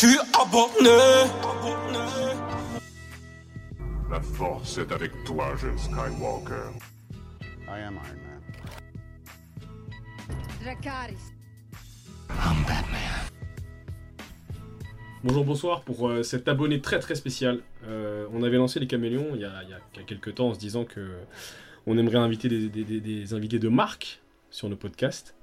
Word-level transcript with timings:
suis 0.00 0.16
abonné. 0.32 0.96
La 4.10 4.20
force 4.22 4.78
est 4.78 4.90
avec 4.92 5.12
toi, 5.24 5.54
jeune 5.60 5.76
Skywalker. 5.76 6.70
I 7.68 7.80
am 7.86 7.96
Iron 7.96 8.16
Man. 8.24 8.40
Dracarys. 10.62 11.34
I'm 12.30 12.62
Batman. 12.66 13.28
Bonjour, 15.22 15.44
bonsoir 15.44 15.82
pour 15.82 16.08
euh, 16.08 16.22
cet 16.22 16.48
abonné 16.48 16.80
très 16.80 16.98
très 16.98 17.14
spécial. 17.14 17.60
Euh, 17.84 18.26
on 18.32 18.42
avait 18.42 18.56
lancé 18.56 18.80
les 18.80 18.86
caméléons 18.86 19.32
il 19.34 19.42
y, 19.42 19.44
a, 19.44 19.62
il 19.64 20.00
y 20.00 20.04
quelques 20.06 20.34
temps 20.36 20.48
en 20.48 20.54
se 20.54 20.58
disant 20.58 20.86
que 20.86 21.10
on 21.86 21.98
aimerait 21.98 22.16
inviter 22.16 22.48
des, 22.48 22.70
des- 22.70 22.84
des- 22.84 23.00
des 23.02 23.34
invités 23.34 23.58
de 23.58 23.68
marque 23.68 24.22
sur 24.50 24.70
nos 24.70 24.76
podcasts. 24.76 25.34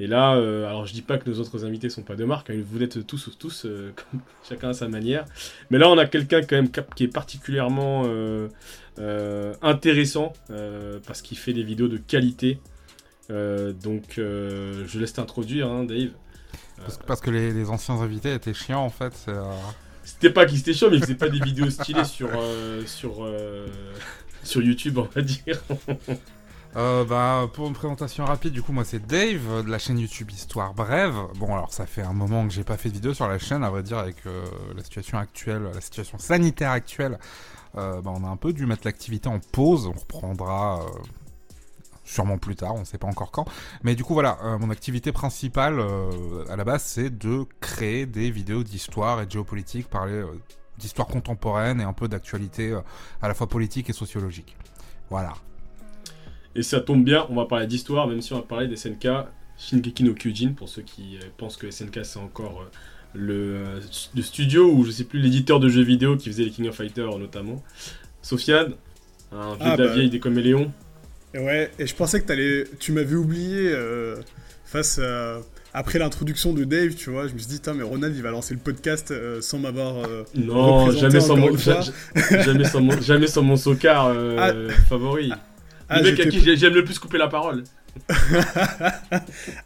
Et 0.00 0.06
là, 0.06 0.36
euh, 0.36 0.66
alors 0.66 0.86
je 0.86 0.92
dis 0.92 1.02
pas 1.02 1.18
que 1.18 1.28
nos 1.28 1.40
autres 1.40 1.64
invités 1.64 1.88
sont 1.88 2.02
pas 2.02 2.14
de 2.14 2.24
marque, 2.24 2.50
hein, 2.50 2.62
vous 2.64 2.82
êtes 2.82 3.04
tous 3.04 3.30
tous 3.36 3.64
euh, 3.64 3.92
comme- 4.12 4.20
chacun 4.48 4.68
à 4.68 4.72
sa 4.72 4.86
manière. 4.88 5.24
Mais 5.70 5.78
là, 5.78 5.90
on 5.90 5.98
a 5.98 6.06
quelqu'un 6.06 6.40
quand 6.42 6.56
même 6.56 6.70
qui 6.94 7.04
est 7.04 7.12
particulièrement 7.12 8.04
euh, 8.06 8.48
intéressant 9.62 10.32
parce 11.06 11.22
qu'il 11.22 11.38
fait 11.38 11.52
des 11.52 11.62
vidéos 11.64 11.88
de 11.88 11.98
qualité. 11.98 12.60
Donc, 13.28 14.14
je 14.16 14.98
laisse 14.98 15.12
t'introduire, 15.12 15.68
hein, 15.68 15.84
Dave. 15.84 16.10
Parce, 16.78 16.98
parce 16.98 17.20
que 17.20 17.30
les, 17.30 17.52
les 17.52 17.68
anciens 17.68 17.96
invités 17.96 18.32
étaient 18.32 18.54
chiants 18.54 18.84
en 18.84 18.90
fait. 18.90 19.26
C'était 20.04 20.30
pas 20.30 20.46
qu'il 20.46 20.58
était 20.58 20.72
chaud, 20.72 20.90
mais 20.90 20.96
il 20.96 21.02
faisait 21.02 21.14
pas 21.14 21.28
des 21.28 21.40
vidéos 21.40 21.70
stylées 21.70 22.04
sur, 22.04 22.30
sur, 22.86 23.28
sur 24.42 24.62
YouTube, 24.62 24.98
on 24.98 25.02
va 25.02 25.22
dire. 25.22 25.62
Euh, 26.76 27.04
bah, 27.04 27.48
pour 27.52 27.66
une 27.66 27.72
présentation 27.72 28.24
rapide, 28.26 28.52
du 28.52 28.62
coup, 28.62 28.72
moi 28.72 28.84
c'est 28.84 29.04
Dave 29.04 29.42
euh, 29.48 29.62
de 29.62 29.70
la 29.70 29.78
chaîne 29.78 29.98
YouTube 29.98 30.30
Histoire 30.30 30.74
Brève. 30.74 31.16
Bon, 31.36 31.54
alors 31.54 31.72
ça 31.72 31.86
fait 31.86 32.02
un 32.02 32.12
moment 32.12 32.46
que 32.46 32.52
j'ai 32.52 32.64
pas 32.64 32.76
fait 32.76 32.90
de 32.90 32.94
vidéo 32.94 33.14
sur 33.14 33.26
la 33.26 33.38
chaîne, 33.38 33.64
à 33.64 33.70
vrai 33.70 33.82
dire, 33.82 33.98
avec 33.98 34.26
euh, 34.26 34.44
la 34.76 34.84
situation 34.84 35.18
actuelle, 35.18 35.70
la 35.74 35.80
situation 35.80 36.18
sanitaire 36.18 36.70
actuelle. 36.70 37.18
bah, 37.74 38.02
on 38.04 38.22
a 38.24 38.28
un 38.28 38.36
peu 38.36 38.52
dû 38.52 38.66
mettre 38.66 38.82
l'activité 38.84 39.28
en 39.28 39.38
pause. 39.38 39.86
On 39.86 39.98
reprendra 39.98 40.84
sûrement 42.04 42.38
plus 42.38 42.56
tard, 42.56 42.74
on 42.74 42.84
sait 42.84 42.98
pas 42.98 43.06
encore 43.06 43.30
quand. 43.30 43.46
Mais 43.82 43.94
du 43.94 44.04
coup, 44.04 44.14
voilà, 44.14 44.38
mon 44.60 44.70
activité 44.70 45.12
principale 45.12 45.82
à 46.48 46.56
la 46.56 46.64
base, 46.64 46.82
c'est 46.82 47.10
de 47.10 47.44
créer 47.60 48.06
des 48.06 48.30
vidéos 48.30 48.62
d'histoire 48.62 49.20
et 49.22 49.26
de 49.26 49.30
géopolitique, 49.30 49.88
parler 49.88 50.22
d'histoire 50.78 51.08
contemporaine 51.08 51.80
et 51.80 51.84
un 51.84 51.92
peu 51.92 52.08
d'actualité 52.08 52.76
à 53.22 53.28
la 53.28 53.34
fois 53.34 53.46
politique 53.46 53.90
et 53.90 53.92
sociologique. 53.92 54.56
Voilà. 55.10 55.34
Et 56.58 56.62
ça 56.62 56.80
tombe 56.80 57.04
bien, 57.04 57.24
on 57.30 57.36
va 57.36 57.44
parler 57.46 57.66
d'histoire, 57.68 58.08
même 58.08 58.20
si 58.20 58.32
on 58.32 58.36
va 58.36 58.42
parler 58.42 58.66
des 58.66 58.74
SNK 58.76 59.06
Shingeki 59.56 60.02
no 60.04 60.12
Kyojin, 60.14 60.52
pour 60.56 60.68
ceux 60.68 60.82
qui 60.82 61.16
euh, 61.16 61.26
pensent 61.36 61.56
que 61.56 61.70
SNK 61.70 62.00
c'est 62.04 62.18
encore 62.18 62.62
euh, 62.62 62.70
le, 63.14 63.34
euh, 63.56 63.80
le 64.16 64.22
studio 64.22 64.68
ou 64.70 64.84
je 64.84 64.90
sais 64.90 65.04
plus 65.04 65.20
l'éditeur 65.20 65.60
de 65.60 65.68
jeux 65.68 65.82
vidéo 65.84 66.16
qui 66.16 66.30
faisait 66.30 66.44
les 66.44 66.50
King 66.50 66.68
of 66.68 66.74
Fighters 66.76 67.16
notamment. 67.18 67.62
Sofiane, 68.22 68.72
un 69.32 69.50
vieux 69.54 69.56
Ah, 69.60 69.76
de 69.76 69.82
la 69.82 69.88
bah. 69.88 69.94
vieille 69.94 70.10
des 70.10 70.18
Coméléons. 70.20 70.72
Et 71.34 71.38
ouais, 71.38 71.70
et 71.78 71.86
je 71.86 71.94
pensais 71.94 72.20
que 72.20 72.26
t'allais, 72.26 72.64
tu 72.80 72.90
m'avais 72.92 73.14
oublié 73.14 73.70
euh, 73.72 74.16
face 74.64 74.98
à- 74.98 75.38
après 75.74 75.98
l'introduction 75.98 76.52
de 76.54 76.64
Dave, 76.64 76.94
tu 76.94 77.10
vois. 77.10 77.28
Je 77.28 77.34
me 77.34 77.38
suis 77.38 77.48
dit, 77.48 77.60
mais 77.76 77.82
Ronald, 77.82 78.16
il 78.16 78.22
va 78.22 78.30
lancer 78.30 78.54
le 78.54 78.60
podcast 78.60 79.10
euh, 79.10 79.40
sans 79.42 79.58
m'avoir. 79.58 79.96
euh, 80.08 80.24
Non, 80.34 80.90
jamais 80.90 81.20
sans, 81.20 81.36
mon, 81.36 81.50
une 81.50 81.58
fois. 81.58 81.80
ja- 81.82 82.42
jamais, 82.42 82.64
sans 82.64 82.80
mon, 82.80 83.00
jamais 83.00 83.26
sans 83.26 83.42
mon 83.42 83.56
socard 83.56 84.06
euh, 84.06 84.70
favori. 84.88 85.30
Ah, 85.88 86.00
le 86.02 86.10
mec 86.10 86.20
à 86.20 86.26
qui 86.26 86.40
j'ai- 86.40 86.56
j'aime 86.56 86.74
le 86.74 86.84
plus 86.84 86.98
couper 86.98 87.18
la 87.18 87.28
parole. 87.28 87.64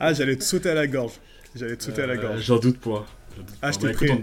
ah, 0.00 0.12
j'allais 0.14 0.36
te 0.36 0.44
sauter 0.44 0.70
à 0.70 0.74
la 0.74 0.86
gorge. 0.86 1.14
J'allais 1.54 1.76
te 1.76 1.82
sauter 1.84 2.02
à 2.02 2.06
la 2.06 2.14
Euh, 2.14 2.22
gorge. 2.22 2.40
J'en 2.42 2.58
doute 2.58 2.78
pas. 2.78 3.06
Doute 3.36 3.46
Ah, 3.60 3.66
pas. 3.68 3.72
je 3.72 3.78
t'ai 3.78 3.86
Bah, 3.88 3.92
pris. 3.92 4.06
écoute, 4.06 4.20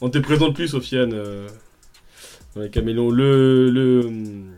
On, 0.00 0.06
on 0.06 0.10
te 0.10 0.18
présente 0.18 0.54
plus, 0.54 0.68
Sofiane, 0.68 1.12
euh, 1.14 1.48
dans 2.54 2.62
les 2.62 2.70
caméléons. 2.70 3.10
Le, 3.10 3.70
le, 3.70 4.00
hum, 4.06 4.52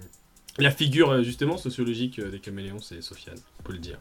la 0.58 0.70
figure, 0.70 1.10
euh, 1.10 1.22
justement, 1.22 1.56
sociologique 1.56 2.19
euh, 2.19 2.30
des 2.30 2.38
caméléons, 2.38 2.81
c'est 2.81 3.00
Sofiane, 3.03 3.38
on 3.60 3.62
peut 3.62 3.72
le 3.72 3.78
dire. 3.78 3.98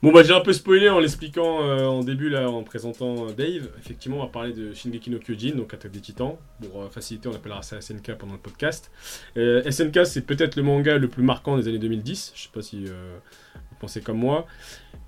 Bon, 0.00 0.12
bah, 0.12 0.22
j'ai 0.22 0.32
un 0.32 0.40
peu 0.40 0.52
spoilé 0.52 0.88
en 0.88 1.00
l'expliquant 1.00 1.64
euh, 1.64 1.84
en 1.86 2.04
début, 2.04 2.28
là, 2.28 2.48
en 2.48 2.62
présentant 2.62 3.26
euh, 3.26 3.32
Dave. 3.32 3.68
Effectivement, 3.80 4.18
on 4.18 4.22
va 4.22 4.28
parler 4.28 4.52
de 4.52 4.72
Shingeki 4.72 5.10
no 5.10 5.18
Kyojin, 5.18 5.56
donc 5.56 5.74
Attaque 5.74 5.90
des 5.90 6.00
Titans. 6.00 6.36
Pour 6.62 6.82
euh, 6.82 6.88
faciliter, 6.88 7.28
on 7.28 7.34
appellera 7.34 7.62
ça 7.62 7.80
SNK 7.80 8.14
pendant 8.14 8.34
le 8.34 8.38
podcast. 8.38 8.92
SNK, 9.34 10.06
c'est 10.06 10.24
peut-être 10.24 10.54
le 10.54 10.62
manga 10.62 10.98
le 10.98 11.08
plus 11.08 11.24
marquant 11.24 11.56
des 11.56 11.66
années 11.66 11.80
2010. 11.80 12.32
Je 12.36 12.42
sais 12.42 12.48
pas 12.52 12.62
si 12.62 12.84
vous 12.84 13.76
pensez 13.80 14.00
comme 14.00 14.18
moi. 14.18 14.46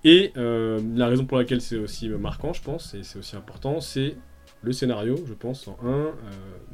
Et 0.03 0.33
la 0.35 1.07
raison 1.07 1.25
pour 1.25 1.39
laquelle 1.39 1.61
c'est 1.61 1.77
aussi 1.77 2.09
marquant, 2.09 2.53
je 2.53 2.63
pense, 2.63 2.95
et 2.95 3.05
c'est 3.05 3.19
aussi 3.19 3.37
important, 3.37 3.81
c'est 3.81 4.17
le 4.63 4.73
scénario, 4.73 5.17
je 5.27 5.35
pense, 5.35 5.69
en 5.69 5.79
un, 5.85 6.13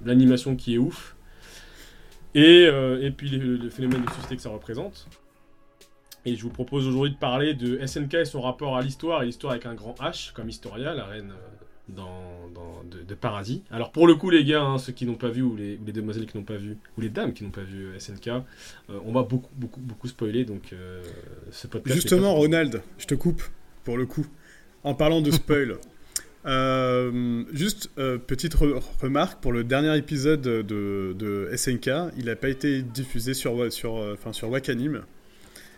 l'animation 0.04 0.56
qui 0.56 0.76
est 0.76 0.78
ouf, 0.78 1.16
et, 2.34 2.64
et 2.64 3.10
puis 3.10 3.30
le, 3.30 3.56
le 3.56 3.70
phénomène 3.70 4.04
de 4.04 4.10
société 4.10 4.36
que 4.36 4.42
ça 4.42 4.50
représente. 4.50 5.08
Et 6.26 6.36
je 6.36 6.42
vous 6.42 6.50
propose 6.50 6.86
aujourd'hui 6.86 7.12
de 7.14 7.18
parler 7.18 7.54
de 7.54 7.78
SNK 7.86 8.14
et 8.14 8.24
son 8.24 8.40
rapport 8.40 8.76
à 8.76 8.82
l'histoire, 8.82 9.22
et 9.22 9.26
l'histoire 9.26 9.52
avec 9.52 9.64
un 9.66 9.74
grand 9.74 9.94
H, 10.00 10.32
comme 10.34 10.48
Historia, 10.48 10.92
la 10.92 11.04
reine 11.06 11.30
euh, 11.30 11.64
dans, 11.88 12.48
dans- 12.54 12.82
de, 12.90 13.02
de 13.02 13.14
Paradis. 13.14 13.62
Alors 13.70 13.92
pour 13.92 14.06
le 14.08 14.14
coup, 14.16 14.28
les 14.30 14.44
gars, 14.44 14.62
hein, 14.62 14.78
ceux 14.78 14.92
qui 14.92 15.06
n'ont 15.06 15.14
pas 15.14 15.28
vu, 15.30 15.42
ou 15.42 15.54
les, 15.56 15.76
ou 15.76 15.84
les 15.86 15.92
demoiselles 15.92 16.26
qui 16.26 16.36
n'ont 16.36 16.42
pas 16.44 16.56
vu, 16.56 16.76
ou 16.98 17.00
les 17.00 17.08
dames 17.10 17.32
qui 17.32 17.44
n'ont 17.44 17.50
pas 17.50 17.62
vu 17.62 17.86
euh, 17.86 17.98
SNK, 17.98 18.26
euh, 18.28 18.40
on 19.04 19.12
va 19.12 19.22
beaucoup, 19.22 19.50
beaucoup, 19.54 19.80
beaucoup 19.80 20.08
spoiler, 20.08 20.44
donc 20.44 20.72
euh, 20.72 21.00
ce 21.52 21.66
podcast... 21.68 21.94
Justement, 21.94 22.32
pas- 22.34 22.38
Ronald, 22.40 22.82
je 22.98 23.06
te 23.06 23.14
coupe 23.14 23.42
pour 23.84 23.96
le 23.96 24.04
coup. 24.06 24.26
En 24.84 24.94
parlant 24.94 25.20
de 25.22 25.30
spoil. 25.30 25.76
Euh, 26.48 27.42
juste 27.52 27.90
petite 28.28 28.54
re- 28.54 28.80
remarque 29.02 29.42
pour 29.42 29.52
le 29.52 29.64
dernier 29.64 29.96
épisode 29.98 30.42
de, 30.42 30.62
de 31.18 31.50
SNK, 31.56 31.90
il 32.16 32.26
n'a 32.26 32.36
pas 32.36 32.48
été 32.50 32.82
diffusé 32.82 33.34
sur 33.34 33.72
sur 33.72 33.94
enfin 34.12 34.32
sur 34.32 34.48
Wakanim. 34.50 35.02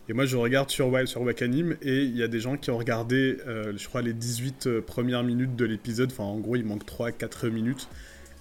Et 0.09 0.15
moi 0.15 0.25
je 0.25 0.37
regarde 0.37 0.71
sur 0.71 0.89
Wa- 0.89 1.05
sur 1.07 1.21
Wakanim 1.23 1.77
et 1.83 2.03
il 2.05 2.17
y 2.17 2.23
a 2.23 2.29
des 2.29 2.41
gens 2.41 2.57
qui 2.57 2.71
ont 2.71 2.79
regardé 2.79 3.39
euh, 3.47 3.73
je 3.77 3.87
crois 3.89 4.01
les 4.03 4.15
18 4.15 4.67
euh, 4.67 4.81
premières 4.81 5.23
minutes 5.23 5.55
de 5.57 5.65
l'épisode, 5.67 6.11
enfin 6.13 6.25
en 6.25 6.39
gros 6.39 6.57
il 6.57 6.65
manque 6.65 6.87
3 6.87 7.13
4 7.13 7.49
minutes. 7.49 7.89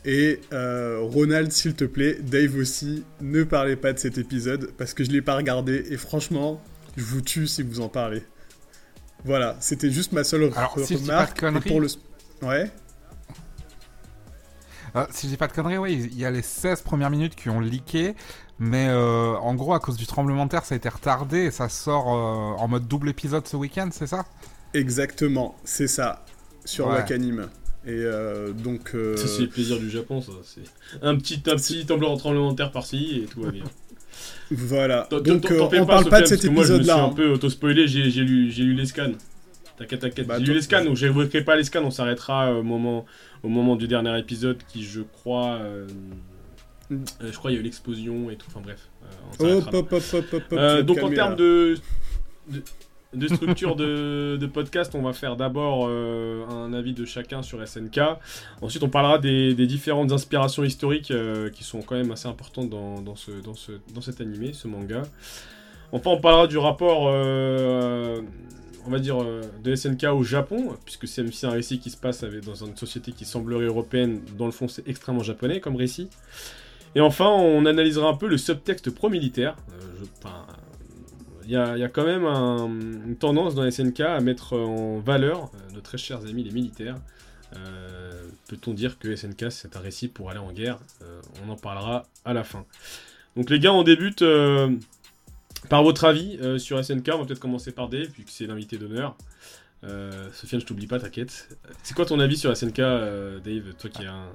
Et 0.05 0.39
euh, 0.53 0.99
Ronald, 1.01 1.51
s'il 1.51 1.73
te 1.73 1.83
plaît, 1.83 2.17
Dave 2.21 2.55
aussi, 2.55 3.03
ne 3.19 3.43
parlez 3.43 3.75
pas 3.75 3.91
de 3.91 3.99
cet 3.99 4.17
épisode 4.17 4.71
parce 4.77 4.93
que 4.93 5.03
je 5.03 5.09
l'ai 5.11 5.21
pas 5.21 5.35
regardé 5.35 5.83
et 5.89 5.97
franchement, 5.97 6.61
je 6.95 7.03
vous 7.03 7.19
tue 7.21 7.47
si 7.47 7.63
vous 7.63 7.81
en 7.81 7.89
parlez. 7.89 8.21
Voilà, 9.25 9.57
c'était 9.59 9.91
juste 9.91 10.13
ma 10.13 10.23
seule 10.23 10.43
Alors, 10.55 10.77
re- 10.77 10.85
si 10.85 10.93
je 10.93 10.99
dis 10.99 11.07
pas 11.07 11.11
de 11.13 11.17
remarque. 11.17 11.39
conneries- 11.41 11.67
pour 11.67 11.81
le... 11.81 11.87
Ouais 12.43 12.71
Euh, 14.97 15.05
si 15.11 15.27
je 15.27 15.31
dis 15.31 15.37
pas 15.37 15.47
de 15.47 15.53
conneries, 15.53 15.77
oui, 15.77 16.09
il 16.11 16.17
y 16.19 16.25
a 16.25 16.31
les 16.31 16.41
16 16.41 16.81
premières 16.81 17.09
minutes 17.09 17.35
qui 17.35 17.49
ont 17.49 17.59
leaké, 17.59 18.15
mais 18.59 18.87
euh, 18.89 19.35
en 19.35 19.55
gros, 19.55 19.73
à 19.73 19.79
cause 19.79 19.97
du 19.97 20.05
tremblement 20.07 20.45
de 20.45 20.51
terre, 20.51 20.65
ça 20.65 20.75
a 20.75 20.77
été 20.77 20.89
retardé 20.89 21.45
et 21.45 21.51
ça 21.51 21.69
sort 21.69 22.07
euh, 22.13 22.61
en 22.61 22.67
mode 22.67 22.87
double 22.87 23.09
épisode 23.09 23.47
ce 23.47 23.55
week-end, 23.57 23.89
c'est 23.91 24.07
ça? 24.07 24.25
Exactement, 24.73 25.55
c'est 25.63 25.87
ça, 25.87 26.25
sur 26.65 26.87
Ouais. 26.87 26.93
Wakanim. 26.95 27.47
Et 27.85 27.91
euh, 27.91 28.51
donc... 28.51 28.91
euh, 28.95 29.15
Ça, 29.15 29.27
c'est 29.27 29.43
le 29.43 29.47
plaisir 29.47 29.79
du 29.79 29.89
Japon, 29.89 30.21
ça. 30.21 30.33
C'est 30.43 30.61
un 31.01 31.15
petit, 31.15 31.35
un 31.47 31.55
petit 31.55 31.85
tremblement 31.85 32.17
tremblement 32.17 32.51
de 32.51 32.57
terre 32.57 32.71
par-ci 32.71 33.21
et 33.23 33.25
tout 33.27 33.41
va 33.41 33.51
bien. 33.51 33.63
Voilà, 34.49 35.07
donc 35.11 35.45
on 35.51 35.85
parle 35.85 36.09
pas 36.09 36.21
de 36.21 36.25
cet 36.25 36.43
épisode-là. 36.43 36.95
un 36.95 37.05
hein. 37.05 37.13
peu 37.15 37.29
auto-spoilé, 37.33 37.87
j'ai 37.87 38.09
j'ai 38.09 38.21
lu, 38.23 38.49
j'ai 38.51 38.63
lu 38.63 38.73
les 38.73 38.85
scans. 38.87 39.11
T'inquiète, 39.77 39.99
t'inquiète. 40.01 40.25
Bah, 40.25 40.39
j'ai 40.39 40.45
lu 40.45 40.53
les 40.55 40.61
scans, 40.61 40.83
donc 40.83 40.95
j'évoquerai 40.95 41.43
pas 41.43 41.55
les 41.55 41.63
scans, 41.63 41.83
on 41.83 41.91
s'arrêtera 41.91 42.51
au 42.53 42.63
moment, 42.63 43.05
au 43.43 43.49
moment 43.49 43.75
du 43.75 43.87
dernier 43.87 44.17
épisode 44.19 44.57
qui, 44.67 44.83
je 44.83 45.01
crois. 45.01 45.55
euh, 45.61 45.87
Mm. 46.89 47.03
euh, 47.21 47.31
je 47.33 47.37
crois 47.37 47.51
il 47.51 47.55
y 47.55 47.57
a 47.57 47.59
eu 47.59 47.63
l'explosion 47.63 48.29
et 48.31 48.37
tout, 48.37 48.47
enfin 48.49 48.61
bref. 48.63 48.87
euh, 49.41 49.59
on 49.61 49.75
Hop, 49.75 49.91
hop, 49.91 50.51
hop, 50.51 50.83
donc 50.83 50.99
en 51.03 51.09
termes 51.09 51.35
de, 51.35 51.75
de, 52.49 52.63
de 53.13 53.27
structure 53.27 53.75
de, 53.75 54.37
de 54.39 54.45
podcast, 54.47 54.95
on 54.95 55.01
va 55.01 55.11
faire 55.11 55.35
d'abord 55.35 55.87
euh, 55.89 56.45
un 56.47 56.71
avis 56.71 56.93
de 56.93 57.03
chacun 57.03 57.41
sur 57.41 57.65
SNK. 57.67 57.99
Ensuite, 58.61 58.83
on 58.83 58.89
parlera 58.89 59.17
des, 59.19 59.53
des 59.53 59.67
différentes 59.67 60.13
inspirations 60.13 60.63
historiques 60.63 61.11
euh, 61.11 61.49
qui 61.49 61.65
sont 61.65 61.81
quand 61.81 61.95
même 61.95 62.11
assez 62.11 62.29
importantes 62.29 62.69
dans, 62.69 63.01
dans, 63.01 63.17
ce, 63.17 63.31
dans, 63.31 63.53
ce, 63.53 63.73
dans 63.93 63.99
cet 64.01 64.21
animé, 64.21 64.53
ce 64.53 64.69
manga. 64.69 65.01
Enfin, 65.91 66.11
on 66.11 66.21
parlera 66.21 66.47
du 66.47 66.57
rapport, 66.57 67.07
euh, 67.09 68.21
on 68.87 68.89
va 68.89 68.99
dire, 68.99 69.21
euh, 69.21 69.41
de 69.63 69.75
SNK 69.75 70.05
au 70.05 70.23
Japon, 70.23 70.75
puisque 70.85 71.07
c'est 71.07 71.45
un 71.45 71.49
récit 71.51 71.79
qui 71.79 71.89
se 71.89 71.97
passe 71.97 72.23
dans 72.23 72.55
une 72.65 72.75
société 72.77 73.11
qui 73.11 73.25
semblerait 73.25 73.65
européenne. 73.65 74.21
Dans 74.37 74.45
le 74.45 74.51
fond, 74.51 74.67
c'est 74.67 74.87
extrêmement 74.87 75.23
japonais 75.23 75.59
comme 75.59 75.75
récit. 75.75 76.09
Et 76.95 77.01
enfin, 77.01 77.27
on 77.27 77.65
analysera 77.65 78.09
un 78.09 78.15
peu 78.15 78.27
le 78.27 78.37
subtexte 78.37 78.89
pro-militaire. 78.89 79.55
Euh, 79.71 80.05
il 81.45 81.51
y 81.51 81.55
a, 81.55 81.87
quand 81.89 82.05
même 82.05 82.25
un- 82.25 82.65
une 82.67 83.15
tendance 83.17 83.55
dans 83.55 83.63
SNK 83.69 84.01
à 84.01 84.19
mettre 84.19 84.57
en 84.57 84.99
valeur 84.99 85.45
euh, 85.55 85.73
nos 85.75 85.81
très 85.81 85.97
chers 85.97 86.25
amis 86.25 86.43
les 86.43 86.51
militaires. 86.51 86.95
Peut-on 88.49 88.73
dire 88.73 88.99
que 88.99 89.13
SNK 89.15 89.49
c'est 89.51 89.75
un 89.77 89.79
récit 89.79 90.07
pour 90.09 90.29
aller 90.29 90.39
en 90.39 90.51
guerre? 90.51 90.79
On 91.45 91.49
en 91.49 91.55
parlera 91.55 92.05
à 92.25 92.33
la 92.33 92.43
fin. 92.43 92.65
Donc 93.37 93.49
les 93.49 93.59
gars, 93.59 93.71
on 93.73 93.83
débute 93.83 94.21
par 95.69 95.83
votre 95.83 96.05
avis 96.05 96.37
euh, 96.41 96.57
sur 96.57 96.83
SNK. 96.83 97.09
On 97.13 97.19
va 97.19 97.25
peut-être 97.25 97.39
commencer 97.39 97.71
par 97.71 97.89
Dave, 97.89 98.07
vu 98.17 98.23
que 98.23 98.31
c'est 98.31 98.45
l'invité 98.47 98.77
d'honneur. 98.77 99.15
Euh, 99.83 100.29
Sofiane, 100.33 100.61
je 100.61 100.65
t'oublie 100.65 100.87
pas, 100.87 100.99
t'inquiète. 100.99 101.49
C'est 101.83 101.93
quoi 101.95 102.05
ton 102.05 102.19
avis 102.19 102.37
sur 102.37 102.55
SNK, 102.55 102.79
euh, 102.79 103.39
Dave 103.39 103.73
Toi 103.79 103.89
qui 103.89 104.03
es 104.03 104.07
un, 104.07 104.25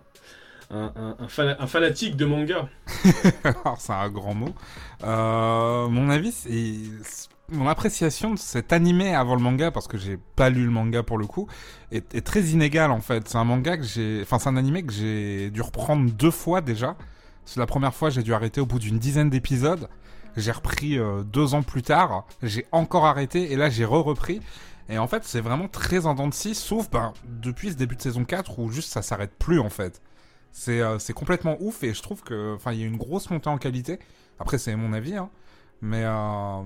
un, 0.71 0.93
un- 0.97 1.17
un 1.19 1.27
fana- 1.27 1.57
un 1.59 1.67
fanatique 1.67 2.17
de 2.17 2.25
manga. 2.25 2.69
Alors, 3.45 3.77
c'est 3.81 3.93
un 3.93 4.09
grand 4.09 4.35
mot. 4.35 4.55
Euh, 5.05 5.89
mon 5.89 6.09
avis, 6.11 6.33
c'est 6.33 7.29
mon 7.49 7.69
appréciation 7.69 8.33
de 8.33 8.39
cet 8.39 8.73
animé 8.73 9.15
avant 9.15 9.35
le 9.35 9.43
manga, 9.43 9.71
parce 9.71 9.87
que 9.89 9.99
j'ai 9.99 10.17
pas 10.37 10.49
lu 10.49 10.65
le 10.65 10.71
manga 10.71 11.03
pour 11.03 11.19
le 11.19 11.27
coup, 11.27 11.49
est, 11.91 12.15
est 12.15 12.23
très 12.25 12.41
inégale 12.45 12.91
en 12.91 13.01
fait. 13.01 13.29
C'est 13.29 13.37
un 13.37 13.45
manga 13.45 13.77
que 13.77 13.83
j'ai, 13.83 14.21
enfin 14.23 14.39
c'est 14.39 14.49
un 14.49 14.57
animé 14.57 14.83
que 14.85 14.93
j'ai 14.93 15.51
dû 15.51 15.61
reprendre 15.61 16.11
deux 16.13 16.31
fois 16.31 16.61
déjà. 16.63 16.97
C'est 17.45 17.59
la 17.61 17.67
première 17.67 17.93
fois, 17.93 18.09
j'ai 18.09 18.23
dû 18.23 18.33
arrêter 18.33 18.61
au 18.61 18.67
bout 18.67 18.79
d'une 18.79 18.99
dizaine 18.99 19.29
d'épisodes. 19.29 19.89
J'ai 20.37 20.53
repris 20.53 20.99
euh, 20.99 21.23
deux 21.23 21.55
ans 21.55 21.63
plus 21.63 21.83
tard. 21.83 22.27
J'ai 22.43 22.67
encore 22.73 23.07
arrêté 23.07 23.53
et 23.53 23.57
là 23.57 23.71
j'ai 23.71 23.85
re-repris. 23.85 24.41
Et 24.89 24.99
en 24.99 25.07
fait, 25.07 25.25
c'est 25.25 25.41
vraiment 25.41 25.69
très 25.69 26.07
en 26.07 26.15
dents 26.15 26.29
de 26.29 26.35
scie, 26.35 26.55
sauf 26.55 26.91
ben, 26.91 27.13
depuis 27.25 27.71
ce 27.71 27.77
début 27.77 27.97
de 27.97 28.03
saison 28.03 28.25
4 28.25 28.59
où 28.59 28.71
juste 28.71 28.91
ça 28.91 29.03
s'arrête 29.03 29.33
plus 29.39 29.59
en 29.59 29.71
fait. 29.71 30.01
C'est 30.51 30.81
euh, 30.81 30.99
complètement 31.15 31.57
ouf 31.61 31.83
et 31.83 31.95
je 31.95 32.03
trouve 32.03 32.23
que 32.23 32.55
enfin 32.55 32.73
il 32.73 32.81
y 32.81 32.83
a 32.83 32.87
une 32.87 32.99
grosse 32.99 33.31
montée 33.31 33.49
en 33.49 33.59
qualité. 33.59 33.99
Après 34.39 34.59
c'est 34.59 34.75
mon 34.77 34.93
avis 34.93 35.17
hein. 35.17 35.31
Mais 35.83 36.05
euh, 36.05 36.63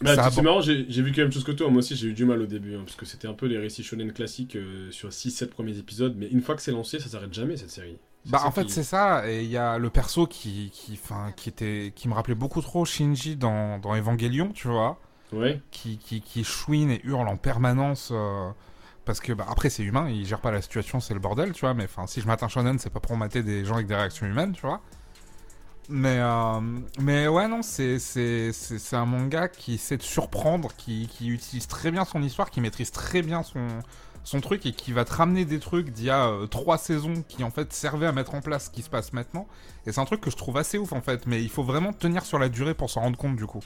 Bah, 0.00 0.30
c'est 0.30 0.42
marrant, 0.42 0.60
j'ai 0.62 0.86
j'ai 0.88 1.02
vu 1.02 1.12
quand 1.12 1.22
même 1.22 1.32
chose 1.32 1.44
que 1.44 1.52
toi. 1.52 1.68
Moi 1.68 1.78
aussi, 1.78 1.94
j'ai 1.94 2.08
eu 2.08 2.14
du 2.14 2.24
mal 2.24 2.40
au 2.40 2.46
début, 2.46 2.74
hein, 2.74 2.82
parce 2.84 2.96
que 2.96 3.04
c'était 3.06 3.28
un 3.28 3.34
peu 3.34 3.46
les 3.46 3.58
récits 3.58 3.84
shonen 3.84 4.12
classiques 4.12 4.56
euh, 4.56 4.90
sur 4.90 5.10
6-7 5.10 5.48
premiers 5.48 5.78
épisodes. 5.78 6.14
Mais 6.16 6.26
une 6.28 6.40
fois 6.40 6.56
que 6.56 6.62
c'est 6.62 6.72
lancé, 6.72 6.98
ça 6.98 7.08
s'arrête 7.08 7.32
jamais 7.34 7.56
cette 7.56 7.70
série. 7.70 7.98
Bah 8.26 8.40
en 8.44 8.50
fait 8.50 8.64
qui- 8.64 8.72
c'est 8.72 8.84
ça 8.84 9.28
et 9.30 9.42
il 9.44 9.50
y 9.50 9.58
a 9.58 9.78
le 9.78 9.90
perso 9.90 10.26
qui 10.26 10.70
qui 10.72 10.98
enfin 11.02 11.32
qui 11.36 11.50
était 11.50 11.92
qui 11.94 12.08
me 12.08 12.14
rappelait 12.14 12.34
beaucoup 12.34 12.62
trop 12.62 12.84
Shinji 12.86 13.36
dans 13.36 13.78
dans 13.78 13.94
Evangelion, 13.94 14.50
tu 14.52 14.68
vois, 14.68 14.98
Ouais. 15.32 15.60
qui 15.70 15.98
qui 15.98 16.22
qui 16.22 16.42
chouine 16.44 16.90
et 16.90 17.00
hurle 17.04 17.28
en 17.28 17.36
permanence 17.36 18.10
euh, 18.12 18.50
parce 19.04 19.20
que 19.20 19.32
bah 19.34 19.46
après 19.50 19.68
c'est 19.70 19.82
humain, 19.82 20.08
il 20.08 20.24
gère 20.26 20.40
pas 20.40 20.50
la 20.52 20.62
situation, 20.62 21.00
c'est 21.00 21.12
le 21.14 21.20
bordel, 21.20 21.52
tu 21.52 21.60
vois, 21.60 21.74
mais 21.74 21.84
enfin 21.84 22.06
si 22.06 22.20
je 22.22 22.26
mate 22.26 22.42
un 22.42 22.48
shonen, 22.48 22.78
c'est 22.78 22.90
pas 22.90 23.00
pour 23.00 23.16
mater 23.16 23.42
des 23.42 23.64
gens 23.66 23.74
avec 23.74 23.86
des 23.88 23.94
réactions 23.96 24.26
humaines, 24.26 24.52
tu 24.52 24.62
vois. 24.62 24.80
Mais 25.90 26.16
euh, 26.18 26.60
mais 26.98 27.28
ouais 27.28 27.46
non, 27.46 27.60
c'est 27.60 27.98
c'est 27.98 28.52
c'est 28.52 28.78
c'est 28.78 28.96
un 28.96 29.04
manga 29.04 29.48
qui 29.48 29.76
sait 29.76 29.98
te 29.98 30.02
surprendre, 30.04 30.70
qui 30.76 31.08
qui 31.08 31.28
utilise 31.28 31.66
très 31.68 31.90
bien 31.90 32.06
son 32.06 32.22
histoire, 32.22 32.50
qui 32.50 32.62
maîtrise 32.62 32.90
très 32.90 33.20
bien 33.20 33.42
son 33.42 33.66
son 34.24 34.40
truc 34.40 34.66
et 34.66 34.72
qui 34.72 34.92
va 34.92 35.04
te 35.04 35.12
ramener 35.12 35.44
des 35.44 35.60
trucs 35.60 35.90
d'il 35.90 36.06
y 36.06 36.10
a 36.10 36.28
euh, 36.28 36.46
trois 36.46 36.78
saisons 36.78 37.22
qui 37.28 37.44
en 37.44 37.50
fait 37.50 37.72
servaient 37.72 38.06
à 38.06 38.12
mettre 38.12 38.34
en 38.34 38.40
place 38.40 38.66
ce 38.66 38.70
qui 38.70 38.82
se 38.82 38.90
passe 38.90 39.12
maintenant. 39.12 39.46
Et 39.86 39.92
c'est 39.92 40.00
un 40.00 40.06
truc 40.06 40.20
que 40.20 40.30
je 40.30 40.36
trouve 40.36 40.56
assez 40.56 40.78
ouf 40.78 40.92
en 40.92 41.00
fait, 41.02 41.26
mais 41.26 41.42
il 41.42 41.50
faut 41.50 41.62
vraiment 41.62 41.92
tenir 41.92 42.24
sur 42.24 42.38
la 42.38 42.48
durée 42.48 42.74
pour 42.74 42.90
s'en 42.90 43.02
rendre 43.02 43.18
compte 43.18 43.36
du 43.36 43.46
coup. 43.46 43.62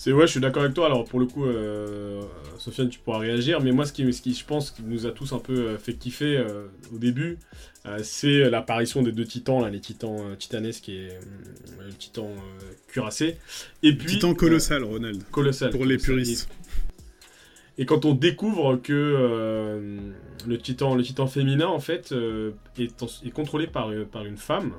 C'est 0.00 0.12
ouais, 0.12 0.28
je 0.28 0.30
suis 0.30 0.40
d'accord 0.40 0.62
avec 0.62 0.74
toi. 0.74 0.86
Alors 0.86 1.04
pour 1.04 1.18
le 1.18 1.26
coup, 1.26 1.44
euh, 1.44 2.22
Sofiane, 2.56 2.88
tu 2.88 3.00
pourras 3.00 3.18
réagir. 3.18 3.60
Mais 3.60 3.72
moi, 3.72 3.84
ce 3.84 3.92
qui, 3.92 4.12
ce 4.12 4.22
qui, 4.22 4.32
je 4.32 4.44
pense, 4.44 4.70
qui 4.70 4.82
nous 4.84 5.06
a 5.06 5.10
tous 5.10 5.32
un 5.32 5.40
peu 5.40 5.54
euh, 5.54 5.76
fait 5.76 5.94
kiffer 5.94 6.36
euh, 6.36 6.68
au 6.94 6.98
début, 6.98 7.38
euh, 7.84 7.98
c'est 8.04 8.48
l'apparition 8.48 9.02
des 9.02 9.10
deux 9.10 9.24
titans, 9.24 9.60
là, 9.60 9.70
les 9.70 9.80
titans 9.80 10.16
euh, 10.20 10.36
titanesques 10.36 10.88
et 10.88 11.08
euh, 11.10 11.84
le 11.88 11.92
titan 11.94 12.26
euh, 12.28 12.74
cuirassé. 12.86 13.38
Et 13.82 13.92
puis 13.96 14.14
Titan 14.14 14.34
colossal, 14.34 14.84
Ronald. 14.84 15.20
colossal. 15.32 15.70
Pour 15.70 15.84
les 15.84 15.98
puristes. 15.98 16.48
Et, 17.78 17.86
quand 17.86 18.04
on 18.04 18.14
découvre 18.14 18.76
que 18.76 18.92
euh, 18.92 19.98
le 20.46 20.58
titan, 20.58 20.94
le 20.94 21.02
titan 21.02 21.26
féminin 21.26 21.68
en 21.68 21.80
fait 21.80 22.12
euh, 22.12 22.52
est, 22.78 23.30
contrôlé 23.30 23.66
par, 23.66 23.90
euh, 23.90 24.04
par 24.04 24.24
une 24.24 24.36
femme. 24.36 24.72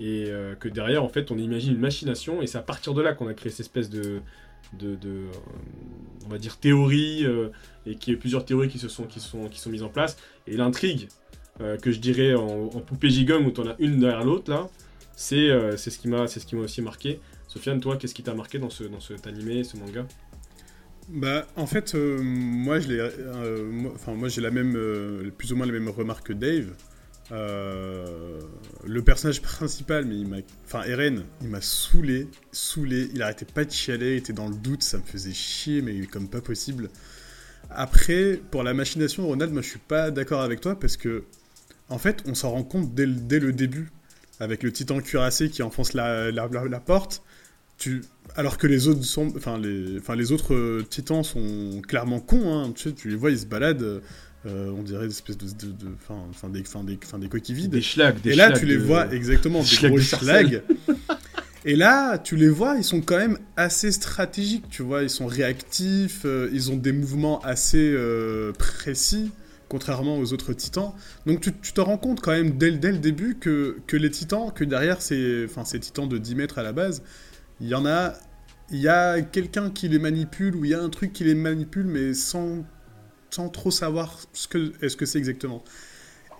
Et 0.00 0.30
que 0.60 0.68
derrière, 0.68 1.02
en 1.02 1.08
fait, 1.08 1.32
on 1.32 1.38
imagine 1.38 1.72
une 1.72 1.80
machination, 1.80 2.40
et 2.40 2.46
c'est 2.46 2.56
à 2.56 2.62
partir 2.62 2.94
de 2.94 3.02
là 3.02 3.14
qu'on 3.14 3.26
a 3.26 3.34
créé 3.34 3.50
cette 3.50 3.66
espèce 3.66 3.90
de, 3.90 4.20
de, 4.74 5.24
on 6.24 6.28
va 6.28 6.38
dire 6.38 6.56
théorie 6.56 7.26
et 7.84 7.96
qu'il 7.96 8.14
y 8.14 8.16
a 8.16 8.20
plusieurs 8.20 8.44
théories 8.44 8.68
qui 8.68 8.78
se 8.78 8.86
sont 8.86 9.06
qui 9.06 9.18
sont 9.18 9.48
qui 9.48 9.58
sont 9.58 9.70
mises 9.70 9.82
en 9.82 9.88
place 9.88 10.16
et 10.46 10.56
l'intrigue 10.56 11.08
que 11.82 11.90
je 11.90 11.98
dirais 11.98 12.34
en, 12.34 12.68
poupée 12.68 13.10
gigogne 13.10 13.44
où 13.44 13.50
t'en 13.50 13.66
as 13.66 13.74
une 13.80 13.98
derrière 13.98 14.22
l'autre 14.22 14.52
là 14.52 14.68
c'est 15.16 15.48
ce 15.76 15.98
qui 15.98 16.06
m'a 16.06 16.62
aussi 16.62 16.80
marqué 16.80 17.18
Sofiane 17.48 17.80
toi 17.80 17.96
qu'est-ce 17.96 18.14
qui 18.14 18.22
t'a 18.22 18.34
marqué 18.34 18.60
dans 18.60 18.70
ce 18.70 18.84
dans 18.84 19.00
cet 19.00 19.26
animé 19.26 19.64
ce 19.64 19.76
manga? 19.78 20.06
Bah, 21.08 21.46
en 21.56 21.66
fait, 21.66 21.94
euh, 21.94 22.20
moi, 22.22 22.80
je 22.80 22.88
euh, 22.92 23.70
moi- 23.70 24.28
j'ai 24.28 24.40
la 24.42 24.50
même, 24.50 24.74
euh, 24.76 25.30
plus 25.36 25.52
ou 25.52 25.56
moins 25.56 25.66
la 25.66 25.72
même 25.72 25.88
remarque 25.88 26.28
que 26.28 26.32
Dave. 26.34 26.74
Euh, 27.32 28.40
le 28.86 29.02
personnage 29.02 29.42
principal, 29.42 30.04
mais 30.06 30.16
il 30.16 30.26
m'a, 30.28 30.38
enfin, 30.66 30.82
Eren, 30.84 31.24
il 31.42 31.48
m'a 31.48 31.60
saoulé, 31.60 32.28
saoulé. 32.52 33.10
Il 33.14 33.22
arrêtait 33.22 33.44
pas 33.46 33.64
de 33.64 33.70
chialer, 33.70 34.12
il 34.14 34.16
était 34.18 34.32
dans 34.32 34.48
le 34.48 34.54
doute, 34.54 34.82
ça 34.82 34.98
me 34.98 35.02
faisait 35.02 35.32
chier, 35.32 35.82
mais 35.82 36.06
comme 36.06 36.28
pas 36.28 36.40
possible. 36.40 36.90
Après, 37.70 38.40
pour 38.50 38.62
la 38.62 38.74
machination, 38.74 39.26
Ronald, 39.26 39.52
moi, 39.52 39.62
je 39.62 39.68
suis 39.68 39.78
pas 39.78 40.10
d'accord 40.10 40.42
avec 40.42 40.60
toi 40.60 40.78
parce 40.78 40.96
que, 40.96 41.24
en 41.88 41.98
fait, 41.98 42.22
on 42.26 42.34
s'en 42.34 42.50
rend 42.50 42.64
compte 42.64 42.94
dès 42.94 43.06
le, 43.06 43.14
dès 43.14 43.40
le 43.40 43.52
début, 43.52 43.90
avec 44.40 44.62
le 44.62 44.72
titan 44.72 45.00
cuirassé 45.00 45.50
qui 45.50 45.62
enfonce 45.62 45.94
la- 45.94 46.30
la 46.32 46.80
porte. 46.80 47.22
Tu, 47.78 48.02
alors 48.38 48.56
que 48.56 48.66
les 48.66 48.86
autres 48.88 49.04
sont, 49.04 49.32
enfin 49.36 49.58
les, 49.58 49.98
enfin 49.98 50.14
les 50.16 50.32
autres 50.32 50.54
euh, 50.54 50.84
titans 50.88 51.24
sont 51.24 51.82
clairement 51.86 52.20
cons. 52.20 52.52
Hein, 52.54 52.72
tu 52.74 52.84
sais, 52.88 52.94
tu 52.94 53.08
les 53.10 53.16
vois, 53.16 53.30
ils 53.30 53.38
se 53.40 53.46
baladent. 53.46 54.00
euh, 54.46 54.70
on 54.70 54.82
dirait 54.82 55.06
des 55.08 55.12
espèces 55.12 55.36
de, 55.36 55.46
de, 55.46 55.72
de- 55.72 55.86
des, 56.52 56.60
enfin 56.60 57.18
des, 57.18 57.28
coquilles 57.28 57.54
vides. 57.54 57.70
des 57.72 57.82
schlags 57.82 58.20
des 58.20 58.30
Et 58.32 58.36
là, 58.36 58.52
tu 58.52 58.64
les 58.66 58.76
de- 58.76 58.82
vois 58.82 59.12
exactement, 59.12 59.60
des 59.60 59.66
schlags 59.66 59.90
gros 59.90 60.00
schlags. 60.00 60.62
Et 61.64 61.74
là, 61.74 62.16
tu 62.18 62.36
les 62.36 62.48
vois, 62.48 62.76
ils 62.76 62.84
sont 62.84 63.00
quand 63.00 63.18
même 63.18 63.38
assez 63.56 63.90
stratégiques, 63.90 64.68
tu 64.70 64.82
vois, 64.82 65.02
ils 65.02 65.10
sont 65.10 65.26
réactifs, 65.26 66.22
euh, 66.24 66.48
ils 66.52 66.70
ont 66.70 66.76
des 66.76 66.92
mouvements 66.92 67.40
assez 67.40 67.90
euh, 67.92 68.52
précis, 68.52 69.32
contrairement 69.68 70.16
aux 70.18 70.32
autres 70.32 70.52
titans. 70.52 70.92
Donc 71.26 71.40
tu, 71.40 71.52
tu 71.60 71.72
te 71.72 71.80
rends 71.80 71.98
compte 71.98 72.20
quand 72.20 72.30
même 72.30 72.56
dès, 72.56 72.70
le- 72.70 72.78
dès 72.78 72.92
le 72.92 72.98
début 72.98 73.34
que, 73.34 73.76
que 73.88 73.96
les 73.96 74.10
titans, 74.10 74.52
que 74.54 74.62
derrière 74.64 75.02
ces, 75.02 75.46
ces 75.64 75.80
titans 75.80 76.08
de 76.08 76.16
10 76.16 76.36
mètres 76.36 76.58
à 76.58 76.62
la 76.62 76.72
base, 76.72 77.02
il 77.60 77.66
y 77.66 77.74
en 77.74 77.84
a, 77.86 78.14
il 78.70 78.80
y 78.80 78.88
a 78.88 79.20
quelqu'un 79.22 79.70
qui 79.70 79.88
les 79.88 79.98
manipule, 79.98 80.54
ou 80.56 80.64
il 80.64 80.70
y 80.70 80.74
a 80.74 80.82
un 80.82 80.90
truc 80.90 81.12
qui 81.12 81.24
les 81.24 81.34
manipule, 81.34 81.86
mais 81.86 82.12
sans, 82.14 82.64
trop 83.52 83.70
savoir 83.70 84.18
ce 84.32 84.48
que, 84.48 85.06
c'est 85.06 85.18
exactement. 85.18 85.64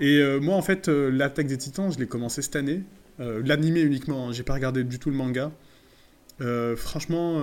Et 0.01 0.19
euh, 0.19 0.41
moi, 0.41 0.55
en 0.55 0.63
fait, 0.63 0.89
euh, 0.89 1.11
l'attaque 1.11 1.47
des 1.47 1.59
titans, 1.59 1.91
je 1.93 1.99
l'ai 1.99 2.07
commencé 2.07 2.43
cette 2.43 2.57
année. 2.57 2.83
Euh, 3.21 3.43
L'animé 3.45 3.81
uniquement, 3.81 4.29
hein, 4.29 4.33
j'ai 4.33 4.43
pas 4.43 4.55
regardé 4.55 4.85
du 4.85 4.99
tout 4.99 5.11
le 5.11 5.17
manga. 5.17 5.51
Euh, 6.41 6.77
franchement, 6.77 7.43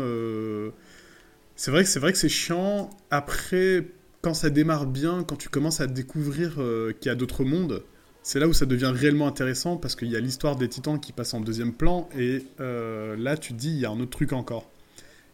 c'est 1.56 1.72
vrai 1.72 1.84
que 1.84 1.90
c'est 1.90 2.00
vrai 2.00 2.12
que 2.12 2.18
c'est 2.18 2.30
chiant. 2.30 2.90
Après, 3.12 3.88
quand 4.22 4.34
ça 4.34 4.50
démarre 4.50 4.86
bien, 4.86 5.24
quand 5.24 5.36
tu 5.36 5.50
commences 5.50 5.82
à 5.82 5.88
découvrir 5.88 6.56
qu'il 7.00 7.08
y 7.08 7.10
a 7.10 7.16
d'autres 7.16 7.44
mondes, 7.44 7.84
c'est 8.24 8.40
là 8.40 8.48
où 8.48 8.54
ça 8.54 8.66
devient 8.66 8.92
réellement 8.96 9.28
intéressant 9.28 9.78
parce 9.78 9.96
qu'il 9.96 10.10
y 10.10 10.16
a 10.16 10.20
l'histoire 10.20 10.56
des 10.56 10.70
titans 10.70 11.00
qui 11.00 11.12
passe 11.12 11.34
en 11.34 11.42
deuxième 11.42 11.74
plan 11.74 12.10
et 12.18 12.44
là 12.60 13.38
tu 13.38 13.54
te 13.54 13.60
dis 13.60 13.72
il 13.72 13.80
y 13.80 13.86
a 13.86 13.92
un 13.92 14.00
autre 14.00 14.12
truc 14.12 14.32
encore. 14.32 14.72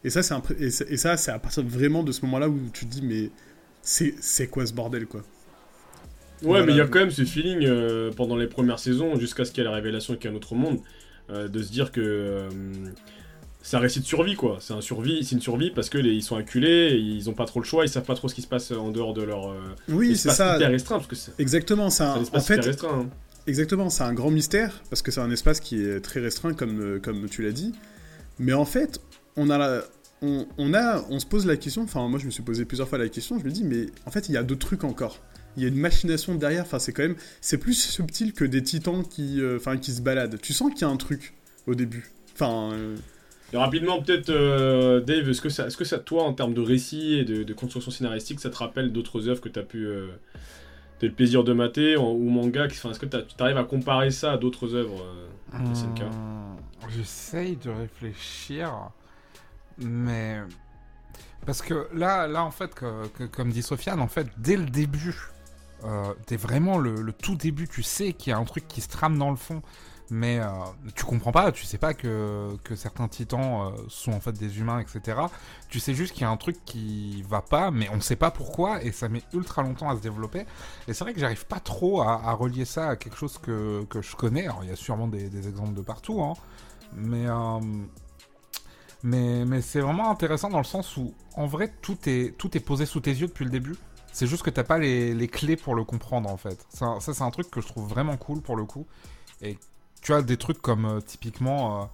Et 0.04 0.10
ça, 0.10 0.24
c'est 0.24 0.36
et 0.60 0.98
ça- 0.98 1.18
c'est 1.18 1.32
à 1.32 1.40
partir 1.40 1.64
vraiment 1.64 2.04
de 2.04 2.12
ce 2.12 2.22
moment-là 2.26 2.50
où 2.50 2.60
tu 2.74 2.86
te 2.86 2.92
dis 2.92 3.02
mais 3.04 3.30
c'est 3.82 4.16
c'est 4.22 4.48
quoi 4.48 4.66
ce 4.66 4.74
bordel 4.74 5.08
quoi? 5.08 5.24
Ouais, 6.44 6.50
Voilà. 6.50 6.66
mais 6.66 6.72
il 6.72 6.78
y 6.78 6.82
a 6.82 6.88
quand 6.88 7.00
même 7.00 7.12
ce 7.12 7.24
feeling 7.24 7.64
euh, 7.66 8.12
pendant 8.12 8.36
les 8.36 8.48
premières 8.48 8.80
saisons, 8.80 9.16
jusqu'à 9.20 9.46
ce 9.46 9.52
qu'il 9.52 9.64
y 9.64 9.68
ait 9.68 9.70
la 9.70 9.76
révélation 9.76 10.16
qu'il 10.16 10.26
y 10.26 10.28
a 10.28 10.32
un 10.32 10.36
autre 10.36 10.56
monde, 10.56 10.80
euh, 11.30 11.48
de 11.48 11.62
se 11.62 11.72
dire 11.72 11.92
que 11.92 12.02
euh, 12.02 12.50
c'est 13.62 13.78
un 13.78 13.80
récit 13.80 14.00
de 14.00 14.06
survie, 14.06 14.36
quoi. 14.36 14.58
C'est 14.60 14.74
un 14.74 14.82
survie, 14.82 15.24
c'est 15.24 15.36
une 15.36 15.42
survie 15.42 15.70
parce 15.70 15.90
que 15.90 16.00
les, 16.00 16.14
ils 16.14 16.24
sont 16.24 16.36
acculés, 16.36 16.94
ils 16.98 17.30
ont 17.30 17.34
pas 17.34 17.46
trop 17.46 17.60
le 17.60 17.66
choix, 17.66 17.86
ils 17.86 17.90
savent 17.90 18.06
pas 18.06 18.16
trop 18.16 18.28
ce 18.28 18.34
qui 18.36 18.42
se 18.42 18.48
passe 18.48 18.72
en 18.72 18.90
dehors 18.90 19.14
de 19.14 19.22
leur 19.22 19.52
euh, 19.52 19.60
Oui, 19.90 20.16
c'est 20.16 20.30
ça. 20.32 20.56
hyper 20.56 20.72
restreint, 20.72 21.00
parce 21.00 21.08
que 21.08 21.16
Exactement, 21.38 21.86
en 21.88 22.42
fait, 22.42 22.56
hyper 22.56 22.66
restreint. 22.66 23.00
hein. 23.02 23.10
Exactement, 23.48 23.90
c'est 23.90 24.04
un 24.04 24.14
grand 24.14 24.32
mystère, 24.32 24.82
parce 24.90 25.02
que 25.02 25.12
c'est 25.12 25.22
un 25.22 25.32
espace 25.32 25.60
qui 25.60 25.82
est 25.84 26.00
très 26.02 26.20
restreint, 26.20 26.54
comme, 26.54 27.00
comme 27.02 27.28
tu 27.30 27.44
l'as 27.44 27.52
dit. 27.52 27.74
Mais 28.40 28.54
en 28.54 28.66
fait, 28.66 29.02
on, 29.38 29.50
a 29.50 29.58
la- 29.58 29.84
on, 30.22 30.48
on, 30.58 30.74
a, 30.74 31.04
on 31.10 31.20
se 31.20 31.26
pose 31.26 31.46
la 31.46 31.58
question, 31.58 31.84
enfin 31.84 32.08
moi 32.08 32.20
je 32.20 32.26
me 32.26 32.32
suis 32.32 32.44
posé 32.44 32.66
plusieurs 32.66 32.88
fois 32.88 32.98
la 32.98 33.10
question, 33.10 33.40
je 33.40 33.46
me 33.46 33.52
dis, 33.52 33.64
mais 33.64 33.88
en 34.06 34.12
fait 34.12 34.30
il 34.30 34.34
y 34.34 34.38
a 34.38 34.44
d'autres 34.44 34.66
trucs 34.68 34.84
encore. 34.84 35.20
Il 35.58 35.64
y 35.64 35.66
a 35.66 35.70
une 35.70 35.76
machination 35.78 36.36
derrière, 36.36 36.64
enfin 36.64 36.80
c'est 36.80 36.94
quand 36.94 37.04
même, 37.04 37.16
c'est 37.42 37.58
plus 37.58 37.74
subtil 37.74 38.34
que 38.34 38.46
des 38.46 38.64
titans 38.64 39.04
qui, 39.06 39.42
euh, 39.42 39.58
enfin, 39.58 39.78
qui 39.78 39.92
se 39.92 40.02
baladent. 40.02 40.40
Tu 40.42 40.54
sens 40.54 40.72
qu'il 40.72 40.82
y 40.82 40.86
a 40.86 40.90
un 40.90 40.96
truc 40.98 41.34
au 41.68 41.76
début. 41.76 42.10
Enfin, 42.34 42.72
euh, 42.72 42.96
Et 43.52 43.58
rapidement, 43.58 44.02
peut-être, 44.02 44.30
euh, 44.30 45.02
Dave, 45.02 45.30
est-ce 45.30 45.42
que, 45.42 45.50
ça, 45.50 45.68
est-ce 45.68 45.76
que 45.76 45.84
ça, 45.84 46.00
toi, 46.00 46.24
en 46.24 46.32
termes 46.34 46.54
de 46.54 46.62
récit 46.62 47.16
et 47.16 47.26
de, 47.26 47.44
de 47.44 47.54
construction 47.54 47.92
scénaristique, 47.92 48.40
ça 48.40 48.50
te 48.50 48.56
rappelle 48.56 48.94
d'autres 48.94 49.28
œuvres 49.28 49.42
que 49.42 49.50
tu 49.50 49.60
as 49.60 49.64
pu. 49.64 49.86
Euh, 49.86 50.08
t'as 51.00 51.08
eu 51.08 51.10
le 51.10 51.16
plaisir 51.16 51.44
de 51.44 51.52
mater 51.52 51.98
en- 51.98 52.14
ou 52.14 52.30
manga 52.30 52.66
enfin, 52.68 52.92
Est-ce 52.92 53.00
que 53.00 53.06
tu 53.08 53.18
arrives 53.40 53.58
à 53.58 53.66
comparer 53.66 54.10
ça 54.12 54.32
à 54.32 54.38
d'autres 54.38 54.74
œuvres 54.74 55.04
euh, 55.04 55.74
SNK 55.76 56.02
Hum, 56.04 56.56
J'essaye 56.96 57.58
de 57.58 57.70
réfléchir, 57.72 58.72
mais 59.78 60.40
parce 61.46 61.62
que 61.62 61.88
là, 61.94 62.28
là 62.28 62.44
en 62.44 62.52
fait, 62.52 62.76
comme 63.32 63.52
dit 63.52 63.64
Sofiane, 63.64 64.00
en 64.02 64.08
fait, 64.08 64.28
dès 64.38 64.58
le 64.58 64.66
début, 64.66 65.16
euh, 65.84 66.14
dès 66.28 66.38
vraiment 66.38 66.78
le, 66.78 67.12
tout 67.14 67.36
début, 67.36 67.68
tu 67.68 67.84
sais 67.84 68.14
qu'il 68.14 68.32
y 68.32 68.34
a 68.34 68.38
un 68.38 68.46
truc 68.46 68.68
qui 68.68 68.82
se 68.82 68.90
trame 68.90 69.18
dans 69.18 69.32
le 69.32 69.36
fond. 69.36 69.62
mais 70.12 70.40
euh, 70.40 70.48
tu 70.96 71.06
comprends 71.06 71.32
pas, 71.32 71.52
tu 71.52 71.66
sais 71.66 71.78
pas 71.78 71.94
que, 71.94 72.56
que 72.64 72.76
certains 72.76 73.08
titans 73.08 73.72
euh, 73.74 73.82
sont 73.88 74.12
en 74.12 74.20
fait 74.20 74.34
des 74.34 74.60
humains, 74.60 74.80
etc. 74.80 75.18
Tu 75.70 75.80
sais 75.80 75.94
juste 75.96 76.14
qu'il 76.14 76.24
y 76.24 76.26
a 76.26 76.30
un 76.30 76.38
truc 76.38 76.58
qui 76.66 77.24
va 77.24 77.42
pas, 77.42 77.72
mais 77.72 77.90
on 77.90 78.02
sait 78.02 78.18
pas 78.18 78.30
pourquoi, 78.30 78.84
et 78.84 78.92
ça 78.92 79.10
met 79.10 79.24
ultra 79.34 79.64
longtemps 79.64 79.90
à 79.90 79.96
se 79.96 80.02
développer. 80.02 80.46
Et 80.88 80.94
c'est 80.94 81.04
vrai 81.04 81.14
que 81.14 81.20
j'arrive 81.20 81.46
pas 81.48 81.60
trop 81.60 82.02
à, 82.02 82.22
à, 82.26 82.34
relier 82.34 82.66
ça 82.66 82.90
à 82.90 82.96
quelque 82.98 83.18
chose 83.18 83.38
que, 83.40 83.86
que 83.86 84.02
je 84.02 84.16
connais. 84.16 84.44
Alors 84.46 84.64
il 84.64 84.70
y 84.70 84.74
a 84.74 84.76
sûrement 84.76 85.08
des, 85.08 85.30
des 85.30 85.48
exemples 85.48 85.74
de 85.74 85.82
partout, 85.82 86.22
hein, 86.22 86.34
mais, 86.94 87.28
euh, 87.28 87.60
mais, 89.04 89.46
mais 89.46 89.62
c'est 89.62 89.80
vraiment 89.80 90.12
intéressant 90.12 90.50
dans 90.50 90.60
le 90.60 90.64
sens 90.64 90.98
où, 90.98 91.14
en 91.36 91.48
vrai, 91.48 91.74
tout 91.82 91.98
est, 92.08 92.38
tout 92.38 92.56
est 92.56 92.60
posé 92.60 92.86
sous 92.86 93.00
tes 93.00 93.12
yeux 93.12 93.28
depuis 93.28 93.46
le 93.46 93.52
début. 93.52 93.76
C'est 94.12 94.28
juste 94.28 94.44
que 94.44 94.50
t'as 94.50 94.64
pas 94.64 94.78
les, 94.78 95.14
les, 95.14 95.28
clés 95.28 95.56
pour 95.56 95.74
le 95.74 95.84
comprendre 95.86 96.30
en 96.30 96.38
fait. 96.38 96.66
Ça, 96.70 96.98
c'est 97.00 97.22
un 97.22 97.32
truc 97.32 97.50
que 97.50 97.62
je 97.62 97.68
trouve 97.68 97.88
vraiment 97.88 98.18
cool 98.18 98.42
pour 98.42 98.58
le 98.58 98.66
coup. 98.66 98.86
Et 99.42 99.58
tu 100.02 100.14
as 100.14 100.22
des 100.22 100.38
trucs 100.38 100.62
comme 100.62 100.86
euh, 100.86 101.00
typiquement 101.00 101.82
euh, 101.82 101.86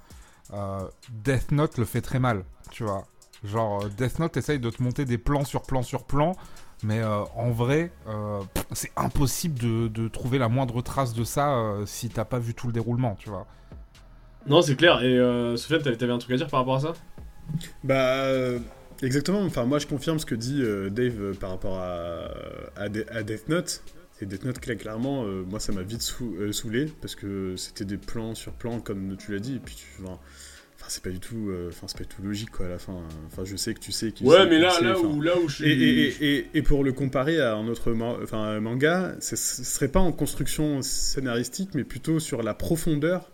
euh, 0.54 0.88
Death 1.10 1.52
Note 1.52 1.78
le 1.78 1.86
fait 1.86 2.02
très 2.02 2.20
mal, 2.20 2.44
tu 2.72 2.84
vois. 2.84 3.06
Genre 3.44 3.88
Death 3.90 4.18
Note 4.20 4.36
essaye 4.36 4.60
de 4.60 4.70
te 4.70 4.82
monter 4.82 5.06
des 5.06 5.20
plans 5.20 5.46
sur 5.46 5.62
plans 5.62 5.84
sur 5.84 6.06
plans, 6.06 6.36
mais 6.84 7.04
en 7.04 7.52
vrai, 7.52 7.92
c'est 8.72 8.92
impossible 8.96 9.60
de, 9.60 9.88
de, 9.88 10.08
trouver 10.08 10.40
la 10.40 10.50
moindre 10.50 10.82
trace 10.82 11.14
de 11.14 11.24
ça 11.24 11.76
si 11.86 12.10
t'as 12.10 12.26
pas 12.26 12.40
vu 12.40 12.56
tout 12.56 12.66
le 12.66 12.74
déroulement, 12.74 13.16
tu 13.16 13.30
vois. 13.30 13.46
Non, 14.48 14.62
c'est 14.62 14.76
clair. 14.76 15.04
Et 15.04 15.18
euh, 15.18 15.58
Sofiane, 15.58 15.82
t'avais 15.82 16.12
un 16.12 16.18
truc 16.18 16.34
à 16.34 16.38
dire 16.38 16.48
par 16.48 16.62
rapport 16.62 16.76
à 16.76 16.80
ça? 16.80 16.94
Bah. 17.84 18.60
Exactement, 19.04 19.42
enfin 19.42 19.66
moi 19.66 19.80
je 19.80 19.88
confirme 19.88 20.20
ce 20.20 20.26
que 20.26 20.36
dit 20.36 20.62
euh, 20.62 20.90
Dave 20.90 21.22
euh, 21.22 21.34
par 21.34 21.52
rapport 21.52 21.78
à, 21.78 22.30
à, 22.76 22.90
De 22.90 23.06
à, 23.10 23.24
Death 23.24 23.50
Note. 23.50 23.84
Et 24.22 24.26
Death 24.26 24.46
Note, 24.46 24.60
clairement, 24.60 25.26
euh, 25.26 25.44
moi 25.48 25.60
ça 25.60 25.72
m'a 25.72 25.84
vite 25.84 26.02
sou 26.02 26.36
saoulé 26.52 26.92
parce 27.02 27.14
que 27.14 27.56
c'était 27.56 27.86
des 27.86 27.98
plans 27.98 28.34
sur 28.34 28.54
plans 28.54 28.80
comme 28.80 29.16
tu 29.18 29.32
l'as 29.32 29.40
dit. 29.40 29.58
Et 29.58 29.60
puis 29.60 29.76
tu 29.76 30.04
enfin, 30.04 30.18
c'est 30.88 31.04
pas 31.04 31.12
du 31.12 31.20
tout, 31.20 31.52
enfin 31.68 31.86
c'est 31.86 31.98
pas 31.98 32.04
du 32.06 32.10
tout 32.10 32.24
logique 32.24 32.50
quoi 32.50 32.66
à 32.66 32.70
la 32.70 32.80
fin. 32.80 32.96
Enfin 33.28 33.44
je 33.46 33.56
sais 33.56 33.76
que 33.76 33.80
tu 33.80 33.92
sais. 33.92 34.12
Ouais, 34.22 34.38
sais, 34.38 34.50
mais 34.50 34.58
là, 34.58 34.74
là 34.82 35.00
où, 35.00 35.22
là 35.22 35.38
où 35.38 35.48
je 35.48 35.58
suis... 35.58 35.66
et, 35.66 36.08
et, 36.08 36.38
et, 36.38 36.50
et, 36.56 36.62
pour 36.64 36.84
le 36.84 36.92
comparer 36.94 37.40
à 37.40 37.54
un 37.54 37.68
autre 37.68 37.94
enfin, 38.24 38.60
manga, 38.60 39.16
ce 39.20 39.36
serait 39.36 39.90
pas 39.90 40.00
en 40.00 40.12
construction 40.12 40.82
scénaristique, 40.82 41.76
mais 41.76 41.84
plutôt 41.84 42.20
sur 42.20 42.42
la 42.42 42.56
profondeur 42.56 43.30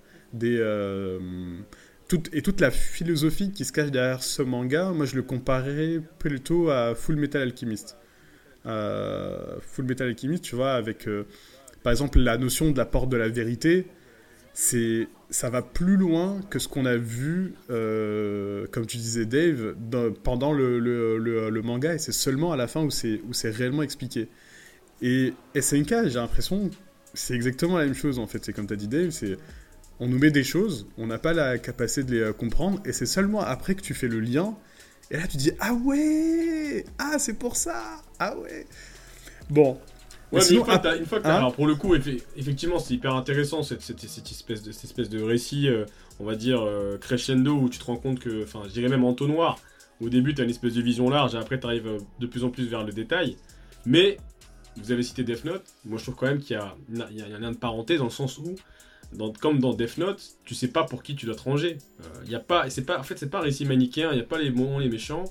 toute, 2.07 2.29
et 2.33 2.41
toute 2.41 2.61
la 2.61 2.71
philosophie 2.71 3.51
qui 3.51 3.65
se 3.65 3.71
cache 3.71 3.91
derrière 3.91 4.23
ce 4.23 4.41
manga, 4.41 4.91
moi 4.91 5.05
je 5.05 5.15
le 5.15 5.23
comparerais 5.23 5.99
plutôt 6.19 6.69
à 6.69 6.95
Full 6.95 7.15
Metal 7.15 7.41
Alchemist. 7.41 7.97
Euh, 8.65 9.57
Full 9.61 9.85
Metal 9.85 10.07
Alchemist, 10.07 10.43
tu 10.43 10.55
vois, 10.55 10.73
avec 10.73 11.07
euh, 11.07 11.25
par 11.81 11.91
exemple 11.91 12.19
la 12.19 12.37
notion 12.37 12.71
de 12.71 12.77
la 12.77 12.85
porte 12.85 13.09
de 13.09 13.17
la 13.17 13.29
vérité, 13.29 13.87
c'est 14.53 15.07
ça 15.29 15.49
va 15.49 15.63
plus 15.63 15.97
loin 15.97 16.39
que 16.49 16.59
ce 16.59 16.67
qu'on 16.67 16.85
a 16.85 16.95
vu, 16.95 17.55
euh, 17.71 18.67
comme 18.71 18.85
tu 18.85 18.97
disais 18.97 19.25
Dave, 19.25 19.75
pendant 20.23 20.53
le, 20.53 21.61
manga, 21.63 21.95
et 21.95 21.97
c'est 21.97 22.11
seulement 22.11 22.51
à 22.51 22.57
la 22.57 22.67
fin 22.67 22.83
où 22.83 22.91
c'est 22.91 23.49
réellement 23.49 23.81
expliqué. 23.81 24.29
Et 25.01 25.33
SNK, 25.59 26.07
j'ai 26.07 26.19
l'impression, 26.19 26.69
c'est 27.13 27.33
exactement 27.33 27.77
la 27.77 27.85
même 27.85 27.95
chose 27.95 28.19
en 28.19 28.27
fait, 28.27 28.45
c'est 28.45 28.53
comme 28.53 28.67
tu 28.67 28.73
as 28.73 28.77
dit 28.77 28.87
Dave, 28.87 29.09
c'est 29.09 29.37
on 30.03 30.07
nous 30.07 30.19
met 30.19 30.31
des 30.31 30.43
choses, 30.43 30.85
on 30.97 31.07
n'a 31.07 31.17
pas 31.17 31.31
la 31.31 31.57
capacité 31.57 32.03
de 32.03 32.25
les 32.25 32.33
comprendre, 32.33 32.81
et 32.85 32.91
c'est 32.91 33.05
seulement 33.05 33.39
après 33.39 33.73
que 33.73 33.81
tu 33.81 33.93
fais 33.93 34.09
le 34.09 34.19
lien, 34.19 34.53
et 35.09 35.15
là 35.15 35.27
tu 35.27 35.37
dis 35.37 35.51
Ah 35.61 35.73
ouais 35.73 36.83
Ah 36.99 37.15
c'est 37.19 37.39
pour 37.39 37.55
ça 37.55 38.01
Ah 38.19 38.37
ouais 38.37 38.67
Bon. 39.49 39.79
Ouais, 40.33 40.39
mais, 40.39 40.41
sinon, 40.41 40.59
une 40.61 40.65
fois 40.65 40.77
que, 40.79 40.97
une 40.97 41.05
fois 41.05 41.19
que 41.21 41.27
hein 41.27 41.35
alors 41.35 41.53
pour 41.53 41.67
le 41.67 41.75
coup, 41.75 41.95
effectivement, 41.95 42.79
c'est 42.79 42.95
hyper 42.95 43.15
intéressant 43.15 43.63
cette, 43.63 43.81
cette, 43.81 44.01
cette, 44.01 44.29
espèce 44.29 44.61
de, 44.63 44.73
cette 44.73 44.83
espèce 44.83 45.09
de 45.09 45.21
récit, 45.21 45.69
euh, 45.69 45.85
on 46.19 46.25
va 46.25 46.35
dire, 46.35 46.61
euh, 46.61 46.97
crescendo, 46.97 47.53
où 47.53 47.69
tu 47.69 47.79
te 47.79 47.85
rends 47.85 47.97
compte 47.97 48.19
que, 48.19 48.43
enfin, 48.43 48.63
je 48.65 48.73
dirais 48.73 48.89
même 48.89 49.05
entonnoir. 49.05 49.57
Au 50.01 50.09
début, 50.09 50.33
tu 50.33 50.41
as 50.41 50.43
une 50.43 50.49
espèce 50.49 50.73
de 50.73 50.81
vision 50.81 51.09
large, 51.09 51.35
et 51.35 51.37
après, 51.37 51.59
tu 51.59 51.65
arrives 51.65 51.97
de 52.19 52.27
plus 52.27 52.43
en 52.43 52.49
plus 52.49 52.65
vers 52.65 52.83
le 52.83 52.91
détail. 52.91 53.37
Mais, 53.85 54.17
vous 54.75 54.91
avez 54.91 55.03
cité 55.03 55.23
Death 55.23 55.45
Note, 55.45 55.63
moi 55.85 55.99
je 55.99 56.03
trouve 56.03 56.15
quand 56.15 56.25
même 56.25 56.39
qu'il 56.39 56.57
y, 56.57 56.93
y, 56.97 57.17
y 57.19 57.21
a, 57.21 57.35
un 57.35 57.39
lien 57.39 57.51
de 57.51 57.57
parenté 57.57 57.97
dans 57.97 58.05
le 58.05 58.09
sens 58.09 58.39
où 58.39 58.55
dans, 59.15 59.31
comme 59.33 59.59
dans 59.59 59.73
Death 59.73 59.97
Note, 59.97 60.21
tu 60.45 60.55
sais 60.55 60.67
pas 60.67 60.83
pour 60.83 61.03
qui 61.03 61.15
tu 61.15 61.25
dois 61.25 61.35
te 61.35 61.43
ranger. 61.43 61.77
Il 62.25 62.29
euh, 62.29 62.31
y 62.31 62.35
a 62.35 62.39
pas, 62.39 62.69
c'est 62.69 62.85
pas, 62.85 62.99
en 62.99 63.03
fait, 63.03 63.17
c'est 63.17 63.29
pas 63.29 63.39
un 63.39 63.43
récit 63.43 63.65
manichéen. 63.65 64.11
Il 64.11 64.17
y 64.17 64.21
a 64.21 64.25
pas 64.25 64.39
les 64.39 64.51
bons, 64.51 64.79
les 64.79 64.89
méchants. 64.89 65.25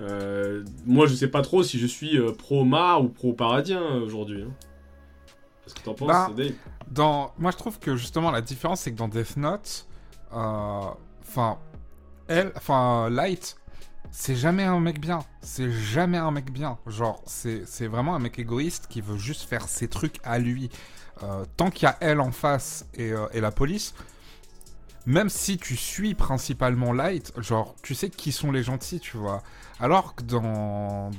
Euh, 0.00 0.64
moi, 0.86 1.06
je 1.06 1.14
sais 1.14 1.28
pas 1.28 1.42
trop 1.42 1.62
si 1.62 1.78
je 1.78 1.86
suis 1.86 2.18
euh, 2.18 2.32
pro 2.32 2.64
Mar 2.64 3.02
ou 3.02 3.08
pro 3.08 3.32
Paradien 3.32 3.82
aujourd'hui. 3.82 4.42
Hein. 4.42 4.52
Qu'est-ce 5.64 5.74
que 5.74 5.82
t'en 5.82 5.94
penses, 5.94 6.08
bah, 6.08 6.30
Dave? 6.36 6.52
dans... 6.90 7.32
Moi, 7.38 7.50
je 7.50 7.56
trouve 7.56 7.78
que 7.78 7.96
justement 7.96 8.30
la 8.30 8.40
différence, 8.40 8.82
c'est 8.82 8.92
que 8.92 8.96
dans 8.96 9.08
Death 9.08 9.36
Note, 9.36 9.86
enfin, 10.30 11.58
elle, 12.28 12.52
enfin, 12.56 13.10
Light, 13.10 13.56
c'est 14.10 14.36
jamais 14.36 14.64
un 14.64 14.80
mec 14.80 15.00
bien. 15.00 15.20
C'est 15.42 15.70
jamais 15.70 16.18
un 16.18 16.30
mec 16.30 16.52
bien. 16.52 16.78
Genre, 16.86 17.22
c'est 17.26 17.86
vraiment 17.86 18.14
un 18.14 18.18
mec 18.18 18.38
égoïste 18.38 18.86
qui 18.88 19.00
veut 19.00 19.18
juste 19.18 19.42
faire 19.42 19.68
ses 19.68 19.88
trucs 19.88 20.18
à 20.24 20.38
lui. 20.38 20.70
Euh, 21.22 21.44
tant 21.56 21.70
qu'il 21.70 21.84
y 21.84 21.86
a 21.86 21.96
elle 22.00 22.20
en 22.20 22.30
face 22.30 22.86
et, 22.94 23.12
euh, 23.12 23.26
et, 23.32 23.40
la 23.40 23.50
police, 23.50 23.94
même 25.06 25.28
si 25.28 25.58
tu 25.58 25.76
suis 25.76 26.14
principalement 26.14 26.92
Light, 26.92 27.32
genre, 27.38 27.74
tu 27.82 27.94
sais 27.94 28.10
qui 28.10 28.30
sont 28.30 28.52
les 28.52 28.62
gentils, 28.62 29.00
tu 29.00 29.16
vois. 29.16 29.42
Alors 29.80 30.14
que 30.14 30.22
dans, 30.22 31.10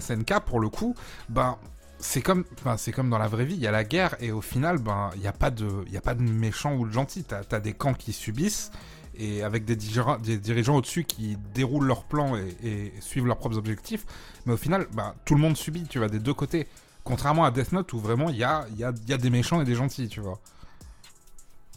SNK, 0.00 0.40
pour 0.46 0.60
le 0.60 0.68
coup, 0.68 0.94
ben, 1.28 1.56
c'est 1.98 2.20
comme, 2.20 2.44
ben, 2.64 2.76
comme 2.94 3.10
dans 3.10 3.18
la 3.18 3.26
vraie 3.26 3.44
vie, 3.44 3.54
il 3.54 3.60
y 3.60 3.66
a 3.66 3.72
la 3.72 3.84
guerre 3.84 4.16
et 4.20 4.30
au 4.30 4.40
final, 4.40 4.78
ben, 4.78 5.10
il 5.14 5.22
n'y 5.22 5.26
a, 5.26 5.32
pas 5.32 5.50
de, 5.50 5.68
y 5.90 5.96
a 5.96 6.00
pas 6.00 6.14
de 6.14 6.22
méchants 6.22 6.74
ou 6.74 6.86
de 6.86 6.92
gentils. 6.92 7.24
T'as 7.24 7.42
as 7.50 7.60
des 7.60 7.72
camps 7.72 7.94
qui 7.94 8.12
subissent 8.12 8.70
et 9.16 9.42
avec 9.42 9.64
des, 9.64 9.76
dirigeants, 9.76 10.18
des 10.18 10.38
dirigeants 10.38 10.76
au-dessus 10.76 11.04
qui 11.04 11.36
déroulent 11.54 11.86
leurs 11.86 12.04
plans 12.04 12.36
et, 12.36 12.56
et, 12.62 12.92
suivent 13.00 13.26
leurs 13.26 13.38
propres 13.38 13.56
objectifs. 13.56 14.04
Mais 14.46 14.52
au 14.52 14.56
final, 14.56 14.86
ben, 14.92 15.14
tout 15.24 15.34
le 15.34 15.40
monde 15.40 15.56
subit, 15.56 15.84
tu 15.84 15.98
vois, 15.98 16.08
des 16.08 16.18
deux 16.18 16.34
côtés. 16.34 16.68
Contrairement 17.04 17.44
à 17.44 17.50
Death 17.50 17.72
Note 17.72 17.92
où 17.92 17.98
vraiment 17.98 18.30
il 18.30 18.36
y 18.36 18.44
a, 18.44 18.66
y, 18.76 18.84
a, 18.84 18.92
y 19.06 19.12
a 19.12 19.18
des 19.18 19.30
méchants 19.30 19.60
et 19.60 19.64
des 19.64 19.74
gentils, 19.74 20.08
tu 20.08 20.20
vois. 20.20 20.40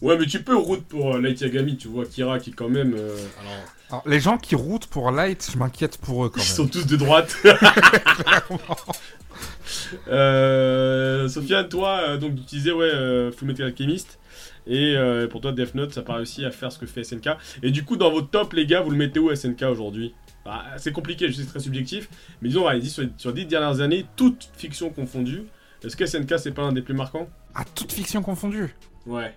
Ouais, 0.00 0.16
mais 0.16 0.26
tu 0.26 0.42
peux 0.42 0.56
route 0.56 0.84
pour 0.84 1.16
euh, 1.16 1.20
Light 1.20 1.40
Yagami, 1.40 1.76
tu 1.76 1.88
vois, 1.88 2.06
Kira 2.06 2.38
qui 2.38 2.52
quand 2.52 2.68
même. 2.68 2.94
Euh, 2.96 3.16
alors... 3.40 3.52
alors... 3.90 4.02
les 4.06 4.20
gens 4.20 4.38
qui 4.38 4.54
routent 4.54 4.86
pour 4.86 5.10
Light, 5.10 5.50
je 5.52 5.58
m'inquiète 5.58 5.98
pour 5.98 6.24
eux 6.24 6.28
quand 6.28 6.40
Ils 6.40 6.46
même. 6.46 6.56
sont 6.56 6.68
tous 6.68 6.86
de 6.86 6.96
droite. 6.96 7.36
euh, 10.08 11.28
Sofiane, 11.28 11.68
toi, 11.68 11.98
euh, 12.00 12.16
donc 12.16 12.36
tu 12.36 12.56
disais, 12.56 12.72
ouais, 12.72 12.86
euh, 12.86 13.30
Full 13.32 13.48
Metal 13.48 13.66
Alchemist. 13.66 14.18
Et 14.70 14.96
pour 15.30 15.40
toi, 15.40 15.52
Death 15.52 15.74
Note, 15.74 15.94
ça 15.94 16.02
paraît 16.02 16.20
aussi 16.20 16.44
à 16.44 16.50
faire 16.50 16.70
ce 16.70 16.78
que 16.78 16.84
fait 16.84 17.02
SNK. 17.02 17.30
Et 17.62 17.70
du 17.70 17.86
coup, 17.86 17.96
dans 17.96 18.10
votre 18.10 18.28
top, 18.28 18.52
les 18.52 18.66
gars, 18.66 18.82
vous 18.82 18.90
le 18.90 18.98
mettez 18.98 19.18
où 19.18 19.34
SNK 19.34 19.62
aujourd'hui? 19.62 20.12
Bah, 20.48 20.64
C'est 20.78 20.92
compliqué, 20.92 21.28
je 21.28 21.32
sais, 21.32 21.42
c'est 21.42 21.48
très 21.48 21.60
subjectif. 21.60 22.08
Mais 22.40 22.48
disons, 22.48 22.66
sur, 22.84 23.04
sur 23.18 23.32
10 23.34 23.46
dernières 23.46 23.80
années, 23.80 24.06
toute 24.16 24.48
fiction 24.56 24.88
confondue, 24.88 25.42
est-ce 25.84 25.94
que 25.94 26.06
SNK, 26.06 26.38
c'est 26.38 26.52
pas 26.52 26.62
un 26.62 26.72
des 26.72 26.82
plus 26.82 26.94
marquants? 26.94 27.28
Ah, 27.54 27.64
toute 27.74 27.92
fiction 27.92 28.22
confondue 28.22 28.74
Ouais. 29.06 29.34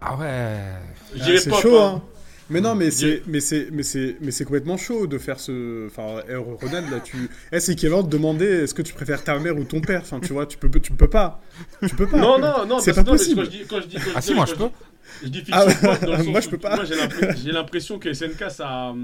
Ah 0.00 0.16
ouais. 0.16 0.74
Ah, 1.18 1.24
c'est 1.38 1.54
chaud, 1.54 1.78
hein. 1.78 2.02
Mais 2.48 2.60
non, 2.60 2.76
mais 2.76 2.92
c'est, 2.92 3.22
mais 3.26 3.40
c'est, 3.40 3.68
mais 3.72 3.82
c'est, 3.82 4.16
mais 4.20 4.30
c'est 4.30 4.44
complètement 4.44 4.76
chaud 4.76 5.08
de 5.08 5.18
faire 5.18 5.40
ce. 5.40 5.86
Enfin, 5.86 6.22
Ronald, 6.60 6.88
là, 6.90 7.00
tu. 7.00 7.28
Eh, 7.50 7.58
c'est 7.58 7.72
équivalent 7.72 8.04
de 8.04 8.08
demander 8.08 8.46
est-ce 8.46 8.74
que 8.74 8.82
tu 8.82 8.94
préfères 8.94 9.24
ta 9.24 9.36
mère 9.40 9.56
ou 9.56 9.64
ton 9.64 9.80
père? 9.80 10.02
Enfin, 10.02 10.20
tu 10.20 10.32
vois, 10.32 10.46
tu 10.46 10.56
peux, 10.56 10.70
tu 10.78 10.92
peux 10.92 11.08
pas. 11.08 11.40
Tu 11.88 11.96
peux 11.96 12.06
pas. 12.06 12.18
Non, 12.18 12.38
non, 12.38 12.64
non. 12.66 12.78
C'est 12.78 12.92
pas 12.92 13.02
possible. 13.02 13.42
Quand 13.42 13.50
je 13.50 13.50
dis, 13.50 13.64
quand 13.68 13.80
je 13.80 13.86
dis, 13.88 13.96
quand 13.96 14.12
ah 14.14 14.20
si, 14.20 14.32
moi 14.34 14.46
je 14.46 14.54
peux. 14.54 14.68
Je 15.22 15.28
dis 15.28 15.38
fiction, 15.38 15.56
ah, 15.58 15.96
dans 16.04 16.12
le 16.12 16.16
sens 16.18 16.26
moi 16.26 16.40
je 16.40 16.48
peux 16.48 16.58
pas. 16.58 16.76
Moi 16.76 16.84
j'ai 16.84 17.52
l'impression 17.52 17.98
que 17.98 18.12
SNK 18.12 18.50
ça, 18.50 18.94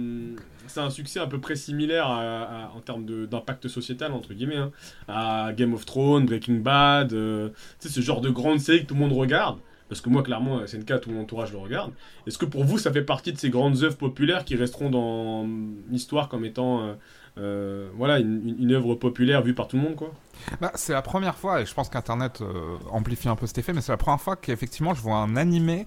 ça 0.66 0.82
a 0.82 0.86
un 0.86 0.90
succès 0.90 1.20
à 1.20 1.26
peu 1.26 1.40
près 1.40 1.56
similaire 1.56 2.06
à, 2.06 2.42
à, 2.42 2.72
en 2.74 2.80
termes 2.80 3.04
d'impact 3.26 3.68
sociétal 3.68 4.12
entre 4.12 4.34
guillemets 4.34 4.56
hein, 4.56 4.72
à 5.08 5.52
Game 5.52 5.74
of 5.74 5.86
Thrones, 5.86 6.26
Breaking 6.26 6.60
Bad, 6.60 7.12
euh, 7.12 7.50
tu 7.80 7.88
sais 7.88 7.94
ce 7.94 8.00
genre 8.00 8.20
de 8.20 8.30
grande 8.30 8.60
série 8.60 8.82
que 8.82 8.86
tout 8.86 8.94
le 8.94 9.00
monde 9.00 9.12
regarde. 9.12 9.58
Parce 9.88 10.00
que 10.00 10.08
moi, 10.08 10.22
clairement, 10.22 10.66
SNK, 10.66 11.02
tout 11.02 11.10
mon 11.10 11.20
entourage 11.20 11.52
le 11.52 11.58
regarde. 11.58 11.92
Est-ce 12.26 12.38
que 12.38 12.46
pour 12.46 12.64
vous, 12.64 12.78
ça 12.78 12.90
fait 12.90 13.02
partie 13.02 13.30
de 13.30 13.36
ces 13.36 13.50
grandes 13.50 13.82
œuvres 13.82 13.98
populaires 13.98 14.46
qui 14.46 14.56
resteront 14.56 14.88
dans 14.88 15.46
l'histoire 15.90 16.30
comme 16.30 16.46
étant 16.46 16.80
euh, 16.80 16.94
euh, 17.38 17.88
voilà, 17.94 18.18
une, 18.18 18.56
une, 18.58 18.72
œuvre 18.72 18.94
populaire 18.94 19.42
vue 19.42 19.52
par 19.52 19.68
tout 19.68 19.76
le 19.76 19.82
monde 19.82 19.96
quoi? 19.96 20.14
Bah, 20.60 20.72
C'est 20.74 20.92
la 20.92 21.02
première 21.02 21.36
fois, 21.36 21.60
et 21.60 21.66
je 21.66 21.74
pense 21.74 21.88
qu'Internet 21.88 22.40
euh, 22.40 22.76
amplifie 22.90 23.28
un 23.28 23.36
peu 23.36 23.46
cet 23.46 23.58
effet, 23.58 23.72
mais 23.72 23.80
c'est 23.80 23.92
la 23.92 23.98
première 23.98 24.20
fois 24.20 24.36
qu'effectivement 24.36 24.94
je 24.94 25.00
vois 25.00 25.16
un 25.16 25.36
animé 25.36 25.86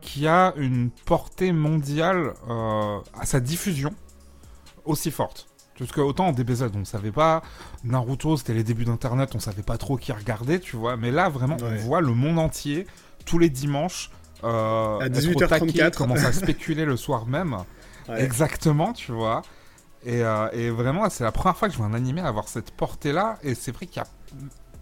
qui 0.00 0.26
a 0.26 0.52
une 0.56 0.90
portée 0.90 1.52
mondiale 1.52 2.34
euh, 2.48 2.98
à 3.18 3.26
sa 3.26 3.40
diffusion 3.40 3.90
aussi 4.84 5.10
forte. 5.10 5.48
Parce 5.78 5.92
que 5.92 6.00
autant 6.00 6.28
en 6.28 6.32
DBZ, 6.32 6.70
on 6.74 6.84
savait 6.86 7.12
pas, 7.12 7.42
Naruto, 7.84 8.36
c'était 8.38 8.54
les 8.54 8.64
débuts 8.64 8.86
d'Internet, 8.86 9.34
on 9.34 9.40
savait 9.40 9.62
pas 9.62 9.76
trop 9.76 9.96
qui 9.98 10.10
regardait, 10.12 10.58
tu 10.58 10.76
vois, 10.76 10.96
mais 10.96 11.10
là, 11.10 11.28
vraiment, 11.28 11.56
ouais. 11.56 11.70
on 11.72 11.76
voit 11.76 12.00
le 12.00 12.14
monde 12.14 12.38
entier 12.38 12.86
tous 13.26 13.38
les 13.38 13.50
dimanches 13.50 14.10
euh, 14.44 14.98
à 14.98 15.08
18h34 15.08 15.94
commence 15.94 16.24
à 16.24 16.32
spéculer 16.32 16.84
le 16.84 16.96
soir 16.96 17.26
même 17.26 17.56
ouais. 18.08 18.22
exactement 18.22 18.92
tu 18.92 19.12
vois 19.12 19.42
et, 20.06 20.22
euh, 20.24 20.48
et 20.52 20.70
vraiment 20.70 21.10
c'est 21.10 21.24
la 21.24 21.32
première 21.32 21.56
fois 21.56 21.68
que 21.68 21.74
je 21.74 21.78
vois 21.78 21.86
un 21.86 21.92
animé 21.94 22.20
avoir 22.22 22.48
cette 22.48 22.70
portée 22.70 23.12
là 23.12 23.38
et 23.42 23.54
c'est 23.54 23.72
vrai 23.72 23.86
qu'il 23.86 23.98
y 23.98 24.04
a 24.04 24.08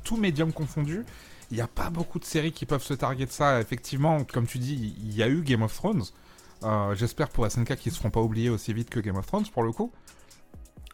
tout 0.04 0.16
médium 0.16 0.52
confondu 0.52 1.04
il 1.50 1.56
n'y 1.56 1.60
a 1.62 1.66
pas 1.66 1.90
beaucoup 1.90 2.18
de 2.20 2.24
séries 2.24 2.52
qui 2.52 2.66
peuvent 2.66 2.82
se 2.82 2.94
targuer 2.94 3.26
de 3.26 3.30
ça. 3.30 3.60
Effectivement, 3.60 4.24
comme 4.24 4.46
tu 4.46 4.58
dis, 4.58 4.96
il 4.98 5.14
y 5.14 5.22
a 5.22 5.28
eu 5.28 5.42
Game 5.42 5.62
of 5.62 5.72
Thrones. 5.74 6.02
Euh, 6.64 6.94
j'espère 6.94 7.28
pour 7.28 7.48
SNK 7.48 7.76
qu'ils 7.76 7.92
ne 7.92 7.96
seront 7.96 8.10
pas 8.10 8.20
oubliés 8.22 8.48
aussi 8.48 8.72
vite 8.72 8.88
que 8.90 8.98
Game 8.98 9.16
of 9.16 9.26
Thrones 9.26 9.46
pour 9.52 9.62
le 9.62 9.70
coup. 9.70 9.92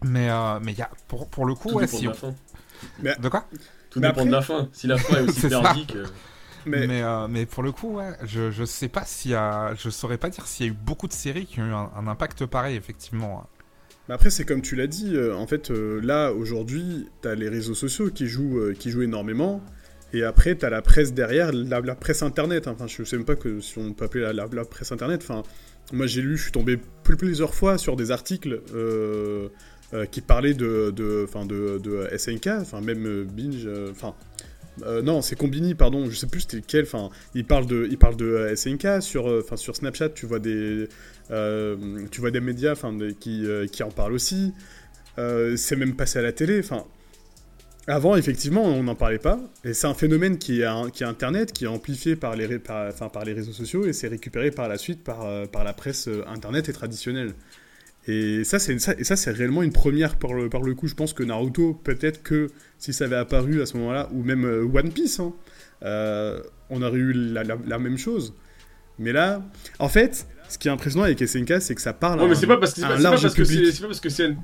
Mais 0.02 0.28
euh, 0.28 0.58
mais 0.60 0.72
il 0.72 0.78
y 0.78 0.82
a 0.82 0.90
pour, 1.08 1.28
pour 1.28 1.46
le 1.46 1.54
coup 1.54 1.68
Tout 1.70 1.76
ouais, 1.76 1.87
dépend 1.87 1.96
si 1.99 2.02
de 2.04 2.08
on- 2.08 2.10
la 2.10 2.16
fin. 3.14 3.20
de 3.22 3.28
quoi? 3.28 3.44
Tout 3.90 4.00
Mais 4.00 4.08
dépend 4.08 4.20
après- 4.20 4.26
de 4.26 4.30
la 4.32 4.42
fin. 4.42 4.68
Si 4.72 4.87
la 4.87 4.99
fin 4.99 5.16
est 5.18 5.20
aussi 5.28 5.46
merdique. 5.46 5.94
euh, 5.96 6.06
Mais, 6.66 6.87
Mais, 6.87 7.02
euh, 7.02 7.28
mais 7.28 7.46
pour 7.46 7.62
le 7.62 7.72
coup, 7.72 7.94
ouais, 7.94 8.12
je, 8.25 8.50
je 8.50 8.64
sais 8.64 8.88
pas 8.88 9.04
s'il 9.04 9.30
y 9.30 9.34
a. 9.37 9.75
Je 9.76 9.88
saurais 9.88 10.18
pas 10.18 10.30
dire 10.30 10.46
s'il 10.46 10.66
y 10.66 10.68
a 10.68 10.72
eu 10.72 10.76
beaucoup 10.76 11.06
de 11.08 11.12
séries 11.12 11.46
qui 11.46 11.60
ont 11.60 11.66
eu 11.66 11.72
un, 11.72 11.90
un 11.96 12.06
impact 12.08 12.44
pareil, 12.46 12.76
effectivement. 12.76 13.46
Après, 14.10 14.30
c'est 14.30 14.44
comme 14.44 14.62
tu 14.62 14.76
l'as 14.76 14.86
dit, 14.86 15.14
euh, 15.14 15.34
en 15.34 15.46
fait, 15.46 15.70
euh, 15.70 16.00
là, 16.02 16.32
aujourd'hui, 16.32 17.06
t'as 17.22 17.34
les 17.34 17.48
réseaux 17.48 17.74
sociaux 17.74 18.10
qui 18.10 18.26
jouent, 18.26 18.58
euh, 18.58 18.74
qui 18.78 18.90
jouent 18.90 19.02
énormément. 19.02 19.62
Et 20.12 20.24
après, 20.24 20.54
t'as 20.56 20.70
la 20.70 20.82
presse 20.82 21.12
derrière, 21.14 21.52
la, 21.52 21.80
la 21.80 21.94
presse 21.94 22.22
internet. 22.22 22.66
hein. 22.66 22.72
Enfin, 22.74 22.86
je 22.88 23.04
sais 23.04 23.16
même 23.16 23.24
pas 23.26 23.36
que 23.36 23.60
si 23.60 23.78
on 23.78 23.92
peut 23.92 24.04
appeler 24.06 24.24
la, 24.24 24.32
la- 24.32 24.64
presse 24.64 24.90
internet. 24.90 25.20
Enfin, 25.22 25.42
moi, 25.92 26.06
j'ai 26.06 26.20
lu, 26.22 26.36
je 26.36 26.42
suis 26.44 26.52
tombé 26.52 26.78
plus- 27.04 27.16
plusieurs 27.16 27.54
fois 27.54 27.78
sur 27.78 27.94
des 27.96 28.10
articles 28.10 28.60
qui 30.12 30.20
parlaient 30.20 30.54
de, 30.54 30.92
de, 30.94 31.26
de, 31.46 31.78
de 31.78 32.08
SNK, 32.16 32.46
enfin, 32.60 32.80
même 32.80 33.24
Binge, 33.24 33.68
enfin. 33.90 34.14
Non, 35.02 35.22
c'est 35.22 35.37
Combini, 35.37 35.75
pardon, 35.75 36.08
je 36.08 36.16
sais 36.16 36.26
plus 36.26 36.40
c'était 36.42 36.62
quel. 36.66 36.84
Enfin, 36.84 37.10
il 37.34 37.44
parle 37.44 37.66
de, 37.66 37.87
il 37.90 37.99
parle 37.99 38.16
de 38.16 38.26
euh, 38.26 38.56
SNK 38.56 39.02
sur, 39.02 39.28
euh, 39.28 39.44
sur 39.56 39.76
Snapchat. 39.76 40.10
Tu 40.10 40.26
vois 40.26 40.38
des, 40.38 40.88
euh, 41.30 42.06
tu 42.10 42.20
vois 42.20 42.30
des 42.30 42.40
médias, 42.40 42.75
qui, 43.18 43.46
euh, 43.46 43.66
qui 43.66 43.82
en 43.82 43.90
parlent 43.90 44.12
aussi. 44.12 44.52
Euh, 45.18 45.56
c'est 45.56 45.76
même 45.76 45.96
passé 45.96 46.18
à 46.18 46.22
la 46.22 46.32
télé. 46.32 46.60
Enfin, 46.60 46.84
avant, 47.87 48.14
effectivement, 48.16 48.62
on 48.62 48.82
n'en 48.82 48.94
parlait 48.94 49.18
pas. 49.18 49.40
Et 49.64 49.75
c'est 49.75 49.87
un 49.87 49.94
phénomène 49.94 50.38
qui 50.38 50.62
est, 50.62 50.90
qui 50.92 51.02
est 51.02 51.06
Internet, 51.06 51.52
qui 51.52 51.64
est 51.64 51.68
amplifié 51.68 52.14
par 52.14 52.37
les, 52.37 52.58
par, 52.58 53.25
les 53.25 53.32
réseaux 53.32 53.52
sociaux 53.52 53.87
et 53.87 53.92
c'est 53.92 54.08
récupéré 54.08 54.50
par 54.50 54.68
la 54.68 54.78
suite 54.78 55.02
par, 55.02 55.25
euh, 55.25 55.46
par 55.46 55.64
la 55.64 55.72
presse 55.72 56.06
euh, 56.08 56.22
Internet 56.26 56.68
et 56.68 56.72
traditionnelle. 56.72 57.34
Et 58.10 58.44
ça, 58.44 58.58
c'est 58.58 58.78
ça, 58.78 58.94
et 58.98 59.04
ça, 59.04 59.16
c'est 59.16 59.30
réellement 59.30 59.62
une 59.62 59.72
première 59.72 60.16
par 60.16 60.32
le, 60.34 60.48
par 60.48 60.62
le 60.62 60.74
coup. 60.74 60.86
Je 60.88 60.94
pense 60.94 61.12
que 61.12 61.22
Naruto, 61.22 61.74
peut-être 61.74 62.22
que 62.22 62.48
si 62.78 62.92
ça 62.92 63.04
avait 63.04 63.16
apparu 63.16 63.60
à 63.62 63.66
ce 63.66 63.76
moment-là, 63.76 64.08
ou 64.12 64.22
même 64.22 64.44
euh, 64.44 64.64
One 64.64 64.90
Piece, 64.90 65.20
hein, 65.20 65.32
euh, 65.82 66.40
on 66.70 66.82
aurait 66.82 66.98
eu 66.98 67.12
la, 67.12 67.44
la- 67.44 67.58
la 67.66 67.78
même 67.78 67.98
chose. 67.98 68.34
Mais 68.98 69.12
là, 69.12 69.42
en 69.78 69.88
fait, 69.88 70.26
ce 70.48 70.58
qui 70.58 70.68
est 70.68 70.70
impressionnant 70.70 71.04
avec 71.04 71.20
SNK, 71.26 71.60
c'est 71.60 71.74
que 71.74 71.80
ça 71.80 71.92
parle 71.92 72.18
Ouais, 72.18 72.24
à 72.24 72.28
mais 72.28 72.32
un- 72.32 72.34
c'est 72.38 72.46
pas 72.46 72.56
parce 72.58 72.74
que 72.74 72.80
c'est 72.80 72.86
à 72.86 72.88
pas, 72.88 72.94
un 72.94 72.98
c'est 72.98 73.04
pas 73.04 73.10
parce 73.22 73.34
que 73.34 73.42
public. 73.42 73.66
c'est 73.66 73.72
c'est 73.72 73.80
pas 73.82 73.86
parce 73.88 74.00
que 74.00 74.08
c'est 74.08 74.36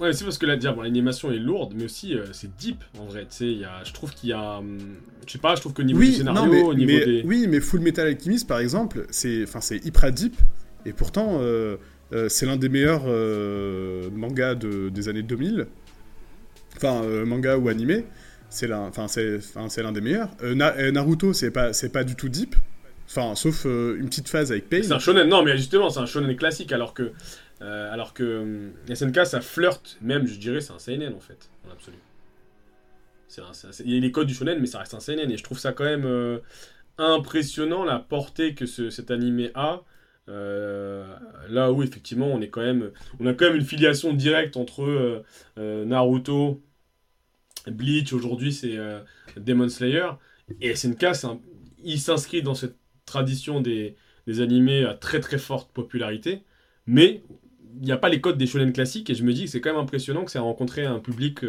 Ouais, 0.00 0.12
c'est 0.14 0.24
parce 0.24 0.38
que 0.38 0.46
la 0.46 0.56
dire 0.56 0.74
bon, 0.74 0.80
l'animation 0.82 1.30
est 1.30 1.38
lourde, 1.38 1.74
mais 1.76 1.84
aussi 1.84 2.14
euh, 2.14 2.24
c'est 2.32 2.50
deep 2.56 2.82
en 2.98 3.04
vrai. 3.04 3.26
Tu 3.30 3.58
sais, 3.60 3.66
je 3.84 3.92
trouve 3.92 4.12
qu'il 4.14 4.30
y 4.30 4.32
a, 4.32 4.58
hum, 4.58 4.78
je 5.26 5.32
sais 5.32 5.38
pas, 5.38 5.54
je 5.54 5.60
trouve 5.60 5.74
qu'au 5.74 5.82
niveau 5.82 6.00
du 6.00 6.06
oui, 6.06 6.14
scénario, 6.14 6.40
non, 6.46 6.50
mais, 6.50 6.62
au 6.62 6.74
niveau 6.74 6.92
mais- 6.98 7.04
des, 7.04 7.22
oui, 7.26 7.46
mais 7.48 7.60
Full 7.60 7.80
Metal 7.80 8.06
Alchemist, 8.06 8.48
par 8.48 8.58
exemple, 8.58 9.06
c'est, 9.10 9.44
c'est 9.60 9.84
hyper 9.84 10.10
deep, 10.10 10.34
et 10.86 10.92
pourtant, 10.94 11.38
euh, 11.42 11.76
c'est 12.28 12.46
l'un 12.46 12.56
des 12.56 12.68
meilleurs 12.68 13.02
euh, 13.06 14.10
mangas 14.10 14.54
de- 14.54 14.88
des 14.88 15.08
années 15.08 15.22
2000. 15.22 15.66
Enfin, 16.76 17.02
euh, 17.04 17.24
manga 17.26 17.56
ou 17.58 17.68
animé, 17.68 18.04
c'est 18.50 18.66
l'un, 18.66 18.80
enfin, 18.80 19.06
c'est, 19.08 19.38
l'un 19.82 19.92
des 19.92 20.00
meilleurs. 20.00 20.30
Euh, 20.42 20.54
Na- 20.54 20.74
euh, 20.78 20.90
Naruto, 20.90 21.32
c'est 21.32 21.50
pas, 21.50 21.72
c'est 21.72 21.90
pas 21.90 22.02
du 22.04 22.16
tout 22.16 22.28
deep. 22.28 22.54
Enfin, 23.06 23.34
sauf 23.34 23.66
euh, 23.66 23.96
une 23.98 24.06
petite 24.08 24.28
phase 24.28 24.52
avec 24.52 24.68
Pain. 24.70 24.82
c'est 24.82 24.92
un 24.92 24.98
shonen. 24.98 25.28
Non, 25.28 25.42
mais 25.42 25.56
justement, 25.56 25.90
c'est 25.90 26.00
un 26.00 26.06
shonen 26.06 26.34
classique, 26.36 26.72
alors 26.72 26.94
que, 26.94 27.12
euh, 27.60 27.92
alors 27.92 28.14
que 28.14 28.70
SNK 28.92 29.26
ça 29.26 29.40
flirte, 29.42 29.98
même 30.00 30.26
je 30.26 30.38
dirais, 30.38 30.60
c'est 30.62 30.72
un 30.72 30.78
seinen 30.78 31.12
en 31.14 31.20
fait, 31.20 31.50
en 31.68 31.72
absolu. 31.72 31.96
C'est 33.28 33.42
il 33.84 33.94
y 33.94 33.96
a 33.96 34.00
les 34.00 34.10
codes 34.12 34.26
du 34.26 34.34
shonen, 34.34 34.58
mais 34.60 34.66
ça 34.66 34.78
reste 34.78 34.94
un 34.94 35.00
seinen, 35.00 35.30
et 35.30 35.36
je 35.36 35.44
trouve 35.44 35.58
ça 35.58 35.72
quand 35.72 35.84
même 35.84 36.04
euh, 36.06 36.38
impressionnant 36.98 37.84
la 37.84 37.98
portée 37.98 38.54
que 38.54 38.66
ce- 38.66 38.90
cet 38.90 39.10
animé 39.10 39.50
a. 39.54 39.82
Euh, 40.28 41.16
là 41.48 41.72
où 41.72 41.82
effectivement 41.82 42.28
on 42.28 42.40
est 42.40 42.48
quand 42.48 42.60
même 42.60 42.92
on 43.18 43.26
a 43.26 43.34
quand 43.34 43.46
même 43.46 43.56
une 43.56 43.64
filiation 43.64 44.12
directe 44.12 44.56
entre 44.56 44.84
euh, 44.84 45.24
euh, 45.58 45.84
Naruto 45.84 46.62
Bleach 47.66 48.12
aujourd'hui 48.12 48.52
c'est 48.52 48.76
Demon 49.36 49.68
Slayer. 49.68 50.10
Et 50.60 50.74
SNK 50.74 51.04
un- 51.24 51.40
il 51.84 52.00
s'inscrit 52.00 52.42
dans 52.42 52.54
cette 52.54 52.76
tradition 53.06 53.60
des, 53.60 53.96
des 54.26 54.40
animés 54.40 54.84
à 54.84 54.94
très 54.94 55.20
très 55.20 55.38
forte 55.38 55.72
popularité. 55.72 56.42
Mais 56.86 57.22
il 57.80 57.84
n'y 57.84 57.92
a 57.92 57.96
pas 57.96 58.08
les 58.08 58.20
codes 58.20 58.38
des 58.38 58.46
shonen 58.46 58.72
classiques 58.72 59.10
et 59.10 59.14
je 59.14 59.24
me 59.24 59.32
dis 59.32 59.44
que 59.44 59.50
c'est 59.50 59.60
quand 59.60 59.70
même 59.72 59.80
impressionnant 59.80 60.24
que 60.24 60.30
ça 60.30 60.40
a 60.40 60.42
rencontré 60.42 60.84
un 60.84 60.98
public 60.98 61.40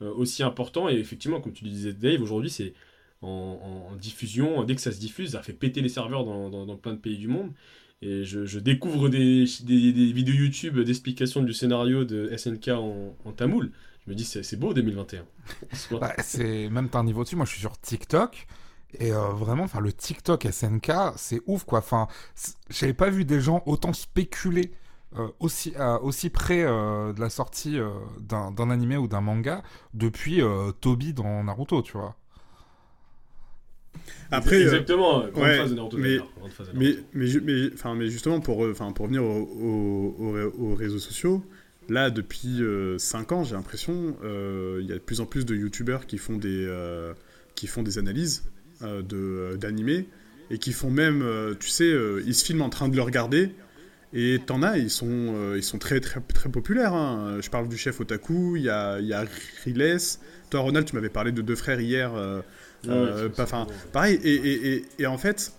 aussi 0.00 0.42
important. 0.42 0.88
Et 0.88 0.94
effectivement 0.94 1.40
comme 1.40 1.52
tu 1.52 1.64
le 1.64 1.70
disais 1.70 1.92
Dave 1.92 2.22
aujourd'hui 2.22 2.50
c'est 2.50 2.74
en, 3.22 3.92
diffusion 3.98 4.64
dès 4.64 4.74
que 4.74 4.80
ça 4.80 4.92
se 4.92 4.98
diffuse 5.00 5.30
ça 5.32 5.42
fait 5.42 5.52
péter 5.52 5.80
les 5.80 5.88
serveurs 5.88 6.24
dans 6.24 6.76
plein 6.76 6.92
de 6.94 6.98
pays 6.98 7.18
du 7.18 7.28
monde 7.28 7.52
et 8.04 8.24
je, 8.24 8.44
je 8.44 8.58
découvre 8.58 9.08
des, 9.08 9.44
des- 9.62 9.92
des 9.92 10.12
vidéos 10.12 10.34
YouTube 10.34 10.78
d'explication 10.78 11.42
du 11.42 11.52
scénario 11.52 12.04
de 12.04 12.30
SNK 12.36 12.68
en, 12.68 13.14
en 13.24 13.32
tamoul 13.32 13.70
je 14.06 14.10
me 14.10 14.14
dis 14.16 14.24
c'est 14.24 14.56
beau 14.56 14.74
2021 14.74 15.24
Soit- 15.72 15.98
Bah, 16.00 16.12
c'est 16.22 16.68
même 16.68 16.90
un 16.92 17.04
niveau 17.04 17.24
dessus. 17.24 17.36
Moi, 17.36 17.46
je 17.46 17.52
suis 17.52 17.60
sur 17.60 17.78
TikTok. 17.80 18.46
Et 19.00 19.12
euh, 19.12 19.28
vraiment, 19.30 19.64
enfin, 19.64 19.80
le 19.80 19.92
TikTok 19.92 20.46
SNK, 20.50 20.92
c'est 21.16 21.40
ouf, 21.46 21.64
quoi. 21.64 21.78
Enfin, 21.78 22.06
j'avais 22.70 22.92
pas 22.92 23.08
vu 23.10 23.24
des 23.24 23.40
gens 23.40 23.62
autant 23.66 23.92
spéculer 23.94 24.72
euh, 25.16 25.28
aussi, 25.40 25.72
euh, 25.78 25.98
aussi 26.00 26.28
près 26.30 26.62
euh, 26.64 27.12
de 27.14 27.20
la 27.20 27.30
sortie 27.30 27.78
d'un 28.20 28.70
animé 28.70 28.96
ou 28.98 29.08
d'un 29.08 29.20
manga 29.22 29.62
depuis 29.94 30.42
Toby 30.82 31.14
dans 31.14 31.42
Naruto, 31.44 31.80
tu 31.82 31.92
vois. 31.92 32.14
Après, 34.30 34.56
euh, 34.56 34.62
exactement 34.64 35.24
euh, 35.24 35.30
grande 35.30 35.44
ouais, 35.44 35.56
phase 35.58 35.70
de 35.70 35.76
Naruto 35.76 35.96
mais- 35.98 36.18
phase 36.50 36.68
de 36.72 36.78
Mais, 36.78 36.84
Naruto. 36.90 37.02
mais, 37.14 37.26
mais, 37.44 37.70
enfin, 37.74 37.94
mais 37.94 38.08
justement, 38.08 38.40
pour, 38.40 38.64
euh, 38.64 38.72
enfin, 38.72 38.90
pour 38.92 39.04
revenir 39.04 39.22
au- 39.22 39.26
au- 39.28 40.16
au- 40.18 40.70
aux 40.70 40.74
réseaux 40.74 40.98
sociaux, 40.98 41.44
là, 41.88 42.10
depuis 42.10 42.60
5 42.98 43.32
ans, 43.32 43.44
j'ai 43.44 43.54
l'impression, 43.54 44.16
euh, 44.24 44.78
il 44.80 44.86
y 44.86 44.92
a 44.92 44.94
de 44.94 45.00
plus 45.00 45.20
en 45.20 45.26
plus 45.26 45.44
de 45.44 45.54
youtubeurs 45.54 46.06
qui 46.06 46.18
font 46.18 46.36
des, 46.36 46.64
euh, 46.66 47.12
qui 47.54 47.66
font 47.66 47.82
des 47.82 47.98
analyses 47.98 48.44
euh, 48.82 49.02
de- 49.02 49.56
d'animés 49.56 50.06
et 50.50 50.58
qui 50.58 50.72
font 50.72 50.90
même, 50.90 51.22
euh, 51.22 51.54
tu 51.58 51.68
sais, 51.68 51.84
euh, 51.84 52.20
ils 52.26 52.34
se 52.34 52.44
filment 52.44 52.62
en 52.62 52.68
train 52.70 52.88
de 52.88 52.96
le 52.96 53.02
regarder. 53.02 53.50
Et 54.16 54.40
t'en 54.46 54.62
as, 54.62 54.78
ils 54.78 54.90
sont, 54.90 55.06
euh, 55.10 55.54
ils 55.56 55.62
sont 55.62 55.78
très, 55.78 55.98
très, 56.00 56.20
très 56.20 56.48
populaires. 56.48 56.92
hein. 56.94 57.38
Je 57.40 57.50
parle 57.50 57.68
du 57.68 57.76
chef 57.76 58.00
Otaku, 58.00 58.56
il 58.56 58.62
y 58.62 58.68
a, 58.68 59.00
il 59.00 59.06
y 59.06 59.12
a 59.12 59.24
Riles. 59.64 59.96
Toi, 60.50 60.60
Ronald, 60.60 60.86
tu 60.86 60.94
m'avais 60.94 61.08
parlé 61.08 61.32
de 61.32 61.42
deux 61.42 61.56
frères 61.56 61.80
hier. 61.80 62.14
euh, 62.14 62.40
euh, 62.92 63.28
pas- 63.28 63.44
bon. 63.46 63.66
pareil, 63.92 64.18
et, 64.22 64.34
et, 64.34 64.74
et, 64.74 64.84
et 65.00 65.06
en 65.06 65.18
fait, 65.18 65.52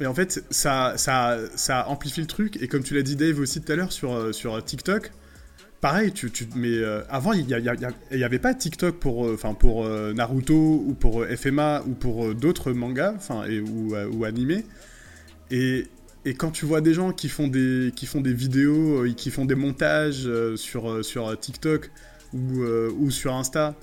et 0.00 0.06
en 0.06 0.14
fait 0.14 0.44
ça, 0.50 0.94
ça, 0.96 1.38
ça 1.56 1.88
amplifie 1.88 2.20
le 2.20 2.26
truc. 2.26 2.58
Et 2.62 2.68
comme 2.68 2.82
tu 2.82 2.94
l'as 2.94 3.02
dit, 3.02 3.16
Dave, 3.16 3.38
aussi 3.40 3.60
tout 3.60 3.72
à 3.72 3.76
l'heure 3.76 3.92
sur, 3.92 4.12
euh, 4.14 4.32
sur 4.32 4.62
TikTok, 4.64 5.10
pareil, 5.80 6.12
tu, 6.12 6.30
tu, 6.30 6.48
mais 6.54 6.68
euh, 6.76 7.02
avant, 7.08 7.32
il 7.32 7.46
n'y 7.46 7.52
y, 7.52 8.24
avait 8.24 8.38
pas 8.38 8.54
TikTok 8.54 8.96
pour, 8.96 9.26
euh, 9.26 9.36
pour 9.58 9.84
euh, 9.84 10.12
Naruto 10.12 10.84
ou 10.86 10.94
pour 10.94 11.22
euh, 11.22 11.36
FMA 11.36 11.82
ou 11.86 11.94
pour 11.94 12.26
euh, 12.26 12.34
d'autres 12.34 12.72
mangas 12.72 13.14
enfin, 13.16 13.44
ou, 13.48 13.94
euh, 13.94 14.08
ou 14.10 14.24
animés. 14.24 14.64
Et, 15.50 15.86
et 16.24 16.34
quand 16.34 16.50
tu 16.50 16.66
vois 16.66 16.80
des 16.80 16.94
gens 16.94 17.12
qui 17.12 17.28
font 17.28 17.48
des, 17.48 17.92
qui 17.94 18.06
font 18.06 18.20
des 18.20 18.32
vidéos, 18.32 19.04
euh, 19.04 19.12
qui 19.12 19.30
font 19.30 19.44
des 19.44 19.54
montages 19.54 20.26
euh, 20.26 20.56
sur, 20.56 20.90
euh, 20.90 21.02
sur 21.02 21.28
euh, 21.28 21.36
TikTok 21.36 21.90
ou, 22.34 22.62
euh, 22.62 22.90
ou 22.98 23.10
sur 23.10 23.34
Insta, 23.34 23.74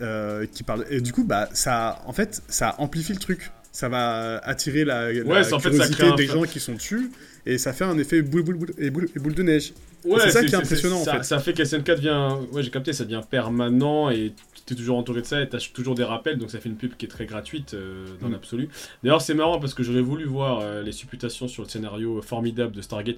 euh, 0.00 0.46
qui 0.46 0.62
parlent, 0.62 0.86
et 0.90 1.00
du 1.00 1.12
coup, 1.12 1.24
bah, 1.24 1.48
ça, 1.52 2.02
en 2.06 2.12
fait, 2.12 2.42
ça 2.48 2.74
amplifie 2.78 3.12
le 3.12 3.18
truc. 3.18 3.50
Ça 3.72 3.88
va 3.88 4.38
attirer 4.44 4.84
la, 4.84 5.12
la 5.12 5.24
Ouais, 5.24 5.42
ça, 5.42 5.56
en 5.56 5.58
fait, 5.58 5.70
ça 5.72 5.78
curiosité 5.88 5.94
crée 6.04 6.08
un 6.12 6.14
des 6.14 6.26
gens 6.28 6.42
qui 6.44 6.60
sont 6.60 6.74
dessus, 6.74 7.10
et 7.44 7.58
ça 7.58 7.72
fait 7.72 7.82
un 7.84 7.98
effet 7.98 8.22
boule, 8.22 8.42
boule, 8.44 8.56
boule- 8.56 8.74
et, 8.78 8.88
boule, 8.90 9.08
et 9.16 9.18
boule 9.18 9.34
de 9.34 9.42
neige. 9.42 9.72
Ouais, 10.04 10.20
c'est 10.22 10.30
ça 10.30 10.44
qui 10.44 10.52
est 10.52 10.56
impressionnant, 10.56 11.00
en 11.00 11.04
ça, 11.04 11.14
fait. 11.14 11.22
Ça 11.24 11.38
fait 11.40 11.54
que 11.54 11.64
SNK 11.64 11.86
devient, 11.86 12.36
ouais, 12.52 12.62
j'ai 12.62 12.70
capté, 12.70 12.92
ça 12.92 13.04
devient 13.04 13.22
permanent 13.28 14.10
et 14.10 14.32
tu 14.66 14.74
es 14.74 14.76
toujours 14.76 14.96
entouré 14.96 15.22
de 15.22 15.26
ça 15.26 15.40
et 15.42 15.48
tu 15.48 15.56
as 15.56 15.68
toujours 15.74 15.96
des 15.96 16.04
rappels, 16.04 16.38
donc 16.38 16.50
ça 16.52 16.60
fait 16.60 16.68
une 16.68 16.76
pub 16.76 16.94
qui 16.96 17.06
est 17.06 17.08
très 17.08 17.26
gratuite 17.26 17.74
euh, 17.74 18.06
dans 18.20 18.28
Mm. 18.28 18.32
l'absolu. 18.32 18.68
D'ailleurs, 19.02 19.22
c'est 19.22 19.34
marrant 19.34 19.58
parce 19.58 19.74
que 19.74 19.82
j'aurais 19.82 20.02
voulu 20.02 20.24
voir 20.24 20.60
euh, 20.60 20.82
les 20.82 20.92
supputations 20.92 21.48
sur 21.48 21.64
le 21.64 21.68
scénario 21.68 22.22
formidable 22.22 22.72
de 22.76 22.80
Stargate. 22.80 23.16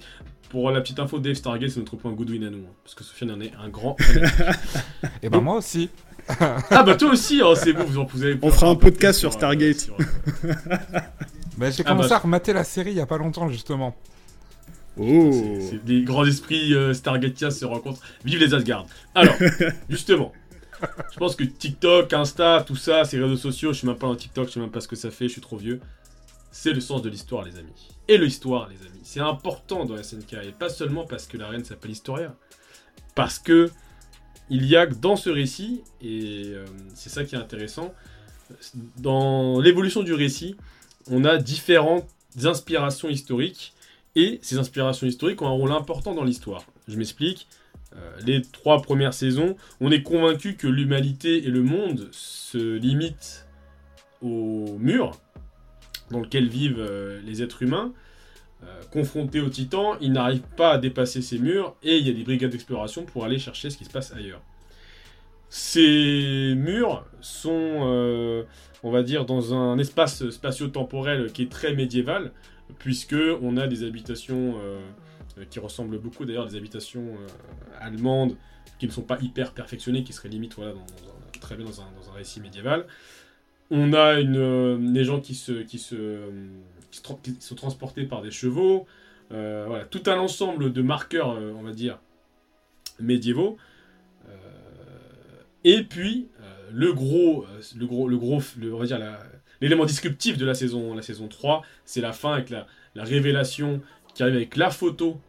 Pour 0.49 0.71
la 0.71 0.81
petite 0.81 0.97
info, 0.99 1.19
Dave 1.19 1.35
Stargate, 1.35 1.69
c'est 1.69 1.79
notre 1.79 1.97
point 1.97 2.13
Goodwin 2.13 2.43
à 2.45 2.49
nous, 2.49 2.59
hein, 2.65 2.73
parce 2.83 2.95
que 2.95 3.03
Sofiane 3.03 3.29
en 3.31 3.41
est 3.41 3.51
un 3.63 3.69
grand. 3.69 3.95
Et 5.21 5.29
ben 5.29 5.37
Donc- 5.37 5.43
moi 5.43 5.57
aussi. 5.57 5.89
ah 6.71 6.83
bah 6.83 6.95
toi 6.95 7.11
aussi, 7.11 7.41
oh, 7.43 7.55
c'est 7.55 7.73
bon, 7.73 7.83
vous 7.85 7.97
en 7.99 8.05
vous 8.05 8.23
avez 8.23 8.37
On 8.41 8.51
fera 8.51 8.67
un 8.69 8.75
podcast 8.75 9.19
sur 9.19 9.31
Stargate. 9.33 9.79
sur, 9.79 9.95
euh, 9.99 10.53
Bah, 11.57 11.71
j'ai 11.71 11.83
Ah 11.85 11.89
commencé 11.89 12.09
bah, 12.09 12.15
à 12.15 12.19
remater 12.19 12.53
la 12.53 12.63
série 12.63 12.91
il 12.91 12.97
y 12.97 13.01
a 13.01 13.05
pas 13.05 13.17
longtemps, 13.17 13.49
justement. 13.49 13.95
Oh 14.99 15.29
C'est- 15.31 15.61
c'est- 15.69 15.79
Les 15.87 16.03
grands 16.03 16.25
esprits 16.25 16.73
euh, 16.73 16.93
Stargatiens 16.93 17.51
se 17.51 17.65
rencontrent. 17.65 18.01
Vive 18.25 18.39
les 18.39 18.53
Asgard. 18.53 18.85
Alors, 19.15 19.35
justement, 19.89 20.33
je 21.13 21.17
pense 21.17 21.35
que 21.35 21.43
TikTok, 21.43 22.11
Insta, 22.13 22.63
tout 22.65 22.75
ça, 22.75 23.05
ces 23.05 23.19
réseaux 23.19 23.37
sociaux, 23.37 23.73
je 23.73 23.79
suis 23.79 23.87
même 23.87 23.97
pas 23.97 24.07
dans 24.07 24.15
TikTok, 24.15 24.47
je 24.47 24.53
sais 24.53 24.59
même 24.59 24.69
pas 24.71 24.81
ce 24.81 24.87
que 24.87 24.95
ça 24.95 25.09
fait, 25.11 25.27
je 25.27 25.33
suis 25.33 25.41
trop 25.41 25.57
vieux. 25.57 25.79
C'est 26.51 26.73
le 26.73 26.81
sens 26.81 27.01
de 27.01 27.09
l'histoire, 27.09 27.43
les 27.45 27.57
amis. 27.57 27.89
Et 28.07 28.17
l'histoire, 28.17 28.67
les 28.69 28.75
amis. 28.87 28.99
C'est 29.03 29.19
important 29.19 29.85
dans 29.85 29.95
SNK. 30.01 30.33
Et 30.45 30.51
pas 30.51 30.69
seulement 30.69 31.05
parce 31.05 31.25
que 31.27 31.37
la 31.37 31.47
reine 31.47 31.63
s'appelle 31.63 31.91
Historia. 31.91 32.35
Parce 33.15 33.37
que 33.39 33.69
il 34.49 34.65
y 34.65 34.75
a 34.75 34.85
dans 34.85 35.15
ce 35.15 35.29
récit, 35.29 35.81
et 36.01 36.43
euh, 36.47 36.65
c'est 36.93 37.09
ça 37.09 37.23
qui 37.23 37.35
est 37.35 37.37
intéressant, 37.37 37.93
dans 38.97 39.59
l'évolution 39.59 40.03
du 40.03 40.13
récit, 40.13 40.55
on 41.09 41.25
a 41.25 41.37
différentes 41.37 42.07
inspirations 42.43 43.09
historiques 43.09 43.73
et 44.15 44.39
ces 44.41 44.57
inspirations 44.57 45.05
historiques 45.05 45.41
ont 45.41 45.47
un 45.47 45.51
rôle 45.51 45.71
important 45.71 46.13
dans 46.13 46.23
l'histoire. 46.23 46.63
Je 46.87 46.97
m'explique. 46.97 47.47
Euh, 47.95 48.11
les 48.25 48.41
trois 48.41 48.81
premières 48.81 49.13
saisons, 49.13 49.55
on 49.79 49.91
est 49.91 50.03
convaincu 50.03 50.55
que 50.55 50.67
l'humanité 50.67 51.45
et 51.45 51.49
le 51.49 51.63
monde 51.63 52.09
se 52.11 52.75
limitent 52.75 53.45
au 54.21 54.77
mur 54.77 55.17
dans 56.11 56.19
lequel 56.19 56.47
vivent 56.47 56.79
euh, 56.79 57.21
les 57.25 57.41
êtres 57.41 57.63
humains. 57.63 57.93
Euh, 58.63 58.81
confrontés 58.91 59.39
aux 59.39 59.49
titans, 59.49 59.97
ils 60.01 60.11
n'arrivent 60.11 60.41
pas 60.55 60.71
à 60.71 60.77
dépasser 60.77 61.21
ces 61.21 61.37
murs 61.37 61.75
et 61.83 61.97
il 61.97 62.07
y 62.07 62.09
a 62.09 62.13
des 62.13 62.23
brigades 62.23 62.51
d'exploration 62.51 63.03
pour 63.03 63.23
aller 63.23 63.37
chercher 63.37 63.69
ce 63.69 63.77
qui 63.77 63.85
se 63.85 63.91
passe 63.91 64.11
ailleurs. 64.13 64.41
Ces 65.49 66.53
murs 66.57 67.05
sont, 67.21 68.43
on 68.83 68.91
va 68.91 69.03
dire, 69.03 69.25
dans 69.25 69.53
un 69.53 69.77
espace 69.77 70.29
spatio-temporel 70.29 71.31
qui 71.31 71.43
est 71.43 71.51
très 71.51 71.73
médiéval, 71.73 72.33
puisque 72.79 73.15
on 73.41 73.55
a 73.55 73.67
des 73.67 73.85
habitations 73.85 74.55
qui 75.49 75.59
ressemblent 75.59 75.99
beaucoup 75.99 76.25
d'ailleurs 76.25 76.47
à 76.47 76.49
des 76.49 76.57
habitations 76.57 77.15
allemandes 77.79 78.35
qui 78.79 78.87
ne 78.87 78.91
sont 78.91 79.01
pas 79.01 79.17
hyper 79.21 79.53
perfectionnées, 79.53 80.03
qui 80.03 80.13
seraient 80.13 80.29
limite 80.29 80.55
voilà, 80.55 80.73
très 81.39 81.55
bien 81.55 81.65
dans 81.65 81.81
un, 81.81 81.85
dans 81.99 82.11
un, 82.11 82.13
récit 82.13 82.39
médiéval. 82.41 82.85
On 83.69 83.93
a 83.93 84.19
une, 84.19 84.93
des 84.93 85.03
gens 85.03 85.19
qui 85.19 85.35
se, 85.35 85.63
qui 85.63 85.79
se, 85.79 86.19
qui, 86.91 87.35
sont 87.39 87.55
transportés 87.55 88.03
par 88.03 88.21
des 88.21 88.31
chevaux. 88.31 88.85
Euh, 89.31 89.65
voilà, 89.67 89.85
tout 89.85 90.03
un 90.07 90.17
ensemble 90.17 90.71
de 90.71 90.81
marqueurs, 90.81 91.31
euh, 91.31 91.53
on 91.57 91.63
va 91.63 91.71
dire, 91.71 91.99
médiévaux. 92.99 93.57
Euh, 94.29 94.33
et 95.63 95.83
puis, 95.83 96.29
le 96.71 96.93
gros, 96.93 97.45
le 97.77 97.85
gros, 97.85 98.07
le 98.07 98.17
gros, 98.17 98.41
on 98.61 98.77
va 98.77 98.85
dire 98.85 98.99
l'élément 99.61 99.85
disruptif 99.85 100.37
de 100.37 100.45
la 100.45 100.53
saison, 100.53 100.93
la 100.93 101.01
saison 101.01 101.27
3, 101.27 101.63
c'est 101.85 102.01
la 102.01 102.13
fin 102.13 102.33
avec 102.33 102.49
la, 102.49 102.67
la, 102.95 103.03
révélation 103.03 103.81
qui 104.13 104.23
arrive 104.23 104.35
avec 104.35 104.55
la 104.55 104.69
photo 104.69 105.19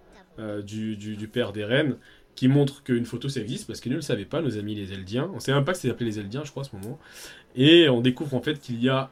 du, 0.64 1.31
père 1.33 1.53
des 1.53 1.64
reines, 1.64 1.97
qui 2.35 2.49
montre 2.49 2.83
qu'une 2.83 3.05
photo 3.05 3.29
ça 3.29 3.40
existe 3.40 3.66
parce 3.66 3.81
qu'ils 3.81 3.92
ne 3.92 3.97
le 3.97 4.03
savaient 4.03 4.25
pas, 4.25 4.40
nos 4.42 4.59
amis 4.59 4.75
les 4.75 4.92
Eldiens. 4.92 5.29
On 5.33 5.37
ne 5.37 5.40
savait 5.40 5.57
même 5.57 5.64
pas 5.64 5.73
que 5.73 5.79
c'était 5.79 5.92
appelé 5.92 6.11
les 6.11 6.18
Eldiens, 6.21 6.44
je 6.44 6.51
crois, 6.51 6.62
à 6.62 6.66
ce 6.66 6.77
moment. 6.77 6.99
Et 7.57 7.88
on 7.88 8.01
découvre 8.01 8.35
en 8.35 8.40
fait 8.40 8.61
qu'il 8.61 8.83
y 8.83 8.88
a 8.88 9.11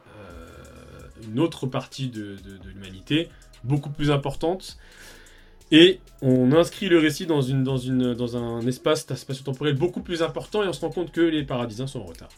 une 1.29 1.39
autre 1.39 1.67
partie 1.67 2.09
de, 2.09 2.37
l'humanité, 2.65 3.29
beaucoup 3.63 3.89
plus 3.89 4.11
importante. 4.11 4.77
Et 5.71 5.99
on 6.21 6.53
inscrit 6.53 6.87
le 6.87 6.97
récit 6.97 7.25
dans, 7.25 7.41
un 8.37 8.67
espace 8.67 9.05
spatio-temporel 9.13 9.75
beaucoup 9.75 10.01
plus 10.01 10.23
important 10.23 10.63
et 10.63 10.67
on 10.67 10.73
se 10.73 10.81
rend 10.81 10.91
compte 10.91 11.11
que 11.11 11.21
les 11.21 11.43
paradisiens 11.43 11.87
sont 11.87 11.99
en 11.99 12.05
retard. 12.05 12.29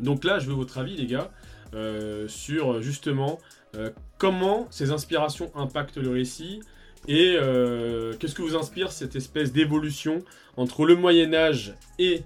Donc 0.00 0.24
là, 0.24 0.38
je 0.38 0.46
veux 0.46 0.54
votre 0.54 0.78
avis, 0.78 0.96
les 0.96 1.06
gars, 1.06 1.30
euh, 1.74 2.28
sur 2.28 2.80
justement 2.80 3.38
euh, 3.74 3.90
comment 4.18 4.66
ces 4.70 4.90
inspirations 4.92 5.50
impactent 5.54 5.98
le 5.98 6.10
récit 6.10 6.60
et 7.08 7.36
euh, 7.36 8.14
qu'est-ce 8.18 8.34
que 8.34 8.42
vous 8.42 8.56
inspire 8.56 8.92
cette 8.92 9.16
espèce 9.16 9.52
d'évolution 9.52 10.24
entre 10.56 10.84
le 10.84 10.96
Moyen 10.96 11.34
Âge 11.34 11.74
et 11.98 12.22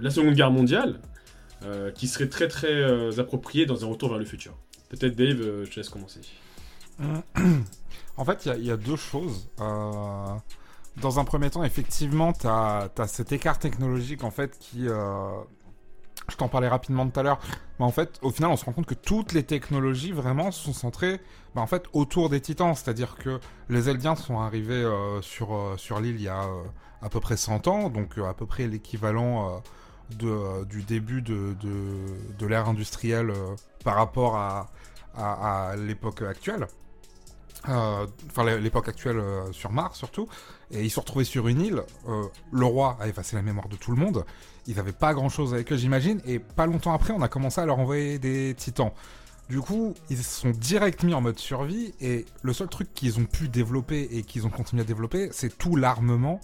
la 0.00 0.10
Seconde 0.10 0.34
Guerre 0.34 0.50
mondiale, 0.50 0.98
euh, 1.64 1.90
qui 1.92 2.08
serait 2.08 2.28
très 2.28 2.48
très 2.48 2.72
euh, 2.72 3.12
approprié 3.18 3.66
dans 3.66 3.84
un 3.84 3.88
retour 3.88 4.08
vers 4.08 4.18
le 4.18 4.24
futur. 4.24 4.54
Peut-être 4.88 5.14
Dave, 5.14 5.40
euh, 5.40 5.64
je 5.64 5.70
te 5.70 5.76
laisse 5.76 5.88
commencer. 5.88 6.20
en 8.16 8.24
fait, 8.24 8.48
il 8.56 8.64
y, 8.64 8.70
a 8.70 8.76
deux 8.76 8.96
choses. 8.96 9.48
dans 9.58 11.18
un 11.18 11.24
premier 11.24 11.50
temps, 11.50 11.64
effectivement, 11.64 12.32
tu 12.32 12.46
as, 12.46 12.90
cet 13.06 13.32
écart 13.32 13.58
technologique 13.58 14.24
en 14.24 14.30
fait 14.30 14.58
qui... 14.58 14.84
je 14.84 16.36
t'en 16.36 16.48
parlais 16.48 16.68
rapidement 16.68 17.08
tout 17.08 17.18
à 17.18 17.22
l'heure. 17.22 17.40
Mais 17.78 17.84
en 17.84 17.90
fait, 17.92 18.18
au 18.22 18.30
final, 18.30 18.50
on 18.50 18.56
se 18.56 18.64
rend 18.64 18.72
compte 18.72 18.86
que 18.86 18.94
toutes 18.94 19.32
les 19.32 19.42
technologies 19.42 20.12
vraiment 20.12 20.50
sont 20.50 20.72
centrées 20.72 21.20
bah, 21.54 21.62
en 21.62 21.66
fait, 21.66 21.84
autour 21.92 22.28
des 22.28 22.40
titans. 22.40 22.74
C'est-à-dire 22.74 23.16
que 23.16 23.40
les 23.68 23.88
Eldiens 23.88 24.16
sont 24.16 24.38
arrivés 24.38 24.86
sur, 25.22 25.74
sur 25.76 26.00
l'île 26.00 26.16
il 26.16 26.22
y 26.22 26.28
a 26.28 26.46
à 27.00 27.08
peu 27.08 27.20
près 27.20 27.36
100 27.36 27.66
ans, 27.68 27.88
donc 27.88 28.18
à 28.18 28.34
peu 28.34 28.46
près 28.46 28.66
l'équivalent 28.66 29.62
euh, 30.22 30.64
du 30.64 30.82
début 30.82 31.22
de, 31.22 31.54
de, 32.38 32.46
l'ère 32.46 32.68
industrielle 32.68 33.30
euh, 33.30 33.54
par 33.84 33.96
rapport 33.96 34.36
à, 34.36 34.70
à, 35.16 35.74
l'époque 35.76 36.22
actuelle. 36.22 36.66
Euh, 37.68 38.06
enfin, 38.26 38.44
l'époque 38.58 38.88
actuelle 38.88 39.22
sur 39.52 39.70
Mars 39.70 39.98
surtout. 39.98 40.28
Et 40.70 40.82
ils 40.82 40.90
se 40.90 41.00
retrouvaient 41.00 41.24
sur 41.24 41.48
une 41.48 41.60
île. 41.60 41.82
le 42.52 42.64
roi 42.66 42.96
a 43.00 43.08
effacé 43.08 43.36
la 43.36 43.42
mémoire 43.42 43.68
de 43.68 43.76
tout 43.76 43.90
le 43.90 43.96
monde. 43.96 44.24
Ils 44.66 44.76
n'avaient 44.76 44.92
pas 44.92 45.14
grand 45.14 45.28
chose 45.28 45.54
avec 45.54 45.72
eux, 45.72 45.76
j'imagine. 45.76 46.20
Et 46.26 46.38
pas 46.38 46.66
longtemps 46.66 46.94
après, 46.94 47.12
on 47.12 47.22
a 47.22 47.28
commencé 47.28 47.60
à 47.60 47.66
leur 47.66 47.78
envoyer 47.78 48.18
des 48.18 48.54
titans. 48.54 48.92
Du 49.48 49.60
coup, 49.60 49.94
ils 50.08 50.16
se 50.16 50.40
sont 50.40 50.50
direct 50.50 51.02
mis 51.02 51.14
en 51.14 51.20
mode 51.20 51.38
survie 51.38 51.94
et 52.00 52.24
le 52.42 52.52
seul 52.52 52.68
truc 52.68 52.94
qu'ils 52.94 53.18
ont 53.18 53.24
pu 53.24 53.48
développer 53.48 54.08
et 54.10 54.22
qu'ils 54.22 54.46
ont 54.46 54.50
continué 54.50 54.82
à 54.82 54.84
développer, 54.86 55.28
c'est 55.32 55.58
tout 55.58 55.76
l'armement 55.76 56.40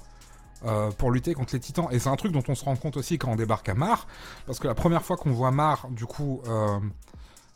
euh, 0.64 0.90
pour 0.90 1.10
lutter 1.10 1.34
contre 1.34 1.54
les 1.54 1.60
titans. 1.60 1.88
Et 1.90 1.98
c'est 1.98 2.08
un 2.08 2.16
truc 2.16 2.32
dont 2.32 2.42
on 2.48 2.54
se 2.54 2.64
rend 2.64 2.76
compte 2.76 2.96
aussi 2.96 3.18
quand 3.18 3.30
on 3.30 3.36
débarque 3.36 3.68
à 3.68 3.74
Mar, 3.74 4.06
parce 4.46 4.58
que 4.58 4.66
la 4.66 4.74
première 4.74 5.02
fois 5.02 5.16
qu'on 5.16 5.30
voit 5.30 5.50
Mar, 5.50 5.88
du 5.90 6.06
coup, 6.06 6.42
euh, 6.46 6.78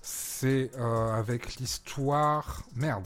c'est 0.01 0.71
euh, 0.79 1.19
avec 1.19 1.57
l'histoire... 1.57 2.63
Merde 2.77 3.05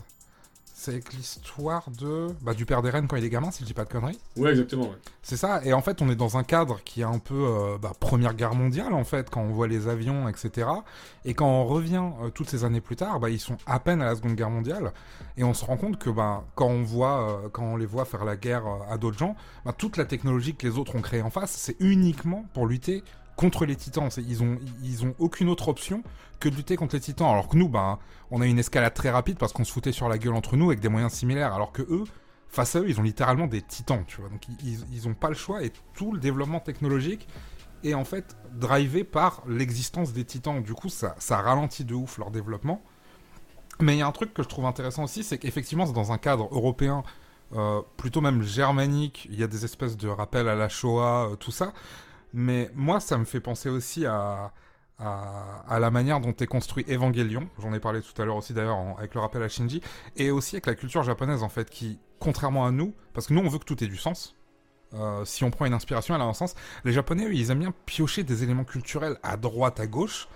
c'est 0.78 0.92
avec 0.92 1.14
l'histoire 1.14 1.90
de 1.90 2.26
bah, 2.42 2.52
du 2.52 2.66
père 2.66 2.82
d'Eren 2.82 3.08
quand 3.08 3.16
il 3.16 3.24
est 3.24 3.30
gamin, 3.30 3.50
si 3.50 3.60
je 3.60 3.64
dis 3.64 3.72
pas 3.72 3.86
de 3.86 3.88
conneries. 3.88 4.18
Ouais, 4.36 4.50
exactement. 4.50 4.90
C'est 5.22 5.38
ça. 5.38 5.64
Et 5.64 5.72
en 5.72 5.80
fait, 5.80 6.02
on 6.02 6.10
est 6.10 6.16
dans 6.16 6.36
un 6.36 6.44
cadre 6.44 6.80
qui 6.84 7.00
est 7.00 7.04
un 7.04 7.18
peu 7.18 7.34
euh, 7.34 7.78
bah, 7.78 7.92
Première 7.98 8.34
Guerre 8.34 8.54
mondiale, 8.54 8.92
en 8.92 9.02
fait, 9.02 9.30
quand 9.30 9.40
on 9.40 9.52
voit 9.52 9.68
les 9.68 9.88
avions, 9.88 10.28
etc. 10.28 10.68
Et 11.24 11.32
quand 11.32 11.48
on 11.48 11.64
revient 11.64 12.04
euh, 12.22 12.28
toutes 12.28 12.50
ces 12.50 12.62
années 12.64 12.82
plus 12.82 12.94
tard, 12.94 13.18
bah, 13.20 13.30
ils 13.30 13.40
sont 13.40 13.56
à 13.64 13.80
peine 13.80 14.02
à 14.02 14.04
la 14.04 14.16
Seconde 14.16 14.34
Guerre 14.34 14.50
mondiale. 14.50 14.92
Et 15.38 15.44
on 15.44 15.54
se 15.54 15.64
rend 15.64 15.78
compte 15.78 15.98
que 15.98 16.10
bah, 16.10 16.44
quand, 16.54 16.68
on 16.68 16.82
voit, 16.82 17.30
euh, 17.30 17.48
quand 17.48 17.64
on 17.64 17.76
les 17.78 17.86
voit 17.86 18.04
faire 18.04 18.26
la 18.26 18.36
guerre 18.36 18.64
à 18.90 18.98
d'autres 18.98 19.18
gens, 19.18 19.34
bah, 19.64 19.72
toute 19.72 19.96
la 19.96 20.04
technologie 20.04 20.54
que 20.54 20.66
les 20.66 20.76
autres 20.76 20.94
ont 20.94 21.02
créée 21.02 21.22
en 21.22 21.30
face, 21.30 21.52
c'est 21.52 21.76
uniquement 21.80 22.44
pour 22.52 22.66
lutter 22.66 23.02
contre 23.36 23.66
les 23.66 23.76
titans. 23.76 24.08
Ils 24.16 24.42
ont, 24.42 24.58
ils 24.82 25.04
ont 25.04 25.14
aucune 25.18 25.48
autre 25.48 25.68
option 25.68 26.02
que 26.40 26.48
de 26.48 26.56
lutter 26.56 26.76
contre 26.76 26.96
les 26.96 27.00
titans. 27.00 27.28
Alors 27.28 27.48
que 27.48 27.56
nous, 27.56 27.68
ben, 27.68 27.98
on 28.30 28.40
a 28.40 28.46
une 28.46 28.58
escalade 28.58 28.94
très 28.94 29.10
rapide 29.10 29.38
parce 29.38 29.52
qu'on 29.52 29.64
se 29.64 29.72
foutait 29.72 29.92
sur 29.92 30.08
la 30.08 30.18
gueule 30.18 30.34
entre 30.34 30.56
nous 30.56 30.66
avec 30.70 30.80
des 30.80 30.88
moyens 30.88 31.12
similaires. 31.12 31.54
Alors 31.54 31.72
que 31.72 31.82
eux, 31.82 32.04
face 32.48 32.74
à 32.76 32.80
eux, 32.80 32.88
ils 32.88 32.98
ont 32.98 33.04
littéralement 33.04 33.46
des 33.46 33.62
titans, 33.62 34.04
tu 34.06 34.20
vois. 34.20 34.30
Donc 34.30 34.48
ils, 34.62 34.84
ils 34.92 35.08
ont 35.08 35.14
pas 35.14 35.28
le 35.28 35.34
choix 35.34 35.62
et 35.62 35.72
tout 35.94 36.12
le 36.12 36.18
développement 36.18 36.60
technologique 36.60 37.28
est 37.84 37.94
en 37.94 38.04
fait 38.04 38.36
drivé 38.52 39.04
par 39.04 39.42
l'existence 39.46 40.12
des 40.12 40.24
titans. 40.24 40.62
Du 40.62 40.74
coup, 40.74 40.88
ça, 40.88 41.14
ça 41.18 41.38
ralentit 41.38 41.84
de 41.84 41.94
ouf 41.94 42.18
leur 42.18 42.30
développement. 42.30 42.82
Mais 43.80 43.96
il 43.96 43.98
y 43.98 44.02
a 44.02 44.06
un 44.06 44.12
truc 44.12 44.32
que 44.32 44.42
je 44.42 44.48
trouve 44.48 44.64
intéressant 44.64 45.04
aussi, 45.04 45.22
c'est 45.22 45.36
qu'effectivement, 45.36 45.84
c'est 45.84 45.92
dans 45.92 46.10
un 46.10 46.18
cadre 46.18 46.48
européen, 46.50 47.02
euh, 47.54 47.82
plutôt 47.96 48.20
même 48.20 48.42
germanique, 48.42 49.28
il 49.30 49.38
y 49.38 49.42
a 49.42 49.46
des 49.46 49.64
espèces 49.64 49.96
de 49.96 50.08
rappels 50.08 50.48
à 50.48 50.54
la 50.54 50.68
Shoah, 50.68 51.28
euh, 51.30 51.36
tout 51.36 51.50
ça. 51.50 51.72
Mais 52.38 52.70
moi, 52.74 53.00
ça 53.00 53.16
me 53.16 53.24
fait 53.24 53.40
penser 53.40 53.70
aussi 53.70 54.04
à, 54.04 54.52
à, 54.98 55.78
la 55.80 55.90
manière 55.90 56.20
dont 56.20 56.34
est 56.34 56.46
construit 56.46 56.84
Evangelion. 56.86 57.48
J'en 57.58 57.72
ai 57.72 57.80
parlé 57.80 58.02
tout 58.02 58.20
à 58.20 58.26
l'heure 58.26 58.36
aussi 58.36 58.52
d'ailleurs 58.52 58.76
avec 58.98 59.14
le 59.14 59.20
rappel 59.22 59.42
à 59.42 59.48
Shinji. 59.48 59.80
Et 60.16 60.30
aussi 60.30 60.56
avec 60.56 60.66
la 60.66 60.74
culture 60.74 61.02
japonaise 61.02 61.42
en 61.42 61.48
fait, 61.48 61.70
qui, 61.70 61.98
contrairement 62.18 62.66
à 62.66 62.72
nous, 62.72 62.94
parce 63.14 63.26
que 63.26 63.32
nous 63.32 63.40
on 63.40 63.48
veut 63.48 63.58
que 63.58 63.64
tout 63.64 63.82
ait 63.82 63.86
du 63.86 63.96
sens. 63.96 64.36
Euh, 64.92 65.24
si 65.24 65.44
on 65.44 65.50
prend 65.50 65.64
une 65.64 65.72
inspiration, 65.72 66.14
elle 66.14 66.20
a 66.20 66.24
un 66.24 66.34
sens. 66.34 66.54
Les 66.84 66.92
Japonais, 66.92 67.24
eux, 67.24 67.34
ils 67.34 67.50
aiment 67.50 67.60
bien 67.60 67.74
piocher 67.86 68.22
des 68.22 68.42
éléments 68.42 68.64
culturels 68.64 69.16
à 69.22 69.38
droite, 69.38 69.80
à 69.80 69.86
gauche, 69.86 70.28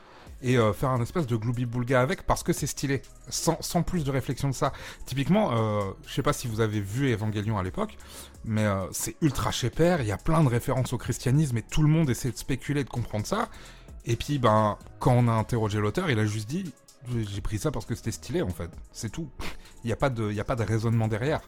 et 0.43 0.57
euh, 0.57 0.73
faire 0.73 0.91
un 0.91 1.01
espèce 1.03 1.27
de 1.27 1.37
gloubi-boulga 1.37 2.01
avec 2.01 2.23
parce 2.23 2.43
que 2.43 2.53
c'est 2.53 2.67
stylé, 2.67 3.03
sans, 3.29 3.83
plus 3.83 4.05
de 4.05 4.11
réflexion 4.11 4.49
de 4.49 4.55
ça. 4.55 4.73
Typiquement, 5.07 5.53
euh, 5.53 5.93
je 6.07 6.15
sais 6.15 6.23
pas 6.23 6.33
si 6.33 6.49
vous 6.49 6.61
avez 6.61 6.81
vu 6.81 7.13
Evangelion 7.13 7.59
à 7.59 7.63
l'époque, 7.63 7.97
mais 8.45 8.65
euh, 8.65 8.87
c'est 8.93 9.17
ultra 9.21 9.51
père, 9.75 10.01
il 10.01 10.07
y 10.07 10.13
a 10.13 10.17
plein 10.17 10.43
de 10.43 10.49
références 10.49 10.93
au 10.93 10.99
christianisme 10.99 11.59
et 11.59 11.63
tout 11.63 11.83
le 11.83 11.89
monde 11.89 12.09
essaie 12.09 12.31
de 12.31 12.37
spéculer, 12.37 12.85
de 12.85 12.89
comprendre 12.89 13.27
ça. 13.27 13.49
Et 14.07 14.17
puis, 14.17 14.39
ben, 14.39 14.79
quand 14.99 15.13
on 15.13 15.29
a 15.29 15.33
interrogé 15.33 15.79
l'auteur, 15.79 16.11
il 16.11 16.19
a 16.19 16.25
juste 16.25 16.49
dit 16.49 16.73
j'ai 17.17 17.41
pris 17.41 17.59
ça 17.59 17.71
parce 17.71 17.87
que 17.87 17.95
c'était 17.95 18.13
stylé 18.13 18.43
en 18.43 18.51
fait, 18.51 18.71
c'est 18.93 19.11
tout. 19.11 19.31
Il 19.85 19.87
n'y 19.87 19.93
a, 19.93 19.97
pas 19.97 20.11
de, 20.11 20.39
a 20.39 20.45
pas 20.45 20.57
de 20.57 20.63
raisonnement 20.63 21.09
derrière. 21.09 21.41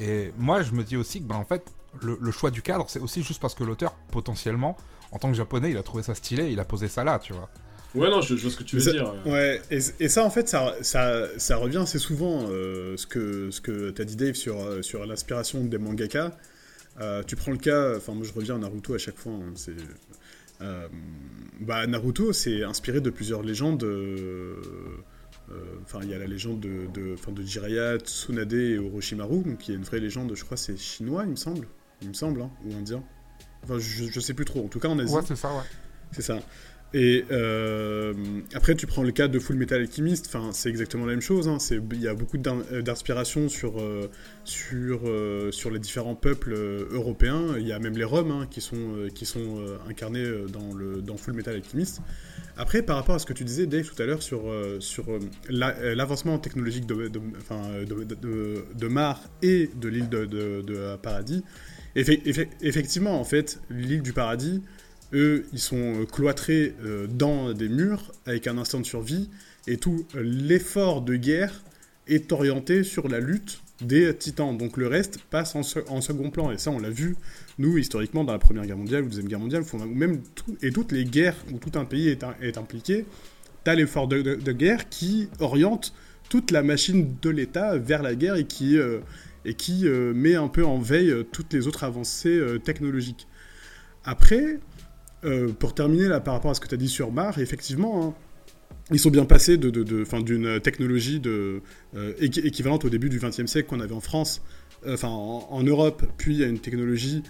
Et 0.00 0.32
moi, 0.36 0.62
je 0.62 0.72
me 0.72 0.82
dis 0.82 0.96
aussi 0.96 1.20
que, 1.20 1.26
ben, 1.26 1.36
en 1.36 1.44
fait, 1.44 1.64
le 2.02 2.30
choix 2.32 2.50
du 2.50 2.60
cadre, 2.60 2.86
c'est 2.88 2.98
aussi 2.98 3.22
juste 3.22 3.40
parce 3.40 3.54
que 3.54 3.62
l'auteur, 3.62 3.94
potentiellement, 4.10 4.76
en 5.12 5.18
tant 5.18 5.28
que 5.28 5.34
japonais, 5.34 5.70
il 5.70 5.76
a 5.76 5.82
trouvé 5.82 6.02
ça 6.02 6.14
stylé, 6.14 6.50
il 6.50 6.60
a 6.60 6.64
posé 6.64 6.88
ça 6.88 7.04
là, 7.04 7.18
tu 7.18 7.32
vois. 7.32 7.48
Ouais, 7.94 8.10
non, 8.10 8.20
je, 8.20 8.34
vois 8.34 8.50
ce 8.50 8.56
que 8.56 8.64
tu 8.64 8.76
veux 8.76 8.92
dire. 8.92 9.14
Ouais, 9.24 9.62
et, 9.70 9.78
et, 9.98 10.08
ça, 10.08 10.24
en 10.24 10.30
fait, 10.30 10.48
ça, 10.48 10.74
ça, 10.82 11.26
ça 11.38 11.56
revient 11.56 11.78
assez 11.78 11.98
souvent, 11.98 12.46
euh, 12.50 12.96
ce 12.96 13.06
que, 13.06 13.50
ce 13.50 13.60
que 13.60 13.90
t'as 13.90 14.04
dit, 14.04 14.16
Dave, 14.16 14.34
sur, 14.34 14.60
euh, 14.60 14.82
sur 14.82 15.06
l'inspiration 15.06 15.64
des 15.64 15.78
mangaka. 15.78 16.36
Euh, 17.00 17.22
tu 17.22 17.36
prends 17.36 17.52
le 17.52 17.58
cas, 17.58 17.96
enfin, 17.96 18.12
moi 18.12 18.26
je 18.26 18.32
reviens 18.32 18.56
à 18.56 18.58
Naruto 18.58 18.94
à 18.94 18.98
chaque 18.98 19.16
fois. 19.16 19.32
Hein, 19.32 19.52
c'est, 19.54 19.76
bah, 21.60 21.86
Naruto, 21.86 22.32
c'est 22.32 22.62
inspiré 22.62 23.00
de 23.00 23.10
plusieurs 23.10 23.42
légendes. 23.42 23.84
Enfin, 25.82 26.00
il 26.02 26.10
y 26.10 26.14
a 26.14 26.18
la 26.18 26.26
légende 26.26 26.60
de, 26.60 26.86
de, 26.92 27.16
de 27.16 27.42
Jiraiya, 27.42 27.98
Tsunade 27.98 28.52
et 28.52 28.78
Orochimaru, 28.78 29.44
donc 29.44 29.66
il 29.66 29.70
y 29.70 29.74
a 29.74 29.78
une 29.78 29.84
vraie 29.84 30.00
légende, 30.00 30.34
je 30.34 30.44
crois, 30.44 30.58
c'est 30.58 30.76
chinois, 30.76 31.22
il 31.24 31.30
me 31.30 31.36
semble. 31.36 31.66
Il 32.02 32.08
me 32.08 32.14
semble, 32.14 32.42
hein, 32.42 32.50
ou 32.66 32.74
indien. 32.74 33.02
Enfin, 33.64 33.78
je, 33.78 34.04
je 34.10 34.20
sais 34.20 34.34
plus 34.34 34.44
trop. 34.44 34.64
En 34.64 34.68
tout 34.68 34.78
cas, 34.78 34.88
en 34.88 34.98
Asie. 34.98 35.14
Ouais, 35.14 35.22
c'est 35.26 35.36
ça, 35.36 35.48
ouais. 35.48 35.62
C'est 36.12 36.22
ça. 36.22 36.38
Et 36.94 37.26
euh, 37.30 38.14
après, 38.54 38.74
tu 38.74 38.86
prends 38.86 39.02
le 39.02 39.12
cas 39.12 39.28
de 39.28 39.38
Full 39.38 39.56
Metal 39.56 39.78
Alchemist, 39.80 40.24
enfin, 40.26 40.52
c'est 40.52 40.70
exactement 40.70 41.04
la 41.04 41.12
même 41.12 41.20
chose. 41.20 41.46
hein. 41.46 41.58
Il 41.92 42.00
y 42.00 42.08
a 42.08 42.14
beaucoup 42.14 42.38
euh, 42.38 42.80
d'inspiration 42.80 43.50
sur, 43.50 43.78
euh, 43.78 44.08
sur, 44.44 45.02
sur 45.50 45.70
les 45.70 45.78
différents 45.78 46.14
peuples 46.14 46.54
européens. 46.90 47.56
Il 47.58 47.66
y 47.66 47.72
a 47.72 47.78
même 47.78 47.96
les 47.96 48.04
Roms 48.04 48.30
hein, 48.30 48.46
qui 48.50 48.62
sont, 48.62 49.08
qui 49.14 49.26
sont 49.26 49.62
incarnés 49.86 50.24
dans, 50.50 50.72
le, 50.72 51.02
dans 51.02 51.18
Full 51.18 51.34
Metal 51.34 51.54
Alchemist. 51.54 52.00
Après, 52.56 52.82
par 52.82 52.96
rapport 52.96 53.14
à 53.16 53.18
ce 53.18 53.26
que 53.26 53.34
tu 53.34 53.44
disais, 53.44 53.66
Dave, 53.66 53.84
tout 53.94 54.02
à 54.02 54.06
l'heure, 54.06 54.22
sur, 54.22 54.44
sur 54.80 55.04
la- 55.50 55.94
l'avancement 55.94 56.38
technologique 56.38 56.86
de, 56.86 57.08
de, 57.08 57.20
de, 58.74 58.88
Mars 58.88 59.20
et 59.42 59.68
de 59.78 59.88
l'île 59.88 60.08
de, 60.08 60.96
Paradis, 60.96 61.44
effe- 61.94 62.22
effe- 62.24 62.48
effectivement, 62.62 63.20
en 63.20 63.24
fait, 63.24 63.60
l'île 63.70 64.02
du 64.02 64.12
Paradis, 64.14 64.62
eux, 65.12 65.46
ils 65.52 65.58
sont 65.58 66.02
euh, 66.02 66.04
cloîtrés 66.04 66.74
euh, 66.84 67.06
dans 67.06 67.52
des 67.52 67.68
murs 67.68 68.12
avec 68.26 68.46
un 68.46 68.58
instant 68.58 68.80
de 68.80 68.86
survie, 68.86 69.28
et 69.66 69.76
tout 69.76 70.06
euh, 70.14 70.22
l'effort 70.22 71.02
de 71.02 71.16
guerre 71.16 71.62
est 72.06 72.32
orienté 72.32 72.84
sur 72.84 73.08
la 73.08 73.20
lutte 73.20 73.60
des 73.80 74.14
titans. 74.14 74.56
Donc 74.56 74.76
le 74.76 74.86
reste 74.86 75.18
passe 75.30 75.54
en, 75.54 75.62
se- 75.62 75.78
en 75.88 76.00
second 76.00 76.30
plan, 76.30 76.50
et 76.50 76.58
ça, 76.58 76.70
on 76.70 76.78
l'a 76.78 76.90
vu, 76.90 77.16
nous, 77.58 77.78
historiquement, 77.78 78.24
dans 78.24 78.32
la 78.32 78.38
Première 78.38 78.66
Guerre 78.66 78.76
mondiale 78.76 79.04
ou 79.04 79.08
Deuxième 79.08 79.28
Guerre 79.28 79.40
mondiale, 79.40 79.62
ou 79.72 79.84
même 79.86 80.20
et 80.62 80.72
toutes 80.72 80.92
les 80.92 81.04
guerres 81.04 81.36
où 81.52 81.58
tout 81.58 81.78
un 81.78 81.84
pays 81.84 82.08
est, 82.08 82.58
impliqué, 82.58 83.04
t'as 83.64 83.74
l'effort 83.74 84.08
de, 84.08 84.22
guerre 84.52 84.88
qui 84.88 85.28
oriente 85.40 85.92
toute 86.28 86.50
la 86.50 86.62
machine 86.62 87.16
de 87.22 87.30
l'État 87.30 87.78
vers 87.78 88.02
la 88.02 88.14
guerre 88.14 88.36
et 88.36 88.44
qui, 88.44 88.78
et 89.44 89.54
qui 89.54 89.84
met 89.86 90.34
un 90.34 90.48
peu 90.48 90.64
en 90.64 90.78
veille 90.78 91.14
toutes 91.32 91.52
les 91.52 91.66
autres 91.66 91.84
avancées 91.84 92.40
technologiques. 92.64 93.26
Après, 94.04 94.58
euh, 95.24 95.48
pour 95.48 95.74
terminer 95.74 96.08
là 96.08 96.20
par 96.20 96.34
rapport 96.34 96.50
à 96.50 96.54
ce 96.54 96.60
que 96.60 96.68
tu 96.68 96.74
as 96.74 96.78
dit 96.78 96.88
sur 96.88 97.10
Mar, 97.12 97.38
effectivement, 97.38 98.04
hein, 98.08 98.14
ils 98.90 98.98
sont 98.98 99.10
bien 99.10 99.24
passés 99.24 99.56
de, 99.56 99.70
d'une 99.70 100.60
technologie 100.60 101.20
de, 101.20 101.60
euh, 101.94 102.12
équi- 102.20 102.46
équivalente 102.46 102.84
au 102.84 102.88
début 102.88 103.08
du 103.08 103.18
XXe 103.18 103.46
siècle 103.46 103.68
qu'on 103.68 103.80
avait 103.80 103.94
en 103.94 104.00
France, 104.00 104.42
euh, 104.86 104.94
enfin 104.94 105.08
en, 105.08 105.62
Europe, 105.62 106.04
puis 106.16 106.42
à 106.44 106.46
une 106.46 106.60
technologie 106.60 107.22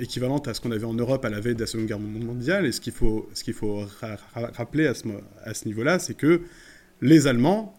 équivalente 0.00 0.48
à 0.48 0.54
ce 0.54 0.60
qu'on 0.62 0.70
avait 0.70 0.86
en 0.86 0.94
Europe 0.94 1.22
à 1.26 1.28
la 1.28 1.38
veille 1.38 1.54
de 1.54 1.60
la 1.60 1.66
Seconde 1.66 1.86
Guerre 1.86 2.00
mondiale. 2.00 2.64
Et 2.64 2.72
ce 2.72 2.80
qu'il 2.80 2.94
faut, 2.94 3.28
ce 3.34 3.44
qu'il 3.44 3.52
faut 3.52 3.80
ra- 4.00 4.16
ra- 4.32 4.50
rappeler 4.54 4.86
à 4.86 4.94
ce, 4.94 5.66
niveau-là, 5.66 5.98
c'est 5.98 6.14
que 6.14 6.40
les 7.02 7.26
Allemands, 7.26 7.74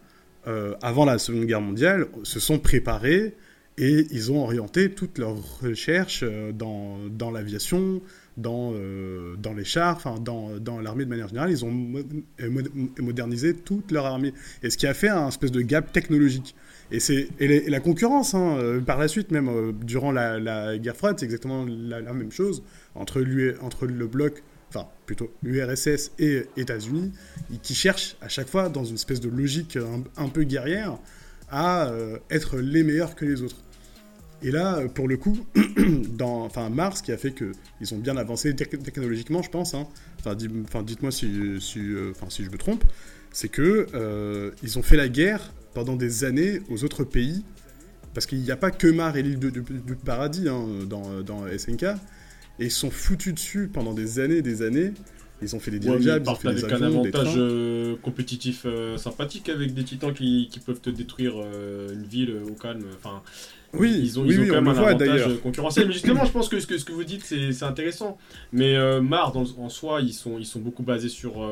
avant 0.83 1.05
la 1.05 1.17
Seconde 1.17 1.45
Guerre 1.45 1.61
mondiale, 1.61 2.05
se 2.21 2.39
sont 2.39 2.59
préparés 2.59 3.35
et 3.77 4.05
ils 4.11 4.31
ont 4.31 4.43
orienté 4.43 4.91
toutes 4.91 5.17
leurs 5.17 5.59
recherches 5.61 6.21
euh, 6.23 6.51
dans, 6.51 6.97
dans 7.09 7.31
l'aviation, 7.31 8.01
dans, 8.37 8.71
euh, 8.73 9.35
dans 9.37 9.53
les 9.53 9.63
chars, 9.63 9.95
enfin 9.95 10.19
dans, 10.19 10.57
dans 10.59 10.79
l'armée 10.79 11.05
de 11.05 11.09
manière 11.09 11.27
générale. 11.27 11.51
Ils 11.51 11.65
ont 11.65 11.71
mo- 11.71 12.03
mo- 12.39 12.61
modernisé 12.99 13.55
toute 13.55 13.91
leur 13.91 14.05
armée. 14.05 14.33
Et 14.61 14.69
ce 14.69 14.77
qui 14.77 14.85
a 14.85 14.93
fait 14.93 15.09
un 15.09 15.27
espèce 15.27 15.51
de 15.51 15.61
gap 15.61 15.91
technologique. 15.91 16.55
Et, 16.91 16.99
c'est, 16.99 17.29
la 17.39 17.79
concurrence, 17.79 18.35
hein, 18.35 18.57
euh, 18.57 18.79
par 18.79 18.99
la 18.99 19.07
suite, 19.07 19.31
même 19.31 19.73
durant 19.83 20.11
la, 20.11 20.39
la 20.39 20.77
guerre 20.77 20.95
froide, 20.95 21.17
c'est 21.17 21.25
exactement 21.25 21.65
la, 21.65 22.01
même 22.13 22.31
chose 22.31 22.61
entre, 22.93 23.21
l'UE 23.21 23.55
entre 23.61 23.87
le 23.87 24.05
bloc, 24.05 24.43
enfin 24.69 24.85
plutôt 25.07 25.31
l'URSS 25.41 26.11
et 26.19 26.43
États-Unis, 26.57 27.11
qui 27.63 27.73
cherchent 27.73 28.15
à 28.21 28.27
chaque 28.27 28.47
fois, 28.47 28.69
dans 28.69 28.85
une 28.85 28.95
espèce 28.95 29.19
de 29.19 29.29
logique 29.29 29.79
un 30.17 30.29
peu 30.29 30.43
guerrière, 30.43 30.99
euh, 31.55 32.17
être 32.29 32.57
les 32.57 32.83
meilleurs 32.83 33.15
que 33.15 33.25
les 33.25 33.41
autres. 33.41 33.57
Et 34.43 34.51
là, 34.51 34.77
euh, 34.77 34.87
pour 34.87 35.07
le 35.07 35.17
coup, 35.17 35.37
dans 36.09 36.43
enfin, 36.43 36.69
Mars, 36.69 37.01
qui 37.01 37.11
a 37.11 37.17
fait 37.17 37.33
qu'ils 37.33 37.93
ont 37.93 37.97
bien 37.97 38.17
avancé 38.17 38.53
tec- 38.53 38.81
technologiquement, 38.83 39.41
je 39.41 39.49
pense, 39.49 39.73
hein, 39.73 39.87
enfin, 40.19 40.35
dites-moi 40.83 41.11
si, 41.11 41.61
si, 41.61 41.79
euh, 41.79 42.11
si 42.29 42.43
je 42.43 42.49
me 42.49 42.57
trompe, 42.57 42.83
c'est 43.31 43.49
que 43.49 43.87
euh, 43.93 44.51
ils 44.61 44.77
ont 44.77 44.83
fait 44.83 44.97
la 44.97 45.07
guerre 45.07 45.53
pendant 45.73 45.95
des 45.95 46.23
années 46.23 46.61
aux 46.69 46.83
autres 46.83 47.03
pays, 47.03 47.43
parce 48.13 48.25
qu'il 48.25 48.39
n'y 48.39 48.51
a 48.51 48.57
pas 48.57 48.69
que 48.69 48.87
Mars 48.87 49.17
et 49.17 49.23
l'île 49.23 49.39
du, 49.39 49.95
paradis 49.95 50.49
hein, 50.49 50.65
dans, 50.87 51.21
dans 51.21 51.45
SNK, 51.47 51.83
et 52.59 52.65
ils 52.65 52.71
sont 52.71 52.91
foutus 52.91 53.33
dessus 53.33 53.69
pendant 53.71 53.93
des 53.93 54.19
années 54.19 54.37
et 54.37 54.41
des 54.41 54.61
années. 54.61 54.93
Ils 55.43 55.55
ont 55.55 55.59
fait 55.59 55.71
des 55.71 55.77
Ouais, 55.77 55.95
mais 55.95 55.97
ils 55.97 55.99
dirigeables, 55.99 56.25
ils 56.25 56.29
ont 56.29 56.31
partent 56.31 56.41
fait 56.41 56.53
des 56.53 56.63
avec 56.63 56.81
un 56.81 56.85
avions, 56.85 57.01
avantage 57.01 57.33
euh, 57.37 57.95
compétitif 58.01 58.63
euh, 58.65 58.97
sympathique 58.97 59.49
avec 59.49 59.73
des 59.73 59.83
titans 59.83 60.13
qui, 60.13 60.49
qui 60.51 60.59
peuvent 60.59 60.81
te 60.81 60.89
détruire 60.89 61.33
euh, 61.37 61.93
une 61.93 62.03
ville 62.03 62.33
au 62.49 62.53
calme. 62.53 62.83
Enfin, 62.97 63.21
Oui, 63.73 63.99
ils 64.03 64.19
ont, 64.19 64.23
oui, 64.23 64.29
ils 64.33 64.39
ont 64.39 64.43
oui, 64.43 64.47
quand 64.47 64.55
même 64.55 64.67
un 64.67 64.73
voit 64.73 64.89
avantage 64.89 65.39
concurrentiel. 65.41 65.87
Mais 65.87 65.93
justement, 65.93 66.25
je 66.25 66.31
pense 66.31 66.49
que 66.49 66.59
ce 66.59 66.67
que, 66.67 66.77
ce 66.77 66.85
que 66.85 66.93
vous 66.93 67.03
dites, 67.03 67.23
c'est 67.25 67.63
intéressant. 67.63 68.17
Mais 68.51 68.75
Mars, 69.01 69.35
en 69.35 69.69
soi, 69.69 70.01
ils 70.01 70.13
sont, 70.13 70.39
ils 70.39 70.45
sont 70.45 70.59
beaucoup 70.59 70.83
basés 70.83 71.09
sur 71.09 71.45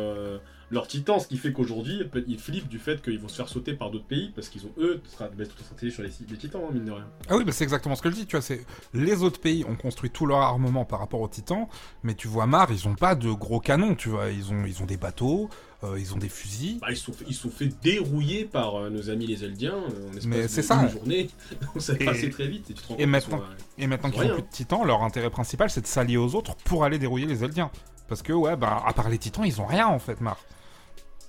leurs 0.71 0.88
titans, 0.88 1.19
ce 1.19 1.27
qui 1.27 1.38
fait 1.38 1.51
qu'aujourd'hui, 1.53 2.01
ils 2.27 2.39
flippent 2.39 2.69
du 2.69 2.79
fait 2.79 3.01
qu'ils 3.01 3.19
vont 3.19 3.27
se 3.27 3.36
faire 3.36 3.49
sauter 3.49 3.73
par 3.73 3.91
d'autres 3.91 4.05
pays 4.05 4.31
parce 4.34 4.47
qu'ils 4.49 4.65
ont, 4.65 4.71
eux, 4.77 5.01
leur 5.19 5.47
stratégie 5.60 5.91
sur 5.93 6.01
les, 6.01 6.10
les 6.29 6.38
titans, 6.38 6.62
hein, 6.65 6.71
mine 6.73 6.86
de 6.86 6.91
rien. 6.91 7.07
Ah 7.29 7.36
oui, 7.38 7.43
bah 7.43 7.51
c'est 7.51 7.63
exactement 7.65 7.95
ce 7.95 8.01
que 8.01 8.10
je 8.10 8.15
dis, 8.15 8.25
tu 8.25 8.36
vois, 8.38 8.41
c'est 8.41 8.65
les 8.93 9.21
autres 9.21 9.39
pays 9.41 9.65
ont 9.67 9.75
construit 9.75 10.10
tout 10.10 10.25
leur 10.25 10.39
armement 10.39 10.86
par 10.86 10.99
rapport 10.99 11.19
aux 11.21 11.27
titans, 11.27 11.67
mais 12.03 12.15
tu 12.15 12.27
vois 12.27 12.45
Mar, 12.47 12.71
ils 12.71 12.88
ont 12.88 12.95
pas 12.95 13.15
de 13.15 13.29
gros 13.31 13.60
canons, 13.60 13.95
tu 13.95 14.10
vois, 14.10 14.29
ils 14.29 14.51
ont 14.51 14.63
ils 14.65 14.81
ont 14.81 14.86
des 14.86 14.97
bateaux, 14.97 15.49
euh, 15.84 15.99
ils 15.99 16.13
ont 16.13 16.17
des 16.17 16.29
fusils. 16.29 16.79
Bah, 16.79 16.88
ils 16.91 16.95
se 16.97 17.05
sont 17.05 17.13
fait, 17.13 17.25
ils 17.27 17.34
se 17.36 17.41
sont 17.41 17.49
fait 17.49 17.69
dérouiller 17.81 18.45
par 18.45 18.75
euh, 18.75 18.89
nos 18.89 19.10
amis 19.10 19.27
les 19.27 19.43
Eldiens 19.43 19.73
euh, 19.75 20.10
en 20.23 20.27
Mais 20.27 20.43
de 20.43 20.47
c'est 20.47 20.62
ça. 20.62 20.81
une 20.84 20.89
journée. 20.89 21.29
ça 21.79 21.93
Et- 21.99 22.05
passé 22.05 22.29
très 22.29 22.47
vite 22.47 22.69
et 22.69 22.73
tu 22.75 22.81
te 22.81 22.88
rends 22.88 22.95
et 22.95 22.97
compte 22.99 23.07
maintenant- 23.10 23.38
sont, 23.39 23.43
euh, 23.43 23.55
Et 23.84 23.88
maintenant 23.88 24.10
qu'ils 24.10 24.19
ont 24.21 24.25
rien. 24.25 24.34
plus 24.36 24.43
de 24.43 24.47
titans, 24.49 24.86
leur 24.86 25.03
intérêt 25.03 25.29
principal 25.29 25.69
c'est 25.69 25.81
de 25.81 25.88
s'allier 25.88 26.17
aux 26.17 26.34
autres 26.36 26.55
pour 26.63 26.86
aller 26.86 26.97
dérouiller 26.97 27.25
les 27.25 27.43
Eldiens. 27.43 27.71
Parce 28.07 28.21
que 28.21 28.34
ouais, 28.34 28.55
bah 28.57 28.84
à 28.86 28.93
part 28.93 29.10
les 29.10 29.17
titans, 29.17 29.45
ils 29.45 29.60
ont 29.62 29.65
rien 29.65 29.88
en 29.88 29.99
fait, 29.99 30.19
Mar. 30.21 30.38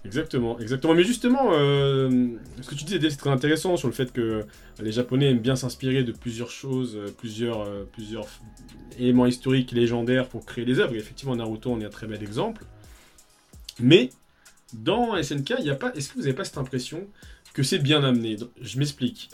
Exactement, 0.04 0.58
exactement. 0.58 0.94
Mais 0.94 1.04
justement, 1.04 1.50
euh, 1.52 2.28
ce 2.60 2.68
que 2.68 2.74
tu 2.74 2.84
disais, 2.84 3.08
c'est 3.08 3.16
très 3.16 3.30
intéressant 3.30 3.76
sur 3.76 3.86
le 3.86 3.94
fait 3.94 4.12
que 4.12 4.44
les 4.80 4.90
Japonais 4.90 5.30
aiment 5.30 5.38
bien 5.38 5.54
s'inspirer 5.54 6.02
de 6.02 6.10
plusieurs 6.10 6.50
choses, 6.50 6.96
euh, 6.96 7.14
plusieurs, 7.16 7.60
euh, 7.62 7.84
plusieurs 7.92 8.26
éléments 8.98 9.26
historiques, 9.26 9.70
légendaires 9.70 10.28
pour 10.28 10.44
créer 10.44 10.64
des 10.64 10.80
œuvres. 10.80 10.94
Et 10.94 10.98
effectivement, 10.98 11.36
Naruto 11.36 11.72
en 11.72 11.80
est 11.80 11.84
un 11.84 11.90
très 11.90 12.08
bel 12.08 12.20
exemple. 12.20 12.64
Mais 13.78 14.10
dans 14.72 15.16
SNK, 15.22 15.54
il 15.60 15.70
a 15.70 15.76
pas. 15.76 15.92
Est-ce 15.94 16.08
que 16.08 16.14
vous 16.14 16.22
n'avez 16.22 16.34
pas 16.34 16.44
cette 16.44 16.58
impression 16.58 17.06
que 17.54 17.62
c'est 17.62 17.78
bien 17.78 18.02
amené? 18.02 18.36
Je 18.60 18.78
m'explique. 18.78 19.30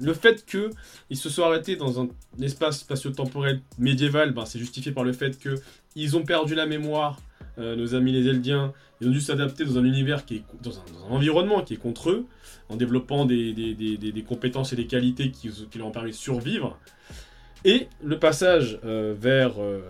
Le 0.00 0.14
fait 0.14 0.46
que 0.46 0.70
ils 1.10 1.16
se 1.16 1.28
soient 1.28 1.46
arrêtés 1.46 1.76
dans 1.76 2.00
un 2.00 2.08
espace 2.40 2.80
spatio-temporel 2.80 3.60
médiéval, 3.78 4.32
ben, 4.32 4.46
c'est 4.46 4.58
justifié 4.58 4.92
par 4.92 5.04
le 5.04 5.12
fait 5.12 5.38
que 5.38 5.56
ils 5.96 6.16
ont 6.16 6.24
perdu 6.24 6.54
la 6.54 6.66
mémoire. 6.66 7.20
Euh, 7.58 7.76
nos 7.76 7.94
amis 7.94 8.12
les 8.12 8.28
Eldiens, 8.28 8.72
ils 9.00 9.08
ont 9.08 9.10
dû 9.10 9.20
s'adapter 9.20 9.64
dans 9.64 9.78
un 9.78 9.84
univers 9.84 10.24
qui 10.24 10.36
est 10.36 10.42
dans 10.62 10.78
un, 10.78 11.10
environnement 11.10 11.62
qui 11.62 11.74
est 11.74 11.78
contre 11.78 12.10
eux, 12.10 12.26
en 12.68 12.76
développant 12.76 13.24
des, 13.26 13.52
des- 13.52 13.74
des- 13.74 14.22
compétences 14.22 14.72
et 14.72 14.76
des 14.76 14.86
qualités 14.86 15.30
qui, 15.30 15.50
leur 15.76 15.86
ont 15.86 15.90
permis 15.90 16.12
de 16.12 16.16
survivre. 16.16 16.78
Et 17.64 17.88
le 18.02 18.18
passage 18.18 18.78
euh, 18.84 19.14
vers 19.18 19.60
euh, 19.60 19.80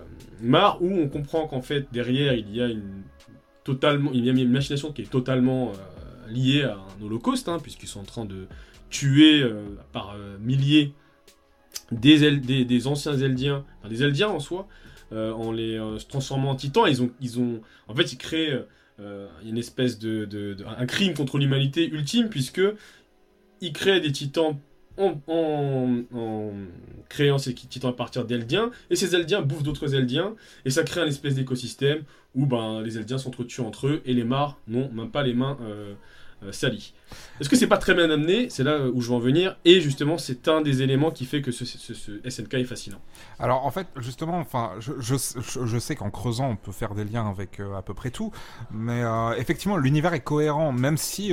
Mar, 0.41 0.83
où 0.83 0.91
on 0.93 1.09
comprend 1.09 1.47
qu'en 1.47 1.63
fait 1.63 1.87
derrière 1.93 2.35
il 2.35 2.55
y 2.55 2.61
a 2.61 2.67
une 2.67 3.03
totalement, 3.65 4.11
il 4.13 4.25
y 4.25 4.29
a 4.29 4.33
une 4.33 4.51
machination 4.51 4.93
qui 4.93 5.03
est 5.03 5.11
totalement 5.11 5.71
euh, 5.71 6.33
liée 6.33 6.65
à 6.65 6.75
un 6.77 7.05
holocauste, 7.05 7.49
hein, 7.49 7.59
puisqu'ils 7.63 7.87
sont 7.89 8.01
en 8.01 8.05
train 8.05 8.25
de 8.25 8.47
tuer 8.91 9.43
par 9.93 10.15
milliers 10.39 10.93
des, 11.91 12.65
des, 12.65 12.87
anciens 12.87 13.17
Eldiens, 13.17 13.65
enfin 13.79 13.89
des 13.89 14.03
Eldiens 14.03 14.29
en 14.29 14.41
soi, 14.41 14.67
en 15.13 15.53
les 15.53 15.77
euh, 15.79 15.97
transformant 16.09 16.51
en 16.51 16.57
titans. 16.57 16.85
Ils 16.89 17.03
ont, 17.03 17.11
ils 17.21 17.39
ont, 17.41 17.61
en 17.89 17.95
fait, 17.95 18.13
ils 18.13 18.19
créent 18.19 18.65
euh, 19.01 19.29
une 19.45 19.59
espèce 19.59 19.99
de, 19.99 20.57
un 20.79 20.87
crime 20.87 21.15
contre 21.15 21.39
l'humanité 21.39 21.89
ultime 21.89 22.29
puisque 22.29 22.61
ils 23.61 23.73
créent 23.73 24.01
des 24.01 24.13
titans 24.13 24.59
en, 24.99 25.15
en- 25.27 26.53
créant 27.09 27.39
ces 27.39 27.55
titans 27.55 27.91
à 27.91 27.95
partir 27.95 28.25
d'Eldiens 28.25 28.71
et 28.91 28.97
ces 28.97 29.15
Eldiens 29.15 29.41
bouffent 29.43 29.63
d'autres 29.63 29.95
Eldiens 29.95 30.35
et 30.65 30.71
ça 30.71 30.83
crée 30.83 31.01
un 31.01 31.07
espèce 31.07 31.35
d'écosystème 31.35 32.03
où 32.35 32.47
ben 32.47 32.83
les 32.83 32.99
Eldiens 32.99 33.19
s'entretuent 33.19 33.61
entre 33.63 33.87
eux 33.87 34.03
et 34.05 34.13
les 34.15 34.25
Mars 34.25 34.55
n'ont 34.69 34.91
même 34.93 35.11
pas 35.11 35.23
les 35.23 35.35
mains 35.35 35.57
euh, 35.63 35.95
euh, 36.45 36.53
salies. 36.53 36.93
Est-ce 37.41 37.49
que 37.49 37.57
c'est 37.57 37.67
pas 37.67 37.79
très 37.79 37.95
bien 37.95 38.11
amené 38.11 38.49
C'est 38.51 38.65
là 38.65 38.87
où 38.87 39.01
je 39.01 39.09
veux 39.09 39.15
en 39.15 39.19
venir 39.19 39.57
et 39.65 39.81
justement 39.81 40.19
c'est 40.19 40.49
un 40.49 40.61
des 40.61 40.83
éléments 40.83 41.11
qui 41.11 41.25
fait 41.25 41.43
que 41.43 41.51
ce, 41.51 41.65
SNK 41.65 42.55
est 42.55 42.65
fascinant. 42.65 43.01
Alors 43.39 43.67
en 43.67 43.71
fait, 43.71 43.87
justement, 43.97 44.39
enfin, 44.39 44.73
je, 44.79 44.93
je, 45.01 45.79
sais 45.79 45.97
qu'en 45.97 46.11
creusant, 46.11 46.51
on 46.51 46.57
peut 46.57 46.73
faire 46.73 46.95
des 46.95 47.05
liens 47.05 47.29
avec 47.29 47.61
euh, 47.61 47.75
à 47.75 47.83
peu 47.83 47.95
près 47.95 48.11
tout, 48.11 48.33
mais 48.71 49.03
euh, 49.03 49.35
effectivement, 49.37 49.77
l'univers 49.77 50.15
est 50.15 50.21
cohérent, 50.21 50.73
même 50.73 50.97
si 50.97 51.33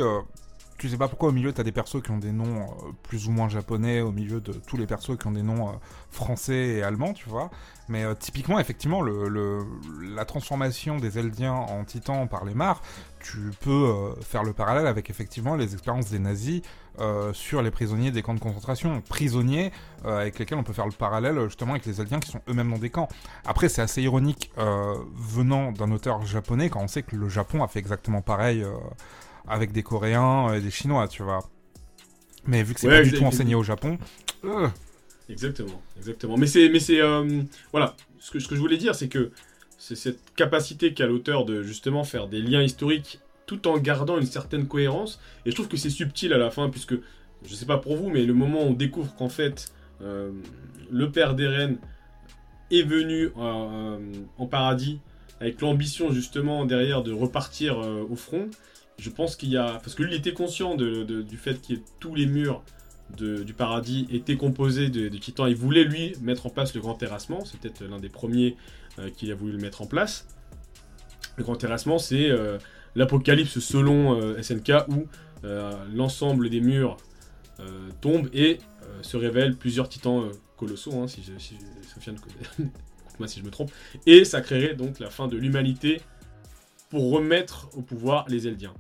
tu 0.78 0.88
sais 0.88 0.98
pas 0.98 1.10
pourquoi 1.10 1.30
au 1.30 1.32
milieu 1.34 1.52
t'as 1.52 1.63
des 1.63 1.74
persos 1.74 2.02
qui 2.02 2.12
ont 2.12 2.17
des 2.17 2.32
noms 2.32 2.67
plus 3.04 3.28
ou 3.28 3.32
moins 3.32 3.50
japonais, 3.50 4.02
au 4.02 4.12
milieu 4.12 4.39
de 4.39 4.54
tous 4.54 4.78
les 4.78 4.88
persos 4.88 5.17
qui 5.17 5.28
ont 5.28 5.32
des 5.32 5.43
noms 5.43 5.78
français 6.10 6.67
et 6.67 6.84
allemands, 6.84 7.13
tu 7.13 7.28
vois. 7.28 7.52
Mais 7.89 8.06
typiquement, 8.17 8.60
effectivement, 8.60 9.02
la 9.02 10.26
transformation 10.26 10.98
des 10.98 11.19
Eldiens 11.19 11.54
en 11.54 11.84
titans 11.84 12.28
par 12.30 12.45
les 12.45 12.54
Mars, 12.54 12.80
tu 13.19 13.51
peux 13.62 13.69
euh, 13.71 14.15
faire 14.21 14.43
le 14.43 14.53
parallèle 14.53 14.88
avec 14.88 15.10
effectivement 15.10 15.55
les 15.55 15.73
expériences 15.73 16.10
des 16.10 16.19
nazis 16.19 16.62
euh, 16.99 17.32
sur 17.32 17.62
les 17.62 17.71
prisonniers 17.71 18.12
des 18.12 18.21
camps 18.21 18.34
de 18.34 18.39
concentration. 18.39 19.01
Prisonniers 19.01 19.71
euh, 20.05 20.19
avec 20.19 20.38
lesquels 20.38 20.58
on 20.58 20.63
peut 20.63 20.73
faire 20.73 20.86
le 20.86 20.91
parallèle 20.91 21.39
justement 21.45 21.71
avec 21.71 21.86
les 21.86 22.01
Eldiens 22.01 22.19
qui 22.19 22.29
sont 22.29 22.41
eux-mêmes 22.49 22.69
dans 22.69 22.77
des 22.77 22.89
camps. 22.89 23.08
Après, 23.45 23.69
c'est 23.69 23.82
assez 23.82 24.01
ironique 24.01 24.51
euh, 24.58 24.95
venant 25.15 25.71
d'un 25.71 25.91
auteur 25.91 26.25
japonais 26.25 26.69
quand 26.69 26.82
on 26.82 26.88
sait 26.88 27.03
que 27.03 27.15
le 27.15 27.29
Japon 27.29 27.63
a 27.63 27.67
fait 27.67 27.79
exactement 27.79 28.21
pareil 28.21 28.65
avec 29.47 29.71
des 29.71 29.84
Coréens 29.84 30.53
et 30.53 30.60
des 30.62 30.71
Chinois, 30.71 31.08
tu 31.08 31.23
vois. 31.23 31.39
Mais 32.45 32.63
vu 32.63 32.73
que 32.73 32.82
c'est 32.82 32.88
Ouais, 32.88 33.01
pas 33.01 33.08
du 33.08 33.13
tout 33.13 33.23
enseigné 33.23 33.55
au 33.55 33.63
Japon, 33.63 33.97
Exactement, 35.29 35.82
exactement. 35.95 36.38
Mais 36.38 36.47
c'est, 36.47 36.69
mais 36.69 36.79
c'est, 36.79 36.99
voilà. 37.71 37.95
Ce 38.19 38.32
que, 38.32 38.39
ce 38.39 38.47
que 38.49 38.55
je 38.55 38.60
voulais 38.60 38.77
dire, 38.77 38.95
c'est 38.95 39.08
que 39.08 39.32
c'est 39.80 39.96
cette 39.96 40.36
capacité 40.36 40.94
qu'a 40.94 41.08
l'auteur 41.08 41.46
de 41.46 41.63
justement 41.63 42.04
faire 42.04 42.28
des 42.28 42.42
liens 42.42 42.62
historiques 42.62 43.20
tout 43.48 43.68
en 43.68 43.80
gardant 43.80 44.20
une 44.20 44.28
certaine 44.28 44.68
cohérence. 44.68 45.20
Et 45.46 45.50
je 45.50 45.56
trouve 45.56 45.68
que 45.70 45.78
c'est 45.78 45.89
subtil 45.89 46.34
à 46.34 46.38
la 46.38 46.52
fin, 46.52 46.70
puisque 46.70 46.94
je 47.44 47.56
sais 47.56 47.65
pas 47.65 47.78
pour 47.78 47.96
vous, 47.96 48.10
mais 48.10 48.26
le 48.26 48.34
moment 48.34 48.62
où 48.63 48.68
on 48.68 48.74
découvre 48.74 49.15
qu'en 49.15 49.30
fait 49.30 49.74
euh, 50.02 50.32
le 50.92 51.12
père 51.12 51.34
d'Eren 51.34 51.78
est 52.72 52.84
venu 52.84 53.32
euh, 53.38 53.98
en 54.38 54.46
paradis 54.46 55.00
avec 55.39 55.62
l'ambition 55.62 56.12
justement 56.12 56.65
derrière 56.65 57.02
de 57.02 57.12
repartir 57.12 57.80
euh, 57.80 58.06
au 58.10 58.15
front. 58.15 58.50
Je 58.98 59.10
pense 59.10 59.38
qu'il 59.38 59.50
y 59.50 59.58
a, 59.58 59.80
parce 59.82 59.96
que 59.96 60.04
lui 60.04 60.13
il 60.13 60.18
était 60.18 60.34
conscient 60.34 60.76
du 60.76 61.38
fait 61.38 61.72
ait 61.72 61.82
tous 62.00 62.15
les 62.15 62.26
murs 62.26 62.62
du 63.18 63.54
paradis 63.54 64.06
était 64.12 64.36
composé 64.36 64.89
de, 64.89 65.08
de 65.08 65.18
titans. 65.18 65.48
Il 65.48 65.56
voulait 65.56 65.86
lui 65.86 66.13
mettre 66.22 66.46
en 66.46 66.50
place 66.50 66.76
le 66.76 66.82
grand 66.82 66.94
terrassement. 66.94 67.44
C'est 67.46 67.60
peut-être 67.60 67.84
l'un 67.84 67.98
des 67.98 68.10
premiers 68.10 68.56
euh, 68.97 69.10
qui 69.10 69.32
a 69.32 69.36
voulu 69.36 69.52
le 69.54 69.60
mettre 69.60 69.82
en 69.82 69.86
place. 69.86 70.28
Le 71.38 71.43
grand 71.43 71.56
terrassement, 71.56 71.99
c'est 71.99 72.30
euh, 72.30 72.58
l'apocalypse 72.95 73.60
selon 73.60 74.19
euh, 74.19 74.41
SNK 74.41 74.71
où 74.89 75.06
l'ensemble 75.93 76.49
des 76.49 76.60
murs 76.60 76.97
tombe 78.02 78.30
et 78.34 78.58
se 79.02 79.15
révèlent 79.15 79.56
plusieurs 79.56 79.88
titans 79.88 80.30
colossaux. 80.58 80.99
hein, 80.99 81.08
si, 81.08 81.23
je, 81.23 81.32
je- 82.06 83.41
me 83.43 83.49
trompe. 83.49 83.71
Et 84.06 84.25
ça 84.25 84.41
créerait 84.41 84.75
donc 84.75 84.99
la 84.99 85.10
fin 85.10 85.28
de 85.30 85.38
l'humanité 85.38 86.02
pour 86.89 87.12
remettre 87.12 87.69
au 87.78 87.82
pouvoir 87.82 88.25
les 88.28 88.47
Eldiens. 88.49 88.73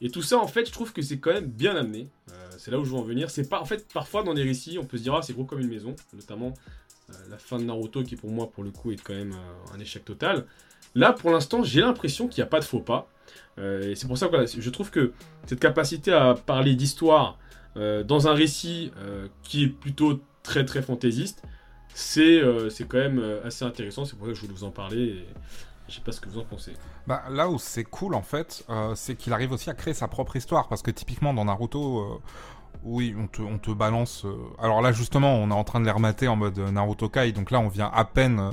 Et 0.00 0.08
tout 0.10 0.22
ça, 0.22 0.38
en 0.38 0.46
fait, 0.48 0.66
je 0.66 0.72
trouve 0.72 0.92
que 0.92 1.02
c'est 1.02 1.18
quand 1.18 1.32
même 1.32 1.46
bien 1.46 1.76
amené. 1.76 2.08
C'est 2.58 2.70
là 2.70 2.78
où 2.78 2.84
je 2.84 2.90
veux 2.90 2.96
en 2.96 3.02
venir. 3.02 3.30
C'est 3.30 3.48
pas, 3.48 3.60
en 3.60 3.64
fait, 3.66 3.86
parfois 3.92 4.22
dans 4.22 4.32
les 4.32 4.42
récits, 4.44 4.78
on 4.78 4.84
peut 4.84 4.96
se 4.96 5.02
dire 5.02 5.14
ah 5.14 5.20
c'est 5.22 5.32
gros 5.32 5.44
comme 5.44 5.60
une 5.60 5.68
maison, 5.68 5.94
notamment 6.14 6.54
la 7.30 7.38
fin 7.38 7.58
de 7.58 7.64
Naruto 7.64 8.02
qui 8.02 8.16
pour 8.16 8.30
moi, 8.30 8.50
pour 8.50 8.64
le 8.64 8.70
coup, 8.70 8.92
est 8.92 9.02
quand 9.02 9.14
même 9.14 9.32
euh, 9.32 9.74
un 9.74 9.80
échec 9.80 10.04
total. 10.04 10.46
Là, 10.94 11.12
pour 11.12 11.30
l'instant, 11.30 11.62
j'ai 11.62 11.80
l'impression 11.80 12.28
qu'il 12.28 12.42
n'y 12.42 12.46
a 12.46 12.50
pas 12.50 12.60
de 12.60 12.64
faux 12.64 12.80
pas. 12.80 13.08
Euh, 13.58 13.90
et 13.90 13.94
c'est 13.94 14.06
pour 14.06 14.18
ça 14.18 14.28
que 14.28 14.46
je 14.46 14.70
trouve 14.70 14.90
que 14.90 15.12
cette 15.46 15.60
capacité 15.60 16.12
à 16.12 16.34
parler 16.34 16.74
d'histoire 16.74 17.38
euh, 17.76 18.02
dans 18.02 18.28
un 18.28 18.34
récit 18.34 18.92
euh, 18.98 19.28
qui 19.42 19.64
est 19.64 19.68
plutôt 19.68 20.20
très 20.42 20.64
très 20.64 20.82
fantaisiste, 20.82 21.42
c'est 21.94 22.40
euh, 22.40 22.68
quand 22.88 22.98
même 22.98 23.18
euh, 23.18 23.44
assez 23.46 23.64
intéressant. 23.64 24.04
C'est 24.04 24.16
pour 24.16 24.26
ça 24.26 24.32
que 24.32 24.36
je 24.36 24.42
voulais 24.42 24.54
vous 24.54 24.64
en 24.64 24.70
parler. 24.70 25.02
Et 25.02 25.26
je 25.88 25.94
sais 25.94 26.00
pas 26.00 26.12
ce 26.12 26.20
que 26.20 26.28
vous 26.28 26.38
en 26.38 26.44
pensez. 26.44 26.72
Bah, 27.06 27.24
là 27.30 27.48
où 27.48 27.58
c'est 27.58 27.84
cool 27.84 28.14
en 28.14 28.22
fait, 28.22 28.64
euh, 28.70 28.94
c'est 28.94 29.16
qu'il 29.16 29.32
arrive 29.32 29.52
aussi 29.52 29.70
à 29.70 29.74
créer 29.74 29.94
sa 29.94 30.08
propre 30.08 30.36
histoire. 30.36 30.68
Parce 30.68 30.82
que 30.82 30.90
typiquement 30.90 31.34
dans 31.34 31.44
Naruto, 31.44 31.98
euh, 31.98 32.20
oui, 32.84 33.14
on 33.18 33.26
te, 33.26 33.42
on 33.42 33.58
te 33.58 33.70
balance. 33.70 34.24
euh, 34.24 34.34
Alors 34.60 34.80
là 34.82 34.92
justement, 34.92 35.34
on 35.34 35.50
est 35.50 35.54
en 35.54 35.64
train 35.64 35.80
de 35.80 35.84
les 35.84 35.90
remater 35.90 36.28
en 36.28 36.36
mode 36.36 36.58
euh, 36.58 36.70
Naruto 36.70 37.08
Kai. 37.08 37.32
Donc 37.32 37.50
là, 37.50 37.60
on 37.60 37.68
vient 37.68 37.90
à 37.94 38.04
peine 38.04 38.40
euh, 38.40 38.50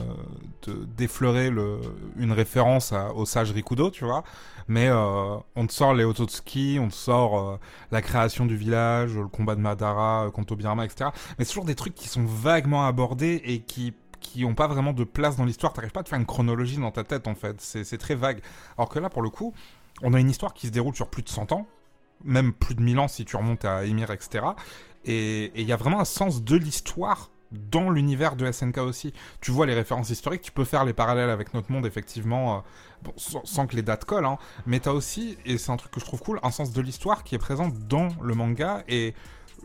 de 0.68 0.86
d'effleurer 0.86 1.50
le, 1.50 1.80
une 2.18 2.32
référence 2.32 2.94
au 3.16 3.26
sage 3.26 3.52
Rikudo, 3.52 3.90
tu 3.92 4.06
vois. 4.06 4.24
Mais 4.68 4.92
on 4.92 5.66
te 5.66 5.74
sort 5.74 5.96
les 5.96 6.04
Ototsuki, 6.04 6.78
on 6.80 6.90
te 6.90 6.94
sort 6.94 7.58
la 7.92 8.04
création 8.04 8.46
du 8.46 8.56
village, 8.56 9.16
le 9.16 9.28
combat 9.28 9.56
de 9.56 9.62
Madara 9.62 10.30
contre 10.32 10.54
Obirama, 10.54 10.86
etc. 10.86 11.10
Mais 11.40 11.46
c'est 11.46 11.50
toujours 11.50 11.66
des 11.66 11.74
trucs 11.74 11.96
qui 11.96 12.08
sont 12.08 12.24
vaguement 12.24 12.86
abordés 12.86 13.42
et 13.46 13.62
qui 13.62 13.94
qui 14.20 14.46
ont 14.46 14.54
pas 14.54 14.68
vraiment 14.68 14.94
de 14.94 15.04
place 15.06 15.38
dans 15.38 15.46
l'histoire. 15.46 15.74
T'arrives 15.74 15.92
pas 15.92 16.02
à 16.02 16.04
te 16.04 16.10
faire 16.10 16.20
une 16.20 16.28
chronologie 16.28 16.78
dans 16.78 16.92
ta 16.92 17.04
tête 17.04 17.28
en 17.28 17.34
fait. 17.34 17.56
C'est 17.62 17.98
très 17.98 18.14
vague. 18.14 18.42
Alors 18.78 18.90
que 18.90 19.00
là, 19.00 19.10
pour 19.10 19.24
le 19.24 19.32
coup, 19.32 19.56
on 20.04 20.14
a 20.14 20.20
une 20.20 20.30
histoire 20.30 20.54
qui 20.54 20.68
se 20.68 20.72
déroule 20.72 20.94
sur 20.96 21.08
plus 21.08 21.24
de 21.24 21.30
100 21.30 21.52
ans, 21.52 21.66
même 22.24 22.54
plus 22.54 22.76
de 22.76 22.82
1000 22.82 23.00
ans 23.00 23.08
si 23.08 23.26
tu 23.26 23.36
remontes 23.36 23.66
à 23.66 23.86
Emir, 23.86 24.12
etc. 24.12 24.46
Et 25.06 25.52
il 25.56 25.68
y 25.68 25.72
a 25.72 25.78
vraiment 25.78 26.00
un 26.00 26.06
sens 26.06 26.44
de 26.44 26.56
l'histoire 26.56 27.32
dans 27.52 27.90
l'univers 27.90 28.36
de 28.36 28.50
SNK 28.52 28.78
aussi. 28.78 29.14
Tu 29.42 29.52
vois 29.52 29.66
les 29.66 29.74
références 29.74 30.10
historiques, 30.10 30.42
tu 30.42 30.52
peux 30.52 30.66
faire 30.66 30.86
les 30.86 30.94
parallèles 30.94 31.30
avec 31.30 31.54
notre 31.54 31.72
monde, 31.72 31.86
effectivement, 31.86 32.64
euh, 33.08 33.12
sans, 33.18 33.68
que 33.68 33.76
les 33.76 33.82
dates 33.82 34.06
collent, 34.06 34.26
hein, 34.26 34.38
mais 34.66 34.80
t'as 34.80 34.92
aussi, 34.92 35.38
et 35.46 35.58
c'est 35.58 35.72
un 35.72 35.78
truc 35.78 35.92
que 35.92 36.00
je 36.00 36.06
trouve 36.06 36.22
cool, 36.22 36.40
un 36.44 36.52
sens 36.52 36.74
de 36.74 36.82
l'histoire 36.82 37.24
qui 37.24 37.36
est 37.36 37.40
présent 37.40 37.70
dans 37.88 38.10
le 38.22 38.36
manga, 38.36 38.84
et 38.88 39.14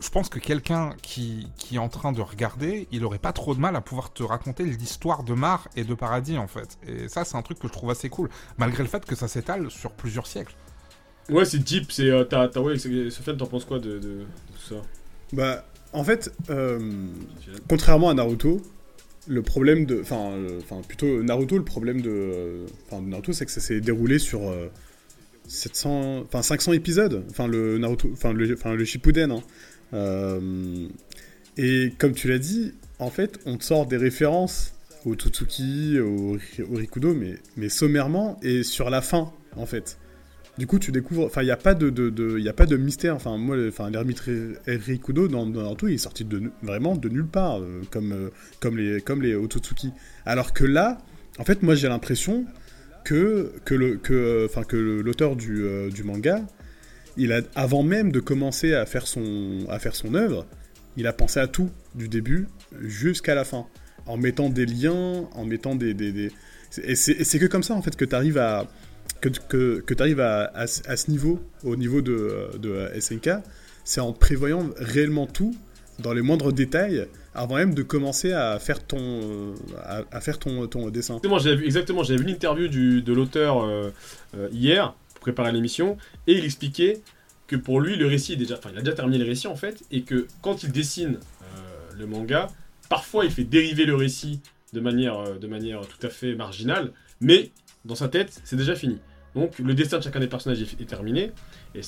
je 0.00 0.08
pense 0.08 0.28
que 0.28 0.38
quelqu'un 0.38 0.90
qui, 1.02 1.52
qui 1.56 1.76
est 1.76 1.78
en 1.78 1.88
train 1.88 2.12
de 2.12 2.20
regarder, 2.20 2.88
il 2.90 3.04
aurait 3.04 3.18
pas 3.18 3.32
trop 3.32 3.54
de 3.54 3.60
mal 3.60 3.76
à 3.76 3.80
pouvoir 3.80 4.12
te 4.12 4.22
raconter 4.22 4.64
l'histoire 4.64 5.22
de 5.22 5.34
Mar 5.34 5.68
et 5.76 5.84
de 5.84 5.94
Paradis, 5.94 6.38
en 6.38 6.48
fait. 6.48 6.78
Et 6.86 7.08
ça, 7.08 7.24
c'est 7.24 7.36
un 7.36 7.42
truc 7.42 7.58
que 7.58 7.68
je 7.68 7.72
trouve 7.72 7.90
assez 7.90 8.08
cool, 8.08 8.28
malgré 8.56 8.82
le 8.82 8.88
fait 8.88 9.04
que 9.04 9.14
ça 9.14 9.28
s'étale 9.28 9.70
sur 9.70 9.92
plusieurs 9.92 10.26
siècles. 10.26 10.56
Ouais, 11.30 11.44
c'est 11.44 11.58
deep. 11.58 11.90
C'est 11.90 12.10
euh, 12.10 12.24
t'as, 12.24 12.48
t'as- 12.48 12.60
ouais, 12.60 12.76
Sofiane, 12.78 13.37
t'en 13.37 13.46
penses 13.46 13.64
quoi 13.64 13.78
de, 13.78 13.98
tout 13.98 14.74
ça? 14.74 14.76
Bah, 15.32 15.66
en 15.92 16.04
fait, 16.04 16.32
euh, 16.50 16.78
contrairement 17.68 18.10
à 18.10 18.14
Naruto, 18.14 18.60
le 19.26 19.42
problème 19.42 19.87
de. 19.87 20.00
Enfin, 20.00 20.32
euh, 20.32 20.60
plutôt 20.87 21.22
Naruto, 21.22 21.56
le 21.56 21.64
problème 21.64 22.00
de. 22.00 22.10
euh, 22.10 22.66
Enfin, 22.90 23.02
Naruto, 23.02 23.32
c'est 23.32 23.46
que 23.46 23.52
ça 23.52 23.60
s'est 23.60 23.80
déroulé 23.80 24.18
sur. 24.18 24.48
euh, 24.48 24.68
700. 25.48 26.20
Enfin, 26.22 26.42
500 26.42 26.72
épisodes. 26.72 27.24
Enfin, 27.30 27.46
le 27.48 27.78
Naruto. 27.78 28.10
Enfin, 28.12 28.32
le, 28.32 28.46
le 28.46 28.84
Shippuden. 28.84 29.32
hein. 29.32 29.42
Et 31.56 31.92
comme 31.98 32.12
tu 32.14 32.28
l'as 32.28 32.38
dit, 32.38 32.74
en 32.98 33.10
fait, 33.10 33.38
on 33.46 33.56
te 33.56 33.64
sort 33.64 33.87
des 33.87 33.96
références 33.96 34.74
au 35.04 35.14
Tutsuki, 35.14 35.98
au, 36.00 36.37
au 36.70 36.74
Rikudo, 36.76 37.14
mais, 37.14 37.34
mais 37.56 37.68
sommairement 37.68 38.38
et 38.42 38.62
sur 38.62 38.90
la 38.90 39.02
fin, 39.02 39.32
en 39.56 39.66
fait. 39.66 39.98
Du 40.56 40.66
coup, 40.68 40.78
tu 40.78 40.92
découvres. 40.92 41.24
Enfin, 41.24 41.42
il 41.42 41.46
n'y 41.46 41.50
a, 41.50 41.56
pas 41.56 41.74
de, 41.74 41.90
de, 41.90 42.10
de- 42.10 42.38
y 42.38 42.48
a 42.48 42.52
pas 42.52 42.66
de 42.66 42.76
mystère. 42.76 43.16
Enfin, 43.16 43.36
moi, 43.38 43.56
enfin, 43.68 43.90
l'ermite 43.90 44.20
Ri- 44.20 44.54
Rikudo 44.66 45.26
dans, 45.26 45.46
dans 45.46 45.62
Naruto, 45.62 45.88
il 45.88 45.94
est 45.94 45.98
sorti 45.98 46.24
de, 46.24 46.42
vraiment 46.62 46.94
de 46.96 47.08
nulle 47.08 47.26
part, 47.26 47.60
euh, 47.60 47.82
comme, 47.90 48.12
euh, 48.12 48.30
comme, 48.60 48.76
les, 48.78 49.00
comme 49.00 49.20
les 49.22 49.34
Otsutsuki. 49.34 49.90
Alors 50.24 50.52
que 50.52 50.64
là, 50.64 50.98
en 51.38 51.44
fait, 51.44 51.62
moi, 51.62 51.74
j'ai 51.74 51.88
l'impression 51.88 52.44
que, 53.04 53.52
que, 53.64 53.74
le, 53.74 53.96
que, 53.96 54.12
euh, 54.14 54.46
enfin, 54.48 54.62
que 54.62 54.76
l'auteur 54.76 55.34
du, 55.34 55.64
du 55.92 56.04
manga, 56.04 56.42
il 57.16 57.32
a, 57.32 57.40
avant 57.56 57.82
même 57.82 58.12
de 58.12 58.20
commencer 58.20 58.74
à 58.74 58.86
faire 58.86 59.06
son, 59.08 59.66
à 59.68 59.78
faire 59.80 59.96
son 59.96 60.14
œuvre, 60.14 60.46
il 60.96 61.08
a 61.08 61.12
pensé 61.12 61.40
à 61.40 61.48
tout, 61.48 61.70
du 61.96 62.08
début 62.08 62.46
jusqu'à 62.80 63.34
la 63.34 63.44
fin. 63.44 63.66
En 64.06 64.16
mettant 64.18 64.50
des 64.50 64.66
liens, 64.66 65.28
en 65.32 65.44
mettant 65.44 65.74
des. 65.74 65.94
des, 65.94 66.30
et 66.82 66.94
c'est 66.94 67.38
que 67.38 67.46
comme 67.46 67.62
ça, 67.62 67.74
en 67.74 67.82
fait, 67.82 67.96
que 67.96 68.04
tu 68.04 68.14
arrives 68.14 68.38
à 68.38 68.66
que, 69.30 69.80
tu 69.92 70.02
arrives 70.02 70.20
à, 70.20 70.66
ce- 70.66 71.10
niveau, 71.10 71.40
au 71.64 71.76
niveau 71.76 72.00
de, 72.02 72.50
de 72.58 72.88
SNK, 72.98 73.30
c'est 73.84 74.00
en 74.00 74.12
prévoyant 74.12 74.70
réellement 74.76 75.26
tout, 75.26 75.54
dans 75.98 76.12
les 76.12 76.22
moindres 76.22 76.52
détails, 76.52 77.06
avant 77.34 77.56
même 77.56 77.74
de 77.74 77.82
commencer 77.82 78.32
à 78.32 78.58
faire 78.58 78.84
ton, 78.87 79.54
dessin. 80.90 81.14
Exactement, 81.16 81.38
j'avais 81.38 81.56
vu, 81.56 81.64
exactement, 81.64 82.02
j'avais 82.02 82.18
vu 82.18 82.24
une 82.24 82.34
interview 82.34 82.68
du, 82.68 83.02
de 83.02 83.12
l'auteur 83.12 83.62
euh, 83.64 83.90
euh, 84.37 84.48
hier 84.52 84.94
pour 85.14 85.20
préparer 85.20 85.52
l'émission 85.52 85.96
et 86.26 86.34
il 86.38 86.44
expliquait 86.44 87.00
que 87.46 87.56
pour 87.56 87.80
lui 87.80 87.96
le 87.96 88.06
récit 88.06 88.32
est 88.32 88.37
déjà, 88.37 88.56
enfin 88.56 88.70
il 88.72 88.78
a 88.78 88.82
déjà 88.82 88.94
terminé 88.94 89.18
le 89.18 89.24
récit 89.26 89.48
en 89.48 89.56
fait 89.56 89.82
et 89.90 90.02
que 90.02 90.26
quand 90.42 90.62
il 90.62 90.72
dessine 90.72 91.18
euh, 91.42 91.98
le 91.98 92.06
manga, 92.06 92.48
parfois 92.88 93.24
il 93.24 93.30
fait 93.30 93.44
dériver 93.44 93.84
le 93.84 93.94
récit 93.94 94.40
de 94.72 94.80
manière, 94.80 95.38
de 95.38 95.46
manière 95.46 95.82
tout 95.82 96.04
à 96.06 96.10
fait 96.10 96.34
marginale, 96.34 96.92
mais 97.20 97.50
dans 97.84 97.94
sa 97.94 98.08
tête 98.08 98.40
c'est 98.44 98.56
déjà 98.56 98.74
fini. 98.74 98.98
Donc 99.34 99.58
le 99.58 99.74
destin 99.74 99.98
de 99.98 100.02
chacun 100.02 100.20
des 100.20 100.26
personnages 100.26 100.62
est, 100.62 100.88
terminé. 100.88 101.32
Et, 101.74 101.80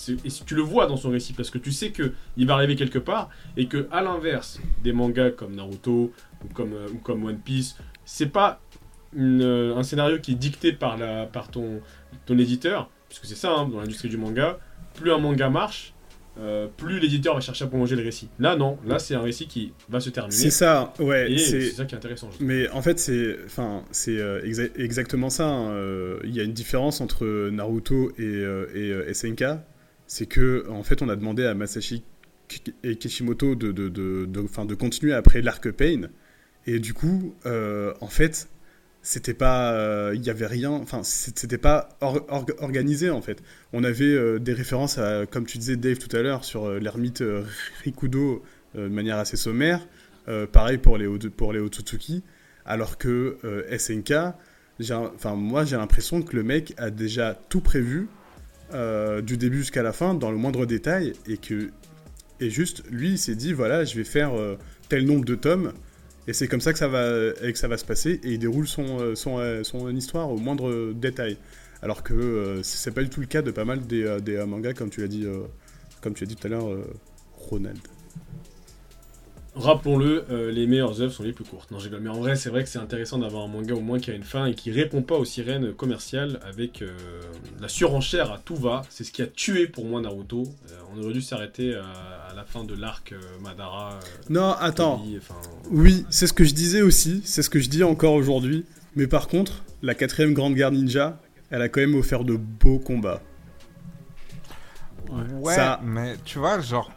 tu 0.44 0.54
le 0.54 0.62
vois 0.62 0.86
dans 0.86 0.96
son 0.96 1.10
récit 1.10 1.32
parce 1.32 1.50
que 1.50 1.58
tu 1.58 1.72
sais 1.72 1.90
que 1.90 2.12
il 2.36 2.46
va 2.46 2.54
arriver 2.54 2.76
quelque 2.76 2.98
part 2.98 3.30
et 3.56 3.66
que 3.66 3.88
à 3.92 4.02
l'inverse 4.02 4.60
des 4.82 4.92
mangas 4.92 5.30
comme 5.30 5.54
Naruto 5.54 6.12
ou 6.44 6.48
comme, 6.52 6.72
euh, 6.74 7.28
One 7.28 7.38
Piece, 7.38 7.76
c'est 8.04 8.26
pas 8.26 8.60
euh, 9.16 9.76
un 9.76 9.82
scénario 9.82 10.18
qui 10.18 10.32
est 10.32 10.36
dicté 10.36 10.72
par, 10.72 10.96
la, 10.96 11.26
par 11.26 11.50
ton, 11.50 11.80
ton 12.26 12.38
éditeur, 12.38 12.90
puisque 13.08 13.26
c'est 13.26 13.36
ça 13.36 13.52
hein, 13.52 13.68
dans 13.68 13.80
l'industrie 13.80 14.08
du 14.08 14.16
manga, 14.16 14.58
plus 14.94 15.12
un 15.12 15.18
manga 15.18 15.48
marche, 15.48 15.94
euh, 16.38 16.66
plus 16.76 16.98
l'éditeur 17.00 17.34
va 17.34 17.40
chercher 17.40 17.64
à 17.64 17.68
prolonger 17.68 17.96
le 17.96 18.02
récit. 18.02 18.28
Là 18.38 18.56
non, 18.56 18.78
là 18.86 18.98
c'est 18.98 19.14
un 19.14 19.20
récit 19.22 19.46
qui 19.46 19.72
va 19.88 20.00
se 20.00 20.10
terminer. 20.10 20.34
C'est 20.36 20.50
ça, 20.50 20.92
ouais. 20.98 21.34
C'est- 21.38 21.70
ça 21.70 21.84
qui 21.84 21.94
est 21.94 21.98
intéressant. 21.98 22.28
Mais 22.40 22.68
en 22.70 22.82
fait, 22.82 22.98
c'est, 22.98 23.36
enfin, 23.46 23.84
c'est 23.90 24.18
euh, 24.18 24.42
exa- 24.42 24.70
exactement 24.76 25.30
ça. 25.30 25.46
hein. 25.48 25.70
Euh, 25.70 26.18
Il 26.24 26.34
y 26.34 26.40
a 26.40 26.42
une 26.42 26.52
différence 26.52 27.00
entre 27.00 27.48
Naruto 27.50 28.12
et, 28.18 28.44
et 28.74 29.14
SNK, 29.14 29.44
c'est 30.06 30.26
que 30.26 30.66
en 30.68 30.82
fait, 30.82 31.02
on 31.02 31.08
a 31.08 31.16
demandé 31.16 31.44
à 31.44 31.54
Masashi 31.54 32.02
et 32.84 32.96
Kishimoto 32.96 33.54
de, 33.56 33.72
de, 33.72 33.88
de, 33.88 34.24
de, 34.26 34.74
continuer 34.74 35.12
après 35.14 35.42
l'arc 35.42 35.70
Pain. 35.72 36.02
Et 36.66 36.78
du 36.80 36.94
coup, 36.94 37.34
euh, 37.46 37.92
en 38.00 38.06
fait, 38.08 38.48
c'était 39.06 39.34
pas. 39.34 40.12
Il 40.14 40.20
n'y 40.20 40.30
avait 40.30 40.46
rien. 40.46 40.70
Enfin, 40.70 41.02
c'était 41.02 41.58
pas 41.58 41.90
organisé, 42.00 43.10
en 43.10 43.22
fait. 43.22 43.42
On 43.72 43.84
avait 43.84 44.40
des 44.40 44.52
références 44.52 44.98
à, 44.98 45.26
comme 45.26 45.46
tu 45.46 45.58
disais, 45.58 45.76
Dave, 45.76 45.98
tout 45.98 46.14
à 46.16 46.22
l'heure, 46.22 46.44
sur 46.44 46.68
l'ermite 46.68 47.22
Rikudo 47.84 48.42
de 48.74 48.88
manière 48.88 49.18
assez 49.18 49.36
sommaire. 49.36 49.86
pareil 50.52 50.78
pour 50.78 50.98
les, 50.98 51.08
pour 51.30 51.52
les 51.52 51.60
Otsutsuki. 51.60 52.24
Alors 52.64 52.98
que 52.98 53.36
SNK, 53.76 54.12
enfin, 54.90 55.34
moi, 55.36 55.64
j'ai 55.64 55.76
l'impression 55.76 56.22
que 56.22 56.34
le 56.34 56.42
mec 56.42 56.74
a 56.76 56.90
déjà 56.90 57.38
tout 57.48 57.60
prévu. 57.60 58.08
du 58.72 59.36
début 59.36 59.58
jusqu'à 59.58 59.82
la 59.82 59.92
fin, 59.92 60.14
dans 60.14 60.30
le 60.30 60.36
moindre 60.36 60.66
détail, 60.66 61.12
et 61.28 61.36
que 61.36 61.70
et 62.40 62.50
juste, 62.50 62.82
lui, 62.90 63.10
il 63.12 63.18
s'est 63.18 63.34
dit, 63.34 63.52
voilà, 63.52 63.84
je 63.84 63.96
vais 63.96 64.04
faire 64.04 64.34
euh, 64.34 64.56
tel 64.88 65.06
nombre 65.06 65.24
de 65.24 65.34
tomes, 65.34 65.72
et 66.26 66.32
c'est 66.32 66.48
comme 66.48 66.60
ça 66.60 66.72
que 66.72 66.78
ça 66.78 66.88
va, 66.88 67.04
et 67.42 67.52
que 67.52 67.58
ça 67.58 67.68
va 67.68 67.78
se 67.78 67.84
passer, 67.84 68.20
et 68.22 68.32
il 68.32 68.38
déroule 68.38 68.66
son, 68.66 69.00
euh, 69.00 69.14
son, 69.14 69.38
euh, 69.38 69.62
son 69.62 69.94
histoire 69.94 70.30
au 70.30 70.38
moindre 70.38 70.92
détail. 70.92 71.38
Alors 71.82 72.02
que 72.02 72.60
c'est 72.62 72.92
pas 72.92 73.02
du 73.02 73.10
tout 73.10 73.20
le 73.20 73.26
cas 73.26 73.42
de 73.42 73.50
pas 73.50 73.64
mal 73.66 73.86
des, 73.86 74.18
des 74.22 74.42
mangas, 74.44 74.72
comme 74.72 74.88
tu 74.88 75.02
l'as 75.02 75.08
dit, 75.08 75.26
comme 76.00 76.14
tu 76.14 76.24
as 76.24 76.26
dit 76.26 76.34
tout 76.34 76.46
à 76.46 76.50
l'heure, 76.50 76.70
Ronald 77.36 77.78
rappelons-le, 79.56 80.24
euh, 80.30 80.52
les 80.52 80.66
meilleures 80.66 81.00
œuvres 81.00 81.12
sont 81.12 81.22
les 81.22 81.32
plus 81.32 81.44
courtes. 81.44 81.70
Non, 81.70 81.78
j'ai 81.78 81.90
Mais 81.90 82.08
en 82.08 82.20
vrai, 82.20 82.36
c'est 82.36 82.50
vrai 82.50 82.62
que 82.62 82.68
c'est 82.68 82.78
intéressant 82.78 83.18
d'avoir 83.18 83.44
un 83.44 83.48
manga 83.48 83.74
au 83.74 83.80
moins 83.80 83.98
qui 83.98 84.10
a 84.10 84.14
une 84.14 84.22
fin 84.22 84.46
et 84.46 84.54
qui 84.54 84.70
répond 84.70 85.02
pas 85.02 85.16
aux 85.16 85.24
sirènes 85.24 85.72
commerciales 85.72 86.38
avec 86.46 86.82
euh, 86.82 86.90
la 87.60 87.68
surenchère 87.68 88.32
à 88.32 88.38
tout 88.38 88.56
va. 88.56 88.82
C'est 88.90 89.04
ce 89.04 89.12
qui 89.12 89.22
a 89.22 89.26
tué 89.26 89.66
pour 89.66 89.84
moi 89.84 90.00
Naruto. 90.00 90.42
Euh, 90.42 90.74
on 90.94 91.02
aurait 91.02 91.12
dû 91.12 91.22
s'arrêter 91.22 91.74
à, 91.74 92.34
la 92.34 92.44
fin 92.44 92.64
de 92.64 92.74
l'arc 92.74 93.14
Madara. 93.42 93.98
non, 94.28 94.52
attends. 94.60 95.02
oui, 95.70 96.04
c'est 96.10 96.26
ce 96.26 96.34
que 96.34 96.44
je 96.44 96.52
disais 96.52 96.82
aussi. 96.82 97.22
C'est 97.24 97.42
ce 97.42 97.48
que 97.48 97.58
je 97.58 97.70
dis 97.70 97.82
encore 97.82 98.12
aujourd'hui. 98.12 98.66
Mais 98.94 99.06
par 99.06 99.28
contre, 99.28 99.64
la 99.82 99.94
quatrième 99.94 100.34
grande 100.34 100.54
guerre 100.54 100.70
ninja, 100.70 101.18
elle 101.50 101.62
a 101.62 101.68
quand 101.68 101.80
même 101.80 101.94
offert 101.94 102.24
de 102.24 102.36
beaux 102.36 102.78
combats. 102.78 103.22
Ouais, 105.10 105.54
ça... 105.54 105.80
mais 105.84 106.16
tu 106.24 106.38
vois, 106.38 106.60
genre, 106.60 106.90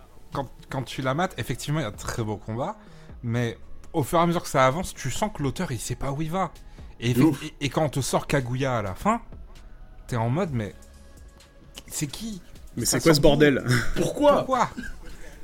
quand 0.70 0.84
tu 0.84 1.02
la 1.02 1.14
mates, 1.14 1.34
effectivement, 1.38 1.80
il 1.80 1.84
y 1.84 1.86
a 1.86 1.92
de 1.92 1.98
très 1.98 2.24
beaux 2.24 2.38
combats, 2.38 2.78
mais 3.24 3.58
au 3.94 4.04
fur 4.04 4.20
et 4.20 4.22
à 4.22 4.26
mesure 4.26 4.44
que 4.44 4.50
ça 4.50 4.66
avance, 4.66 4.94
tu 4.94 5.10
sens 5.12 5.32
que 5.34 5.44
l'auteur, 5.44 5.72
il 5.72 5.80
sait 5.80 5.96
pas 5.96 6.12
où 6.12 6.22
il 6.22 6.32
va. 6.32 6.52
Et, 7.00 7.16
et, 7.62 7.70
quand 7.70 7.86
on 7.86 7.90
te 7.90 8.02
sort 8.02 8.28
Kaguya 8.28 8.78
à 8.78 8.82
la 8.82 8.94
fin, 8.94 9.22
t'es 10.08 10.18
en 10.18 10.30
mode, 10.30 10.50
mais 10.52 10.76
c'est 11.88 12.08
qui? 12.08 12.42
Mais 12.76 12.86
c'est 12.86 13.02
quoi 13.02 13.14
ce 13.14 13.22
bordel? 13.22 13.64
Pourquoi? 13.96 14.38
Pourquoi? 14.38 14.70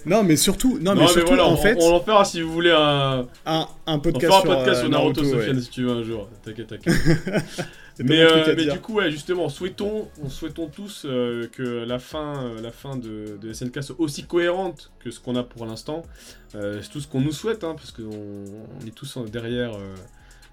Non, 0.05 0.21
mais 0.23 0.35
surtout, 0.35 0.77
non, 0.79 0.95
mais, 0.95 1.07
surtout, 1.07 1.39
en 1.39 1.57
fait, 1.57 1.77
on, 1.81 1.95
en 1.95 1.99
fera 1.99 2.25
si 2.25 2.41
vous 2.41 2.51
voulez 2.51 2.71
un 2.71 3.25
un, 3.45 3.67
un 3.87 3.99
podcast, 3.99 4.33
on 4.37 4.41
fera 4.41 4.53
un 4.53 4.57
podcast 4.57 4.81
sur, 4.81 4.89
Naruto, 4.89 5.23
Sofiane 5.23 5.61
si 5.61 5.69
tu 5.69 5.83
veux 5.83 5.91
un 5.91 6.03
jour. 6.03 6.29
T'inquiète, 6.43 6.67
t'inquiète. 6.67 6.93
mais, 7.99 8.21
euh, 8.21 8.53
mais 8.57 8.65
du 8.65 8.79
coup, 8.79 8.95
ouais, 8.95 9.09
justement, 9.09 9.47
souhaitons, 9.47 10.09
on 10.21 10.29
souhaitons 10.29 10.67
tous 10.67 11.03
euh, 11.05 11.47
que 11.47 11.63
la 11.63 11.99
fin, 11.99 12.43
euh, 12.43 12.61
la 12.61 12.71
fin 12.71 12.97
de, 12.97 13.37
de, 13.41 13.53
SNK 13.53 13.83
soit 13.83 13.99
aussi 13.99 14.25
cohérente 14.25 14.91
que 14.99 15.11
ce 15.11 15.19
qu'on 15.19 15.35
a 15.35 15.43
pour 15.43 15.65
l'instant. 15.65 16.03
c'est 16.51 16.89
tout 16.91 16.99
ce 16.99 17.07
qu'on 17.07 17.21
nous 17.21 17.31
souhaite, 17.31 17.63
hein, 17.63 17.75
parce 17.75 17.91
qu'on 17.91 18.03
on 18.03 18.85
est 18.85 18.95
tous 18.95 19.17
derrière 19.31 19.71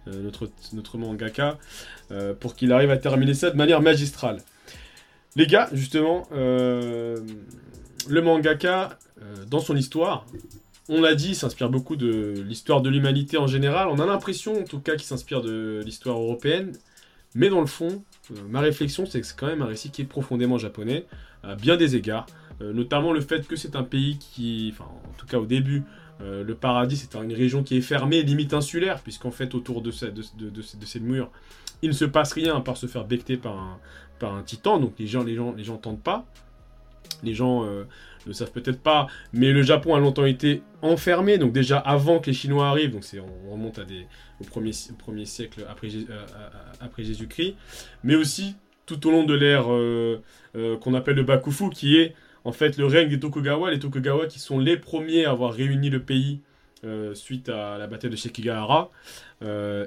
notre, 0.06 0.50
notre 0.72 0.98
mangaka, 0.98 1.58
pour 2.40 2.54
qu'il 2.54 2.72
arrive 2.72 2.90
à 2.90 2.96
terminer 2.96 3.34
ça 3.34 3.50
de 3.50 3.56
manière 3.56 3.80
magistrale. 3.80 4.38
Les 5.36 5.46
gars, 5.46 5.68
justement, 5.72 6.28
le 6.32 7.22
mangaka, 8.08 8.98
dans 9.48 9.60
son 9.60 9.76
histoire, 9.76 10.26
on 10.88 11.00
l'a 11.00 11.14
dit, 11.14 11.34
s'inspire 11.34 11.68
beaucoup 11.70 11.96
de 11.96 12.42
l'histoire 12.46 12.82
de 12.82 12.90
l'humanité 12.90 13.38
en 13.38 13.46
général. 13.46 13.88
On 13.88 13.98
a 13.98 14.06
l'impression, 14.06 14.60
en 14.60 14.64
tout 14.64 14.80
cas, 14.80 14.92
qu'il 14.92 15.04
s'inspire 15.04 15.40
de 15.40 15.80
l'histoire 15.84 16.18
européenne. 16.18 16.72
Mais 17.34 17.48
dans 17.48 17.60
le 17.60 17.66
fond, 17.66 18.04
euh, 18.30 18.34
ma 18.48 18.60
réflexion, 18.60 19.06
c'est 19.06 19.20
que 19.20 19.26
c'est 19.26 19.38
quand 19.38 19.46
même 19.46 19.62
un 19.62 19.66
récit 19.66 19.90
qui 19.90 20.02
est 20.02 20.06
profondément 20.06 20.58
japonais, 20.58 21.06
à 21.42 21.54
bien 21.54 21.76
des 21.76 21.96
égards. 21.96 22.26
Euh, 22.60 22.72
notamment 22.72 23.12
le 23.12 23.20
fait 23.20 23.46
que 23.46 23.56
c'est 23.56 23.76
un 23.76 23.82
pays 23.82 24.18
qui, 24.18 24.74
en 24.78 25.16
tout 25.18 25.26
cas 25.26 25.38
au 25.38 25.46
début, 25.46 25.82
le 26.20 26.54
paradis, 26.54 26.96
c'est 26.96 27.16
une 27.16 27.32
région 27.32 27.64
qui 27.64 27.78
est 27.78 27.80
fermée, 27.80 28.22
limite 28.22 28.54
insulaire, 28.54 29.00
puisqu'en 29.00 29.32
fait, 29.32 29.56
autour 29.56 29.82
de, 29.82 29.90
ces 29.90 31.00
murs, 31.00 31.32
il 31.82 31.88
ne 31.88 31.94
se 31.94 32.04
passe 32.04 32.32
rien 32.32 32.54
à 32.54 32.60
part 32.60 32.76
se 32.76 32.86
faire 32.86 33.04
becter 33.04 33.36
par 33.36 33.80
un, 34.22 34.42
titan. 34.44 34.78
Donc 34.78 34.92
les 35.00 35.08
gens, 35.08 35.24
les 35.24 35.34
gens, 35.34 35.52
les 35.52 35.64
gens 35.64 35.78
pas. 35.78 36.24
Les 37.24 37.34
gens 37.34 37.66
ne 38.26 38.32
savent 38.32 38.52
peut-être 38.52 38.80
pas, 38.80 39.08
mais 39.32 39.52
le 39.52 39.62
Japon 39.62 39.94
a 39.94 40.00
longtemps 40.00 40.24
été 40.24 40.62
enfermé, 40.80 41.38
donc 41.38 41.52
déjà 41.52 41.78
avant 41.78 42.18
que 42.18 42.26
les 42.26 42.32
Chinois 42.32 42.68
arrivent, 42.68 42.92
donc 42.92 43.04
on 43.46 43.52
remonte 43.52 43.78
à 43.78 43.84
des, 43.84 44.06
au, 44.40 44.44
premier, 44.44 44.72
siècle 45.24 45.64
après, 45.68 45.88
euh, 45.88 46.24
après 46.80 47.04
Jésus-Christ, 47.04 47.54
mais 48.04 48.14
aussi 48.14 48.56
tout 48.86 49.06
au 49.06 49.10
long 49.10 49.24
de 49.24 49.34
l'ère 49.34 49.72
euh, 49.72 50.20
euh, 50.56 50.76
qu'on 50.76 50.94
appelle 50.94 51.16
le 51.16 51.22
Bakufu, 51.22 51.70
qui 51.70 51.96
est 51.96 52.14
en 52.44 52.52
fait 52.52 52.76
le 52.76 52.86
règne 52.86 53.08
des 53.08 53.20
Tokugawa, 53.20 53.70
les 53.70 53.78
Tokugawa 53.78 54.26
qui 54.26 54.38
sont 54.40 54.58
les 54.58 54.76
premiers 54.76 55.24
à 55.24 55.30
avoir 55.30 55.52
réuni 55.52 55.90
le 55.90 56.02
pays 56.02 56.40
suite 57.14 57.48
à 57.48 57.78
la 57.78 57.86
bataille 57.86 58.10
de 58.10 58.16
Shekigahara, 58.16 58.90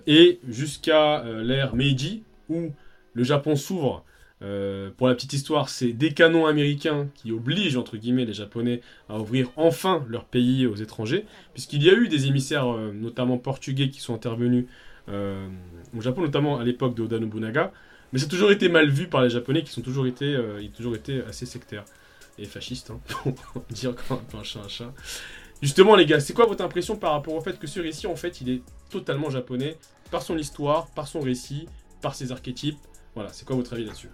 et 0.08 0.40
jusqu'à 0.48 1.26
l'ère 1.44 1.76
Meiji, 1.76 2.24
où 2.48 2.72
le 3.14 3.24
Japon 3.26 3.58
s'ouvre 3.58 4.06
euh, 4.46 4.92
pour 4.96 5.08
la 5.08 5.16
petite 5.16 5.34
histoire, 5.34 5.70
c'est 5.70 5.92
des 5.92 6.14
canons 6.14 6.46
américains 6.46 7.08
qui 7.16 7.32
obligent, 7.32 7.78
entre 7.78 7.98
guillemets, 7.98 8.26
les 8.26 8.34
Japonais 8.34 8.82
à 9.10 9.18
ouvrir 9.18 9.50
enfin 9.56 10.06
leur 10.08 10.26
pays 10.26 10.68
aux 10.68 10.76
étrangers, 10.76 11.26
puisqu'il 11.54 11.82
y 11.82 11.90
a 11.90 11.94
eu 11.94 12.08
des 12.08 12.28
émissaires, 12.28 12.72
euh, 12.72 12.92
notamment 12.94 13.40
portugais, 13.40 13.90
qui 13.90 14.00
sont 14.02 14.14
intervenus 14.14 14.66
euh, 15.10 15.48
au 15.98 16.02
Japon, 16.02 16.22
notamment 16.22 16.60
à 16.60 16.64
l'époque 16.64 16.96
de 16.96 17.04
Oda 17.04 17.18
Nobunaga, 17.18 17.72
mais 18.14 18.20
ça 18.20 18.26
a 18.26 18.30
toujours 18.30 18.52
été 18.52 18.70
mal 18.70 18.90
vu 18.90 19.08
par 19.08 19.24
les 19.24 19.32
Japonais, 19.32 19.64
qui 19.64 19.72
sont 19.72 19.82
toujours 19.82 20.06
été, 20.06 20.38
ont 20.38 20.76
toujours 20.76 20.96
été 20.96 21.24
assez 21.24 21.48
sectaires 21.48 21.86
et 22.38 22.46
fascistes, 22.46 22.92
hein, 22.92 23.00
pour 23.54 23.64
dire 23.72 23.96
quand 24.08 24.22
un 24.38 24.44
chat 24.44 24.60
un 24.64 24.68
chat. 24.68 24.94
Justement, 25.62 25.96
les 25.96 26.06
gars, 26.06 26.20
c'est 26.20 26.34
quoi 26.34 26.46
votre 26.46 26.64
impression 26.64 26.98
par 26.98 27.14
rapport 27.14 27.34
au 27.34 27.42
fait 27.42 27.58
que 27.58 27.66
ce 27.66 27.80
récit, 27.80 28.06
en 28.06 28.16
fait, 28.16 28.42
il 28.42 28.50
est 28.50 28.62
totalement 28.92 29.32
japonais, 29.32 29.78
par 30.12 30.22
son 30.22 30.38
histoire, 30.38 30.88
par 30.92 31.08
son 31.08 31.22
récit, 31.22 31.68
par 32.02 32.14
ses 32.14 32.32
archétypes? 32.32 32.78
Voilà, 33.16 33.32
c'est 33.34 33.46
quoi 33.46 33.56
votre 33.56 33.74
avis 33.74 33.86
là-dessus? 33.86 34.10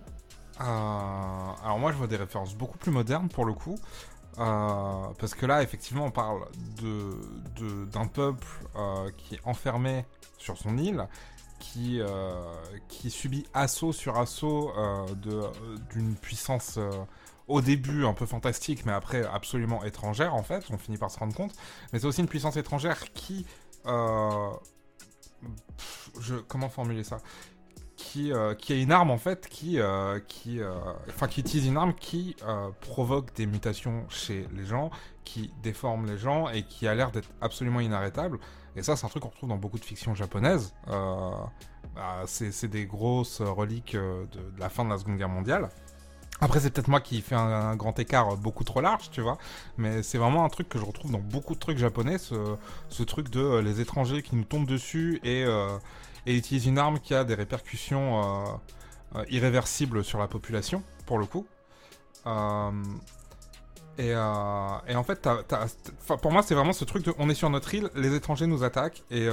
Alors 0.62 1.78
moi 1.80 1.91
je 1.91 1.97
vois 1.97 2.07
des 2.07 2.18
références 2.18 2.55
beaucoup 2.55 2.78
plus 2.78 2.91
modernes 2.91 3.30
pour 3.30 3.45
le 3.45 3.53
coup. 3.53 3.78
Euh, 4.39 5.07
parce 5.20 5.36
que 5.36 5.45
là, 5.45 5.62
effectivement, 5.62 6.05
on 6.05 6.12
parle 6.12 6.47
de, 6.82 7.86
d'un 7.86 8.07
peuple 8.07 8.47
euh, 8.78 9.12
qui 9.18 9.36
est 9.36 9.41
enfermé 9.43 10.05
sur 10.38 10.57
son 10.57 10.78
île, 10.78 11.07
qui, 11.59 12.01
qui 12.88 13.12
subit 13.12 13.45
assaut 13.53 13.93
sur 13.93 14.18
assaut 14.18 14.72
d'une 15.91 16.16
puissance 16.16 16.80
au 17.47 17.62
début 17.62 18.05
un 18.05 18.14
peu 18.14 18.26
fantastique, 18.26 18.86
mais 18.86 18.93
après 18.93 19.24
absolument 19.26 19.84
étrangère 19.84 20.34
en 20.34 20.41
fait. 20.43 20.66
On 20.72 20.78
finit 20.78 20.97
par 20.97 21.12
se 21.12 21.20
rendre 21.20 21.36
compte. 21.36 21.53
Mais 21.93 21.99
c'est 21.99 22.07
aussi 22.07 22.22
une 22.22 22.28
puissance 22.28 22.57
étrangère 22.57 23.14
qui 23.14 23.45
je, 26.20 26.36
comment 26.47 26.70
formuler 26.70 27.03
ça? 27.03 27.20
Qui, 28.02 28.34
euh, 28.34 28.56
une 28.70 28.91
arme 28.91 29.12
en 29.12 29.18
fait 29.18 29.47
qui, 29.47 29.80
euh, 29.80 30.20
euh, 30.47 30.93
enfin, 31.10 31.28
qui 31.28 31.41
utilise 31.41 31.68
une 31.68 31.78
arme 31.78 31.93
qui 31.93 32.36
provoque 32.80 33.34
des 33.36 33.45
mutations 33.45 34.06
chez 34.10 34.47
les 34.56 34.66
gens, 34.66 34.89
qui 35.24 35.52
déforme 35.62 36.08
les 36.08 36.18
gens 36.18 36.49
et 36.49 36.64
qui 36.64 36.88
a 36.88 36.95
l'air 36.95 37.12
d'être 37.12 37.30
absolument 37.41 37.80
inarrêtable. 37.80 38.39
Et 38.76 38.84
ça, 38.84 38.95
c'est 38.95 39.06
un 39.06 39.10
truc 39.10 39.24
qu'on 39.24 39.30
retrouve 39.30 39.49
dans 39.49 39.58
beaucoup 39.58 39.80
de 39.80 39.86
fictions 39.86 40.16
japonaises. 40.16 40.74
Bah, 40.88 42.24
c'est 42.26 42.68
des 42.70 42.86
grosses 42.86 43.41
reliques 43.41 43.95
de, 43.95 44.28
la 44.58 44.70
fin 44.70 44.86
de 44.86 44.89
la 44.89 44.97
Seconde 44.97 45.18
Guerre 45.18 45.30
mondiale. 45.30 45.70
Après, 46.39 46.60
c'est 46.60 46.72
peut-être 46.72 46.88
moi 46.88 47.02
qui 47.02 47.22
fais 47.22 47.36
un, 47.36 47.76
grand 47.76 47.99
écart 47.99 48.36
beaucoup 48.38 48.64
trop 48.64 48.82
large, 48.82 49.12
tu 49.12 49.22
vois. 49.22 49.38
Mais 49.78 50.02
c'est 50.02 50.18
vraiment 50.18 50.43
un 50.45 50.49
truc 50.49 50.70
que 50.70 50.80
je 50.80 50.86
retrouve 50.86 51.12
dans 51.12 51.20
beaucoup 51.20 51.54
de 51.54 51.60
trucs 51.60 51.78
japonais, 51.78 52.18
ce 52.18 53.04
truc 53.04 53.30
de 53.30 53.60
les 53.60 53.82
étrangers 53.82 54.24
qui 54.24 54.36
nous 54.36 54.45
tombent 54.45 54.68
dessus 54.68 55.20
et, 55.24 55.45
et 56.26 56.36
utilise 56.36 56.66
une 56.66 56.78
arme 56.78 57.00
qui 57.00 57.14
a 57.14 57.24
des 57.24 57.36
répercussions 57.36 58.22
euh, 58.22 58.46
euh, 59.16 59.26
irréversibles 59.30 60.04
sur 60.04 60.20
la 60.20 60.28
population, 60.28 60.84
pour 61.06 61.18
le 61.18 61.26
coup. 61.26 61.46
Euh, 62.28 62.72
et, 63.98 64.16
en 64.16 65.04
fait, 65.04 65.30
pour 66.22 66.32
moi, 66.32 66.42
c'est 66.42 66.56
vraiment 66.56 66.74
ce 66.74 66.86
truc 66.86 67.06
de 67.06 67.14
on 67.20 67.30
est 67.30 67.36
sur 67.36 67.52
notre 67.52 67.72
île, 67.76 67.92
les 67.94 68.16
étrangers 68.16 68.48
nous 68.48 68.64
attaquent, 68.64 69.04
et, 69.12 69.30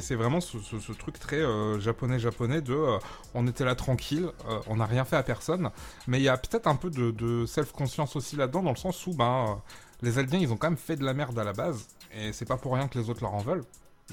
c'est 0.00 0.16
vraiment 0.16 0.40
ce, 0.40 0.92
truc 0.92 1.20
très 1.20 1.40
japonais-japonais 1.78 2.62
de 2.62 2.98
on 3.34 3.46
était 3.46 3.64
là 3.64 3.76
tranquille, 3.76 4.30
on 4.66 4.76
n'a 4.76 4.86
rien 4.86 5.04
fait 5.04 5.14
à 5.14 5.22
personne. 5.22 5.70
Mais 6.08 6.18
il 6.18 6.24
y 6.24 6.28
a 6.28 6.36
peut-être 6.36 6.66
un 6.66 6.74
peu 6.74 6.90
de, 6.90 7.46
self-conscience 7.46 8.16
aussi 8.16 8.34
là-dedans, 8.34 8.64
dans 8.64 8.70
le 8.70 8.76
sens 8.76 9.06
où 9.06 9.14
ben, 9.14 9.62
les 10.00 10.18
Albiens, 10.18 10.40
ils 10.40 10.52
ont 10.52 10.56
quand 10.56 10.70
même 10.70 10.76
fait 10.76 10.96
de 10.96 11.04
la 11.04 11.14
merde 11.14 11.38
à 11.38 11.44
la 11.44 11.52
base, 11.52 11.86
et 12.12 12.32
c'est 12.32 12.46
pas 12.46 12.56
pour 12.56 12.74
rien 12.74 12.88
que 12.88 12.98
les 12.98 13.08
autres 13.08 13.22
leur 13.22 13.34
en 13.34 13.40
veulent. 13.40 13.64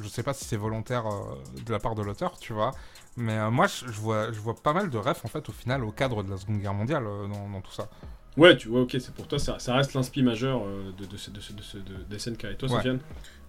Je 0.03 0.07
sais 0.07 0.23
pas 0.23 0.33
si 0.33 0.45
c'est 0.45 0.57
volontaire 0.57 1.05
euh, 1.07 1.35
de 1.65 1.71
la 1.71 1.79
part 1.79 1.95
de 1.95 2.01
l'auteur, 2.03 2.37
tu 2.39 2.53
vois. 2.53 2.71
Mais 3.17 3.37
euh, 3.37 3.51
moi, 3.51 3.67
je, 3.67 3.85
vois, 3.99 4.31
je 4.31 4.39
vois 4.39 4.55
pas 4.55 4.73
mal 4.73 4.89
de 4.89 4.97
refs, 4.97 5.25
en 5.25 5.27
fait, 5.27 5.47
au 5.49 5.51
final, 5.51 5.83
au 5.83 5.91
cadre 5.91 6.23
de 6.23 6.29
la 6.31 6.37
Seconde 6.37 6.59
Guerre 6.59 6.73
mondiale 6.73 7.05
euh, 7.05 7.27
dans, 7.27 7.61
tout 7.61 7.71
ça. 7.71 7.89
Ouais, 8.37 8.55
tu 8.55 8.69
vois, 8.69 8.81
ok, 8.81 8.95
c'est 8.99 9.13
pour 9.13 9.27
toi, 9.27 9.39
ça, 9.39 9.59
ça 9.59 9.75
reste 9.75 9.93
l'inspi 9.93 10.23
majeur 10.23 10.63
euh, 10.63 10.91
de, 10.97 11.05
de, 11.05 11.17
ce- 11.17 11.31
de, 11.31 11.39
ce- 11.41 11.51
de, 11.53 11.61
ce- 11.61 11.77
de, 11.77 12.03
de 12.09 12.17
SNK. 12.17 12.45
Et 12.45 12.55
toi, 12.55 12.69
Ouais. 12.69 12.75
Sofiane 12.75 12.99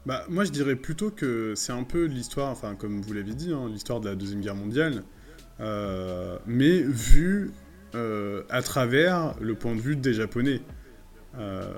Bah, 0.06 0.24
moi, 0.28 0.44
je 0.44 0.50
dirais 0.50 0.76
plutôt 0.76 1.10
que 1.10 1.54
c'est 1.56 1.72
un 1.72 1.84
peu 1.84 2.04
l'histoire, 2.06 2.50
enfin, 2.50 2.74
comme 2.76 3.02
vous 3.02 3.12
l'avez 3.12 3.34
dit, 3.34 3.52
hein, 3.52 3.68
l'histoire 3.68 4.00
de 4.00 4.08
la 4.08 4.16
Deuxième 4.16 4.40
Guerre 4.40 4.56
mondiale, 4.56 5.04
euh, 5.60 6.38
mais 6.46 6.80
vue 6.82 7.52
euh, 7.94 8.44
à 8.50 8.62
travers 8.62 9.34
le 9.40 9.54
point 9.56 9.74
de 9.76 9.80
vue 9.80 9.96
des 9.96 10.14
Japonais. 10.14 10.62
Euh, 11.38 11.74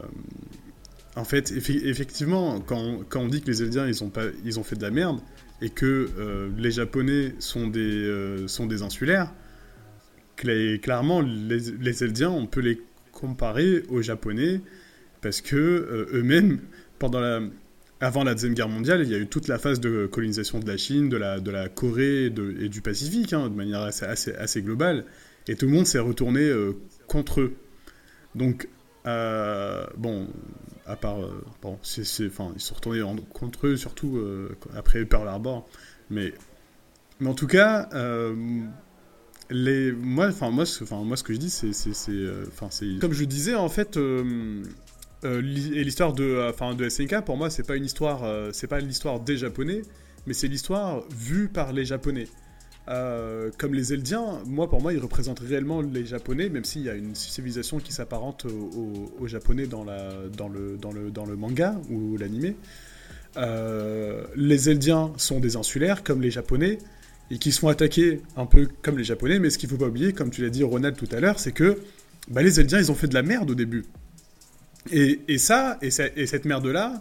en 1.16 1.24
fait, 1.24 1.52
effe- 1.52 1.84
effectivement, 1.84 2.60
quand, 2.60 3.04
on- 3.14 3.28
dit 3.28 3.42
que 3.42 3.50
les 3.50 3.62
Eldiens, 3.62 3.86
ils 3.86 4.02
ont, 4.02 4.08
pas, 4.10 4.24
ils 4.44 4.58
ont 4.58 4.62
fait 4.62 4.76
de 4.76 4.82
la 4.82 4.90
merde, 4.90 5.20
et 5.60 5.70
que 5.70 6.08
euh, 6.18 6.48
les 6.56 6.70
Japonais 6.70 7.34
sont 7.38 7.66
des, 7.66 7.80
euh, 7.80 8.48
sont 8.48 8.66
des 8.66 8.82
insulaires, 8.82 9.32
cla- 10.36 10.78
clairement, 10.80 11.20
les, 11.20 11.58
les 11.80 12.04
Eldiens, 12.04 12.30
on 12.30 12.46
peut 12.46 12.60
les 12.60 12.80
comparer 13.12 13.82
aux 13.88 14.02
Japonais, 14.02 14.60
parce 15.20 15.40
que 15.40 15.56
euh, 15.56 16.06
eux-mêmes, 16.14 16.60
pendant 16.98 17.20
la, 17.20 17.40
avant 18.00 18.24
la 18.24 18.32
Deuxième 18.34 18.54
Guerre 18.54 18.68
mondiale, 18.68 19.02
il 19.02 19.10
y 19.10 19.14
a 19.14 19.18
eu 19.18 19.28
toute 19.28 19.46
la 19.46 19.58
phase 19.58 19.78
de 19.78 20.06
colonisation 20.06 20.58
de 20.58 20.66
la 20.66 20.76
Chine, 20.76 21.08
de 21.08 21.16
la, 21.16 21.38
de 21.38 21.50
la 21.50 21.68
Corée 21.68 22.26
et, 22.26 22.68
du 22.68 22.80
Pacifique, 22.80 23.32
hein, 23.32 23.48
de 23.48 23.54
manière 23.54 23.82
assez, 23.82 24.04
assez, 24.04 24.34
assez 24.34 24.62
globale. 24.62 25.04
Et 25.46 25.54
tout 25.54 25.66
le 25.66 25.72
monde 25.72 25.86
s'est 25.86 26.00
retourné 26.00 26.50
contre 27.06 27.40
eux. 27.40 27.54
Donc, 28.34 28.68
bon, 29.04 30.28
à 30.86 30.96
part. 30.96 31.20
euh, 31.20 31.44
bon, 31.62 31.78
c'est, 31.82 32.26
enfin, 32.26 32.52
ils 32.54 32.60
sont 32.60 32.74
retournés 32.74 33.02
contre 33.32 33.66
eux, 33.68 33.76
surtout 33.76 34.16
euh, 34.16 34.56
après 34.76 35.04
Pearl 35.04 35.28
Harbor. 35.28 35.68
Mais, 36.10 36.34
mais 37.20 37.28
en 37.28 37.34
tout 37.34 37.46
cas, 37.46 37.88
euh, 37.94 38.34
les, 39.50 39.92
moi, 39.92 40.28
enfin, 40.28 40.50
moi, 40.50 40.64
enfin, 40.82 41.02
moi, 41.02 41.16
ce 41.16 41.22
que 41.22 41.32
je 41.32 41.38
dis, 41.38 41.50
c'est. 41.50 41.70
enfin, 42.48 42.68
c'est 42.70 42.98
comme 43.00 43.12
je 43.12 43.24
disais, 43.24 43.54
en 43.54 43.68
fait. 43.68 43.96
et 43.96 45.84
l'histoire 45.84 46.12
de, 46.12 46.48
enfin, 46.50 46.74
de 46.74 46.88
SNK, 46.88 47.24
pour 47.24 47.36
moi, 47.36 47.50
c'est 47.50 47.66
pas 47.66 47.76
une 47.76 47.84
histoire, 47.84 48.22
c'est 48.52 48.66
pas 48.66 48.80
l'histoire 48.80 49.20
des 49.20 49.36
Japonais, 49.36 49.82
mais 50.26 50.34
c'est 50.34 50.48
l'histoire 50.48 51.02
vue 51.10 51.48
par 51.48 51.72
les 51.72 51.84
Japonais. 51.84 52.26
Euh, 52.88 53.50
comme 53.58 53.74
les 53.74 53.92
Eldiens, 53.92 54.40
moi, 54.44 54.68
pour 54.68 54.82
moi, 54.82 54.92
ils 54.92 54.98
représentent 54.98 55.40
réellement 55.40 55.82
les 55.82 56.04
Japonais, 56.04 56.48
même 56.48 56.64
s'il 56.64 56.82
y 56.82 56.90
a 56.90 56.94
une 56.94 57.14
civilisation 57.14 57.78
qui 57.78 57.92
s'apparente 57.92 58.44
aux, 58.44 59.26
Japonais 59.26 59.66
dans, 59.66 59.84
le, 59.84 61.36
manga 61.36 61.80
ou 61.90 62.16
l'animé. 62.16 62.56
Euh, 63.36 64.24
les 64.34 64.68
Eldiens 64.68 65.12
sont 65.16 65.40
des 65.40 65.56
insulaires, 65.56 66.02
comme 66.02 66.20
les 66.20 66.30
Japonais, 66.30 66.78
et 67.30 67.38
qui 67.38 67.52
se 67.52 67.60
font 67.60 67.68
attaquer 67.68 68.20
un 68.36 68.46
peu 68.46 68.68
comme 68.82 68.98
les 68.98 69.04
Japonais, 69.04 69.38
mais 69.38 69.50
ce 69.50 69.58
qu'il 69.58 69.68
faut 69.68 69.76
pas 69.76 69.86
oublier, 69.86 70.12
comme 70.12 70.30
tu 70.30 70.42
l'as 70.42 70.50
dit, 70.50 70.64
Ronald, 70.64 70.96
tout 70.96 71.08
à 71.12 71.20
l'heure, 71.20 71.38
c'est 71.38 71.52
que 71.52 71.78
bah, 72.28 72.42
les 72.42 72.60
Eldiens, 72.60 72.78
ils 72.78 72.90
ont 72.90 72.94
fait 72.96 73.08
de 73.08 73.14
la 73.14 73.22
merde 73.22 73.50
au 73.50 73.54
début. 73.54 73.84
Et, 74.90 75.38
ça, 75.38 75.78
et, 75.80 75.90
cette 75.90 76.44
merde-là, 76.44 77.00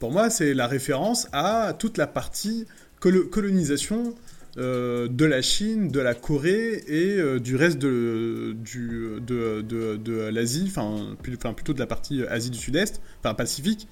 pour 0.00 0.10
moi, 0.10 0.30
c'est 0.30 0.52
la 0.52 0.66
référence 0.66 1.28
à 1.32 1.74
toute 1.78 1.96
la 1.96 2.08
partie 2.08 2.66
colo- 2.98 3.28
colonisation 3.28 4.14
euh, 4.58 5.06
de 5.06 5.24
la 5.24 5.42
Chine, 5.42 5.88
de 5.88 6.00
la 6.00 6.14
Corée 6.14 6.82
et 6.88 7.16
euh, 7.18 7.38
du 7.38 7.54
reste 7.54 7.78
de, 7.78 8.56
de, 8.64 9.60
de, 9.60 10.12
l'Asie, 10.28 10.64
enfin 10.66 11.16
plutôt 11.22 11.72
de 11.72 11.78
la 11.78 11.86
partie 11.86 12.24
Asie 12.24 12.50
du 12.50 12.58
Sud-Est, 12.58 13.00
enfin 13.20 13.34
Pacifique. 13.34 13.86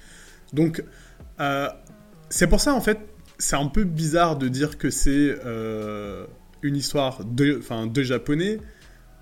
Donc, 0.52 0.82
euh, 1.38 1.68
c'est 2.28 2.48
pour 2.48 2.60
ça, 2.60 2.74
en 2.74 2.80
fait, 2.80 2.98
c'est 3.38 3.54
un 3.54 3.66
peu 3.68 3.84
bizarre 3.84 4.36
de 4.36 4.48
dire 4.48 4.78
que 4.78 4.90
c'est 4.90 5.36
une 6.62 6.76
histoire 6.76 7.24
de, 7.24 7.60
de 7.86 8.02
Japonais, 8.02 8.58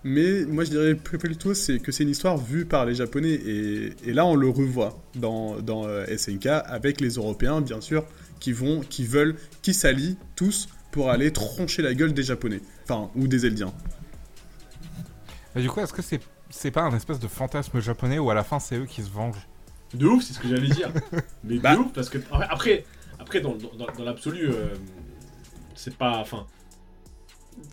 mais 0.05 0.47
moi 0.47 0.65
je 0.65 0.71
dirais 0.71 0.95
plutôt 0.95 1.53
c'est 1.53 1.81
que 1.81 1.93
c'est 1.93 2.05
une 2.05 2.11
histoire 2.11 2.39
vue 2.39 2.65
par 2.65 2.87
les 2.87 2.95
Japonais, 2.95 3.35
et, 3.35 3.93
et 4.07 4.13
là 4.15 4.25
on 4.25 4.37
le 4.37 4.49
revoit 4.49 5.05
dans, 5.17 5.61
dans 5.61 5.87
SNK 6.17 6.47
avec 6.47 7.03
les 7.03 7.11
Européens, 7.11 7.61
bien 7.61 7.83
sûr, 7.83 8.07
qui 8.41 8.53
vont, 8.53 8.81
qui 8.81 9.05
veulent, 9.05 9.37
qui 9.61 9.75
s'allient 9.75 10.17
tous 10.35 10.69
pour 10.97 11.11
aller 11.11 11.31
troncher 11.31 11.83
la 11.83 11.93
gueule 11.93 12.15
des 12.15 12.23
Japonais, 12.23 12.63
enfin, 12.85 13.11
ou 13.15 13.29
des 13.29 13.45
Eldiens. 13.45 13.71
Et 15.55 15.61
du 15.61 15.69
coup, 15.69 15.81
est-ce 15.81 15.93
que 15.93 16.01
c'est 16.01 16.23
c'est 16.49 16.71
pas 16.71 16.85
un 16.85 16.97
espèce 16.97 17.21
de 17.21 17.29
fantasme 17.29 17.81
japonais 17.81 18.19
où 18.19 18.31
à 18.31 18.35
la 18.35 18.45
fin 18.45 18.59
c'est 18.61 18.79
eux 18.79 18.87
qui 18.87 19.03
se 19.03 19.11
vengent 19.11 19.47
De 19.93 20.07
ouf, 20.07 20.23
c'est 20.23 20.33
ce 20.33 20.39
que 20.39 20.49
j'allais 20.49 20.69
dire. 20.69 20.91
Mais 21.45 21.59
Bah. 21.59 21.75
de 21.75 21.81
ouf, 21.81 21.93
parce 21.93 22.09
que 22.09 22.17
après, 22.31 22.87
après 23.19 23.43
dans, 23.43 23.57
dans, 23.57 23.93
dans 23.93 24.05
l'absolu, 24.05 24.49
euh, 24.49 24.69
c'est 25.75 25.97
pas. 25.99 26.17
Enfin. 26.19 26.47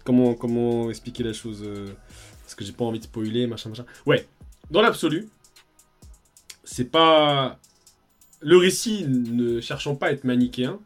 Comment, 0.04 0.34
comment 0.34 0.90
expliquer 0.90 1.24
la 1.24 1.32
chose 1.32 1.62
euh, 1.64 1.94
Parce 2.42 2.56
que 2.56 2.66
j'ai 2.66 2.74
pas 2.74 2.84
envie 2.84 3.00
de 3.00 3.06
spoiler, 3.06 3.48
machin, 3.48 3.70
machin. 3.70 3.86
Ouais, 4.06 4.28
dans 4.70 4.82
l'absolu, 4.82 5.30
c'est 6.66 6.92
pas. 6.92 7.58
Le 8.42 8.58
récit 8.58 9.06
ne 9.08 9.62
cherchant 9.62 9.96
pas 9.96 10.08
à 10.08 10.12
être 10.12 10.26
manichéen, 10.26 10.74
euh, 10.74 10.78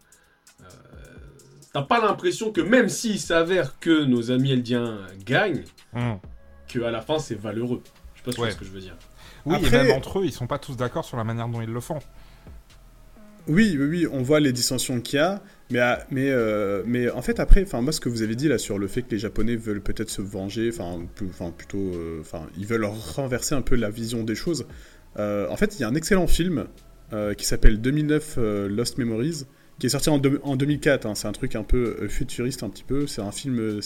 t'as 1.78 1.84
pas 1.84 2.02
l'impression 2.06 2.52
que 2.52 2.62
même 2.62 2.90
s'il 2.90 3.20
s'avère 3.20 3.80
que 3.80 4.04
nos 4.04 4.32
amis 4.32 4.52
eldiens 4.52 5.00
gagnent, 5.26 5.64
que 6.68 6.80
à 6.82 6.92
la 6.92 7.02
fin 7.02 7.20
c'est 7.20 7.40
valeureux. 7.40 7.82
Je 8.16 8.20
sais 8.20 8.26
pas 8.26 8.32
si 8.32 8.40
Ouais. 8.42 8.52
ce 8.52 8.58
que 8.58 8.66
je 8.66 8.72
veux 8.72 8.80
dire. 8.82 8.96
Oui, 9.46 9.56
Après- 9.56 9.68
et 9.68 9.84
même 9.84 9.92
entre 9.96 10.20
eux, 10.20 10.26
ils 10.26 10.32
sont 10.32 10.48
pas 10.48 10.60
tous 10.60 10.76
d'accord 10.76 11.06
sur 11.06 11.18
la 11.18 11.24
manière 11.24 11.48
dont 11.48 11.62
ils 11.62 11.70
le 11.72 11.80
font. 11.80 12.00
Oui, 13.48 13.78
oui, 13.80 13.86
oui, 13.88 14.08
on 14.12 14.22
voit 14.24 14.42
les 14.42 14.52
dissensions 14.52 15.00
qu'il 15.00 15.18
y 15.18 15.22
a, 15.22 15.42
mais, 15.72 15.80
mais, 16.12 16.30
euh, 16.30 16.84
mais 16.86 17.10
en 17.10 17.22
fait, 17.22 17.40
après, 17.40 17.64
enfin, 17.64 17.80
moi, 17.82 17.94
ce 17.94 18.02
que 18.02 18.10
vous 18.10 18.22
avez 18.22 18.36
dit 18.36 18.50
là 18.50 18.58
sur 18.58 18.78
le 18.78 18.88
fait 18.88 19.04
que 19.04 19.12
les 19.12 19.20
Japonais 19.20 19.56
veulent 19.56 19.82
peut-être 19.82 20.10
se 20.10 20.22
venger, 20.22 20.70
enfin, 20.74 21.00
plutôt, 21.56 21.78
euh, 21.78 22.20
enfin, 22.20 22.48
ils 22.58 22.66
veulent 22.66 22.84
renverser 22.86 23.56
un 23.56 23.62
peu 23.62 23.76
la 23.76 23.90
vision 23.90 24.24
des 24.24 24.36
choses. 24.36 24.66
Euh, 25.18 25.48
en 25.50 25.56
fait, 25.56 25.76
il 25.78 25.82
y 25.82 25.86
a 25.86 25.88
un 25.88 25.96
excellent 25.96 26.28
film 26.28 26.66
euh, 27.14 27.34
qui 27.36 27.46
s'appelle 27.46 27.80
2009 27.80 28.36
euh, 28.38 28.68
Lost 28.68 28.98
Memories, 28.98 29.46
qui 29.80 29.86
est 29.86 29.90
sorti 29.90 30.10
en, 30.10 30.18
deux- 30.18 30.40
en 30.44 30.56
2004. 30.56 31.06
hein, 31.06 31.16
c'est 31.16 31.28
un 31.28 31.32
truc 31.32 31.56
un 31.56 31.64
peu 31.64 31.98
euh, 32.02 32.08
futuriste, 32.08 32.64
un 32.64 32.70
petit 32.70 32.84
peu. 32.84 33.08
C'est 33.08 33.22
un 33.22 33.32
film 33.32 33.60
euh, 33.60 33.80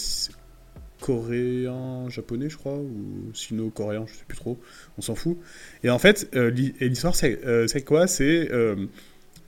coréen, 1.00 2.10
japonais, 2.10 2.50
je 2.50 2.58
crois, 2.58 2.78
ou 2.78 3.32
sino-coréen, 3.34 4.06
je 4.08 4.14
sais 4.14 4.26
plus 4.28 4.38
trop. 4.38 4.60
On 4.98 5.02
s'en 5.02 5.16
fout. 5.16 5.38
Et 5.84 5.89
en 5.89 5.98
fait, 6.00 6.30
euh, 6.36 6.52
l'histoire, 6.52 7.16
c'est 7.16 7.44
euh, 7.46 7.66
c'est 7.68 7.82
quoi? 7.82 8.06
C'est 8.08 8.52
euh, 8.52 8.76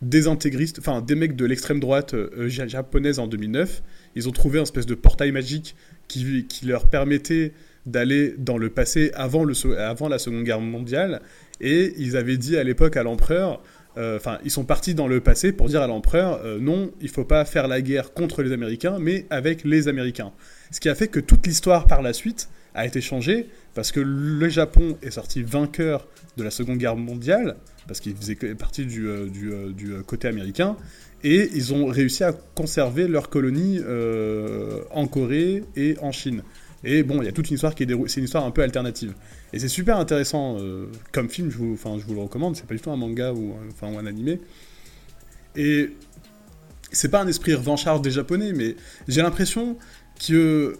des 0.02 0.28
intégristes, 0.28 0.80
enfin 0.80 1.02
des 1.02 1.16
mecs 1.16 1.36
de 1.36 1.46
l'extrême 1.46 1.80
droite 1.80 2.16
ja- 2.48 2.68
japonaise 2.68 3.20
en 3.20 3.28
2009. 3.28 3.84
Ils 4.16 4.28
ont 4.28 4.32
trouvé 4.32 4.60
un 4.60 4.64
espèce 4.64 4.86
de 4.86 4.96
portail 4.96 5.32
magique 5.32 5.76
qui, 6.08 6.46
qui 6.48 6.66
leur 6.66 6.88
permettait 6.88 7.54
d'aller 7.86 8.34
dans 8.38 8.58
le 8.58 8.70
passé 8.70 9.12
avant, 9.14 9.44
le, 9.44 9.54
avant 9.80 10.08
la 10.10 10.18
Seconde 10.20 10.44
Guerre 10.44 10.60
mondiale. 10.62 11.22
Et 11.62 11.94
ils 11.98 12.18
avaient 12.18 12.38
dit 12.38 12.58
à 12.58 12.64
l'époque 12.64 12.98
à 12.98 13.04
l'empereur, 13.04 13.62
euh, 13.98 14.18
enfin 14.18 14.39
ils 14.44 14.52
sont 14.52 14.66
partis 14.66 14.96
dans 14.96 15.08
le 15.08 15.20
passé 15.20 15.52
pour 15.52 15.68
dire 15.68 15.82
à 15.82 15.88
l'empereur, 15.88 16.41
euh, 16.44 16.60
non, 16.60 16.91
il 17.02 17.10
faut 17.10 17.26
pas 17.26 17.46
faire 17.46 17.68
la 17.68 17.82
guerre 17.82 18.14
contre 18.14 18.41
les 18.41 18.52
Américains, 18.52 18.98
mais 19.00 19.26
avec 19.30 19.64
les 19.64 19.88
Américains. 19.88 20.32
Ce 20.72 20.80
qui 20.80 20.89
a 20.89 20.96
fait 20.96 21.08
que 21.08 21.20
toute 21.20 21.46
l'histoire 21.46 21.88
par 21.88 22.02
la 22.02 22.14
suite 22.14 22.50
a 22.74 22.86
été 22.86 23.02
changée 23.02 23.48
parce 23.76 23.91
que 23.91 24.00
le 24.00 24.50
Japon 24.50 24.98
est 25.02 25.12
sorti 25.12 25.44
vainqueur 25.44 26.08
de 26.38 26.44
la 26.44 26.50
Seconde 26.50 26.78
Guerre 26.78 26.96
mondiale, 26.96 27.58
parce 27.88 28.00
qu'il 28.00 28.16
faisait 28.16 28.36
partie 28.56 28.86
du, 28.86 29.08
euh, 29.08 30.02
côté 30.08 30.28
américain, 30.28 30.76
et 31.24 31.50
ils 31.54 31.74
ont 31.74 31.86
réussi 31.86 32.24
à 32.24 32.34
conserver 32.56 33.08
leur 33.08 33.30
colonie 33.30 33.80
en 34.91 35.08
Corée 35.08 35.64
et 35.76 35.96
en 36.02 36.12
Chine. 36.12 36.44
Et 36.84 37.04
bon, 37.04 37.22
il 37.22 37.26
y 37.26 37.28
a 37.30 37.32
toute 37.32 37.50
une 37.50 37.56
histoire 37.56 37.76
qui 37.76 37.84
est 37.84 37.86
déroulée, 37.86 38.10
c'est 38.10 38.20
une 38.20 38.26
histoire 38.26 38.46
un 38.46 38.52
peu 38.52 38.62
alternative. 38.62 39.14
Et 39.54 39.60
c'est 39.60 39.70
super 39.70 39.98
intéressant 39.98 40.58
euh, 40.60 40.88
comme 41.12 41.30
film, 41.30 41.50
je 41.50 41.58
vous, 41.58 41.78
je 41.78 42.06
vous 42.06 42.14
le 42.14 42.22
recommande, 42.22 42.56
c'est 42.56 42.66
pas 42.66 42.74
du 42.74 42.82
tout 42.82 42.92
un 42.92 42.98
manga 42.98 43.32
ou, 43.32 43.54
un- 43.82 44.06
animé. 44.06 44.42
Et 45.56 45.92
c'est 46.92 47.10
pas 47.10 47.22
un 47.22 47.28
esprit 47.28 47.54
revanchard 47.54 48.02
des 48.02 48.12
Japonais, 48.12 48.52
mais 48.54 48.76
j'ai 49.08 49.22
l'impression 49.22 49.78
que, 50.28 50.78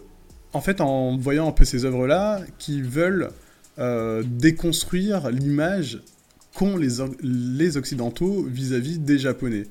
en 0.52 0.60
fait, 0.60 0.80
en 0.80 1.16
voyant 1.16 1.48
un 1.48 1.52
peu 1.52 1.64
ces 1.64 1.84
œuvres-là, 1.84 2.42
qu'ils 2.58 2.84
veulent 2.84 3.30
euh, 3.78 4.22
déconstruire 4.26 5.30
l'image 5.30 6.02
qu'ont 6.54 6.76
les, 6.76 6.98
les 7.22 7.76
Occidentaux 7.76 8.44
vis-à-vis 8.44 8.98
des 8.98 9.18
Japonais. 9.18 9.64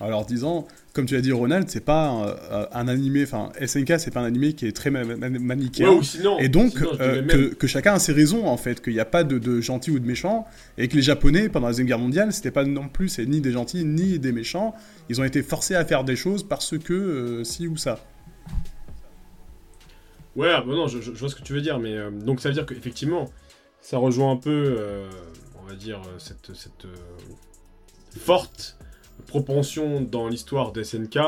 Leur 0.00 0.26
disant, 0.26 0.66
comme 0.98 1.06
tu 1.06 1.14
l'as 1.14 1.20
dit, 1.20 1.30
Ronald, 1.30 1.70
c'est 1.70 1.84
pas 1.84 2.08
un, 2.08 2.66
un 2.72 2.88
animé, 2.88 3.22
enfin, 3.22 3.52
SNK, 3.64 4.00
c'est 4.00 4.10
pas 4.10 4.18
un 4.18 4.24
animé 4.24 4.54
qui 4.54 4.66
est 4.66 4.72
très 4.72 4.90
ma- 4.90 5.04
ma- 5.04 5.28
manichéen. 5.30 5.90
Ouais, 5.90 5.94
ou 5.98 6.02
sinon, 6.02 6.40
Et 6.40 6.48
donc, 6.48 6.72
sinon, 6.72 6.90
euh, 6.98 7.22
même- 7.22 7.26
que, 7.28 7.54
que 7.54 7.66
chacun 7.68 7.94
a 7.94 7.98
ses 8.00 8.12
raisons, 8.12 8.48
en 8.48 8.56
fait, 8.56 8.82
qu'il 8.82 8.94
n'y 8.94 8.98
a 8.98 9.04
pas 9.04 9.22
de, 9.22 9.38
de 9.38 9.60
gentils 9.60 9.92
ou 9.92 10.00
de 10.00 10.04
méchants, 10.06 10.44
et 10.76 10.88
que 10.88 10.96
les 10.96 11.02
Japonais, 11.02 11.48
pendant 11.48 11.68
la 11.68 11.70
Deuxième 11.70 11.86
Guerre 11.86 12.00
mondiale, 12.00 12.32
c'était 12.32 12.50
pas 12.50 12.64
non 12.64 12.88
plus 12.88 13.16
ni 13.20 13.40
des 13.40 13.52
gentils 13.52 13.84
ni 13.84 14.18
des 14.18 14.32
méchants, 14.32 14.74
ils 15.08 15.20
ont 15.20 15.24
été 15.24 15.44
forcés 15.44 15.76
à 15.76 15.84
faire 15.84 16.02
des 16.02 16.16
choses 16.16 16.42
parce 16.42 16.76
que 16.76 16.92
euh, 16.94 17.44
ci 17.44 17.68
ou 17.68 17.76
ça. 17.76 18.00
Ouais, 20.34 20.48
bah 20.48 20.64
non, 20.66 20.88
je, 20.88 20.98
vois 21.12 21.28
ce 21.28 21.36
que 21.36 21.42
tu 21.42 21.52
veux 21.52 21.60
dire, 21.60 21.78
mais 21.78 21.96
euh, 21.96 22.10
donc 22.10 22.40
ça 22.40 22.48
veut 22.48 22.54
dire 22.54 22.66
qu'effectivement, 22.66 23.30
ça 23.80 23.98
rejoint 23.98 24.32
un 24.32 24.36
peu, 24.36 24.50
euh, 24.78 25.08
on 25.62 25.68
va 25.68 25.76
dire, 25.76 26.00
euh, 26.00 26.18
cette, 26.18 26.54
cette 26.56 26.86
euh, 26.86 26.94
forte 28.18 28.76
propension 29.26 30.00
dans 30.00 30.28
l'histoire 30.28 30.72
de 30.72 30.82
SNK 30.82 31.18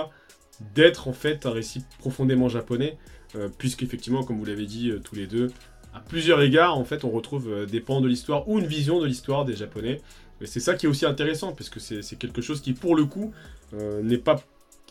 d'être 0.74 1.09
en 1.09 1.12
fait 1.12 1.47
un 1.47 1.51
récit 1.51 1.84
profondément 1.99 2.49
japonais, 2.49 2.99
euh, 3.34 3.49
puisqu'effectivement, 3.57 4.24
comme 4.24 4.38
vous 4.38 4.45
l'avez 4.45 4.66
dit 4.66 4.91
euh, 4.91 4.99
tous 4.99 5.14
les 5.14 5.26
deux, 5.26 5.53
à 5.95 6.01
plusieurs 6.01 6.41
égards, 6.43 6.78
en 6.78 6.84
fait, 6.84 7.05
on 7.05 7.11
retrouve 7.11 7.49
euh, 7.49 7.66
des 7.66 7.80
pans 7.80 8.01
de 8.01 8.09
l'histoire 8.09 8.49
ou 8.49 8.59
une 8.59 8.66
vision 8.66 9.01
de 9.01 9.07
l'histoire 9.07 9.45
des 9.45 9.57
Japonais. 9.57 10.01
Et 10.41 10.47
c'est 10.47 10.61
ça 10.61 10.74
qui 10.74 10.86
est 10.86 10.88
aussi 10.88 11.05
intéressant, 11.05 11.53
parce 11.53 11.68
que 11.68 11.80
c'est 11.80 12.16
quelque 12.16 12.41
chose 12.41 12.61
qui, 12.61 12.72
pour 12.72 12.97
le 12.97 13.05
coup, 13.05 13.32
euh, 13.74 14.03
n'est 14.03 14.18
pas 14.18 14.43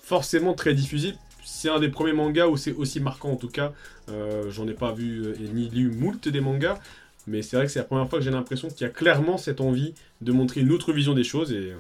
forcément 0.03 0.53
très 0.53 0.73
diffusé. 0.73 1.13
C'est 1.43 1.69
un 1.69 1.79
des 1.79 1.89
premiers 1.89 2.13
mangas 2.13 2.47
où 2.47 2.57
c'est 2.57 2.73
aussi 2.73 2.99
marquant, 2.99 3.31
en 3.31 3.35
tout 3.35 3.49
cas. 3.49 3.73
J'en 4.49 4.67
ai 4.67 4.73
pas 4.73 4.91
vu 4.91 5.33
ni 5.53 5.69
lu 5.69 5.89
moult 5.89 6.27
des 6.27 6.41
mangas, 6.41 6.79
mais 7.25 7.41
c'est 7.41 7.55
vrai 7.55 7.65
que 7.65 7.71
c'est 7.71 7.79
la 7.79 7.85
première 7.85 8.07
fois 8.09 8.19
que 8.19 8.25
j'ai 8.25 8.31
l'impression 8.31 8.67
qu'il 8.67 8.81
y 8.81 8.89
a 8.89 8.93
clairement 8.93 9.37
cette 9.37 9.61
envie 9.61 9.93
de 10.21 10.31
montrer 10.31 10.61
une 10.61 10.71
autre 10.71 10.93
vision 10.93 11.13
des 11.13 11.23
choses, 11.23 11.51
et 11.51 11.73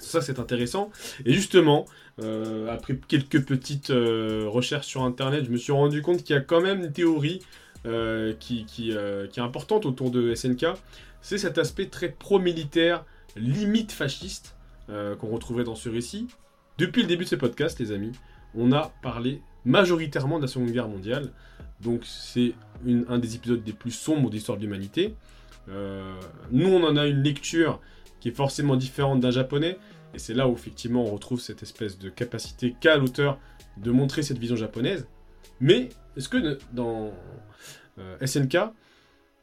ça, 0.00 0.20
c'est 0.20 0.38
intéressant. 0.38 0.90
Et 1.24 1.32
justement, 1.32 1.86
euh, 2.20 2.72
après 2.72 2.98
quelques 3.08 3.44
petites 3.44 3.90
euh, 3.90 4.46
recherches 4.48 4.86
sur 4.86 5.02
Internet, 5.02 5.44
je 5.44 5.50
me 5.50 5.56
suis 5.56 5.72
rendu 5.72 6.02
compte 6.02 6.24
qu'il 6.24 6.34
y 6.34 6.38
a 6.38 6.42
quand 6.42 6.60
même 6.60 6.80
une 6.80 6.92
théorie 6.92 7.40
euh, 7.86 8.34
qui, 8.38 8.64
qui, 8.64 8.92
qui 9.30 9.40
est 9.40 9.42
importante 9.42 9.86
autour 9.86 10.10
de 10.10 10.34
SNK. 10.34 10.66
C'est 11.20 11.38
cet 11.38 11.58
aspect 11.58 11.86
très 11.86 12.08
pro-militaire, 12.08 13.04
limite 13.36 13.92
fasciste, 13.92 14.54
qu'on 14.88 15.28
retrouverait 15.28 15.64
dans 15.64 15.74
ce 15.74 15.90
récit. 15.90 16.28
Depuis 16.78 17.02
le 17.02 17.08
début 17.08 17.24
de 17.24 17.28
ce 17.28 17.36
podcast, 17.36 17.78
les 17.78 17.92
amis, 17.92 18.12
on 18.54 18.72
a 18.72 18.92
parlé 19.02 19.42
majoritairement 19.66 20.38
de 20.38 20.42
la 20.42 20.48
Seconde 20.48 20.70
Guerre 20.70 20.88
mondiale. 20.88 21.30
Donc 21.82 22.02
c'est 22.04 22.54
un 23.08 23.18
des 23.18 23.34
épisodes 23.34 23.62
les 23.66 23.74
plus 23.74 23.90
sombres 23.90 24.30
de 24.30 24.34
l'histoire 24.34 24.56
de 24.56 24.62
l'humanité. 24.62 25.14
Nous, 25.66 26.68
on 26.68 26.82
en 26.84 26.96
a 26.96 27.06
une 27.06 27.22
lecture 27.22 27.80
qui 28.20 28.28
est 28.28 28.36
forcément 28.36 28.76
différente 28.76 29.20
d'un 29.20 29.30
japonais. 29.30 29.78
Et 30.14 30.18
c'est 30.18 30.34
là 30.34 30.48
où 30.48 30.54
effectivement 30.54 31.02
on 31.04 31.12
retrouve 31.12 31.40
cette 31.40 31.62
espèce 31.62 31.98
de 31.98 32.08
capacité 32.08 32.74
qu'a 32.80 32.96
l'auteur 32.96 33.38
de 33.76 33.90
montrer 33.90 34.22
cette 34.22 34.38
vision 34.38 34.56
japonaise. 34.56 35.06
Mais 35.60 35.90
est-ce 36.16 36.28
que 36.28 36.58
dans 36.72 37.12
euh, 37.98 38.26
SNK, 38.26 38.56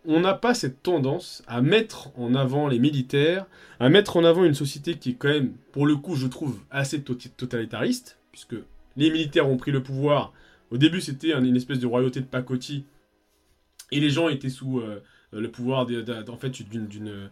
on 0.06 0.20
n'a 0.20 0.34
pas 0.34 0.54
cette 0.54 0.84
tendance 0.84 1.44
à 1.48 1.62
mettre 1.62 2.10
en 2.18 2.36
avant 2.36 2.68
les 2.68 2.80
militaires, 2.80 3.46
à 3.80 3.90
mettre 3.90 4.18
en 4.18 4.24
avant 4.24 4.44
une 4.44 4.54
société 4.54 4.96
qui 4.96 5.12
est 5.12 5.16
quand 5.16 5.30
même, 5.30 5.54
pour 5.72 5.86
le 5.86 5.96
coup, 5.96 6.16
je 6.16 6.28
trouve, 6.28 6.60
assez 6.70 7.02
to- 7.02 7.16
totalitariste, 7.16 8.20
puisque 8.32 8.56
les 8.98 9.10
militaires 9.12 9.50
ont 9.50 9.58
pris 9.58 9.72
le 9.72 9.82
pouvoir. 9.84 10.32
Au 10.72 10.78
début, 10.78 11.02
c'était 11.02 11.34
un- 11.34 11.44
une 11.44 11.56
espèce 11.56 11.80
de 11.80 11.88
royauté 11.88 12.20
de 12.22 12.26
pacotille, 12.26 12.86
et 13.92 14.00
les 14.00 14.10
gens 14.10 14.30
étaient 14.30 14.50
sous 14.50 14.80
euh, 14.80 15.02
le 15.32 15.50
pouvoir 15.52 15.86
d'une 15.86 17.30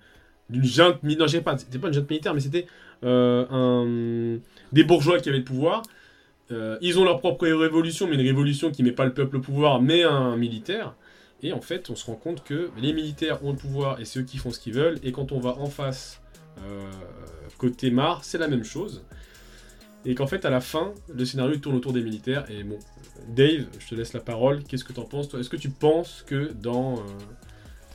d'une 0.50 0.64
junte 0.64 1.02
mi- 1.04 1.16
non, 1.16 1.26
pas, 1.44 1.58
c'était 1.58 1.80
pas 1.80 1.88
une 1.88 1.94
junte 1.94 2.10
militaire, 2.10 2.34
mais 2.34 2.42
c'était 2.42 2.68
euh, 3.04 4.38
des 4.72 4.84
bourgeois 4.84 5.20
qui 5.20 5.30
avaient 5.30 5.40
le 5.40 5.44
pouvoir. 5.44 5.84
Euh, 6.52 6.78
ils 6.82 7.00
ont 7.00 7.06
leur 7.06 7.20
propre 7.20 7.48
révolution, 7.48 8.08
mais 8.08 8.16
une 8.16 8.22
révolution 8.22 8.72
qui 8.72 8.84
met 8.84 8.92
pas 8.92 9.06
le 9.06 9.14
peuple 9.14 9.38
au 9.38 9.40
pouvoir, 9.40 9.82
mais 9.82 10.04
un 10.04 10.36
militaire. 10.36 10.94
Et 11.42 11.52
en 11.52 11.62
fait, 11.62 11.90
on 11.90 11.96
se 11.96 12.06
rend 12.06 12.16
compte 12.16 12.44
que 12.44 12.70
les 12.78 12.94
militaires 12.94 13.44
ont 13.44 13.52
le 13.52 13.58
pouvoir 13.58 14.00
et 14.00 14.06
c'est 14.06 14.20
eux 14.20 14.24
qui 14.24 14.38
font 14.38 14.52
ce 14.52 14.60
qu'ils 14.60 14.74
veulent. 14.74 15.00
Et 15.04 15.12
quand 15.12 15.32
on 15.32 15.40
va 15.40 15.58
en 15.58 15.66
face, 15.66 16.22
euh, 16.60 16.90
côté 17.58 17.92
Mar, 17.92 18.24
c'est 18.24 18.38
la 18.38 18.48
même 18.48 18.64
chose. 18.64 19.04
Et 20.06 20.16
qu'en 20.16 20.28
fait, 20.28 20.46
à 20.46 20.50
la 20.50 20.62
fin, 20.62 20.94
le 21.14 21.26
scénario 21.26 21.58
tourne 21.58 21.76
autour 21.76 21.94
des 21.94 22.02
militaires. 22.02 22.46
Et 22.50 22.64
bon, 22.64 22.78
Dave, 23.30 23.66
je 23.80 23.88
te 23.88 23.96
laisse 23.96 24.14
la 24.14 24.20
parole. 24.20 24.64
Qu'est-ce 24.64 24.84
que 24.84 24.94
tu 24.94 25.00
en 25.00 25.06
penses, 25.06 25.30
toi? 25.30 25.40
Est-ce 25.40 25.50
que 25.50 25.58
tu 25.58 25.70
penses 25.70 26.24
que 26.28 26.52
dans, 26.54 26.96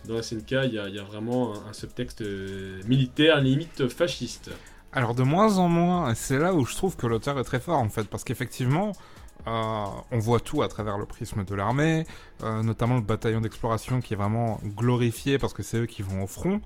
dans 0.09 0.15
la 0.15 0.23
SNK, 0.23 0.53
il 0.65 0.75
y, 0.75 0.79
a- 0.79 1.03
vraiment 1.05 1.53
un, 1.69 1.73
subtexte 1.73 2.23
euh, 2.23 2.81
militaire, 2.87 3.41
limite 3.41 3.89
fasciste 3.89 4.51
Alors 4.93 5.15
de 5.15 5.23
moins 5.23 5.59
en 5.59 5.69
moins, 5.69 6.15
c'est 6.15 6.39
là 6.39 6.55
où 6.55 6.65
je 6.65 6.75
trouve 6.75 6.97
que 6.97 7.07
l'auteur 7.07 7.39
est 7.39 7.45
très 7.45 7.61
fort 7.61 7.79
en 7.79 7.91
fait, 7.91 8.05
parce 8.05 8.25
qu'effectivement, 8.25 8.93
euh, 9.47 9.85
on 10.11 10.19
voit 10.19 10.41
tout 10.41 10.63
à 10.63 10.69
travers 10.69 10.97
le 10.97 11.05
prisme 11.05 11.45
de 11.45 11.55
l'armée, 11.55 12.07
euh, 12.43 12.63
notamment 12.63 12.95
le 12.97 13.03
bataillon 13.03 13.43
d'exploration 13.43 14.01
qui 14.01 14.15
est 14.15 14.17
vraiment 14.17 14.61
glorifié 14.77 15.39
parce 15.39 15.53
que 15.53 15.63
c'est 15.63 15.77
eux 15.77 15.87
qui 15.87 16.03
vont 16.03 16.25
au 16.25 16.27
front. 16.27 16.61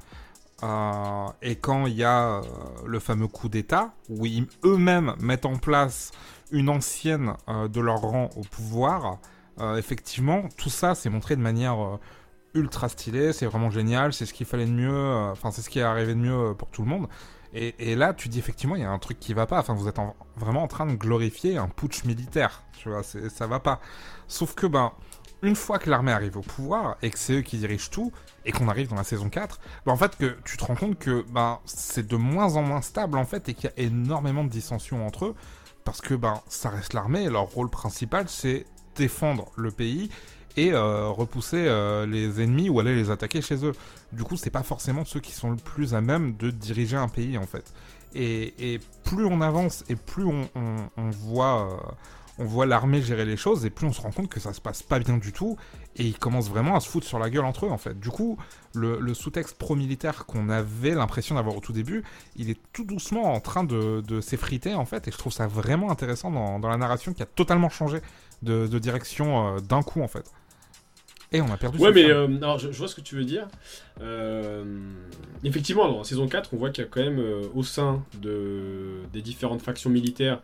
Et 1.43 1.57
quand 1.57 1.87
il 1.87 1.95
y 1.95 2.05
a 2.05 2.41
le 2.87 3.01
fameux 3.01 3.27
coup 3.27 3.49
d'État, 3.49 3.95
où 4.09 4.27
ils 4.27 4.47
eux-mêmes 4.65 5.17
mettent 5.19 5.45
en 5.45 5.57
place 5.57 6.13
une 6.53 6.69
ancienne 6.69 7.33
de 7.49 7.81
leur 7.81 8.01
rang 8.01 8.31
au 8.37 8.43
pouvoir, 8.43 9.19
effectivement, 9.77 10.45
tout 10.57 10.71
ça 10.71 10.95
c'est 10.95 11.11
montré 11.11 11.35
de 11.35 11.41
manière 11.41 11.99
ultra 12.55 12.89
stylée, 12.89 13.33
c'est 13.33 13.47
vraiment 13.47 13.71
génial, 13.71 14.13
c'est 14.13 14.27
ce 14.27 14.35
qu'il 14.35 14.47
fallait 14.47 14.67
de 14.67 14.71
mieux, 14.73 14.93
euh, 14.93 15.31
enfin 15.33 15.51
c'est 15.51 15.63
ce 15.63 15.71
qui 15.71 15.79
est 15.79 15.83
arrivé 15.83 16.15
de 16.15 16.19
mieux 16.21 16.51
euh, 16.51 16.55
pour 16.55 16.69
tout 16.69 16.83
le 16.83 16.89
monde. 16.89 17.09
Et, 17.55 17.97
là, 17.97 18.15
tu 18.15 18.31
dis 18.31 18.39
effectivement, 18.39 18.77
il 18.77 18.81
y 18.81 18.85
a 18.85 18.91
un 18.91 18.99
truc 18.99 19.21
qui 19.21 19.35
va 19.35 19.45
pas. 19.47 19.59
Enfin, 19.59 19.75
vous 19.75 19.87
êtes 19.87 19.99
en- 19.99 20.17
vraiment 20.37 20.63
en 20.63 20.69
train 20.69 20.87
de 20.87 20.95
glorifier 20.95 21.59
un 21.59 21.69
putsch 21.69 22.05
militaire. 22.05 22.63
Tu 22.79 22.89
vois, 22.89 23.03
ça 23.03 23.47
va 23.47 23.61
pas. 23.61 23.79
Sauf 24.27 24.55
que, 24.55 24.67
ben, 24.67 24.93
une 25.43 25.55
fois 25.55 25.79
que 25.79 25.91
l'armée 25.91 26.13
arrive 26.13 26.39
au 26.39 26.41
pouvoir 26.41 26.97
et 27.03 27.11
que 27.11 27.19
c'est 27.19 27.35
eux 27.35 27.41
qui 27.43 27.59
dirigent 27.59 27.91
tout, 27.91 28.11
et 28.47 28.53
qu'on 28.53 28.69
arrive 28.69 28.89
dans 28.89 28.97
la 28.97 29.05
saison 29.05 29.29
4, 29.29 29.61
ben, 29.85 29.93
en 29.93 29.97
fait, 29.99 30.17
que 30.17 30.35
tu 30.47 30.57
te 30.57 30.65
rends 30.65 30.77
compte 30.77 30.99
que 30.99 31.27
ben, 31.29 31.59
c'est 31.67 32.07
de 32.07 32.17
moins 32.17 32.57
en 32.57 32.63
moins 32.63 32.81
stable, 32.81 33.19
en 33.19 33.27
fait, 33.27 33.47
et 33.51 33.55
qu'il 33.55 33.65
y 33.77 33.81
a 33.81 33.85
énormément 33.85 34.45
de 34.45 34.49
dissensions 34.49 35.07
entre 35.07 35.27
eux. 35.27 35.35
Parce 35.85 36.01
que, 36.01 36.15
ben, 36.15 36.41
ça 36.49 36.71
reste 36.71 36.95
l'armée, 36.95 37.25
et 37.25 37.29
leur 37.29 37.51
rôle 37.51 37.69
principal, 37.69 38.31
c'est 38.31 38.65
défendre 38.97 39.51
le 39.57 39.71
pays 39.71 40.11
et 40.57 40.73
euh, 40.73 41.09
repousser 41.09 41.65
euh, 41.67 42.07
les 42.07 42.41
ennemis 42.43 42.69
ou 42.69 42.81
aller 42.81 42.95
les 42.95 43.11
attaquer 43.11 43.41
chez 43.41 43.65
eux. 43.65 43.73
Du 44.13 44.25
coup, 44.25 44.37
c'est 44.37 44.51
pas 44.51 44.63
forcément 44.63 45.05
ceux 45.05 45.21
qui 45.21 45.33
sont 45.33 45.51
le 45.51 45.57
plus 45.57 45.95
à 45.95 46.01
même 46.01 46.37
de 46.37 46.51
diriger 46.51 46.97
un 46.97 47.09
pays 47.09 47.39
en 47.39 47.47
fait. 47.47 47.73
Et, 48.15 48.81
plus 49.05 49.25
on 49.25 49.41
avance 49.41 49.85
et 49.89 49.97
plus 49.97 50.25
on, 50.25 51.11
voit, 51.11 51.71
euh, 52.39 52.45
voit 52.45 52.67
l'armée 52.67 53.01
gérer 53.01 53.25
les 53.25 53.39
choses 53.39 53.65
et 53.65 53.71
plus 53.71 53.87
on 53.87 53.93
se 53.93 54.03
rend 54.03 54.11
compte 54.11 54.29
que 54.29 54.39
ça 54.39 54.53
se 54.53 54.61
passe 54.61 54.83
pas 54.83 54.99
bien 54.99 55.17
du 55.17 55.33
tout 55.33 55.57
et 55.97 56.05
ils 56.05 56.19
commencent 56.19 56.51
vraiment 56.51 56.77
à 56.77 56.81
se 56.81 56.89
foutre 56.89 57.07
sur 57.07 57.19
la 57.19 57.31
gueule 57.31 57.45
entre 57.45 57.67
eux 57.67 57.71
en 57.71 57.79
fait. 57.79 57.99
Du 57.99 58.11
coup, 58.11 58.37
le, 58.75 59.15
sous-texte 59.15 59.57
pro-militaire 59.57 60.27
qu'on 60.27 60.51
avait 60.51 60.95
l'impression 60.95 61.37
d'avoir 61.37 61.57
au 61.57 61.61
tout 61.61 61.73
début, 61.73 62.05
il 62.37 62.51
est 62.51 62.59
tout 62.75 62.85
doucement 62.85 63.33
en 63.33 63.41
train 63.41 63.65
de, 63.65 64.21
s'effriter 64.21 64.75
en 64.75 64.85
fait 64.85 65.09
et 65.09 65.11
je 65.11 65.17
trouve 65.17 65.33
ça 65.33 65.47
vraiment 65.47 65.91
intéressant 65.91 66.31
dans, 66.31 66.69
la 66.69 66.77
narration 66.77 67.15
qui 67.15 67.23
a 67.23 67.27
totalement 67.27 67.71
changé 67.71 68.01
de, 68.43 68.67
direction 68.79 69.57
d'un 69.61 69.83
coup 69.83 70.03
en 70.03 70.09
fait. 70.09 70.31
Et 71.33 71.41
on 71.41 71.51
a 71.51 71.57
perdu 71.57 71.79
Ouais, 71.79 71.93
mais 71.93 72.11
euh, 72.11 72.27
alors, 72.39 72.59
je, 72.59 72.71
je 72.73 72.79
vois 72.79 72.89
ce 72.89 72.95
que 72.95 73.01
tu 73.01 73.15
veux 73.15 73.25
dire. 73.25 73.49
Euh, 74.01 74.65
effectivement, 75.45 75.91
dans 75.91 75.99
la 75.99 76.05
saison 76.05 76.29
4, 76.29 76.51
on 76.53 76.57
voit 76.59 76.71
qu'il 76.71 76.85
y 76.85 76.87
a 76.87 76.91
quand 76.91 77.01
même 77.03 77.19
euh, 77.19 77.43
au 77.55 77.63
sein 77.63 78.05
de, 78.21 78.99
des 79.13 79.23
différentes 79.23 79.63
factions 79.63 79.91
militaires 79.91 80.41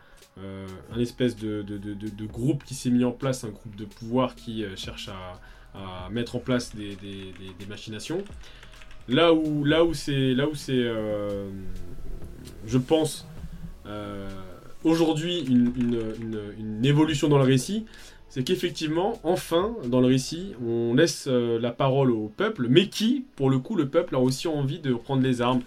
un 0.95 1.01
espèce 1.01 1.35
de, 1.35 1.63
de, 1.63 1.79
de- 1.79 2.27
groupe 2.27 2.63
qui 2.63 2.75
s'est 2.75 2.91
mis 2.91 3.05
en 3.05 3.11
place, 3.11 3.43
un 3.43 3.49
groupe 3.49 3.75
de 3.75 3.85
pouvoir 3.85 4.37
qui 4.37 4.65
cherche 4.77 5.09
à, 5.09 5.41
à 5.77 6.09
mettre 6.11 6.37
en 6.37 6.39
place 6.39 6.77
des, 6.77 6.95
des- 6.95 7.33
des- 7.41 7.53
des 7.59 7.67
machinations. 7.69 8.23
Là 9.09 9.33
où, 9.35 9.65
là 9.65 9.85
où 9.85 9.95
c'est, 9.95 10.35
là 10.35 10.47
où 10.49 10.55
c'est, 10.55 10.87
je 12.67 12.79
pense, 12.79 13.27
aujourd'hui 14.85 15.41
une, 15.41 15.73
une- 15.77 16.15
une- 16.21 16.53
une 16.59 16.85
évolution 16.85 17.29
dans 17.29 17.39
le 17.39 17.45
récit, 17.45 17.87
c'est 18.39 18.45
qu'effectivement, 18.45 19.19
enfin, 19.25 19.75
dans 19.87 20.01
le 20.01 20.07
récit, 20.07 20.55
on 20.65 20.95
laisse 20.95 21.27
euh, 21.27 21.59
la 21.59 21.73
parole 21.73 22.13
au 22.13 22.29
peuple, 22.29 22.69
mais 22.69 22.89
qui, 22.89 23.25
pour 23.35 23.51
le 23.51 23.59
coup, 23.59 23.75
le 23.75 23.89
peuple 23.89 24.15
a 24.15 24.21
aussi 24.21 24.47
envie 24.47 24.79
de 24.79 24.95
prendre 24.95 25.25
les 25.25 25.43
armes. 25.43 25.63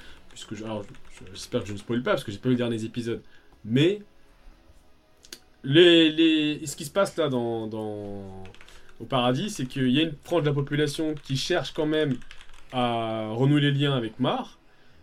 Alors, 0.63 0.83
je- 0.83 1.25
j'espère 1.33 1.63
que 1.63 1.67
je 1.67 1.73
ne 1.73 1.77
spoil 1.77 2.01
pas, 2.01 2.11
parce 2.11 2.23
que 2.23 2.31
j'ai 2.31 2.37
pas 2.37 2.47
vu 2.47 2.55
les 2.55 2.59
derniers 2.59 2.85
épisodes. 2.85 3.21
Mais 3.65 4.01
ce 5.65 6.75
qui 6.77 6.85
se 6.85 6.91
passe 6.91 7.17
là 7.17 7.27
dans, 7.27 7.67
dans- 7.67 8.41
au 9.01 9.03
paradis, 9.03 9.49
c'est 9.49 9.65
qu'il 9.65 9.89
y 9.89 9.99
a 9.99 10.03
une 10.03 10.15
frange 10.23 10.43
de 10.43 10.47
la 10.47 10.53
population 10.53 11.13
qui 11.23 11.35
cherche 11.35 11.73
quand 11.73 11.85
même 11.85 12.15
à 12.71 13.31
renouer 13.33 13.59
les 13.59 13.71
liens 13.73 13.97
avec 13.97 14.17
Mar, 14.21 14.59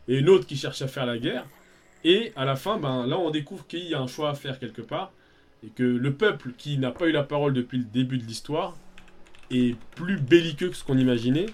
et 0.09 0.17
une 0.17 0.31
autre 0.31 0.47
qui 0.47 0.57
cherche 0.57 0.81
à 0.81 0.89
faire 0.89 1.05
la 1.05 1.19
guerre. 1.19 1.45
Et 2.03 2.33
à 2.35 2.47
la 2.47 2.57
fin, 2.57 2.79
ben, 2.79 3.07
là, 3.07 3.19
on 3.19 3.29
découvre 3.29 3.67
qu'il 3.67 3.85
y 3.85 3.93
a 3.93 4.01
un 4.01 4.07
choix 4.07 4.31
à 4.31 4.35
faire 4.35 4.59
quelque 4.59 4.81
part 4.81 5.13
et 5.65 5.69
que 5.71 5.83
le 5.83 6.13
peuple 6.13 6.53
qui 6.57 6.79
n'a 6.79 6.91
pas 6.91 7.07
eu 7.07 7.13
la 7.13 7.23
parole 7.25 7.53
depuis 7.53 7.79
le 7.79 7.85
début 7.85 8.19
de 8.19 8.25
l'histoire 8.25 8.77
est 9.51 9.77
plus 9.97 10.19
belliqueux 10.19 10.69
que 10.69 10.77
ce 10.77 10.85
qu'on 10.85 10.99
imaginait. 10.99 11.47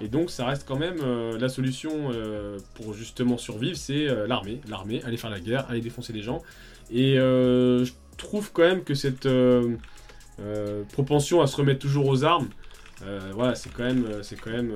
Et 0.00 0.08
donc 0.08 0.30
ça 0.30 0.46
reste 0.46 0.66
quand 0.66 0.78
même 0.78 0.98
euh, 1.02 1.38
la 1.38 1.48
solution 1.48 2.10
euh, 2.12 2.58
pour 2.74 2.92
justement 2.92 3.38
survivre, 3.38 3.76
c'est 3.76 4.08
euh, 4.08 4.26
l'armée. 4.26 4.60
L'armée, 4.68 5.02
aller 5.04 5.16
faire 5.16 5.30
la 5.30 5.40
guerre, 5.40 5.66
aller 5.70 5.80
défoncer 5.80 6.12
les 6.12 6.22
gens. 6.22 6.42
Et 6.90 7.14
je 7.16 7.90
trouve 8.16 8.52
quand 8.52 8.62
même 8.62 8.84
que 8.84 8.94
cette 8.94 9.28
propension 10.92 11.40
à 11.40 11.46
se 11.46 11.56
remettre 11.56 11.80
toujours 11.80 12.06
aux 12.06 12.24
armes, 12.24 12.48
voilà, 13.32 13.54
c'est 13.56 13.70
quand 13.72 13.82
même, 13.82 14.06
c'est 14.22 14.40
quand 14.40 14.52
même 14.52 14.72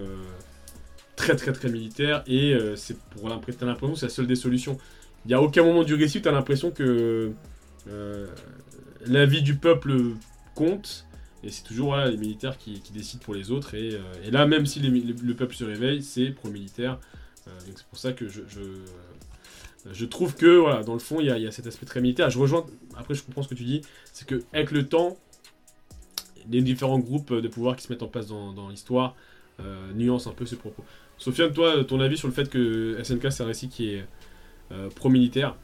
très 1.14 1.36
très 1.36 1.52
très 1.52 1.68
militaire. 1.68 2.24
Et 2.26 2.58
c'est 2.74 2.98
pour 2.98 3.28
l'impression, 3.28 3.64
l'impression 3.64 3.94
que 3.94 4.00
c'est 4.00 4.06
la 4.06 4.10
seule 4.10 4.26
des 4.26 4.34
solutions. 4.34 4.76
Il 5.24 5.28
n'y 5.28 5.34
a 5.34 5.40
aucun 5.40 5.62
moment 5.62 5.84
du 5.84 5.94
récit 5.94 6.18
où 6.18 6.22
t'as 6.22 6.32
l'impression 6.32 6.72
que 6.72 7.32
la 9.06 9.26
vie 9.26 9.42
du 9.42 9.56
peuple 9.56 9.92
compte 10.54 11.06
et 11.42 11.50
c'est 11.50 11.62
toujours 11.62 11.96
les 11.96 12.16
militaires 12.16 12.58
qui, 12.58 12.82
décident 12.92 13.22
pour 13.22 13.34
les 13.34 13.50
autres 13.50 13.74
et, 13.74 13.94
euh, 13.94 14.30
là 14.30 14.46
même 14.46 14.66
si 14.66 14.80
le, 14.80 14.90
le 14.90 15.34
peuple 15.34 15.54
se 15.54 15.64
réveille 15.64 16.02
c'est 16.02 16.30
pro-militaire 16.30 16.98
Euh, 17.48 17.52
c'est 17.74 17.86
pour 17.86 17.98
ça 17.98 18.12
que 18.12 18.28
je, 18.28 18.42
je 19.90 20.04
trouve 20.04 20.34
que 20.36 20.82
dans 20.84 20.92
le 20.92 20.98
fond 20.98 21.20
il 21.20 21.26
y 21.26 21.46
a, 21.46 21.50
cet 21.50 21.66
aspect 21.66 21.86
très 21.86 22.02
militaire 22.02 22.28
je 22.28 22.38
rejoins 22.38 22.66
après 22.98 23.14
je 23.14 23.22
comprends 23.22 23.42
ce 23.42 23.48
que 23.48 23.54
tu 23.54 23.64
dis 23.64 23.80
c'est 24.12 24.26
que 24.28 24.42
avec 24.52 24.72
le 24.72 24.86
temps 24.86 25.16
les 26.50 26.62
différents 26.62 26.98
groupes 26.98 27.32
de 27.32 27.48
pouvoir 27.48 27.76
qui 27.76 27.84
se 27.84 27.92
mettent 27.92 28.02
en 28.02 28.08
place 28.08 28.26
dans, 28.26 28.68
l'histoire 28.68 29.14
euh, 29.60 29.92
nuancent 29.92 30.26
un 30.26 30.32
peu 30.32 30.46
ses 30.46 30.56
propos. 30.56 30.84
Sofiane, 31.18 31.52
toi, 31.52 31.84
ton 31.84 32.00
avis 32.00 32.16
sur 32.16 32.28
le 32.28 32.34
fait 32.34 32.48
que 32.48 32.98
SNK 33.02 33.30
c'est 33.30 33.42
un 33.42 33.46
récit 33.46 33.68
qui 33.68 33.94
est 33.94 34.04
euh, 34.72 34.88
pro-militaire? 34.88 35.56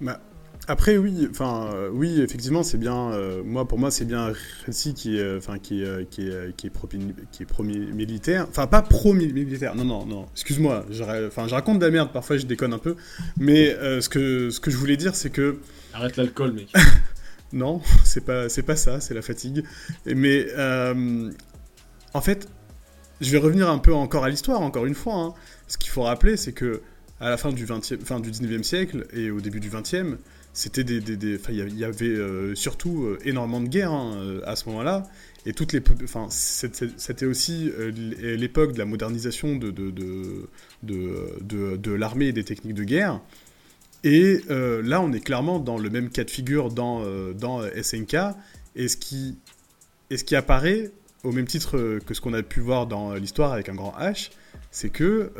Bah, 0.00 0.20
après, 0.68 0.96
oui, 0.96 1.28
enfin, 1.30 1.70
euh, 1.72 1.90
oui, 1.92 2.20
effectivement, 2.20 2.62
c'est 2.62 2.78
bien. 2.78 3.12
euh, 3.12 3.42
moi, 3.44 3.68
pour 3.68 3.78
moi, 3.78 3.90
c'est 3.90 4.04
bien 4.04 4.26
un 4.28 4.32
récit 4.64 4.94
qui, 4.94 5.16
est, 5.16 5.20
euh, 5.20 5.38
enfin, 5.38 5.58
qui, 5.58 5.82
est, 5.82 5.86
euh, 5.86 6.04
qui 6.10 6.26
est, 6.26 6.30
euh, 6.30 6.50
qui 6.56 6.66
est 6.66 6.70
pro, 6.70 6.88
qui 7.30 7.42
est 7.42 7.46
pro-militaire. 7.46 8.46
Enfin, 8.48 8.66
pas 8.66 8.82
pro-militaire. 8.82 9.76
Non, 9.76 9.84
non, 9.84 10.06
non. 10.06 10.26
Excuse-moi. 10.32 10.84
Enfin, 11.26 11.46
je 11.46 11.54
raconte 11.54 11.78
de 11.78 11.84
la 11.84 11.92
merde. 11.92 12.12
Parfois, 12.12 12.36
je 12.36 12.46
déconne 12.46 12.72
un 12.72 12.78
peu. 12.78 12.96
Mais 13.36 13.76
ce 14.00 14.08
que, 14.08 14.50
ce 14.50 14.58
que 14.58 14.70
je 14.70 14.76
voulais 14.76 14.96
dire, 14.96 15.14
c'est 15.14 15.30
que 15.30 15.58
Arrête 15.94 16.16
l'alcool, 16.16 16.52
mec. 16.52 16.72
non, 17.52 17.80
c'est 18.04 18.24
pas, 18.24 18.48
c'est 18.48 18.62
pas 18.62 18.76
ça. 18.76 19.00
C'est 19.00 19.14
la 19.14 19.22
fatigue. 19.22 19.62
Mais 20.04 20.46
en 22.12 22.20
fait, 22.20 22.48
je 23.20 23.30
vais 23.30 23.38
revenir 23.38 23.70
un 23.70 23.78
peu 23.78 23.94
encore 23.94 24.24
à 24.24 24.30
l'histoire. 24.30 24.60
Encore 24.60 24.86
une 24.86 24.94
fois, 24.94 25.14
hein. 25.14 25.34
ce 25.68 25.78
qu'il 25.78 25.90
faut 25.90 26.02
rappeler, 26.02 26.36
c'est 26.36 26.52
que 26.52 26.82
à 27.20 27.30
la 27.30 27.36
fin 27.36 27.52
du 27.52 27.64
20e, 27.64 28.00
fin 28.00 28.20
du 28.20 28.30
19e 28.30 28.62
siècle 28.62 29.06
et 29.12 29.30
au 29.30 29.40
début 29.40 29.60
du 29.60 29.70
20e, 29.70 30.16
c'était 30.56 30.84
des, 30.84 31.00
des, 31.02 31.16
des- 31.18 31.38
il 31.50 31.78
y 31.78 31.84
avait- 31.84 32.06
euh, 32.06 32.54
surtout 32.54 33.04
euh, 33.04 33.18
énormément 33.26 33.60
de 33.60 33.68
guerres 33.68 33.92
hein, 33.92 34.14
euh, 34.16 34.40
à 34.46 34.56
ce 34.56 34.66
moment-là, 34.70 35.02
et 35.44 35.52
toutes 35.52 35.74
les, 35.74 35.82
enfin, 36.02 36.28
c'était 36.30 37.26
aussi 37.26 37.70
l'époque 38.22 38.72
de 38.72 38.78
la 38.78 38.86
modernisation 38.86 39.54
de 39.54 39.70
de, 39.70 39.90
de, 39.90 40.48
de, 40.82 41.76
de- 41.76 41.92
l'armée 41.92 42.28
et 42.28 42.32
des 42.32 42.42
techniques 42.42 42.74
de 42.74 42.84
guerre. 42.84 43.20
Et 44.02 44.40
là, 44.48 45.00
on 45.02 45.12
est 45.12 45.20
clairement 45.20 45.58
dans 45.60 45.78
le 45.78 45.88
même 45.90 46.08
cas 46.10 46.24
de 46.24 46.30
figure 46.30 46.70
dans, 46.70 47.02
dans 47.34 47.60
SNK, 47.62 48.16
et 48.76 48.88
ce 48.88 48.96
qui, 48.96 49.36
et 50.10 50.16
ce 50.16 50.24
qui 50.24 50.34
apparaît 50.34 50.90
au 51.22 51.30
même 51.32 51.46
titre 51.46 51.98
que 52.04 52.12
ce 52.14 52.20
qu'on 52.20 52.32
a 52.34 52.42
pu 52.42 52.58
voir 52.60 52.86
dans 52.88 53.14
l'histoire 53.14 53.52
avec 53.52 53.68
un 53.68 53.74
grand 53.74 53.94
H, 54.00 54.30
c'est 54.72 54.90
que 54.90 55.30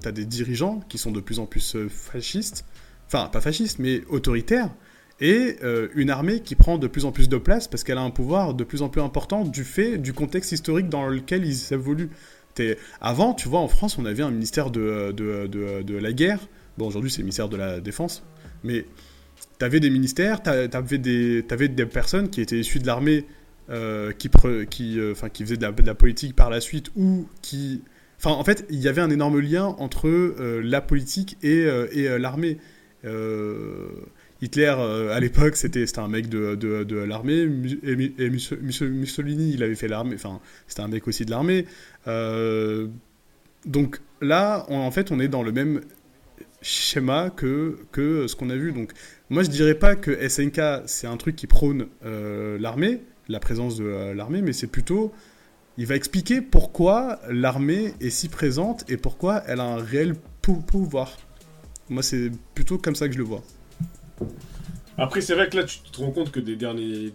tu 0.00 0.08
as 0.08 0.12
des 0.12 0.24
dirigeants 0.24 0.80
qui 0.88 0.96
sont 0.98 1.10
de 1.10 1.20
plus 1.20 1.38
en 1.40 1.46
plus 1.46 1.76
fascistes, 1.90 2.64
enfin 3.12 3.28
pas 3.28 3.40
fascistes, 3.40 3.78
mais 3.78 4.02
autoritaires, 4.08 4.70
et 5.20 5.56
euh, 5.62 5.88
une 5.94 6.10
armée 6.10 6.40
qui 6.40 6.54
prend 6.56 6.78
de 6.78 6.86
plus 6.86 7.04
en 7.04 7.12
plus 7.12 7.28
de 7.28 7.36
place 7.36 7.68
parce 7.68 7.84
qu'elle 7.84 7.98
a 7.98 8.02
un 8.02 8.10
pouvoir 8.10 8.54
de 8.54 8.64
plus 8.64 8.82
en 8.82 8.88
plus 8.88 9.02
important 9.02 9.44
du 9.44 9.64
fait 9.64 9.98
du 9.98 10.12
contexte 10.12 10.52
historique 10.52 10.88
dans 10.88 11.06
lequel 11.06 11.44
ils 11.44 11.72
évoluent. 11.72 12.10
Avant, 13.00 13.32
tu 13.32 13.48
vois, 13.48 13.60
en 13.60 13.68
France, 13.68 13.96
on 13.98 14.04
avait 14.04 14.22
un 14.22 14.30
ministère 14.30 14.70
de, 14.70 15.12
de, 15.12 15.46
de, 15.46 15.82
de 15.82 15.96
la 15.96 16.12
guerre. 16.12 16.38
Bon, 16.76 16.86
aujourd'hui, 16.86 17.10
c'est 17.10 17.18
le 17.18 17.24
ministère 17.24 17.48
de 17.48 17.56
la 17.56 17.80
Défense. 17.80 18.24
Mais 18.62 18.84
tu 19.58 19.64
avais 19.64 19.80
des 19.80 19.90
ministères, 19.90 20.42
tu 20.42 20.50
avais 20.50 20.98
des, 20.98 21.44
t'avais 21.48 21.68
des 21.68 21.86
personnes 21.86 22.28
qui 22.28 22.40
étaient 22.40 22.58
issues 22.58 22.78
de 22.78 22.86
l'armée, 22.86 23.24
euh, 23.70 24.12
qui, 24.12 24.28
pre- 24.28 24.66
qui, 24.66 24.98
euh, 24.98 25.14
qui 25.32 25.44
faisaient 25.44 25.56
de 25.56 25.82
la, 25.86 25.94
politique 25.94 26.36
par 26.36 26.50
la 26.50 26.60
suite, 26.60 26.90
ou 26.94 27.26
qui... 27.40 27.82
Enfin, 28.18 28.36
en 28.36 28.44
fait, 28.44 28.66
il 28.68 28.80
y 28.80 28.88
avait 28.88 29.00
un 29.00 29.10
énorme 29.10 29.40
lien 29.40 29.74
entre 29.78 30.08
euh, 30.08 30.60
la 30.62 30.80
politique 30.82 31.38
et, 31.42 31.64
euh, 31.64 31.86
et 31.92 32.06
euh, 32.06 32.18
l'armée. 32.18 32.58
Euh, 33.04 33.88
Hitler, 34.40 34.74
euh, 34.76 35.14
à 35.14 35.20
l'époque, 35.20 35.56
c'était 35.56 35.86
un 35.98 36.08
mec 36.08 36.28
de, 36.28 36.54
de, 36.54 36.82
de 36.84 36.96
l'armée, 36.96 37.46
et, 37.84 38.30
Mussolini, 38.30 39.52
il 39.54 39.62
avait 39.62 39.74
fait 39.74 39.88
l'armée, 39.88 40.16
enfin, 40.16 40.40
c'était 40.66 40.82
un 40.82 40.88
mec 40.88 41.06
aussi 41.06 41.24
de 41.24 41.30
l'armée. 41.30 41.66
Euh, 42.08 42.88
donc 43.66 44.00
là, 44.20 44.66
en 44.68 44.90
fait, 44.90 45.12
on 45.12 45.20
est 45.20 45.28
dans 45.28 45.42
le 45.42 45.52
même 45.52 45.80
schéma 46.60 47.30
que, 47.30 47.78
que 47.92 48.26
ce 48.26 48.34
qu'on 48.36 48.50
a 48.50 48.56
vu. 48.56 48.72
Donc, 48.72 48.92
moi, 49.30 49.42
je 49.42 49.50
dirais 49.50 49.74
pas 49.74 49.94
que 49.94 50.28
SNK, 50.28 50.60
c'est 50.86 51.06
un 51.06 51.16
truc 51.16 51.36
qui 51.36 51.46
prône 51.46 51.86
l'armée, 52.02 53.00
la 53.28 53.38
présence 53.40 53.76
de 53.76 54.12
l'armée, 54.12 54.42
mais 54.42 54.52
c'est 54.52 54.66
plutôt. 54.66 55.12
Il 55.78 55.86
va 55.86 55.94
expliquer 55.96 56.40
pourquoi 56.42 57.20
l'armée 57.30 57.94
est 58.00 58.10
si 58.10 58.28
présente 58.28 58.84
et 58.90 58.96
pourquoi 58.96 59.42
elle 59.46 59.60
a 59.60 59.64
un 59.64 59.76
réel 59.76 60.14
pou- 60.42 60.60
pouvoir. 60.60 61.16
Moi, 61.88 62.02
c'est 62.02 62.30
plutôt 62.54 62.78
comme 62.78 62.94
ça 62.94 63.08
que 63.08 63.14
je 63.14 63.18
le 63.18 63.24
vois. 63.24 63.42
Après, 64.96 65.20
c'est 65.20 65.34
vrai 65.34 65.48
que 65.48 65.56
là, 65.56 65.64
tu 65.64 65.80
te 65.80 65.98
rends 65.98 66.10
compte 66.10 66.30
que 66.30 66.40
des 66.40 66.56
derniers... 66.56 67.12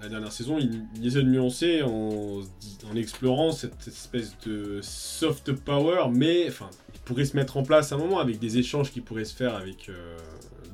la 0.00 0.08
dernière 0.08 0.32
saison, 0.32 0.58
il, 0.58 0.84
il 0.96 1.06
essaie 1.06 1.22
de 1.22 1.28
nuancer 1.28 1.82
en, 1.82 2.42
en 2.90 2.96
explorant 2.96 3.52
cette 3.52 3.86
espèce 3.86 4.36
de 4.46 4.80
soft 4.82 5.52
power, 5.52 6.04
mais 6.12 6.46
enfin, 6.48 6.70
il 6.94 7.00
pourrait 7.00 7.24
se 7.24 7.36
mettre 7.36 7.56
en 7.56 7.62
place 7.62 7.92
à 7.92 7.96
un 7.96 7.98
moment 7.98 8.18
avec 8.18 8.38
des 8.38 8.58
échanges 8.58 8.92
qui 8.92 9.00
pourraient 9.00 9.24
se 9.24 9.34
faire 9.34 9.54
avec 9.54 9.88
euh, 9.88 10.16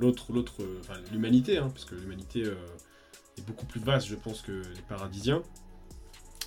l'autre, 0.00 0.32
l'humanité, 1.12 1.58
hein, 1.58 1.70
parce 1.72 1.84
que 1.84 1.94
l'humanité 1.94 2.44
euh, 2.44 2.54
est 3.38 3.46
beaucoup 3.46 3.66
plus 3.66 3.80
vaste, 3.80 4.08
je 4.08 4.16
pense, 4.16 4.42
que 4.42 4.52
les 4.52 4.82
paradisiens. 4.88 5.42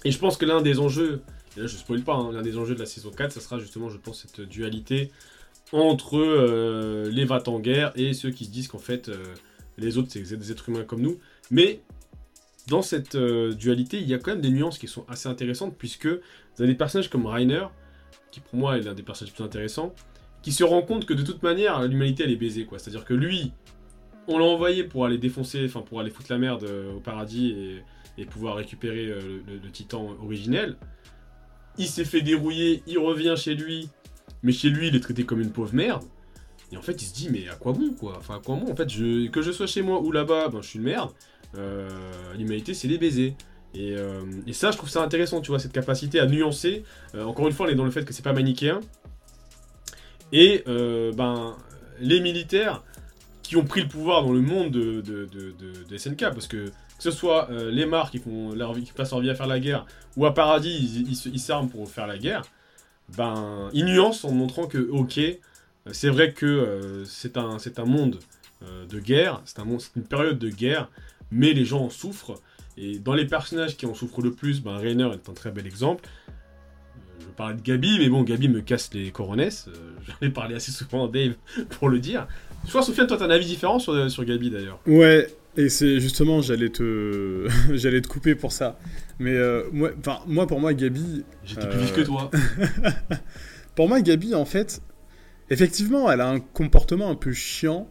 Et 0.05 0.11
je 0.11 0.19
pense 0.19 0.37
que 0.37 0.45
l'un 0.45 0.61
des 0.61 0.79
enjeux, 0.79 1.21
et 1.55 1.61
là 1.61 1.67
je 1.67 1.75
spoil 1.75 2.03
pas, 2.03 2.13
hein, 2.13 2.31
l'un 2.31 2.41
des 2.41 2.57
enjeux 2.57 2.75
de 2.75 2.79
la 2.79 2.85
saison 2.85 3.09
4, 3.09 3.31
ça 3.31 3.41
sera 3.41 3.59
justement, 3.59 3.89
je 3.89 3.97
pense, 3.97 4.21
cette 4.21 4.41
dualité 4.41 5.11
entre 5.73 6.17
euh, 6.17 7.09
les 7.11 7.25
vats 7.25 7.43
en 7.47 7.59
guerre 7.59 7.91
et 7.95 8.13
ceux 8.13 8.31
qui 8.31 8.45
se 8.45 8.51
disent 8.51 8.67
qu'en 8.67 8.77
fait 8.77 9.09
euh, 9.09 9.17
les 9.77 9.97
autres 9.97 10.09
c'est 10.11 10.21
des 10.21 10.51
êtres 10.51 10.69
humains 10.69 10.83
comme 10.83 11.01
nous. 11.01 11.19
Mais 11.51 11.81
dans 12.67 12.81
cette 12.81 13.15
euh, 13.15 13.53
dualité, 13.53 13.99
il 13.99 14.07
y 14.07 14.13
a 14.13 14.17
quand 14.17 14.31
même 14.31 14.41
des 14.41 14.49
nuances 14.49 14.77
qui 14.77 14.87
sont 14.87 15.05
assez 15.07 15.27
intéressantes 15.29 15.75
puisque 15.77 16.07
vous 16.07 16.59
avez 16.59 16.67
des 16.67 16.77
personnages 16.77 17.09
comme 17.09 17.25
Rainer, 17.25 17.67
qui 18.31 18.39
pour 18.39 18.55
moi 18.55 18.77
est 18.77 18.81
l'un 18.81 18.93
des 18.93 19.03
personnages 19.03 19.33
plus 19.33 19.43
intéressants, 19.43 19.93
qui 20.41 20.51
se 20.51 20.63
rend 20.63 20.81
compte 20.81 21.05
que 21.05 21.13
de 21.13 21.23
toute 21.23 21.43
manière 21.43 21.81
l'humanité 21.83 22.23
elle 22.23 22.31
est 22.31 22.37
baisée 22.37 22.65
quoi. 22.65 22.79
C'est-à-dire 22.79 23.05
que 23.05 23.13
lui, 23.13 23.51
on 24.27 24.39
l'a 24.39 24.45
envoyé 24.45 24.83
pour 24.83 25.05
aller 25.05 25.17
défoncer, 25.17 25.65
enfin 25.65 25.81
pour 25.81 25.99
aller 25.99 26.09
foutre 26.09 26.31
la 26.31 26.37
merde 26.37 26.65
au 26.95 26.99
paradis 26.99 27.55
et, 28.17 28.25
pouvoir 28.31 28.55
récupérer 28.55 29.05
le, 29.05 29.43
le 29.63 29.71
titan 29.71 30.15
originel. 30.23 30.75
Il 31.77 31.85
s'est 31.85 32.03
fait 32.03 32.21
dérouiller, 32.21 32.81
il 32.87 32.97
revient 32.97 33.35
chez 33.37 33.53
lui, 33.53 33.89
mais 34.43 34.51
chez 34.51 34.69
lui 34.69 34.87
il 34.87 34.95
est 34.95 34.99
traité 34.99 35.23
comme 35.23 35.41
une 35.41 35.51
pauvre 35.51 35.73
merde. 35.73 36.03
Et 36.71 36.77
en 36.77 36.81
fait, 36.81 37.01
il 37.01 37.05
se 37.05 37.13
dit, 37.13 37.29
mais 37.31 37.47
à 37.47 37.55
quoi 37.55 37.71
bon, 37.71 37.93
quoi? 37.93 38.15
Enfin, 38.17 38.35
à 38.35 38.39
quoi 38.39 38.55
bon? 38.55 38.71
En 38.71 38.75
fait, 38.75 38.89
je, 38.89 39.27
que 39.27 39.41
je 39.41 39.51
sois 39.51 39.67
chez 39.67 39.81
moi 39.81 40.01
ou 40.01 40.11
là-bas, 40.11 40.49
ben, 40.49 40.61
je 40.61 40.67
suis 40.67 40.79
une 40.79 40.85
merde. 40.85 41.11
Euh, 41.57 41.89
L'humanité, 42.37 42.73
c'est 42.73 42.87
des 42.87 42.97
baisers. 42.97 43.35
Et, 43.73 43.95
euh, 43.95 44.21
et 44.45 44.53
ça, 44.53 44.71
je 44.71 44.77
trouve 44.77 44.89
ça 44.89 45.01
intéressant, 45.01 45.39
tu 45.39 45.51
vois, 45.51 45.59
cette 45.59 45.71
capacité 45.71 46.19
à 46.19 46.25
nuancer. 46.25 46.83
Euh, 47.15 47.23
encore 47.23 47.47
une 47.47 47.53
fois, 47.53 47.67
on 47.67 47.69
est 47.69 47.75
dans 47.75 47.85
le 47.85 47.91
fait 47.91 48.03
que 48.03 48.13
c'est 48.13 48.23
pas 48.23 48.33
manichéen. 48.33 48.81
Et, 50.33 50.63
ben, 50.65 51.55
les 52.01 52.19
militaires 52.19 52.83
qui 53.43 53.55
ont 53.55 53.63
pris 53.63 53.81
le 53.81 53.87
pouvoir 53.87 54.23
dans 54.23 54.33
le 54.33 54.41
monde 54.41 54.71
de, 54.71 55.97
SNK, 55.97 56.19
parce 56.33 56.47
que 56.47 56.67
que 56.97 57.03
ce 57.03 57.11
soit 57.11 57.47
les 57.71 57.85
marques 57.85 58.13
qui, 58.13 58.19
qui 58.19 58.91
passent 58.91 59.11
leur 59.11 59.21
vie 59.21 59.29
à 59.29 59.35
faire 59.35 59.47
la 59.47 59.59
guerre, 59.59 59.85
ou 60.17 60.25
à 60.25 60.33
Paradis, 60.33 61.05
ils 61.07 61.39
s'arment 61.39 61.69
pour 61.69 61.87
faire 61.89 62.07
la 62.07 62.17
guerre, 62.17 62.43
ben, 63.15 63.69
ils 63.73 63.85
nuancent 63.85 64.25
en 64.25 64.31
montrant 64.31 64.67
que, 64.67 64.77
ok, 64.89 65.17
euh, 65.19 65.33
c'est 65.91 66.09
vrai 66.09 66.33
que 66.33 66.45
euh, 66.45 67.05
c'est 67.05 67.37
un, 67.37 67.57
un 67.77 67.85
monde 67.85 68.19
euh, 68.63 68.85
de 68.85 68.99
guerre, 68.99 69.41
c'est 69.45 69.59
un 69.59 69.65
une 69.95 70.03
période 70.03 70.39
de 70.39 70.49
guerre, 70.49 70.89
mais 71.31 71.53
les 71.53 71.65
gens 71.65 71.81
en 71.85 71.89
souffrent. 71.89 72.35
Et 72.77 72.99
dans 72.99 73.13
les 73.13 73.25
personnages 73.25 73.77
qui 73.77 73.85
en 73.85 73.93
souffrent 73.93 74.21
le 74.21 74.31
plus, 74.31 74.61
ben, 74.61 74.77
Rainer 74.77 75.09
est 75.13 75.29
un 75.29 75.33
très 75.33 75.51
bel 75.51 75.65
exemple. 75.65 76.07
Je 77.19 77.25
parlais 77.37 77.55
de 77.55 77.61
Gabi, 77.61 77.99
mais 77.99 78.09
bon, 78.09 78.23
Gabi 78.23 78.49
me 78.49 78.61
casse 78.61 78.93
les 78.93 79.11
coronesses. 79.11 79.67
euh, 79.69 79.91
J'en 80.07 80.27
ai 80.27 80.29
parlé 80.29 80.55
assez 80.55 80.71
souvent 80.71 81.07
à 81.07 81.07
Dave 81.07 81.33
pour 81.71 81.89
le 81.89 81.99
dire. 81.99 82.27
Je 82.65 82.69
crois, 82.69 82.81
Sofiane, 82.81 83.07
toi, 83.07 83.17
t'as 83.17 83.25
un 83.25 83.29
avis 83.29 83.45
différent 83.45 83.79
sur, 83.79 84.09
sur 84.11 84.25
Gabi 84.25 84.49
d'ailleurs. 84.49 84.79
Ouais, 84.85 85.33
et 85.57 85.69
c'est 85.69 85.99
justement, 85.99 86.41
j'allais 86.41 86.69
te, 86.69 87.47
j'allais 87.73 88.01
te 88.01 88.07
couper 88.07 88.35
pour 88.35 88.51
ça. 88.51 88.79
Mais 89.19 89.35
euh, 89.35 89.63
moi, 90.27 90.47
pour 90.47 90.59
moi, 90.59 90.73
Gabi, 90.73 91.25
J'étais 91.43 91.67
plus 91.67 91.77
Euh, 91.77 91.81
vif 91.81 91.93
que 91.93 92.01
toi. 92.01 92.29
pour 93.75 93.89
moi, 93.89 94.01
Gabi, 94.01 94.35
en 94.35 94.45
fait, 94.45 94.81
effectivement, 95.49 96.11
elle 96.11 96.21
a 96.21 96.29
un 96.29 96.39
comportement 96.39 97.09
un 97.09 97.15
peu 97.15 97.33
chiant, 97.33 97.89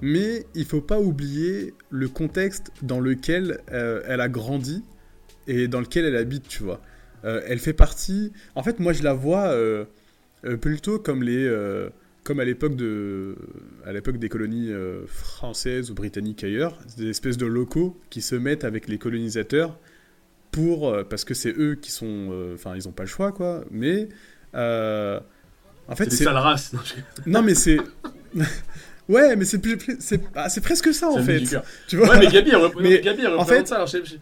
mais 0.00 0.46
il 0.54 0.64
faut 0.64 0.80
pas 0.80 0.98
oublier 1.00 1.74
le 1.90 2.08
contexte 2.08 2.72
dans 2.82 2.98
lequel 3.00 3.60
euh, 3.72 4.02
elle 4.06 4.20
a 4.20 4.28
grandi 4.28 4.82
et 5.46 5.68
dans 5.68 5.80
lequel 5.80 6.04
elle 6.06 6.16
habite, 6.16 6.48
tu 6.48 6.62
vois. 6.62 6.80
Euh, 7.24 7.42
elle 7.46 7.58
fait 7.58 7.72
partie. 7.74 8.32
En 8.54 8.62
fait, 8.62 8.80
moi, 8.80 8.92
je 8.92 9.02
la 9.02 9.12
vois 9.12 9.48
euh, 9.48 9.84
euh, 10.44 10.56
plutôt 10.56 10.98
comme 10.98 11.22
les, 11.22 11.44
euh, 11.46 11.90
comme 12.24 12.38
à 12.40 12.44
l'époque 12.44 12.76
de, 12.76 13.34
à 13.84 13.92
l'époque 13.92 14.16
des 14.18 14.28
colonies 14.28 14.70
euh, 14.70 15.06
françaises 15.06 15.90
ou 15.90 15.94
britanniques 15.94 16.44
ailleurs, 16.44 16.78
des 16.96 17.08
espèces 17.08 17.36
de 17.36 17.46
locaux 17.46 18.00
qui 18.10 18.22
se 18.22 18.34
mettent 18.36 18.64
avec 18.64 18.88
les 18.88 18.98
colonisateurs 18.98 19.78
pour, 20.52 20.88
euh, 20.88 21.02
parce 21.04 21.24
que 21.24 21.34
c'est 21.34 21.52
eux 21.58 21.74
qui 21.74 21.90
sont, 21.90 22.28
euh, 22.30 22.54
enfin, 22.54 22.74
ils 22.76 22.86
ont 22.88 22.92
pas 22.92 23.02
le 23.04 23.08
choix, 23.08 23.32
quoi. 23.32 23.64
Mais 23.70 24.08
en 24.54 25.96
fait, 25.96 26.04
C'est 26.04 26.10
des 26.10 26.16
c'est 26.16 26.24
sales 26.24 26.36
races. 26.36 26.72
Non, 26.72 26.80
je- 26.84 27.30
non, 27.30 27.42
mais 27.42 27.54
c'est. 27.54 27.78
ouais, 29.12 29.36
mais 29.36 29.44
c'est 29.44 29.58
plus... 29.58 29.78
c'est 30.00 30.20
ah, 30.34 30.48
c'est 30.48 30.60
presque 30.60 30.92
ça 30.92 31.08
en 31.08 31.22
fait. 31.22 31.42
Tu 31.88 31.96
vois 31.96 32.08
Ouais, 32.10 32.18
mais 32.18 32.26
Gabi, 32.28 32.50
elle, 32.52 32.70
Mais 32.82 33.00
Gabi, 33.00 33.22
elle 33.26 33.34
en 33.34 33.44
fait, 33.44 33.68
ça. 33.68 33.76
Alors, 33.76 33.86
je 33.86 33.92
sais- 33.98 34.04
je- 34.04 34.14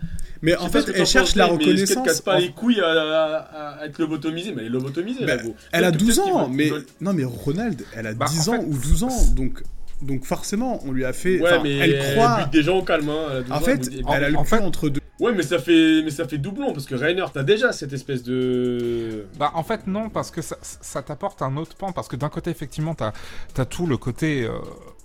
Mais 0.42 0.52
je 0.52 0.56
en 0.58 0.68
fait, 0.70 0.84
elle 0.94 1.06
cherche 1.06 1.34
la 1.34 1.46
Dave, 1.48 1.56
mais 1.58 1.64
reconnaissance. 1.64 2.06
casse 2.06 2.20
pas 2.22 2.36
en- 2.36 2.38
les 2.38 2.50
couilles 2.50 2.80
à, 2.80 2.86
à- 2.88 3.78
à 3.80 3.86
être 3.86 3.98
lobotomisée? 3.98 4.52
Mais 4.54 4.62
elle 4.62 4.66
est 4.68 4.70
lobotomisée, 4.70 5.20
Bah, 5.26 5.36
là, 5.36 5.42
gros. 5.42 5.54
Elle 5.72 5.84
a 5.84 5.88
Peut-être 5.90 6.00
que- 6.00 6.04
12 6.04 6.16
peut-être 6.16 6.24
qu'ils 6.26 6.34
ans, 6.34 6.48
mais 6.48 6.70
non, 7.00 7.12
mais 7.12 7.24
Ronald, 7.24 7.82
elle 7.96 8.06
a 8.06 8.14
Bah, 8.14 8.26
10 8.28 8.48
en 8.48 8.52
ans 8.54 8.60
fait, 8.60 8.66
ou 8.66 8.78
12 8.78 9.02
ans, 9.04 9.24
donc 9.36 9.62
donc 10.02 10.24
forcément, 10.24 10.80
on 10.86 10.92
lui 10.92 11.04
a 11.04 11.12
fait. 11.12 11.38
Ouais, 11.40 11.60
mais 11.62 11.76
elle 11.76 11.98
croit. 11.98 12.38
bute 12.44 12.52
des 12.54 12.62
gens 12.62 12.78
au 12.78 12.82
calme. 12.82 13.10
Hein, 13.10 13.26
elle 13.32 13.36
a 13.36 13.42
12 13.42 13.52
En 13.52 13.56
ans, 13.56 13.60
fait, 13.60 13.70
elle 13.72 13.78
bute- 13.98 14.04
elle 14.14 14.24
a 14.24 14.30
le 14.30 14.36
en 14.38 14.42
cul 14.44 14.48
fait- 14.48 14.60
entre 14.62 14.88
deux. 14.88 14.99
Ouais, 15.20 15.32
mais 15.34 15.42
ça 15.42 15.58
fait, 15.58 16.02
mais 16.02 16.10
ça 16.10 16.26
fait 16.26 16.38
doublon 16.38 16.72
parce 16.72 16.86
que 16.86 16.94
Rainer, 16.94 17.26
t'as 17.32 17.42
déjà 17.42 17.72
cette 17.72 17.92
espèce 17.92 18.22
de. 18.22 19.26
Bah 19.38 19.52
en 19.54 19.62
fait 19.62 19.86
non 19.86 20.08
parce 20.08 20.30
que 20.30 20.40
ça, 20.40 20.56
ça 20.62 21.02
t'apporte 21.02 21.42
un 21.42 21.58
autre 21.58 21.76
pan 21.76 21.92
parce 21.92 22.08
que 22.08 22.16
d'un 22.16 22.30
côté 22.30 22.50
effectivement 22.50 22.94
t'as 22.94 23.12
as 23.58 23.64
tout 23.66 23.86
le 23.86 23.98
côté 23.98 24.44
euh, 24.44 24.52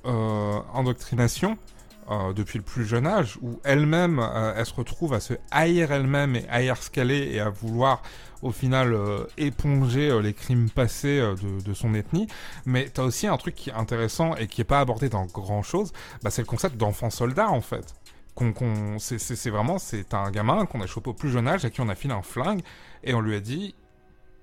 euh, 0.05 0.59
euh, 2.11 2.34
depuis 2.34 2.59
le 2.59 2.63
plus 2.63 2.86
jeune 2.86 3.07
âge 3.07 3.38
où 3.41 3.59
elle-même 3.63 4.20
euh, 4.20 4.53
elle 4.55 4.66
se 4.66 4.74
retrouve 4.74 5.13
à 5.13 5.20
se 5.20 5.34
haïr 5.51 5.91
elle-même 5.91 6.36
et 6.36 6.45
haïr 6.49 6.78
ce 6.78 6.91
qu'elle 6.91 7.09
est 7.09 7.32
et 7.32 7.39
à 7.39 7.49
vouloir 7.49 8.03
au 8.43 8.51
final 8.51 8.95
éponger 9.38 10.22
les 10.22 10.34
crimes 10.34 10.70
passés 10.70 11.20
de, 11.66 11.74
son 11.74 11.95
ethnie 11.95 12.28
mais 12.68 12.89
t'as 12.93 13.01
aussi 13.01 13.26
un 13.26 13.38
truc 13.38 13.55
qui 13.55 13.72
est 13.72 13.74
intéressant 13.74 14.36
et 14.36 14.45
qui 14.45 14.61
est 14.61 14.66
pas 14.66 14.80
abordé 14.80 15.09
dans 15.09 15.26
grand 15.26 15.63
chose 15.63 15.93
bah 16.22 16.30
c'est 16.30 16.43
le 16.43 16.47
concept 16.47 16.78
d'enfant 16.78 17.09
soldat 17.09 17.49
en 17.49 17.61
fait 17.61 17.95
qu'on, 18.36 18.54
qu'on- 18.54 19.00
c'est, 19.00 19.18
c'est- 19.18 19.36
c'est 19.36 19.50
vraiment 19.50 19.78
c'est 19.80 20.14
un 20.14 20.30
gamin 20.30 20.66
qu'on 20.66 20.82
a 20.82 20.88
chopé 20.88 21.10
au 21.10 21.14
plus 21.14 21.30
jeune 21.30 21.48
âge 21.48 21.66
à 21.66 21.70
qui 21.70 21.82
on 21.82 21.90
a 21.90 21.96
filé 21.96 22.14
un 22.14 22.22
flingue 22.22 22.62
et 23.04 23.14
on 23.14 23.22
lui 23.22 23.36
a 23.36 23.40
dit 23.40 23.76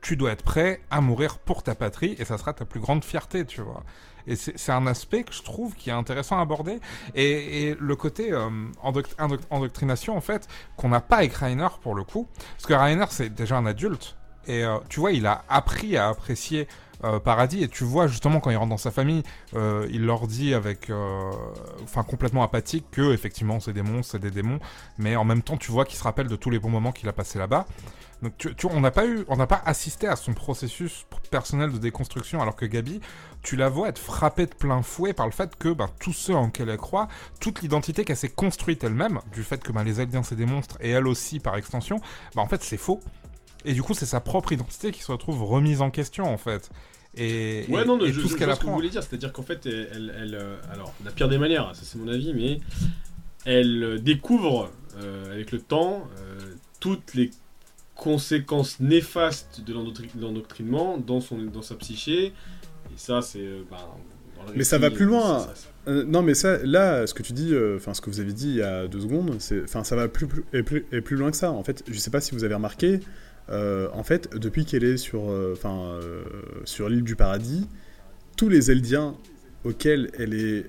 tu 0.01 0.17
dois 0.17 0.33
être 0.33 0.43
prêt 0.43 0.81
à 0.91 1.01
mourir 1.01 1.39
pour 1.39 1.63
ta 1.63 1.75
patrie 1.77 2.17
et 2.19 2.25
ça 2.25 2.37
sera 2.39 2.53
ta 2.53 2.65
plus 2.65 2.81
grande 2.81 3.05
fierté 3.05 3.45
tu 3.45 3.61
vois. 3.61 3.85
Et 4.27 4.37
c'est, 4.37 4.57
c'est 4.57 4.73
un 4.73 4.87
aspect 4.87 5.25
que 5.25 5.33
je 5.33 5.43
trouve 5.43 5.75
qui 5.75 5.91
est 5.91 5.93
intéressant 5.93 6.39
à 6.39 6.43
aborder. 6.43 6.79
Et, 7.17 7.69
et 7.71 7.77
le 7.79 7.97
côté 7.97 8.33
euh, 8.33 8.49
endoct- 8.85 9.17
endoct- 9.19 9.47
endoctrination 9.51 10.17
en 10.17 10.21
fait 10.21 10.47
qu'on 10.77 10.89
n'a 10.91 11.01
pas 11.01 11.17
avec 11.19 11.33
Rainer 11.35 11.69
pour 11.83 11.95
le 11.95 12.05
coup. 12.05 12.29
Parce 12.57 12.67
que 12.67 12.73
Rainer 12.75 13.07
c'est 13.11 13.35
déjà 13.35 13.57
un 13.57 13.67
adulte. 13.67 14.17
Et 14.47 14.65
euh, 14.65 14.79
tu 14.89 15.01
vois 15.01 15.13
il 15.13 15.27
a 15.27 15.45
appris 15.49 15.97
à 15.97 16.09
apprécier 16.09 16.67
euh, 17.05 17.19
Paradis 17.19 17.63
et 17.63 17.69
tu 17.69 17.85
vois 17.85 18.07
justement 18.07 18.41
quand 18.41 18.51
il 18.51 18.57
rentre 18.57 18.71
dans 18.71 18.77
sa 18.77 18.91
famille 18.91 19.23
euh, 19.55 19.87
il 19.91 20.05
leur 20.05 20.27
dit 20.27 20.55
avec 20.55 20.91
euh, 20.91 21.31
enfin 21.83 22.03
complètement 22.03 22.43
apathique 22.43 22.87
que 22.91 23.13
effectivement 23.13 23.61
c'est 23.61 23.73
des 23.73 23.83
monstres 23.83 24.13
c'est 24.13 24.19
des 24.19 24.31
démons 24.31 24.59
mais 24.99 25.17
en 25.17 25.25
même 25.25 25.43
temps 25.43 25.57
tu 25.57 25.71
vois 25.71 25.85
qu'il 25.85 25.99
se 25.99 26.05
rappelle 26.05 26.29
de 26.29 26.37
tous 26.37 26.51
les 26.51 26.59
bons 26.59 26.71
moments 26.71 26.93
qu'il 26.93 27.09
a 27.09 27.13
passé 27.13 27.39
là-bas. 27.39 27.67
Donc 28.23 28.39
tu, 28.39 28.55
tu 28.55 28.67
on 28.67 28.81
n'a 28.81 28.93
pas 28.93 29.05
eu 29.05 29.25
on 29.29 29.37
n'a 29.37 29.49
pas 29.49 29.61
assisté 29.67 30.07
à 30.07 30.15
son 30.15 30.33
processus 30.33 31.07
personnel 31.31 31.73
de 31.73 31.79
déconstruction 31.79 32.41
alors 32.41 32.55
que 32.55 32.67
Gabi 32.67 33.01
tu 33.43 33.57
la 33.57 33.69
vois 33.69 33.89
être 33.89 33.99
frappée 33.99 34.47
de 34.47 34.55
plein 34.55 34.83
fouet 34.83 35.13
par 35.13 35.27
le 35.27 35.33
fait 35.33 35.57
que 35.57 35.71
ben, 35.71 35.89
tous 35.99 36.13
ceux 36.13 36.35
en 36.37 36.49
qu'elle 36.49 36.77
croit 36.77 37.09
toute 37.41 37.63
l'identité 37.63 38.05
qu'elle 38.05 38.17
s'est 38.17 38.29
construite 38.29 38.85
elle-même 38.85 39.21
du 39.33 39.43
fait 39.43 39.61
que 39.63 39.73
ben, 39.73 39.83
les 39.83 40.01
Eldiens 40.01 40.23
c'est 40.23 40.37
des 40.37 40.47
monstres 40.47 40.79
et 40.81 40.91
elle 40.91 41.09
aussi 41.09 41.41
par 41.41 41.57
extension 41.57 42.01
ben, 42.37 42.43
en 42.43 42.47
fait 42.47 42.63
c'est 42.63 42.77
faux. 42.77 43.01
Et 43.65 43.75
du 43.75 43.83
coup 43.83 43.95
c'est 43.95 44.07
sa 44.07 44.21
propre 44.21 44.53
identité 44.53 44.93
qui 44.93 45.03
se 45.03 45.11
retrouve 45.11 45.43
remise 45.43 45.83
en 45.83 45.91
question 45.91 46.33
en 46.33 46.39
fait 46.39 46.71
et, 47.17 47.67
Ouais, 47.69 47.83
et- 47.83 47.85
non, 47.85 47.97
non, 47.99 48.05
et 48.07 48.13
je, 48.13 48.21
tout 48.21 48.29
je 48.29 48.33
ce 48.33 48.37
qu'elle 48.39 48.47
vois 48.47 48.55
ce 48.55 48.61
que 48.61 48.65
vous 48.65 48.71
apprend 48.71 48.77
voulez 48.77 48.89
dire, 48.91 49.03
c'est-à-dire 49.03 49.33
qu'en 49.33 49.43
fait, 49.43 49.67
elle, 49.67 49.89
elle, 49.95 50.15
elle, 50.19 50.35
euh, 50.35 50.57
alors, 50.73 50.95
la 51.05 51.11
pire 51.11 51.29
des 51.29 51.39
manières, 51.39 51.71
ça 51.75 51.83
c'est 51.85 51.99
mon 51.99 52.09
avis, 52.09 52.33
mais 52.35 52.61
elle 53.45 53.83
euh, 53.83 53.99
découvre 53.99 54.71
euh, 54.99 55.33
avec 55.33 55.53
le 55.53 55.61
temps 55.61 56.09
euh, 56.21 56.39
toutes 56.81 57.15
les 57.15 57.31
conséquences 57.95 58.81
néfastes 58.81 59.63
de 59.67 59.73
l'endoctri- 59.75 60.11
de 60.15 60.23
l'endoctrinement 60.23 60.99
dans, 60.99 61.21
son, 61.21 61.39
dans 61.43 61.63
sa 61.63 61.75
psyché, 61.77 62.27
et 62.27 62.33
ça, 62.97 63.21
c'est. 63.23 63.39
euh, 63.41 63.63
ben, 63.71 63.77
Mais 64.57 64.65
ça 64.65 64.79
va 64.79 64.91
plus 64.91 65.05
loin. 65.05 65.41
ça- 65.41 65.55
ça- 65.55 65.69
Euh, 65.89 66.05
non, 66.05 66.23
mais 66.23 66.35
ça, 66.35 66.59
là, 66.65 67.09
ce 67.09 67.15
que 67.15 67.25
tu 67.25 67.33
dis, 67.33 67.53
euh, 67.53 67.77
enfin, 67.77 67.93
ce 67.93 68.01
que 68.01 68.09
vous 68.09 68.21
avez 68.21 68.33
dit 68.33 68.49
il 68.51 68.55
y 68.57 68.63
a 68.63 68.87
deux 68.87 69.01
secondes, 69.01 69.35
c'est, 69.41 69.65
enfin, 69.65 69.83
ça 69.83 69.97
va 69.97 70.07
plus, 70.09 70.29
plus, 70.29 70.45
et 70.53 70.63
plus, 70.63 70.85
et 70.93 71.01
plus 71.01 71.17
loin 71.17 71.31
que 71.33 71.37
ça. 71.37 71.51
En 71.51 71.65
fait, 71.65 71.83
je 71.89 71.99
sais 71.99 72.11
pas 72.11 72.21
si 72.21 72.33
vous 72.37 72.45
avez 72.45 72.55
remarqué, 72.55 73.01
euh, 73.53 73.89
en 73.95 74.03
fait, 74.03 74.35
depuis 74.37 74.65
qu'elle 74.65 74.85
est 74.85 74.97
sur, 74.97 75.31
euh, 75.31 75.53
enfin, 75.57 75.99
euh, 76.03 76.23
sur 76.65 76.89
l'île 76.89 77.05
du 77.05 77.15
paradis, 77.17 77.69
tous 78.37 78.49
les 78.49 78.71
Eldiens 78.71 79.15
auxquels 79.65 80.11
elle 80.19 80.35
est 80.35 80.65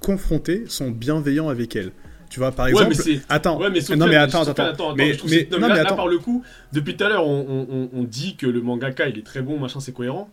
confrontée 0.00 0.64
sont 0.68 0.90
bienveillants 0.90 1.48
avec 1.48 1.76
elle. 1.76 1.92
Tu 2.30 2.40
vois, 2.40 2.50
par 2.52 2.66
Ouais, 2.66 2.72
exemple, 2.72 2.88
mais 2.90 2.94
c'est. 2.96 3.20
attends, 3.28 3.60
Ouais, 3.60 3.70
mais 3.70 3.80
Sofiane, 3.80 4.00
non 4.00 4.06
mais 4.06 4.16
attends, 4.16 4.42
attends, 4.42 4.64
attends, 4.64 4.94
mais, 4.96 5.16
trouve 5.16 5.30
mais- 5.30 5.36
c'est- 5.48 5.52
non, 5.52 5.60
non, 5.60 5.68
mais 5.68 5.82
là, 5.82 5.94
par 5.94 6.08
le 6.08 6.18
coup, 6.18 6.42
depuis 6.72 6.96
tout 6.96 7.04
à 7.04 7.08
l'heure, 7.08 7.26
on, 7.26 7.46
on- 7.48 7.66
on- 7.70 7.90
on 8.00 8.02
dit 8.02 8.34
que 8.36 8.46
le 8.46 8.60
mangaka 8.60 9.08
il 9.08 9.18
est 9.18 9.22
très 9.24 9.40
bon, 9.40 9.58
machin, 9.58 9.78
c'est 9.78 9.92
cohérent. 9.92 10.28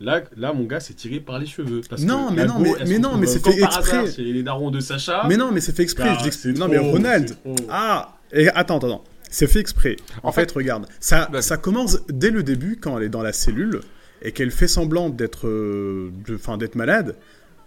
Là, 0.00 0.22
là, 0.36 0.52
mon 0.52 0.64
gars, 0.64 0.78
c'est 0.78 0.94
tiré 0.94 1.18
par 1.20 1.38
les 1.38 1.46
cheveux. 1.46 1.80
Parce 1.88 2.02
Non, 2.02 2.28
que 2.28 2.34
mais 2.34 2.44
non, 2.44 2.58
go, 2.58 2.62
mais- 2.78 2.84
mais 2.86 2.98
non, 2.98 3.16
mais 3.16 3.26
c'est 3.26 3.42
fait 3.42 3.60
exprès. 3.62 4.10
chez 4.12 4.22
les 4.22 4.42
darons 4.42 4.70
de 4.70 4.78
Sacha. 4.78 5.24
mais 5.26 5.36
non, 5.36 5.50
mais 5.52 5.60
c'est 5.60 5.74
fait 5.74 5.82
exprès. 5.82 6.10
Ah, 6.10 6.18
je 6.22 6.28
dis- 6.28 6.36
c'est 6.36 6.52
non, 6.52 6.66
trop, 6.66 6.68
mais 6.68 6.78
Ronald, 6.78 7.30
c'est. 7.30 7.66
Ah 7.70 8.14
et 8.30 8.48
attends, 8.50 8.76
attends. 8.78 9.02
C'est 9.28 9.46
fait 9.46 9.60
exprès. 9.60 9.96
En, 10.22 10.28
En 10.28 10.32
fait, 10.32 10.42
fait- 10.50 10.52
regarde, 10.52 10.86
ça, 11.00 11.28
Vas-y. 11.32 11.42
ça 11.42 11.56
commence 11.56 11.98
dès 12.08 12.30
le 12.30 12.42
début 12.42 12.76
quand 12.80 12.96
elle 12.98 13.04
est 13.04 13.08
dans 13.08 13.22
la 13.22 13.32
cellule 13.32 13.80
et 14.22 14.32
qu'elle 14.32 14.50
fait 14.50 14.68
semblant 14.68 15.10
d'être, 15.10 15.46
euh, 15.48 16.10
d'être 16.58 16.74
malade. 16.74 17.14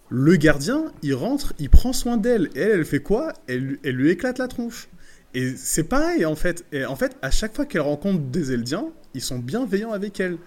Le 0.10 0.36
gardien, 0.36 0.92
il 1.04 1.14
rentre, 1.14 1.54
il 1.60 1.70
prend 1.70 1.94
soin 1.94 2.18
d'elle. 2.18 2.50
Et 2.56 2.60
elle, 2.60 2.72
elle 2.80 2.86
fait 2.86 3.00
quoi? 3.00 3.32
Elle, 3.48 3.78
elle 3.84 3.96
lui 3.96 4.10
éclate 4.10 4.38
la 4.40 4.48
tronche. 4.48 4.90
Et 5.34 5.54
c'est 5.56 5.84
pareil 5.86 6.26
en 6.26 6.36
fait. 6.36 6.66
Et 6.74 6.84
en 6.86 6.98
fait, 6.98 7.16
à 7.22 7.32
chaque 7.32 7.56
fois 7.56 7.66
qu'elle 7.66 7.82
rencontre 7.82 8.20
des 8.20 8.52
Eldiens, 8.52 8.88
ils 9.14 9.22
sont 9.22 9.40
bienveillants 9.40 9.94
avec 9.94 10.20
elle. 10.20 10.38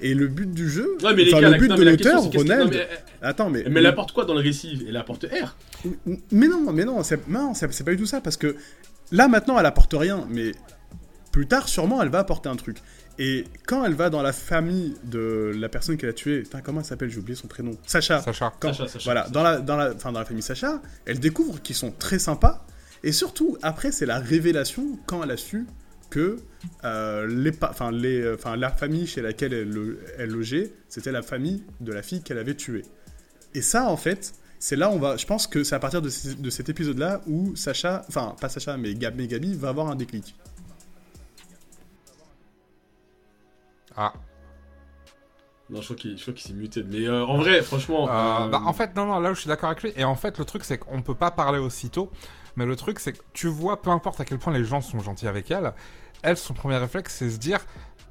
Et 0.00 0.12
le 0.12 0.26
but 0.26 0.50
du 0.50 0.68
jeu, 0.68 0.98
Ouais, 1.02 1.14
mais 1.14 1.24
les 1.24 1.32
enfin, 1.32 1.40
gars, 1.40 1.46
le 1.48 1.52
la- 1.52 1.58
but 1.58 1.68
non, 1.68 1.76
de 1.76 1.82
l'auteur, 1.84 2.28
que- 2.28 2.36
non, 2.36 2.42
Ronald. 2.42 2.70
mais, 2.72 2.76
elle- 2.78 2.88
Attends, 3.22 3.48
mais 3.48 3.64
mais 3.70 3.80
elle 3.80 3.86
apporte 3.86 4.12
quoi 4.12 4.26
dans 4.26 4.34
le 4.34 4.40
récit 4.40 4.84
Elle 4.86 4.96
apporte 4.98 5.24
R? 5.24 5.56
mais 6.30 6.48
non, 6.48 6.70
mais 6.74 6.84
non, 6.84 7.02
c'est 7.02 7.26
non, 7.26 7.54
c'est 7.54 7.72
c'est 7.72 7.84
pas 7.84 7.92
du 7.92 7.96
tout 7.96 8.04
ça 8.06 8.20
parce 8.20 8.36
que 8.36 8.54
là 9.14 9.28
maintenant 9.28 9.58
elle 9.58 9.66
apporte 9.66 9.94
rien, 9.96 10.26
mais 10.30 10.52
plus 11.32 11.46
tard 11.46 11.68
sûrement 11.68 12.02
elle 12.02 12.10
va 12.10 12.18
apporter 12.20 12.48
un 12.48 12.56
truc. 12.56 12.78
Et 13.18 13.44
quand 13.66 13.84
elle 13.84 13.94
va 13.94 14.10
dans 14.10 14.22
la 14.22 14.32
famille 14.32 14.94
de 15.04 15.52
la 15.56 15.68
personne 15.68 15.96
qu'elle 15.96 16.10
a 16.10 16.14
tuée, 16.14 16.40
putain, 16.42 16.60
comment 16.62 16.80
elle 16.80 16.84
s'appelle? 16.86 17.10
J'ai 17.10 17.18
oublié 17.18 17.36
son 17.36 17.46
prénom. 17.46 17.70
Sacha. 17.86 18.20
Sacha 18.20 18.52
Quand- 18.58 18.72
Sacha, 18.72 18.88
Sacha, 18.88 19.04
voilà, 19.04 19.20
Sacha. 19.22 19.32
dans 19.32 19.42
la 19.44 19.60
dans 19.60 19.76
la 19.76 19.92
enfin 19.94 20.10
dans 20.10 20.18
la 20.18 20.24
famille 20.24 20.42
Sacha, 20.42 20.82
elle 21.06 21.20
découvre 21.20 21.62
qu'ils 21.62 21.76
sont 21.76 21.92
très 21.92 22.18
sympas 22.18 22.66
et 23.04 23.12
surtout 23.12 23.56
après 23.62 23.92
c'est 23.92 24.06
la 24.06 24.18
révélation 24.18 24.98
quand 25.06 25.22
elle 25.22 25.30
a 25.30 25.36
su 25.36 25.66
que 26.10 26.38
euh, 26.84 27.26
les 27.28 27.52
enfin 27.62 27.92
les 27.92 28.20
euh, 28.20 28.34
enfin 28.34 28.56
la 28.56 28.70
famille 28.70 29.06
chez 29.06 29.22
laquelle 29.22 29.52
elle, 29.54 29.96
elle 30.18 30.30
logeait, 30.30 30.72
c'était 30.88 31.12
la 31.12 31.22
famille 31.22 31.62
de 31.80 31.92
la 31.92 32.02
fille 32.02 32.22
qu'elle 32.22 32.38
avait 32.38 32.54
tuée. 32.56 32.82
Et 33.54 33.62
ça, 33.62 33.88
en 33.88 33.96
fait, 33.96 34.32
c'est 34.64 34.76
là 34.76 34.88
on 34.90 34.98
va. 34.98 35.18
Je 35.18 35.26
pense 35.26 35.46
que 35.46 35.62
c'est 35.62 35.74
à 35.74 35.78
partir 35.78 36.00
de, 36.00 36.08
ce- 36.08 36.28
de 36.36 36.48
cet 36.48 36.70
épisode-là 36.70 37.20
où 37.26 37.54
Sacha, 37.54 38.02
enfin 38.08 38.34
pas 38.40 38.48
Sacha, 38.48 38.78
mais, 38.78 38.94
Gab, 38.94 39.14
mais 39.14 39.26
Gabi 39.26 39.54
va 39.54 39.68
avoir 39.68 39.88
un 39.88 39.94
déclic. 39.94 40.34
ah 43.94 44.14
Non, 45.68 45.80
je 45.82 45.84
crois 45.84 45.96
qu'il 45.96 46.16
je 46.16 46.22
crois 46.22 46.32
qu'il 46.32 46.46
s'est 46.46 46.54
muté. 46.54 46.82
Mais 46.82 47.06
euh, 47.06 47.26
en 47.26 47.36
vrai, 47.36 47.60
franchement. 47.60 48.08
Euh, 48.08 48.46
euh, 48.46 48.48
bah, 48.48 48.62
en 48.64 48.72
fait, 48.72 48.96
non, 48.96 49.04
non, 49.04 49.20
là 49.20 49.32
où 49.32 49.34
je 49.34 49.40
suis 49.40 49.48
d'accord 49.48 49.68
avec 49.68 49.82
lui. 49.82 49.92
Et 49.96 50.04
en 50.04 50.14
fait, 50.14 50.38
le 50.38 50.46
truc, 50.46 50.64
c'est 50.64 50.78
qu'on 50.78 51.02
peut 51.02 51.14
pas 51.14 51.30
parler 51.30 51.58
aussitôt. 51.58 52.10
Mais 52.56 52.64
le 52.64 52.74
truc, 52.74 53.00
c'est 53.00 53.12
que 53.12 53.22
tu 53.34 53.48
vois, 53.48 53.82
peu 53.82 53.90
importe 53.90 54.20
à 54.20 54.24
quel 54.24 54.38
point 54.38 54.52
les 54.54 54.64
gens 54.64 54.80
sont 54.80 55.00
gentils 55.00 55.28
avec 55.28 55.50
elle, 55.50 55.74
elle, 56.22 56.38
son 56.38 56.54
premier 56.54 56.78
réflexe, 56.78 57.16
c'est 57.16 57.28
se 57.30 57.36
dire. 57.36 57.60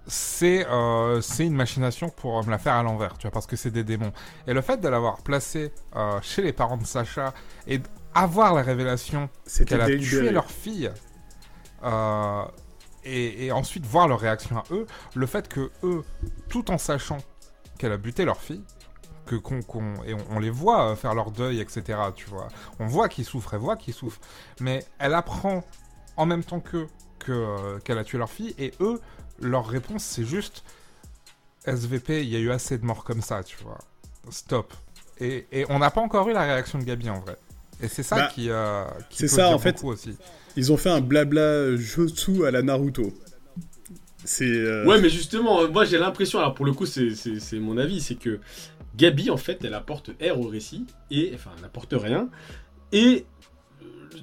C'est 0.06 0.68
euh, 0.68 1.22
c'est 1.22 1.46
une 1.46 1.56
machination 1.56 2.10
pour 2.10 2.44
me 2.46 2.52
la 2.52 2.58
faire 2.58 2.74
à 2.74 2.84
l'envers, 2.84 3.18
tu 3.18 3.24
vois, 3.24 3.32
parce 3.32 3.48
que 3.48 3.56
c'est 3.56 3.72
des 3.72 3.84
démons. 3.86 4.12
Et 4.48 4.54
le 4.54 4.62
fait 4.62 4.78
de 4.82 4.88
l'avoir 4.90 5.22
placée 5.22 5.72
euh, 5.96 6.20
chez 6.22 6.42
les 6.42 6.52
parents 6.52 6.76
de 6.78 6.86
Sacha 6.86 7.34
et 7.68 7.80
d'avoir 8.14 8.54
la 8.54 8.64
révélation 8.64 9.30
qu'elle 9.66 9.82
a 9.82 9.86
tué 10.00 10.32
leur 10.32 10.52
fille 10.52 10.92
euh, 11.84 12.44
et, 13.06 13.46
et 13.46 13.52
ensuite 13.52 13.86
voir 13.86 14.08
leur 14.08 14.20
réaction 14.20 14.58
à 14.58 14.64
eux, 14.72 14.86
le 15.16 15.26
fait 15.26 15.48
que 15.48 15.72
eux, 15.84 16.04
tout 16.50 16.70
en 16.72 16.78
sachant 16.78 17.18
qu'elle 17.78 17.92
a 17.92 17.98
buté 17.98 18.26
leur 18.26 18.42
fille, 18.42 18.64
que 19.26 19.36
qu'on 19.36 19.62
qu'on- 19.62 20.04
et 20.06 20.14
on, 20.14 20.20
on 20.32 20.40
les 20.40 20.50
voit 20.50 20.90
euh, 20.92 20.96
faire 20.96 21.14
leur 21.14 21.32
deuil, 21.32 21.60
etc. 21.62 21.98
Tu 22.16 22.26
vois, 22.30 22.50
on 22.80 22.88
voit 22.88 23.08
qu'ils 23.10 23.26
souffrent, 23.26 23.54
elle 23.54 23.60
voit 23.62 23.78
qu'ils 23.78 23.94
souffrent, 23.94 24.20
mais 24.60 24.86
elle 25.00 25.14
apprend 25.14 25.64
en 26.18 26.26
même 26.26 26.44
temps 26.44 26.60
qu'eux 26.60 26.88
que 27.20 27.32
euh, 27.32 27.80
qu'elle 27.80 27.98
a 27.98 28.04
tué 28.04 28.18
leur 28.18 28.30
fille 28.30 28.54
et 28.58 28.74
eux, 28.82 29.00
leur 29.44 29.68
réponse 29.68 30.04
c'est 30.04 30.26
juste 30.26 30.64
SVP, 31.66 32.24
il 32.24 32.30
y 32.30 32.36
a 32.36 32.40
eu 32.40 32.52
assez 32.52 32.78
de 32.78 32.86
morts 32.86 33.04
comme 33.04 33.22
ça, 33.22 33.44
tu 33.44 33.58
vois, 33.64 33.78
stop. 34.30 34.74
Et, 35.20 35.46
et 35.52 35.66
on 35.70 35.80
n'a 35.80 35.92
pas 35.92 36.02
encore 36.02 36.28
eu 36.30 36.34
la 36.34 36.42
réaction 36.44 36.80
de 36.80 36.84
Gabi 36.84 37.10
en 37.10 37.20
vrai. 37.22 37.38
Et 37.82 37.88
c'est 37.88 38.04
ça 38.04 38.16
Bah, 38.16 38.32
qui, 38.34 38.50
euh, 38.50 38.84
qui 39.10 39.20
c'est 39.20 39.24
peut 39.28 39.36
ça, 39.36 39.48
dire 39.48 39.56
en 39.56 39.60
fait. 39.60 39.74
beaucoup 39.74 39.92
aussi. 39.92 40.18
Ils 40.56 40.72
ont 40.72 40.78
fait 40.78 40.90
un 40.90 41.02
blabla 41.02 41.76
jutsu 41.78 42.46
à 42.46 42.52
la 42.52 42.62
Naruto. 42.62 43.14
C'est. 44.26 44.46
euh, 44.46 44.86
Ouais, 44.86 45.00
mais 45.02 45.10
justement, 45.10 45.62
euh, 45.62 45.68
moi 45.68 45.86
j'ai 45.86 45.98
l'impression, 45.98 46.40
alors 46.40 46.54
pour 46.54 46.66
le 46.66 46.74
coup, 46.74 46.86
c'est- 46.86 47.16
c'est 47.16 47.40
c'est 47.40 47.60
mon 47.60 47.78
avis, 47.78 48.02
c'est 48.02 48.16
que 48.16 48.40
Gabi, 48.96 49.30
en 49.30 49.38
fait, 49.38 49.64
elle 49.64 49.74
apporte 49.74 50.12
R 50.22 50.40
au 50.40 50.48
récit, 50.48 50.86
et 51.12 51.32
enfin, 51.34 51.52
elle 51.56 51.62
n'apporte 51.64 51.94
rien, 51.98 52.30
et 52.92 53.26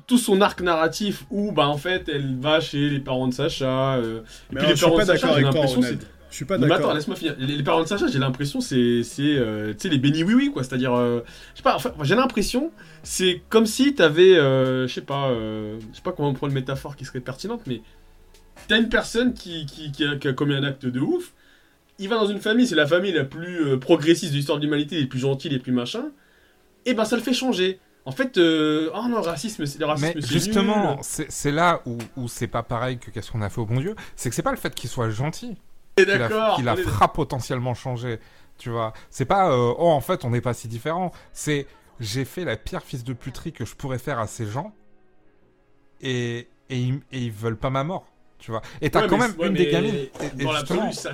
tout 0.06 0.18
son 0.18 0.40
arc 0.40 0.60
narratif 0.60 1.24
où, 1.30 1.52
bah, 1.52 1.68
en 1.68 1.76
fait, 1.76 2.08
elle 2.08 2.36
va 2.38 2.60
chez 2.60 2.88
les 2.90 3.00
parents 3.00 3.28
de 3.28 3.34
Sacha, 3.34 3.94
euh, 3.94 4.20
et 4.20 4.54
Mais 4.54 4.60
puis 4.60 4.66
alors, 4.66 4.72
les 4.72 4.80
parents 4.80 4.98
de 4.98 5.04
Sacha, 5.04 5.26
d'accord 5.26 5.36
j'ai 5.36 5.42
l'impression, 5.42 5.82
c'est. 5.82 5.98
Je 6.30 6.36
suis 6.36 6.44
pas 6.44 6.58
mais 6.58 6.66
attends, 6.66 6.76
d'accord. 6.76 6.94
laisse-moi 6.94 7.16
finir. 7.16 7.34
Les, 7.38 7.56
les 7.56 7.62
parents 7.64 7.82
de 7.82 7.88
Sacha, 7.88 8.06
j'ai 8.06 8.20
l'impression, 8.20 8.60
c'est, 8.60 9.02
c'est, 9.02 9.22
euh, 9.22 9.72
tu 9.72 9.80
sais, 9.80 9.88
les 9.88 9.98
bénis 9.98 10.22
oui 10.22 10.34
oui 10.34 10.50
quoi. 10.52 10.62
C'est-à-dire, 10.62 10.94
euh, 10.94 11.24
je 11.54 11.56
sais 11.56 11.62
pas. 11.64 11.74
Enfin, 11.74 11.92
j'ai 12.02 12.14
l'impression, 12.14 12.70
c'est 13.02 13.42
comme 13.48 13.66
si 13.66 13.94
t'avais, 13.94 14.34
je 14.34 14.86
sais 14.88 15.00
pas, 15.00 15.30
je 15.32 15.96
sais 15.96 16.02
pas 16.02 16.12
comment 16.12 16.32
prendre 16.32 16.52
une 16.52 16.58
métaphore 16.58 16.94
qui 16.94 17.04
serait 17.04 17.20
pertinente, 17.20 17.62
mais 17.66 17.82
t'as 18.68 18.78
une 18.78 18.88
personne 18.88 19.34
qui, 19.34 19.66
qui, 19.66 19.90
qui, 19.90 20.04
a, 20.04 20.16
qui 20.16 20.28
a 20.28 20.32
commis 20.32 20.54
un 20.54 20.62
acte 20.62 20.86
de 20.86 21.00
ouf. 21.00 21.32
Il 21.98 22.08
va 22.08 22.16
dans 22.16 22.26
une 22.26 22.40
famille, 22.40 22.66
c'est 22.66 22.76
la 22.76 22.86
famille 22.86 23.12
la 23.12 23.24
plus 23.24 23.78
progressiste 23.80 24.30
de 24.30 24.36
l'histoire 24.36 24.58
de 24.58 24.64
l'humanité, 24.64 25.00
les 25.00 25.06
plus 25.06 25.18
gentils, 25.18 25.48
les 25.48 25.58
plus 25.58 25.72
machins. 25.72 26.10
Et 26.86 26.94
ben 26.94 27.04
ça 27.04 27.16
le 27.16 27.22
fait 27.22 27.34
changer. 27.34 27.80
En 28.06 28.12
fait, 28.12 28.38
euh, 28.38 28.90
oh 28.94 29.06
non, 29.08 29.20
racisme, 29.20 29.66
c'est 29.66 29.78
le 29.78 29.86
racisme. 29.86 30.12
Mais 30.14 30.20
justement, 30.22 30.98
c'est 31.02 31.50
là 31.52 31.82
où, 31.86 31.98
où 32.16 32.28
c'est 32.28 32.46
pas 32.46 32.62
pareil 32.62 32.98
que 32.98 33.10
qu'est-ce 33.10 33.30
qu'on 33.30 33.42
a 33.42 33.50
fait 33.50 33.60
au 33.60 33.66
bon 33.66 33.78
Dieu. 33.80 33.94
C'est 34.16 34.30
que 34.30 34.34
c'est 34.34 34.42
pas 34.42 34.50
le 34.52 34.56
fait 34.56 34.74
qu'il 34.74 34.88
soit 34.88 35.10
gentil 35.10 35.56
Et 35.96 36.04
qui 36.06 36.18
la, 36.18 36.54
qui 36.56 36.62
la 36.62 36.76
fera 36.76 37.12
potentiellement 37.12 37.74
changer. 37.74 38.18
Tu 38.58 38.70
vois, 38.70 38.92
c'est 39.10 39.24
pas 39.26 39.50
euh, 39.52 39.74
oh 39.78 39.88
en 39.88 40.00
fait 40.00 40.24
on 40.24 40.30
n'est 40.30 40.40
pas 40.40 40.54
si 40.54 40.66
différents. 40.68 41.12
C'est 41.32 41.66
j'ai 41.98 42.24
fait 42.24 42.44
la 42.44 42.56
pire 42.56 42.82
fils 42.82 43.04
de 43.04 43.12
puterie 43.12 43.52
que 43.52 43.64
je 43.64 43.74
pourrais 43.74 43.98
faire 43.98 44.18
à 44.18 44.26
ces 44.26 44.46
gens 44.46 44.72
et 46.00 46.48
et 46.68 46.78
ils, 46.78 46.94
et 47.12 47.18
ils 47.18 47.32
veulent 47.32 47.56
pas 47.58 47.70
ma 47.70 47.84
mort. 47.84 48.06
Tu 48.38 48.50
vois. 48.52 48.62
Et 48.80 48.88
t'as 48.90 49.02
Ouais, 49.02 49.08
quand 49.08 49.18
même 49.18 49.34
ouais, 49.38 49.48
une 49.48 49.54
des 49.54 49.70
gamines. 49.70 49.94
et- 49.94 50.10
et 50.40 50.44
Dans 50.44 50.52
justement, 50.52 50.84
l'absolu, 50.84 50.92
Sa- 50.94 51.12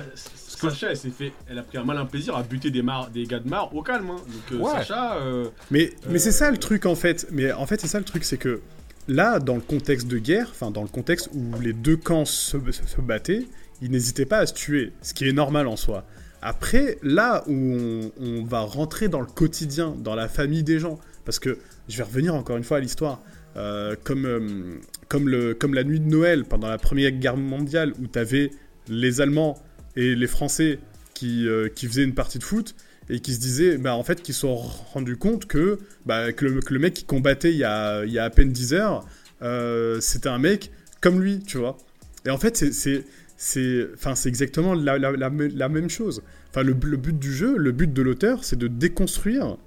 Sacha, 0.57 0.89
elle 0.91 0.97
s'est 0.97 1.09
fait, 1.09 1.31
elle 1.49 1.57
a 1.57 1.63
pris 1.63 1.77
un 1.77 1.83
malin 1.83 2.05
plaisir 2.05 2.35
à 2.35 2.43
buter 2.43 2.69
des, 2.71 2.81
mar... 2.81 3.09
des 3.09 3.25
gars 3.25 3.39
de 3.39 3.47
mar 3.49 3.73
au 3.75 3.81
calme. 3.81 4.09
hein. 4.09 4.15
Donc 4.17 4.59
euh, 4.59 4.63
Ouais. 4.63 4.71
Sacha, 4.71 5.17
euh, 5.17 5.45
Mais, 5.71 5.91
mais 6.09 6.19
c'est 6.19 6.31
ça 6.31 6.47
Euh, 6.47 6.51
le 6.51 6.57
truc 6.57 6.85
en 6.85 6.95
fait. 6.95 7.27
Mais 7.31 7.51
en 7.51 7.65
fait, 7.65 7.79
c'est 7.81 7.87
ça 7.87 7.99
le 7.99 8.05
truc, 8.05 8.23
c'est 8.23 8.37
que 8.37 8.61
là, 9.07 9.39
dans 9.39 9.55
le 9.55 9.61
contexte 9.61 10.07
de 10.07 10.17
guerre, 10.17 10.47
enfin 10.51 10.71
dans 10.71 10.81
le 10.81 10.87
contexte 10.89 11.29
où 11.33 11.59
les 11.61 11.73
deux 11.73 11.97
camps 11.97 12.25
se, 12.25 12.57
se- 12.71 12.85
se 12.87 13.01
battaient, 13.01 13.45
ils 13.81 13.91
n'hésitaient 13.91 14.25
pas 14.25 14.39
à 14.39 14.45
se 14.45 14.53
tuer, 14.53 14.91
ce 15.01 15.13
qui 15.13 15.27
est 15.29 15.33
normal 15.33 15.67
en 15.67 15.75
soi. 15.75 16.03
Après, 16.41 16.97
là 17.03 17.43
où 17.47 17.53
on, 17.53 18.11
on 18.19 18.43
va 18.43 18.59
rentrer 18.61 19.07
dans 19.07 19.19
le 19.21 19.25
quotidien, 19.27 19.95
dans 19.97 20.15
la 20.15 20.27
famille 20.27 20.63
des 20.63 20.79
gens, 20.79 20.99
parce 21.25 21.39
que 21.39 21.57
je 21.89 21.97
vais 21.97 22.03
revenir 22.03 22.35
encore 22.35 22.57
une 22.57 22.63
fois 22.63 22.77
à 22.77 22.79
l'histoire, 22.79 23.21
euh, 23.55 23.95
comme, 24.03 24.25
euh, 24.25 24.79
comme, 25.07 25.29
le, 25.29 25.53
comme 25.55 25.73
la 25.73 25.83
nuit 25.83 25.99
de 25.99 26.05
Noël 26.09 26.43
pendant 26.45 26.67
la 26.67 26.77
Première 26.77 27.11
Guerre 27.11 27.37
mondiale, 27.37 27.93
où 27.99 28.07
tu 28.07 28.19
avais 28.19 28.51
les 28.87 29.19
Allemands 29.19 29.57
et 29.97 30.15
les 30.15 30.27
Français 30.27 30.79
qui, 31.13 31.45
euh, 31.47 31.67
qui 31.67 31.87
faisaient 31.87 32.03
une 32.05 32.13
partie 32.15 32.39
de 32.39 32.43
foot, 32.45 32.73
et 33.09 33.19
qui 33.21 33.33
se 33.33 33.39
disaient, 33.39 33.77
bah, 33.77 33.95
en 33.95 34.03
fait, 34.03 34.21
qu'ils 34.21 34.33
se 34.33 34.41
sont 34.41 34.55
rendus 34.55 35.17
compte 35.17 35.45
que, 35.47 35.79
bah, 36.05 36.31
que, 36.33 36.45
le, 36.45 36.59
que 36.61 36.73
le 36.73 36.79
mec 36.79 36.93
qui 36.93 37.03
combattait 37.05 37.51
il 37.51 37.57
y 37.57 37.63
a, 37.63 38.05
il 38.05 38.11
y 38.13 38.19
a 38.19 38.23
à 38.25 38.29
peine 38.29 38.51
10 38.51 38.73
heures, 38.73 39.05
euh, 39.41 39.99
c'était 40.01 40.29
un 40.29 40.39
mec 40.39 40.71
comme 41.01 41.21
lui, 41.21 41.39
tu 41.39 41.57
vois. 41.57 41.77
Et 42.25 42.29
en 42.29 42.37
fait, 42.37 42.55
c'est- 42.57 43.03
c'est 43.37 43.87
enfin, 43.93 44.15
c'est 44.15 44.27
exactement 44.29 44.73
la, 44.73 44.97
la, 44.97 45.11
la, 45.11 45.29
me- 45.29 45.47
la 45.47 45.69
même 45.69 45.89
chose. 45.89 46.21
Enfin, 46.49 46.63
le, 46.63 46.75
le 46.83 46.97
but 46.97 47.17
du 47.17 47.31
jeu, 47.33 47.55
le 47.57 47.71
but 47.71 47.91
de 47.93 48.01
l'auteur, 48.01 48.43
c'est 48.43 48.55
de 48.57 48.67
déconstruire 48.67 49.57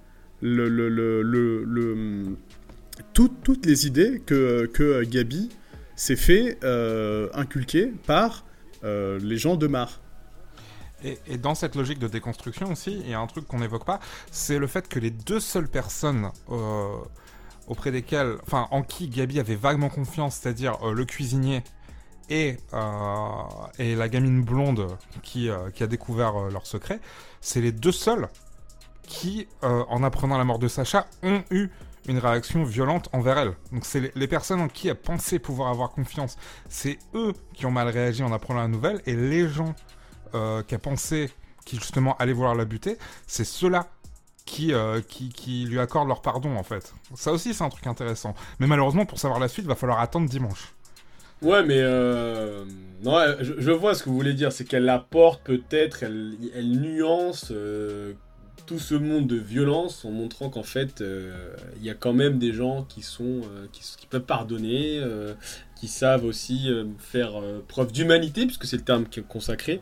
le, 0.42 0.68
le, 0.68 2.24
tout- 3.14 3.32
toutes 3.42 3.64
les 3.66 3.86
idées 3.86 4.20
que, 4.26 4.66
que 4.66 5.02
Gabi 5.04 5.48
s'est 5.96 6.16
fait 6.16 6.58
euh, 6.64 7.28
inculquer 7.34 7.92
par 8.06 8.44
les 8.82 9.36
gens 9.36 9.56
de 9.56 9.66
Mar. 9.66 10.00
Et, 11.04 11.38
dans 11.38 11.54
cette 11.54 11.76
logique 11.76 11.98
de 11.98 12.08
déconstruction 12.08 12.72
aussi, 12.72 13.00
il 13.00 13.08
y 13.08 13.14
a 13.14 13.20
un 13.20 13.26
truc 13.26 13.46
qu'on 13.46 13.60
n'évoque 13.60 13.84
pas, 13.84 14.00
c'est 14.30 14.58
le 14.58 14.66
fait 14.66 14.88
que 14.88 14.98
les 14.98 15.10
deux 15.10 15.40
seules 15.40 15.68
personnes 15.68 16.30
euh, 16.50 16.96
auprès 17.68 17.90
desquelles, 17.90 18.36
enfin, 18.42 18.68
en 18.70 18.82
qui 18.82 19.08
Gabi 19.08 19.40
avait 19.40 19.54
vaguement 19.54 19.88
confiance, 19.88 20.36
c'est-à-dire 20.36 20.76
euh, 20.82 20.92
le 20.92 21.04
cuisinier 21.04 21.62
et, 22.28 22.58
euh, 22.74 23.42
et 23.78 23.94
la 23.94 24.08
gamine 24.08 24.42
blonde 24.42 24.88
qui, 25.22 25.50
a 25.50 25.86
découvert 25.86 26.48
leur 26.50 26.66
secret, 26.66 27.00
c'est 27.40 27.60
les 27.60 27.72
deux 27.72 27.92
seuls 27.92 28.28
qui, 29.02 29.48
en 29.62 30.04
apprenant 30.04 30.38
la 30.38 30.44
mort 30.44 30.60
de 30.60 30.68
Sacha, 30.68 31.08
ont 31.24 31.42
eu 31.50 31.68
une 32.06 32.18
réaction 32.18 32.62
violente 32.62 33.08
envers 33.12 33.38
elle. 33.38 33.54
Donc 33.72 33.84
c'est 33.84 34.00
les, 34.00 34.12
les 34.14 34.28
personnes 34.28 34.60
en 34.60 34.68
qui 34.68 34.86
elle 34.86 34.94
pensait 34.94 35.40
pouvoir 35.40 35.70
avoir 35.70 35.90
confiance. 35.90 36.36
C'est 36.68 36.98
eux 37.14 37.32
qui 37.52 37.66
ont 37.66 37.72
mal 37.72 37.88
réagi 37.88 38.22
en 38.22 38.32
apprenant 38.32 38.60
la 38.60 38.68
nouvelle, 38.68 39.02
et 39.06 39.16
les 39.16 39.48
gens 39.48 39.74
qui 40.66 40.74
a 40.74 40.78
pensé 40.78 41.30
qui 41.64 41.76
justement 41.76 42.16
allait 42.16 42.32
vouloir 42.32 42.54
la 42.54 42.64
buter, 42.64 42.98
c'est 43.26 43.44
ceux-là 43.44 43.86
qui, 44.44 44.72
euh, 44.72 45.00
qui, 45.06 45.28
qui 45.28 45.64
lui 45.64 45.78
accordent 45.78 46.08
leur 46.08 46.22
pardon 46.22 46.56
en 46.56 46.62
fait. 46.62 46.92
Ça 47.14 47.32
aussi 47.32 47.54
c'est 47.54 47.64
un 47.64 47.68
truc 47.68 47.86
intéressant. 47.86 48.34
Mais 48.58 48.66
malheureusement 48.66 49.06
pour 49.06 49.18
savoir 49.18 49.40
la 49.40 49.48
suite, 49.48 49.66
va 49.66 49.76
falloir 49.76 50.00
attendre 50.00 50.28
dimanche. 50.28 50.74
Ouais, 51.42 51.62
mais 51.62 51.78
euh, 51.78 52.64
non, 53.02 53.16
je, 53.40 53.70
vois 53.70 53.94
ce 53.94 54.02
que 54.02 54.10
vous 54.10 54.14
voulez 54.14 54.34
dire, 54.34 54.52
c'est 54.52 54.64
qu'elle 54.64 54.88
apporte 54.90 55.42
peut-être, 55.42 56.02
elle, 56.02 56.36
nuance 56.72 57.50
euh, 57.50 58.12
tout 58.66 58.78
ce 58.78 58.94
monde 58.94 59.26
de 59.26 59.36
violence 59.36 60.04
en 60.04 60.10
montrant 60.10 60.50
qu'en 60.50 60.62
fait, 60.62 61.02
il 61.78 61.82
y 61.82 61.88
a 61.88 61.94
quand 61.94 62.12
même 62.12 62.38
des 62.38 62.52
gens 62.52 62.84
qui 62.84 63.00
sont, 63.00 63.40
qui, 63.72 64.06
peuvent 64.06 64.20
pardonner, 64.20 65.02
qui 65.76 65.88
savent 65.88 66.26
aussi 66.26 66.70
faire 66.98 67.40
preuve 67.68 67.90
d'humanité, 67.90 68.44
puisque 68.44 68.66
c'est 68.66 68.76
le 68.76 68.84
terme 68.84 69.06
qui 69.06 69.20
est 69.20 69.26
consacré. 69.26 69.80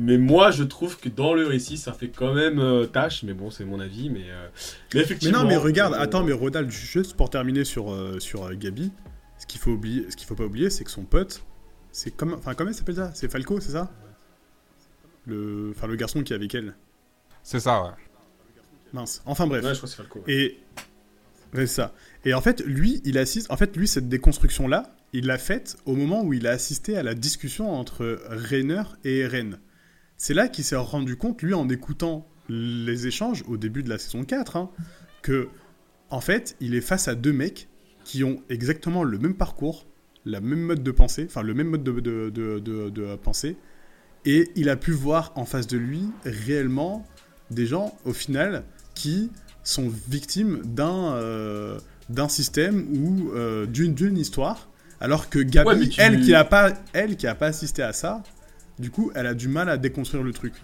Mais 0.00 0.16
moi, 0.16 0.50
je 0.52 0.62
trouve 0.62 0.96
que 0.98 1.08
dans 1.08 1.34
le 1.34 1.46
récit, 1.46 1.76
ça 1.76 1.92
fait 1.92 2.08
quand 2.08 2.32
même 2.32 2.60
euh, 2.60 2.86
tâche. 2.86 3.24
Mais 3.24 3.32
bon, 3.32 3.50
c'est 3.50 3.64
mon 3.64 3.80
avis. 3.80 4.10
Mais, 4.10 4.30
euh, 4.30 4.48
mais 4.94 5.00
Mais 5.00 5.00
effectivement. 5.00 5.42
non, 5.42 5.48
mais 5.48 5.56
regarde, 5.56 5.94
euh, 5.94 5.98
attends, 6.00 6.22
mais 6.22 6.32
Rodal, 6.32 6.70
juste 6.70 7.14
pour 7.16 7.30
terminer 7.30 7.64
sur, 7.64 7.92
euh, 7.92 8.20
sur 8.20 8.44
euh, 8.44 8.54
Gabi, 8.54 8.92
ce 9.38 9.46
qu'il 9.46 9.60
faut 9.60 9.72
oublier, 9.72 10.08
ce 10.10 10.16
qu'il 10.16 10.26
faut 10.28 10.34
pas 10.36 10.44
oublier, 10.44 10.70
c'est 10.70 10.84
que 10.84 10.90
son 10.90 11.02
pote, 11.04 11.42
c'est 11.90 12.12
comme, 12.14 12.34
enfin, 12.34 12.54
comment 12.54 12.70
il 12.70 12.74
s'appelle 12.74 12.94
ça 12.94 13.10
C'est 13.14 13.30
Falco, 13.30 13.58
c'est 13.60 13.72
ça? 13.72 13.90
Le, 15.26 15.72
enfin, 15.76 15.86
le 15.86 15.96
garçon 15.96 16.22
qui 16.22 16.32
est 16.32 16.36
avec 16.36 16.54
elle. 16.54 16.74
C'est 17.42 17.60
ça, 17.60 17.82
ouais. 17.82 17.90
Mince. 18.92 19.20
Enfin 19.26 19.46
bref. 19.46 19.64
Ouais, 19.64 19.74
je 19.74 19.78
crois 19.78 19.88
que 19.88 19.90
c'est 19.90 19.96
Falco. 20.02 20.18
ouais. 20.20 20.32
Et 20.32 20.58
c'est 21.54 21.66
ça. 21.66 21.92
Et 22.24 22.34
en 22.34 22.40
fait, 22.40 22.60
lui, 22.64 23.00
il 23.04 23.18
assiste. 23.18 23.50
En 23.50 23.56
fait, 23.56 23.76
lui, 23.76 23.88
cette 23.88 24.08
déconstruction-là, 24.08 24.94
il 25.12 25.26
l'a 25.26 25.38
faite 25.38 25.76
au 25.86 25.94
moment 25.94 26.22
où 26.22 26.32
il 26.34 26.46
a 26.46 26.50
assisté 26.50 26.96
à 26.96 27.02
la 27.02 27.14
discussion 27.14 27.72
entre 27.72 28.20
Rainer 28.28 28.82
et 29.04 29.18
Eren. 29.20 29.58
C'est 30.18 30.34
là 30.34 30.48
qu'il 30.48 30.64
s'est 30.64 30.76
rendu 30.76 31.16
compte, 31.16 31.40
lui, 31.42 31.54
en 31.54 31.68
écoutant 31.68 32.26
les 32.48 33.06
échanges 33.06 33.44
au 33.48 33.56
début 33.56 33.82
de 33.82 33.88
la 33.88 33.98
saison 33.98 34.24
4, 34.24 34.56
hein, 34.56 34.70
que, 35.22 35.48
en 36.10 36.20
fait, 36.20 36.56
il 36.60 36.74
est 36.74 36.80
face 36.80 37.08
à 37.08 37.14
deux 37.14 37.32
mecs 37.32 37.68
qui 38.04 38.24
ont 38.24 38.42
exactement 38.50 39.04
le 39.04 39.18
même 39.18 39.34
parcours, 39.34 39.86
la 40.24 40.40
même 40.40 40.60
mode 40.60 40.82
de 40.82 40.90
pensée, 40.90 41.24
enfin, 41.28 41.42
le 41.42 41.54
même 41.54 41.68
mode 41.68 41.84
de, 41.84 41.92
de, 42.00 42.30
de, 42.30 42.58
de- 42.58 42.90
de 42.90 43.16
pensée. 43.16 43.56
Et 44.24 44.50
il 44.56 44.68
a 44.68 44.76
pu 44.76 44.90
voir 44.92 45.32
en 45.36 45.44
face 45.44 45.66
de 45.66 45.78
lui 45.78 46.02
réellement 46.24 47.06
des 47.50 47.66
gens, 47.66 47.96
au 48.04 48.12
final, 48.12 48.64
qui 48.94 49.30
sont 49.62 49.88
victimes 50.08 50.60
d'un 50.64 51.12
euh, 51.14 51.78
d'un 52.08 52.28
système 52.28 52.86
ou 52.96 53.30
euh, 53.34 53.66
d'une 53.66 54.16
histoire, 54.16 54.68
alors 55.00 55.28
que 55.28 55.38
Gabi, 55.38 55.68
Ouais, 55.68 55.76
mais 55.76 55.88
tu- 55.88 56.00
elle 56.00 56.20
qui 56.22 56.34
a 56.34 56.44
pas 56.44 56.72
elle 56.94 57.16
qui 57.16 57.26
a 57.26 57.34
pas 57.34 57.46
assisté 57.46 57.82
à 57.82 57.92
ça, 57.92 58.22
du 58.78 58.90
coup, 58.90 59.10
elle 59.14 59.26
a 59.26 59.34
du 59.34 59.48
mal 59.48 59.68
à 59.68 59.76
déconstruire 59.76 60.22
le 60.22 60.32
truc. 60.32 60.54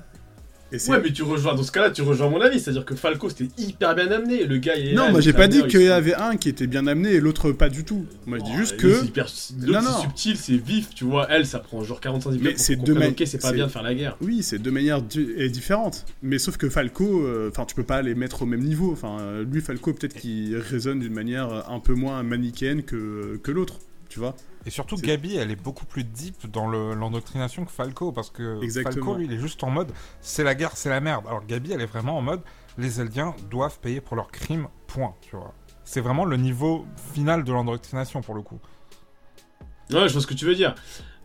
Et 0.73 0.79
c'est- 0.79 0.91
Ouais, 0.91 1.01
mais 1.01 1.13
tu 1.13 1.23
rejoins, 1.23 1.55
dans 1.55 1.63
ce 1.63 1.71
cas-là, 1.71 1.91
tu 1.91 2.03
rejoins 2.03 2.29
mon 2.31 2.41
avis. 2.41 2.59
C'est-à-dire 2.59 2.85
que 2.85 2.97
Falco, 2.97 3.29
c'était 3.29 3.49
hyper 3.63 3.95
bien 3.95 4.11
amené. 4.11 4.45
Le 4.45 4.57
gars, 4.59 4.75
il 4.75 4.89
est 4.89 4.93
non, 4.95 5.05
là, 5.05 5.11
moi 5.13 5.21
j'ai 5.21 5.33
pas 5.33 5.47
dit 5.47 5.63
qu'il 5.69 5.81
il 5.83 5.87
y 5.87 5.91
avait 5.91 6.15
un 6.15 6.37
qui 6.37 6.49
était 6.49 6.67
bien 6.67 6.87
amené 6.89 7.11
et 7.13 7.21
l'autre 7.21 7.53
pas 7.53 7.69
du 7.69 7.85
tout. 7.85 8.07
Moi 8.27 8.39
je 8.39 8.45
dis 8.45 8.51
Oh, 8.55 8.59
juste 8.59 8.77
que 8.79 8.93
c'est 8.93 9.05
hyper- 9.07 9.29
Non, 9.61 9.67
L'autre, 9.67 9.83
non. 9.83 9.91
c'est 9.97 10.01
subtil, 10.03 10.37
c'est 10.37 10.57
vif, 10.57 10.89
tu 10.95 11.05
vois. 11.05 11.29
Elle, 11.31 11.47
ça 11.47 11.61
prend 11.61 11.85
genre 11.85 12.01
45 12.01 12.31
Mais 12.33 12.37
minutes. 12.39 12.59
c'est 12.59 12.77
pour 12.77 12.87
deux 12.87 12.97
Ok, 12.97 13.23
c'est 13.25 13.39
pas 13.41 13.49
c'est- 13.49 13.55
bien 13.55 13.67
de 13.67 13.71
faire 13.71 13.83
la 13.85 13.95
guerre. 13.95 14.17
oui, 14.21 14.43
c'est 14.43 14.59
deux 14.59 14.73
manières 14.73 15.01
di- 15.03 15.49
différentes. 15.51 16.07
Mais 16.23 16.39
sauf 16.39 16.57
que 16.57 16.69
Falco, 16.69 17.25
euh, 17.25 17.51
enfin 17.53 17.67
tu 17.67 17.77
peux 17.77 17.85
pas 17.85 18.03
les 18.03 18.17
mettre 18.17 18.43
au 18.43 18.47
même 18.47 18.63
niveau. 18.63 18.91
Enfin 18.91 19.19
euh, 19.21 19.45
lui 19.45 19.61
Falco 19.61 19.93
peut-être 19.93 20.15
qu'il 20.15 20.57
résonne 20.57 20.99
d'une 20.99 21.15
manière 21.15 21.71
un 21.71 21.79
peu 21.79 21.95
moins 21.95 22.21
manichéenne 22.25 22.83
que 22.83 23.39
que 23.45 23.53
l'autre, 23.53 23.79
tu 24.09 24.19
vois. 24.19 24.35
Et 24.67 24.71
surtout, 24.71 24.97
Gabi, 24.97 25.37
elle 25.37 25.51
est 25.51 25.57
beaucoup 25.63 25.85
plus 25.85 26.05
deep 26.05 26.51
dans 26.51 26.67
le- 26.69 26.95
l'endoctrination 26.95 27.65
que 27.65 27.71
Falco, 27.71 28.13
parce 28.13 28.31
que 28.31 28.63
Exactement. 28.63 29.05
Falco, 29.05 29.19
lui, 29.19 29.27
il 29.27 29.33
est 29.33 29.39
juste 29.39 29.63
en 29.63 29.71
mode 29.71 29.93
c'est 30.21 30.43
la 30.45 30.55
guerre, 30.55 30.73
c'est 30.77 30.89
la 30.91 31.01
merde. 31.01 31.25
Alors 31.27 31.45
Gabi, 31.47 31.73
elle 31.73 31.81
est 31.83 31.87
vraiment 31.87 32.17
en 32.17 32.23
mode 32.23 32.41
les 32.79 33.01
Eldiens 33.01 33.35
doivent 33.51 33.79
payer 33.79 34.01
pour 34.01 34.17
leurs 34.17 34.31
crimes, 34.31 34.69
point, 34.87 35.15
tu 35.21 35.37
vois. 35.37 35.53
C'est 35.85 36.01
vraiment 36.01 36.25
le 36.25 36.37
niveau 36.37 36.87
final 37.13 37.45
de 37.45 37.53
l'endoctrination 37.53 38.21
pour 38.23 38.35
le 38.35 38.43
coup. 38.43 38.59
Ouais, 39.91 40.09
je 40.09 40.13
vois 40.15 40.23
ce 40.23 40.27
que 40.27 40.35
tu 40.35 40.47
veux 40.47 40.55
dire. 40.55 40.75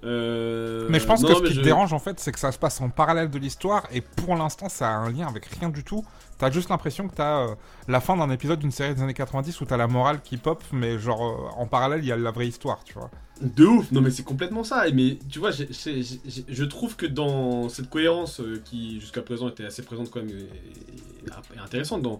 Euh, 0.03 0.87
Mais 0.89 0.99
je 0.99 1.05
pense 1.05 1.21
non, 1.21 1.27
que 1.29 1.35
ce 1.35 1.41
qui 1.43 1.53
je- 1.53 1.59
te 1.59 1.63
dérange 1.65 1.91
en 1.91 1.99
fait, 1.99 2.19
c'est 2.19 2.31
que 2.31 2.39
ça 2.39 2.51
se 2.53 2.57
passe 2.59 2.79
en 2.79 2.89
parallèle 2.89 3.29
de 3.29 3.37
l'histoire 3.37 3.83
et 3.91 3.99
pour 4.01 4.35
l'instant 4.35 4.69
ça 4.69 4.89
a 4.89 4.93
un 4.93 5.09
lien 5.11 5.27
avec 5.27 5.45
rien 5.45 5.69
du 5.69 5.83
tout. 5.83 6.05
T'as 6.37 6.49
juste 6.51 6.69
l'impression 6.69 7.09
que 7.09 7.15
t'as 7.15 7.47
euh, 7.47 7.55
la 7.89 7.99
fin 7.99 8.15
d'un 8.15 8.29
épisode 8.29 8.59
d'une 8.59 8.71
série 8.71 8.95
des 8.95 9.01
années 9.01 9.13
90 9.13 9.59
où 9.59 9.65
t'as 9.65 9.75
la 9.75 9.87
morale 9.87 10.21
qui 10.21 10.37
pop, 10.37 10.63
mais 10.71 10.97
genre 10.99 11.21
euh, 11.25 11.49
en 11.57 11.65
parallèle 11.67 11.99
il 12.01 12.07
y 12.07 12.11
a 12.13 12.17
la 12.17 12.31
vraie 12.31 12.47
histoire, 12.47 12.83
tu 12.85 12.93
vois. 12.93 13.09
De 13.41 13.65
ouf, 13.65 13.91
non 13.91 14.01
mais 14.01 14.11
c'est 14.11 14.23
complètement 14.23 14.63
ça. 14.65 14.83
Mais 14.93 15.17
tu 15.29 15.39
vois, 15.39 15.51
je 15.51 16.63
trouve 16.65 16.95
que 16.97 17.05
dans 17.05 17.69
cette 17.69 17.89
cohérence 17.89 18.41
euh, 18.41 18.61
qui 18.65 18.99
jusqu'à 18.99 19.21
présent 19.21 19.47
était 19.47 19.65
assez 19.65 19.81
présente 19.81 20.09
quand 20.09 20.19
même 20.19 20.29
et, 20.29 21.59
intéressante 21.59 22.01
dans, 22.01 22.19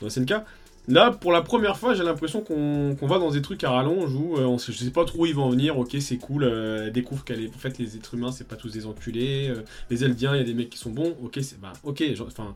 dans 0.00 0.08
SNK, 0.08 0.34
là 0.86 1.10
pour 1.10 1.32
la 1.32 1.42
première 1.42 1.76
fois 1.76 1.94
j'ai 1.94 2.04
l'impression 2.04 2.42
qu'on 2.42 2.94
va 3.02 3.18
dans 3.18 3.30
des 3.30 3.42
trucs 3.42 3.64
à 3.64 3.70
rallonge 3.70 4.14
où 4.14 4.36
euh, 4.36 4.44
on 4.44 4.58
sait, 4.58 4.72
je 4.72 4.78
sais 4.78 4.90
pas 4.90 5.04
trop 5.04 5.22
où 5.22 5.26
ils 5.26 5.34
vont 5.34 5.44
en 5.44 5.50
venir. 5.50 5.76
Ok, 5.76 5.96
c'est 6.00 6.18
cool, 6.18 6.44
euh, 6.44 6.86
elle 6.86 6.92
découvre 6.92 7.24
qu'elle 7.24 7.42
est 7.42 7.48
en 7.48 7.58
fait 7.58 7.78
les 7.78 7.96
êtres 7.96 8.14
humains 8.14 8.30
c'est 8.30 8.46
pas 8.46 8.56
tous 8.56 8.70
des 8.70 8.86
enculés, 8.86 9.48
euh, 9.48 9.62
les 9.90 10.04
Eldiens 10.04 10.36
il 10.36 10.38
y 10.38 10.42
a 10.42 10.44
des 10.44 10.54
mecs 10.54 10.70
qui 10.70 10.78
sont 10.78 10.90
bons. 10.90 11.16
Ok, 11.22 11.38
c'est 11.42 11.60
bah 11.60 11.72
ok, 11.82 12.02
enfin. 12.20 12.54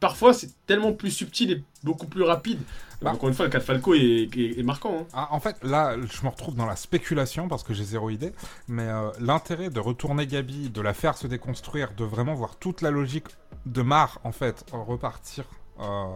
Parfois, 0.00 0.34
c'est 0.34 0.50
tellement 0.66 0.92
plus 0.92 1.10
subtil 1.10 1.50
et 1.52 1.64
beaucoup 1.82 2.06
plus 2.06 2.22
rapide. 2.22 2.58
Bah. 3.02 3.12
Encore 3.12 3.28
une 3.28 3.34
fois, 3.34 3.44
le 3.46 3.50
cas 3.50 3.58
de 3.58 3.64
Falco 3.64 3.94
est, 3.94 4.00
est- 4.36 4.58
est 4.58 4.62
marquant. 4.62 5.00
hein. 5.00 5.06
Ah, 5.12 5.28
en 5.30 5.40
fait, 5.40 5.62
là, 5.62 5.96
je 5.98 6.22
me 6.22 6.28
retrouve 6.28 6.54
dans 6.56 6.66
la 6.66 6.76
spéculation 6.76 7.46
parce 7.48 7.62
que 7.62 7.74
j'ai 7.74 7.84
zéro 7.84 8.10
idée. 8.10 8.32
Mais 8.68 8.88
euh, 8.88 9.10
l'intérêt 9.20 9.68
de 9.70 9.80
retourner 9.80 10.26
Gabi, 10.26 10.70
de 10.70 10.80
la 10.80 10.94
faire 10.94 11.16
se 11.16 11.26
déconstruire, 11.26 11.92
de 11.94 12.04
vraiment 12.04 12.34
voir 12.34 12.56
toute 12.56 12.80
la 12.82 12.90
logique 12.90 13.28
de 13.66 13.82
Mar, 13.82 14.18
en 14.24 14.32
fait, 14.32 14.64
repartir 14.72 15.44
euh, 15.80 16.06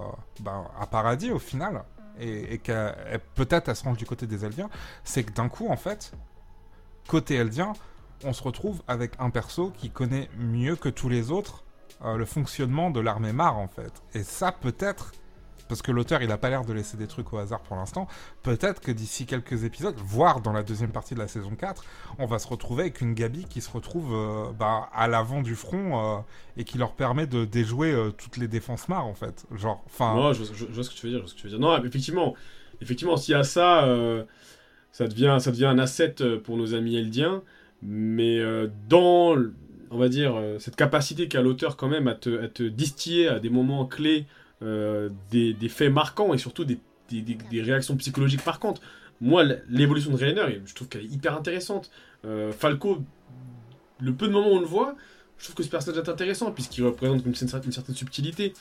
ben, 0.40 0.64
à 0.78 0.86
paradis 0.86 1.30
au 1.32 1.38
final, 1.38 1.84
et, 2.18 2.54
et 2.54 2.58
qu'elle 2.58 3.20
peut-être 3.34 3.68
elle 3.68 3.76
se 3.76 3.84
range 3.84 3.98
du 3.98 4.06
côté 4.06 4.26
des 4.26 4.44
Eldiens, 4.44 4.70
c'est 5.04 5.22
que 5.24 5.32
d'un 5.32 5.48
coup, 5.48 5.68
en 5.68 5.76
fait, 5.76 6.12
côté 7.08 7.34
Eldien, 7.36 7.74
on 8.24 8.32
se 8.32 8.42
retrouve 8.42 8.82
avec 8.88 9.12
un 9.18 9.30
perso 9.30 9.70
qui 9.76 9.90
connaît 9.90 10.28
mieux 10.38 10.76
que 10.76 10.88
tous 10.88 11.08
les 11.10 11.30
autres 11.30 11.62
euh, 12.04 12.16
le 12.16 12.24
fonctionnement 12.24 12.90
de 12.90 13.00
l'armée 13.00 13.32
Mar, 13.32 13.58
en 13.58 13.68
fait. 13.68 13.92
Et 14.14 14.22
ça, 14.22 14.52
peut-être, 14.52 15.12
parce 15.68 15.82
que 15.82 15.92
l'auteur, 15.92 16.22
il 16.22 16.32
a 16.32 16.38
pas 16.38 16.48
l'air 16.48 16.64
de 16.64 16.72
laisser 16.72 16.96
des 16.96 17.06
trucs 17.06 17.32
au 17.32 17.38
hasard 17.38 17.60
pour 17.60 17.76
l'instant, 17.76 18.08
peut-être 18.42 18.80
que 18.80 18.90
d'ici 18.90 19.26
quelques 19.26 19.64
épisodes, 19.64 19.94
voire 19.98 20.40
dans 20.40 20.52
la 20.52 20.62
deuxième 20.62 20.92
partie 20.92 21.14
de 21.14 21.18
la 21.18 21.28
saison 21.28 21.54
4, 21.54 21.84
on 22.18 22.24
va 22.24 22.38
se 22.38 22.48
retrouver 22.48 22.84
avec 22.84 23.02
une 23.02 23.12
Gabi 23.12 23.44
qui 23.44 23.60
se 23.60 23.70
retrouve 23.70 24.14
euh, 24.14 24.50
bah, 24.58 24.88
à 24.94 25.08
l'avant 25.08 25.42
du 25.42 25.54
front 25.54 26.16
euh, 26.16 26.20
et 26.56 26.64
qui 26.64 26.78
leur 26.78 26.94
permet 26.94 27.26
de 27.26 27.44
déjouer 27.44 27.94
toutes 28.16 28.38
les 28.38 28.48
défenses 28.48 28.88
Mar, 28.88 29.06
en 29.06 29.14
fait. 29.14 29.44
Genre, 29.54 29.82
enfin... 29.86 30.14
Non, 30.14 30.32
je, 30.32 30.44
vois 30.44 30.84
ce 30.84 30.88
que 30.88 30.94
tu 30.94 31.06
veux 31.06 31.12
dire. 31.12 31.26
je 31.26 31.48
vois. 31.48 31.58
Non, 31.58 31.84
effectivement, 31.84 32.34
effectivement, 32.80 33.18
s'il 33.18 33.32
y 33.32 33.38
a 33.38 33.44
ça, 33.44 33.86
ça 34.90 35.06
devient, 35.06 35.36
ça 35.38 35.50
devient 35.50 35.66
un 35.66 35.78
asset 35.78 36.14
pour 36.44 36.56
nos 36.56 36.74
amis 36.74 36.96
eldiens. 36.96 37.42
Mais 37.82 38.40
dans, 38.88 39.36
on 39.90 39.98
va 39.98 40.08
dire, 40.08 40.36
euh, 40.36 40.58
cette 40.58 40.76
capacité 40.76 41.28
qu'a 41.28 41.42
l'auteur 41.42 41.76
quand 41.76 41.88
même 41.88 42.06
à 42.08 42.14
te, 42.14 42.62
distiller 42.68 43.28
à 43.28 43.40
des 43.40 43.50
moments 43.50 43.86
clés 43.86 44.26
euh, 44.62 45.08
des, 45.30 45.54
faits 45.68 45.92
marquants 45.92 46.32
et 46.32 46.38
surtout 46.38 46.64
des, 46.64 46.78
réactions 47.60 47.96
psychologiques 47.96 48.46
marquantes. 48.46 48.80
Moi, 49.20 49.44
l'évolution 49.68 50.12
de 50.12 50.16
Rainer, 50.16 50.60
je 50.64 50.74
trouve 50.74 50.88
qu'elle 50.88 51.02
est 51.02 51.12
hyper 51.12 51.36
intéressante. 51.36 51.90
Euh, 52.24 52.52
Falco, 52.52 53.02
le 54.00 54.14
peu 54.14 54.28
de 54.28 54.32
moments 54.32 54.52
où 54.52 54.56
on 54.56 54.60
le 54.60 54.66
voit, 54.66 54.94
je 55.38 55.44
trouve 55.44 55.56
que 55.56 55.62
ce 55.62 55.68
personnage 55.68 56.02
est 56.02 56.08
intéressant 56.08 56.52
puisqu'il 56.52 56.84
représente 56.84 57.26
une, 57.26 57.32
cer- 57.32 57.64
une 57.64 57.72
certaine 57.72 57.94
subtilité. 57.96 58.54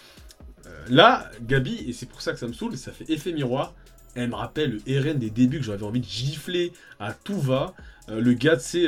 Là, 0.90 1.30
Gabi, 1.42 1.86
et 1.88 1.94
c'est 1.94 2.06
pour 2.06 2.22
ça 2.22 2.32
que 2.34 2.40
ça 2.40 2.48
me 2.48 2.54
saoule, 2.54 2.76
ça 2.78 2.92
fait 2.92 3.10
effet 3.10 3.32
miroir. 3.32 3.74
Elle 4.16 4.30
me 4.30 4.36
rappelle 4.36 4.80
le 4.86 5.00
RN 5.00 5.18
des 5.18 5.30
débuts 5.30 5.60
que 5.60 5.66
j'avais 5.66 5.84
envie 5.84 6.00
de 6.00 6.06
gifler 6.06 6.74
à 7.00 7.14
tout 7.14 7.40
va. 7.40 7.74
Euh, 8.10 8.22
le 8.22 8.34
gars, 8.34 8.58
c'est 8.60 8.86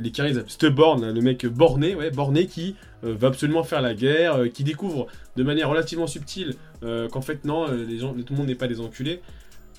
les 0.00 0.10
carrés, 0.12 0.34
Stubborn, 0.46 1.00
là, 1.02 1.12
le 1.12 1.20
mec 1.20 1.44
borné, 1.46 1.94
ouais, 1.94 2.10
borné 2.10 2.46
qui 2.46 2.76
euh, 3.04 3.14
va 3.18 3.28
absolument 3.28 3.64
faire 3.64 3.80
la 3.82 3.94
guerre, 3.94 4.34
euh, 4.36 4.48
qui 4.48 4.64
découvre 4.64 5.06
de 5.36 5.42
manière 5.42 5.68
relativement 5.68 6.06
subtile 6.06 6.54
euh, 6.82 7.08
qu'en 7.08 7.20
fait, 7.22 7.44
non, 7.44 7.68
euh, 7.68 7.84
les 7.84 7.98
gens, 7.98 8.12
tout 8.14 8.32
le 8.32 8.36
monde 8.36 8.46
n'est 8.48 8.54
pas 8.54 8.68
des 8.68 8.80
enculés. 8.80 9.20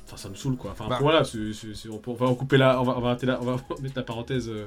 Enfin, 0.06 0.18
ça 0.18 0.30
me 0.30 0.36
saoule 0.36 0.58
quoi. 0.58 0.72
Enfin, 0.72 0.88
Bah. 0.90 0.98
voilà, 1.00 1.22
on, 1.22 1.98
peut- 1.98 2.12
on 2.12 2.14
va 2.14 2.34
couper 2.34 2.58
la, 2.58 2.82
on 2.82 2.84
va, 2.84 2.98
on 2.98 3.02
va 3.02 3.10
arrêter 3.10 3.26
la, 3.28 3.40
on 3.42 3.46
va 3.46 3.58
mettre 3.82 3.96
la 3.96 4.04
parenthèse, 4.04 4.50
euh, 4.50 4.66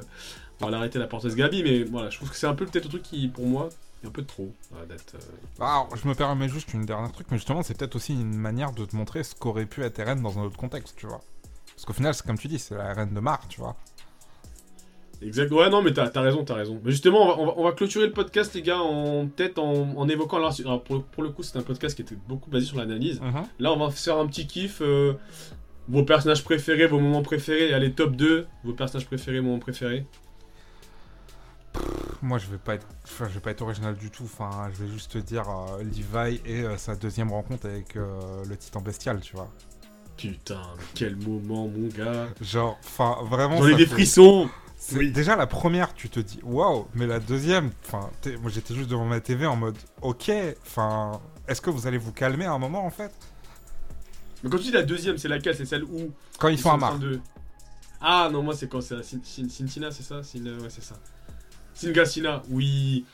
on 0.61 0.66
va 0.66 0.70
l'arrêter 0.70 0.99
la 0.99 1.07
parenthèse 1.09 1.35
Gabi, 1.35 1.62
mais 1.64 1.83
voilà, 1.85 2.11
je 2.11 2.16
trouve 2.16 2.30
que 2.30 2.37
c'est 2.37 2.47
un 2.47 2.55
peu 2.55 2.64
peut-être 2.64 2.85
le 2.85 2.91
truc 2.91 3.03
qui, 3.03 3.26
pour 3.28 3.47
moi, 3.47 3.68
est 4.05 4.07
un 4.07 4.11
peu 4.11 4.22
de 4.22 4.26
trop. 4.28 4.53
d'être, 4.89 5.14
euh, 5.16 5.18
Alors, 5.64 5.89
je 5.97 6.07
me 6.07 6.14
permets 6.14 6.49
juste 6.49 6.72
une 6.74 6.87
dernière 6.87 7.11
truc, 7.12 7.26
mais 7.30 7.39
justement, 7.39 7.62
c'est 7.62 7.76
peut-être 7.76 7.97
aussi 7.97 8.12
une 8.14 8.37
manière 8.37 8.72
de 8.72 8.85
te 8.85 8.95
montrer 8.95 9.24
ce 9.24 9.35
qu'aurait 9.35 9.66
pu 9.66 9.83
être 9.83 10.01
dans 10.22 10.39
un 10.39 10.43
autre 10.45 10.57
contexte, 10.57 10.95
tu 10.97 11.07
vois. 11.07 11.20
Parce 11.83 11.87
qu'au 11.87 11.93
final, 11.95 12.14
c'est 12.14 12.24
comme 12.24 12.39
tu 12.39 12.47
dis, 12.47 12.61
c'est 12.61 12.76
la 12.76 12.95
RN 12.95 13.12
de 13.12 13.18
Mar, 13.18 13.41
tu 13.49 13.59
vois. 13.61 13.74
Exact. 15.20 15.51
Ouais, 15.51 15.68
non, 15.68 15.83
mais 15.83 15.93
t'as 15.93 16.11
as 16.14 16.20
raison, 16.20 16.45
t'as 16.45 16.55
raison. 16.55 16.80
Mais 16.85 16.93
justement, 16.93 17.24
on 17.24 17.26
va, 17.26 17.39
on 17.41 17.47
va- 17.47 17.55
on 17.57 17.64
va 17.64 17.72
clôturer 17.72 18.07
le 18.07 18.12
podcast, 18.12 18.55
les 18.55 18.62
gars, 18.62 18.78
en 18.78 19.26
peut-être 19.26 19.59
en, 19.59 19.97
en 19.97 20.09
évoquant. 20.09 20.37
Alors, 20.37 20.55
alors, 20.61 20.83
pour, 20.85 20.97
le- 20.97 21.03
pour 21.03 21.22
le 21.24 21.30
coup, 21.30 21.43
c'est 21.43 21.59
un 21.59 21.62
podcast 21.62 21.97
qui 21.97 22.03
était 22.03 22.16
beaucoup 22.28 22.51
basé 22.51 22.66
sur 22.66 22.76
l'analyse. 22.78 23.20
Là, 23.59 23.72
on 23.72 23.78
va 23.78 23.91
faire 23.91 24.16
un 24.18 24.26
petit 24.28 24.47
kiff. 24.47 24.80
euh, 24.80 25.14
vos 25.89 26.05
personnages 26.05 26.45
préférés, 26.45 26.87
vos 26.87 27.01
moments 27.01 27.22
préférés. 27.22 27.74
Allez, 27.74 27.93
top 27.93 28.14
2. 28.14 28.47
Vos 28.62 28.72
personnages 28.74 29.07
préférés, 29.07 29.41
moments 29.41 29.59
préférés. 29.59 30.07
Moi, 32.22 32.39
je 32.39 32.47
vais 32.47 32.59
pas 32.59 32.74
être, 32.76 32.87
enfin, 33.05 33.26
je 33.28 33.35
vais 33.35 33.41
pas 33.41 33.51
être 33.51 33.62
original 33.62 33.97
du 33.97 34.11
tout. 34.11 34.22
Enfin, 34.24 34.70
je 34.72 34.85
vais 34.85 34.91
juste 34.93 35.12
te 35.12 35.18
dire 35.18 35.45
euh, 35.49 35.83
Levi 35.83 36.41
et 36.47 36.62
euh, 36.62 36.76
sa 36.76 36.95
deuxième 36.95 37.33
rencontre 37.33 37.66
avec 37.66 37.97
euh, 37.97 38.45
le 38.49 38.57
Titan 38.57 38.80
bestial, 38.80 39.20
tu 39.20 39.35
vois. 39.35 39.51
Putain, 40.31 40.61
mais 40.79 40.85
quel 40.95 41.16
moment, 41.16 41.68
mon 41.68 41.89
gars. 41.89 42.29
Genre, 42.41 42.79
enfin, 42.85 43.16
vraiment. 43.25 43.59
J'en 43.59 43.68
ai 43.68 43.75
des 43.75 43.87
fait- 43.87 43.93
frissons. 43.95 44.49
Oui. 44.95 45.12
Déjà, 45.12 45.37
la 45.37 45.47
première, 45.47 45.95
tu 45.95 46.09
te 46.09 46.18
dis 46.18 46.41
waouh, 46.43 46.87
mais 46.95 47.07
la 47.07 47.20
deuxième, 47.20 47.70
enfin, 47.87 48.11
moi 48.41 48.51
j'étais 48.51 48.75
juste 48.75 48.91
devant 48.91 49.05
ma 49.05 49.20
TV 49.20 49.47
en 49.47 49.55
mode 49.55 49.77
ok, 50.01 50.33
enfin, 50.66 51.20
est-ce 51.47 51.61
que 51.61 51.70
vous 51.70 51.87
allez 51.87 51.99
vous 51.99 52.11
calmer 52.12 52.47
à 52.47 52.53
un 52.53 52.59
moment 52.59 52.85
en 52.85 52.91
fait? 52.91 53.12
Mais 54.43 54.51
quand 54.51 54.57
tu 54.57 54.64
dis 54.64 54.70
la 54.73 54.83
deuxième, 54.83 55.18
c'est 55.18 55.29
laquelle? 55.29 55.55
C'est 55.55 55.66
celle 55.66 55.85
où 55.85 56.11
Quand 56.37 56.49
ils, 56.49 56.59
sont 56.59 56.70
à 56.70 56.75
en 56.75 56.79
train 56.79 56.91
Mar. 56.91 56.99
de- 56.99 57.20
Ah 58.01 58.29
non, 58.33 58.43
moi 58.43 58.57
c'est 58.57 58.68
quand 58.68 58.81
c'est 58.81 58.97
la 58.97 59.03
Sintina, 59.05 59.93
c'est 59.93 60.03
ça? 60.03 60.25
Sin- 60.25 60.45
Ouais, 60.61 60.68
c'est 60.68 60.83
ça. 60.83 60.97
Singasina, 61.75 62.43
oui. 62.51 63.05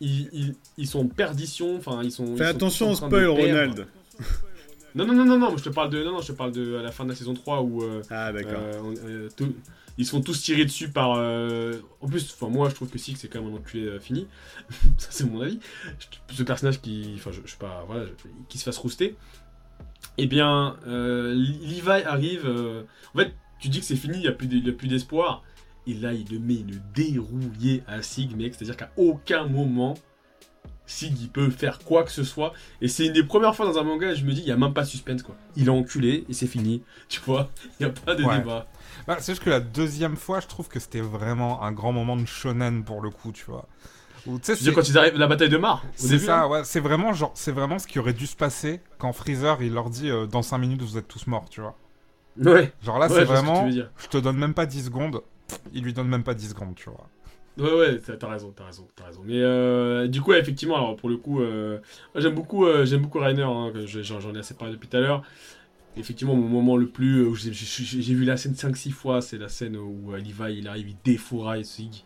Ils, 0.00 0.28
ils, 0.32 0.54
ils 0.76 0.86
sont 0.86 1.00
en 1.00 1.08
perdition, 1.08 1.76
enfin 1.78 2.00
ils 2.04 2.12
sont. 2.12 2.26
ils 2.26 2.38
Fais 2.38 2.44
sont 2.44 2.50
attention 2.56 2.86
tous 2.94 3.02
au 3.02 3.04
en 3.04 3.08
spoil. 3.08 3.26
Ronald. 3.26 3.86
Non, 4.94 5.06
non, 5.06 5.14
non, 5.14 5.24
non, 5.24 5.38
non, 5.38 5.56
je 5.56 5.64
te 5.64 5.68
parle 5.68 5.90
de. 5.90 6.02
Non, 6.02 6.12
non, 6.12 6.20
je 6.22 6.28
te 6.28 6.32
parle 6.36 6.52
de 6.52 6.76
à 6.76 6.82
la 6.82 6.90
fin 6.92 7.04
de 7.04 7.10
la 7.10 7.14
saison 7.16 7.34
3 7.34 7.62
où. 7.62 7.82
euh, 7.82 8.02
Ah, 8.10 8.32
d'accord. 8.32 8.52
euh, 8.56 9.28
euh, 9.40 9.46
ils 9.98 10.06
se 10.06 10.10
font 10.10 10.20
tous 10.20 10.40
tirer 10.42 10.64
dessus 10.64 10.90
par. 10.90 11.14
euh, 11.16 11.74
En 12.00 12.06
plus, 12.08 12.34
enfin 12.38 12.50
moi 12.50 12.68
je 12.68 12.74
trouve 12.74 12.88
que 12.88 12.98
Six 12.98 13.16
c'est 13.16 13.28
quand 13.28 13.42
même 13.42 13.52
un 13.52 13.56
enculé 13.56 13.98
fini. 14.00 14.26
ça 14.98 15.08
c'est 15.10 15.24
mon 15.24 15.40
avis. 15.40 15.60
Ce 16.32 16.42
personnage 16.42 16.80
qui. 16.80 17.12
Enfin 17.16 17.30
je, 17.32 17.40
je 17.44 17.50
sais 17.50 17.58
pas. 17.58 17.84
Voilà, 17.86 18.06
je- 18.06 18.12
qui 18.48 18.58
se 18.58 18.64
fasse 18.64 18.78
rouster. 18.78 19.16
Eh 20.16 20.26
bien, 20.26 20.76
Levi 20.86 21.90
arrive. 22.06 22.46
En 23.14 23.18
fait, 23.18 23.34
tu 23.60 23.68
dis 23.68 23.80
que 23.80 23.84
c'est 23.84 23.96
fini, 23.96 24.16
il 24.18 24.20
n'y 24.22 24.26
a 24.28 24.32
plus 24.32 24.88
d'espoir. 24.88 25.42
Et 25.86 25.94
là, 25.94 26.12
il 26.12 26.26
le 26.30 26.38
met 26.38 26.56
une 26.56 26.80
dérouillée 26.94 27.82
à 27.86 28.02
Sig, 28.02 28.36
mec. 28.36 28.54
C'est-à-dire 28.54 28.76
qu'à 28.76 28.90
aucun 28.96 29.46
moment, 29.46 29.94
Sig 30.88 31.12
il 31.20 31.28
peut 31.28 31.50
faire 31.50 31.78
quoi 31.80 32.02
que 32.02 32.10
ce 32.10 32.24
soit. 32.24 32.52
Et 32.80 32.88
c'est 32.88 33.06
une 33.06 33.12
des 33.12 33.22
premières 33.22 33.54
fois 33.54 33.66
dans 33.66 33.78
un 33.78 33.84
manga, 33.84 34.14
je 34.14 34.24
me 34.24 34.32
dis, 34.32 34.40
il 34.40 34.46
n'y 34.46 34.50
a 34.52 34.56
même 34.56 34.72
pas 34.74 34.82
de 34.82 34.88
suspense 34.88 35.22
quoi. 35.22 35.36
Il 35.54 35.66
est 35.66 35.70
enculé 35.70 36.24
et 36.28 36.32
c'est 36.32 36.46
fini. 36.48 36.82
Tu 37.08 37.20
vois, 37.20 37.48
il 37.78 37.86
n'y 37.86 37.90
a 37.90 37.94
pas 37.94 38.14
de 38.14 38.24
Ouais. 38.24 38.38
débat. 38.38 38.66
Bah, 39.06 39.16
c'est 39.20 39.32
juste 39.32 39.44
que 39.44 39.50
la 39.50 39.60
deuxième 39.60 40.16
fois, 40.16 40.40
je 40.40 40.46
trouve 40.46 40.68
que 40.68 40.80
c'était 40.80 41.00
vraiment 41.00 41.62
un 41.62 41.72
grand 41.72 41.92
moment 41.92 42.16
de 42.16 42.26
shonen 42.26 42.82
pour 42.84 43.00
le 43.00 43.10
coup, 43.10 43.32
tu 43.32 43.44
vois. 43.46 43.66
Veux 44.26 44.38
dire 44.38 44.56
c'est- 44.56 44.72
quand 44.72 44.86
ils 44.88 44.98
arrivent, 44.98 45.16
la 45.16 45.26
bataille 45.26 45.48
de 45.48 45.56
Mar 45.56 45.84
C'est 45.94 46.18
ça, 46.18 46.42
hein 46.42 46.48
ouais. 46.48 46.64
C'est 46.64 46.80
vraiment 46.80 47.12
genre, 47.12 47.30
c'est 47.34 47.52
vraiment 47.52 47.78
ce 47.78 47.86
qui 47.86 47.98
aurait 47.98 48.12
dû 48.12 48.26
se 48.26 48.36
passer 48.36 48.80
quand 48.98 49.12
Freezer 49.12 49.62
il 49.62 49.72
leur 49.72 49.88
dit 49.90 50.10
euh, 50.10 50.26
dans 50.26 50.42
5 50.42 50.58
minutes 50.58 50.82
vous 50.82 50.98
êtes 50.98 51.08
tous 51.08 51.26
morts, 51.26 51.48
tu 51.48 51.60
vois. 51.60 51.76
Ouais, 52.42 52.72
Genre 52.82 52.98
là, 52.98 53.06
Ouais, 53.06 53.14
c'est 53.14 53.20
ce 53.20 53.24
vraiment, 53.26 53.68
je 53.70 54.06
te 54.08 54.18
donne 54.18 54.36
même 54.36 54.54
pas 54.54 54.66
10 54.66 54.84
secondes, 54.86 55.22
il 55.72 55.82
lui 55.82 55.92
donne 55.92 56.08
même 56.08 56.22
pas 56.24 56.34
10 56.34 56.50
secondes, 56.50 56.74
tu 56.74 56.90
vois. 56.90 57.06
Ouais, 57.58 57.72
ouais, 57.72 57.98
t'as 57.98 58.28
raison, 58.28 58.52
t'as 58.54 58.66
raison, 58.66 58.86
t'as 58.94 59.06
raison. 59.06 59.22
Mais 59.24 59.40
euh, 59.40 60.06
du 60.06 60.20
coup, 60.20 60.32
effectivement, 60.32 60.76
alors 60.76 60.96
pour 60.96 61.08
le 61.08 61.16
coup, 61.16 61.40
euh, 61.40 61.78
j'aime 62.14 62.34
beaucoup, 62.34 62.66
euh, 62.66 62.84
j'aime 62.84 63.02
beaucoup 63.02 63.18
Rainer, 63.18 63.42
hein, 63.42 63.72
j'en 63.86 64.34
ai 64.34 64.38
assez 64.38 64.54
parlé 64.54 64.74
depuis 64.74 64.88
tout 64.88 64.96
à 64.96 65.00
l'heure. 65.00 65.22
Effectivement, 65.96 66.36
mon 66.36 66.48
moment 66.48 66.76
le 66.76 66.86
plus, 66.86 67.22
euh, 67.22 67.34
j'ai 67.34 68.14
vu 68.14 68.24
la 68.24 68.36
scène 68.36 68.52
5-6 68.52 68.92
fois, 68.92 69.20
c'est 69.20 69.38
la 69.38 69.48
scène 69.48 69.76
où 69.76 70.12
Levi, 70.12 70.58
il 70.58 70.68
arrive, 70.68 70.88
il 70.90 70.96
défouraille 71.04 71.64
Sig. 71.64 72.04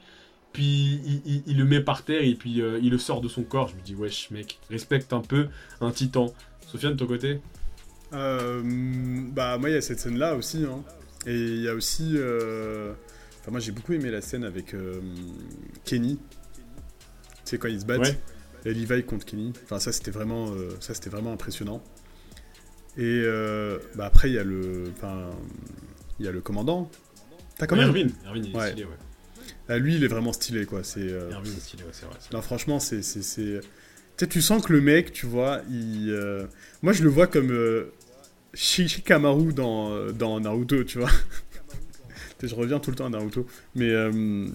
Puis 0.52 1.00
il, 1.46 1.56
le 1.56 1.64
met 1.64 1.80
par 1.80 2.04
terre 2.04 2.22
et 2.22 2.34
puis 2.34 2.60
il 2.82 2.90
le 2.90 2.98
sort 2.98 3.22
de 3.22 3.28
son 3.28 3.42
corps. 3.42 3.68
Je 3.68 3.74
me 3.74 3.80
dis, 3.80 3.94
wesh, 3.94 4.30
mec, 4.30 4.58
respecte 4.70 5.14
un 5.14 5.20
peu 5.20 5.48
un 5.80 5.90
titan. 5.90 6.26
Sofiane, 6.66 6.92
de 6.92 6.98
ton 6.98 7.06
côté? 7.06 7.40
Bah 8.10 9.56
moi 9.56 9.70
il 9.70 9.72
y 9.72 9.76
a 9.76 9.80
cette 9.80 9.98
scène 9.98 10.18
là 10.18 10.34
aussi 10.34 10.66
hein. 10.66 10.82
et 11.26 11.34
il 11.34 11.62
y 11.62 11.68
a 11.68 11.74
aussi 11.74 12.14
enfin 13.42 13.50
moi 13.50 13.60
j'ai 13.60 13.72
beaucoup 13.72 13.92
aimé 13.92 14.10
la 14.10 14.20
scène 14.22 14.44
avec 14.44 14.72
euh, 14.74 15.00
Kenny 15.84 16.18
tu 16.56 16.62
sais 17.44 17.58
quand 17.58 17.68
ils 17.68 17.80
se 17.80 17.84
battent 17.84 18.00
Ouais. 18.00 18.18
et 18.64 18.72
Levi 18.72 19.02
contre 19.04 19.26
Kenny 19.26 19.52
enfin 19.64 19.78
ça 19.80 19.92
c'était 19.92 20.10
vraiment 20.12 20.50
euh, 20.52 20.70
ça 20.80 20.94
c'était 20.94 21.10
vraiment 21.10 21.32
impressionnant 21.32 21.82
et 22.96 23.02
euh, 23.24 23.78
bah 23.96 24.06
après 24.06 24.30
il 24.30 24.34
y 24.34 24.38
a 24.38 24.44
le 24.44 24.84
enfin 24.96 25.30
il 26.20 26.24
y 26.26 26.28
a 26.28 26.32
le 26.32 26.40
commandant 26.40 26.90
t'as 27.58 27.66
quand 27.66 27.76
même 27.76 27.88
Erwin, 27.88 28.10
Erwin, 28.26 28.44
il 28.44 28.52
est 28.52 28.56
Ouais. 28.56 28.66
stylé, 28.70 28.84
ouais. 28.84 28.90
Ah, 29.68 29.78
lui 29.78 29.96
il 29.96 30.04
est 30.04 30.08
vraiment 30.08 30.32
stylé 30.32 30.64
quoi 30.66 30.84
c'est 30.84 31.00
est 31.00 31.60
stylé, 31.60 31.82
ouais, 31.82 31.88
c'est 31.92 32.06
vrai. 32.06 32.16
non, 32.32 32.42
franchement, 32.42 32.78
c'est. 32.78 33.02
c'est, 33.02 33.22
c'est... 33.22 33.60
Tu 34.16 34.24
sais, 34.24 34.26
tu 34.28 34.40
sens 34.42 34.64
que 34.64 34.72
le 34.72 34.80
mec, 34.80 35.12
tu 35.12 35.26
vois, 35.26 35.62
il. 35.70 36.12
Moi, 36.82 36.92
je 36.92 37.02
le 37.02 37.08
vois 37.08 37.26
comme 37.26 37.50
Shi- 38.54 38.88
Shikamaru 38.88 39.52
dans, 39.52 40.10
dans 40.12 40.38
Naruto, 40.40 40.84
tu 40.84 40.98
vois. 40.98 41.10
Je 42.48 42.54
reviens 42.54 42.78
tout 42.78 42.90
le 42.90 42.96
temps 42.96 43.06
à 43.06 43.10
Naruto. 43.10 43.46
Mais. 43.74 43.90
euh, 43.90 44.46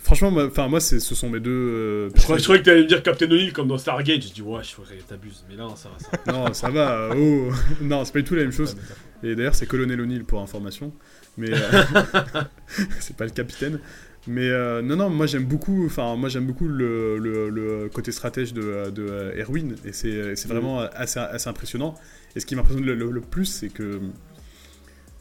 Franchement, 0.00 0.30
moi, 0.30 0.46
enfin, 0.46 0.68
moi, 0.68 0.78
ce 0.78 1.00
sont 1.00 1.28
mes 1.28 1.40
deux. 1.40 1.50
euh, 1.50 2.10
Je 2.14 2.22
croyais, 2.22 2.38
je 2.38 2.44
croyais 2.44 2.60
que 2.62 2.66
t'allais 2.66 2.82
me 2.82 2.86
dire 2.86 3.02
Captain 3.02 3.26
O'Neill 3.26 3.52
comme 3.52 3.66
dans 3.66 3.78
Stargate. 3.78 4.22
Je 4.22 4.32
dis, 4.32 4.42
ouais, 4.42 4.62
je 4.62 4.72
croyais 4.72 5.00
t'abuses. 5.06 5.44
Mais 5.50 5.56
non, 5.56 5.74
ça 5.74 5.88
va, 5.88 5.98
ça 5.98 6.10
va. 6.24 6.32
Non, 6.32 6.54
ça 6.54 6.70
va. 6.70 7.10
Oh. 7.16 7.50
non, 7.82 8.04
c'est 8.04 8.12
pas 8.12 8.20
du 8.20 8.24
tout 8.24 8.36
la 8.36 8.42
même 8.42 8.52
chose. 8.52 8.76
Et 9.24 9.34
d'ailleurs, 9.34 9.56
c'est 9.56 9.66
Colonel 9.66 10.00
O'Neill 10.00 10.22
pour 10.22 10.40
information. 10.40 10.92
Mais 11.36 11.50
euh, 11.52 11.56
c'est 13.00 13.16
pas 13.16 13.24
le 13.24 13.32
capitaine. 13.32 13.80
Mais 14.28 14.48
euh, 14.48 14.82
non, 14.82 14.94
non, 14.94 15.10
moi 15.10 15.26
j'aime 15.26 15.44
beaucoup. 15.46 15.86
Enfin, 15.86 16.14
moi 16.14 16.28
j'aime 16.28 16.46
beaucoup 16.46 16.68
le, 16.68 17.18
le- 17.18 17.48
le 17.50 17.88
côté 17.88 18.12
stratège 18.12 18.52
de, 18.52 18.90
de 18.90 19.32
Erwin, 19.36 19.74
et 19.84 19.92
c'est 19.92 20.36
c'est 20.36 20.48
vraiment 20.48 20.80
assez, 20.80 21.18
assez 21.18 21.48
impressionnant. 21.48 21.94
Et 22.36 22.40
ce 22.40 22.46
qui 22.46 22.54
m'impressionne 22.54 22.84
le 22.84 23.20
plus, 23.20 23.46
c'est 23.46 23.68
que 23.70 24.00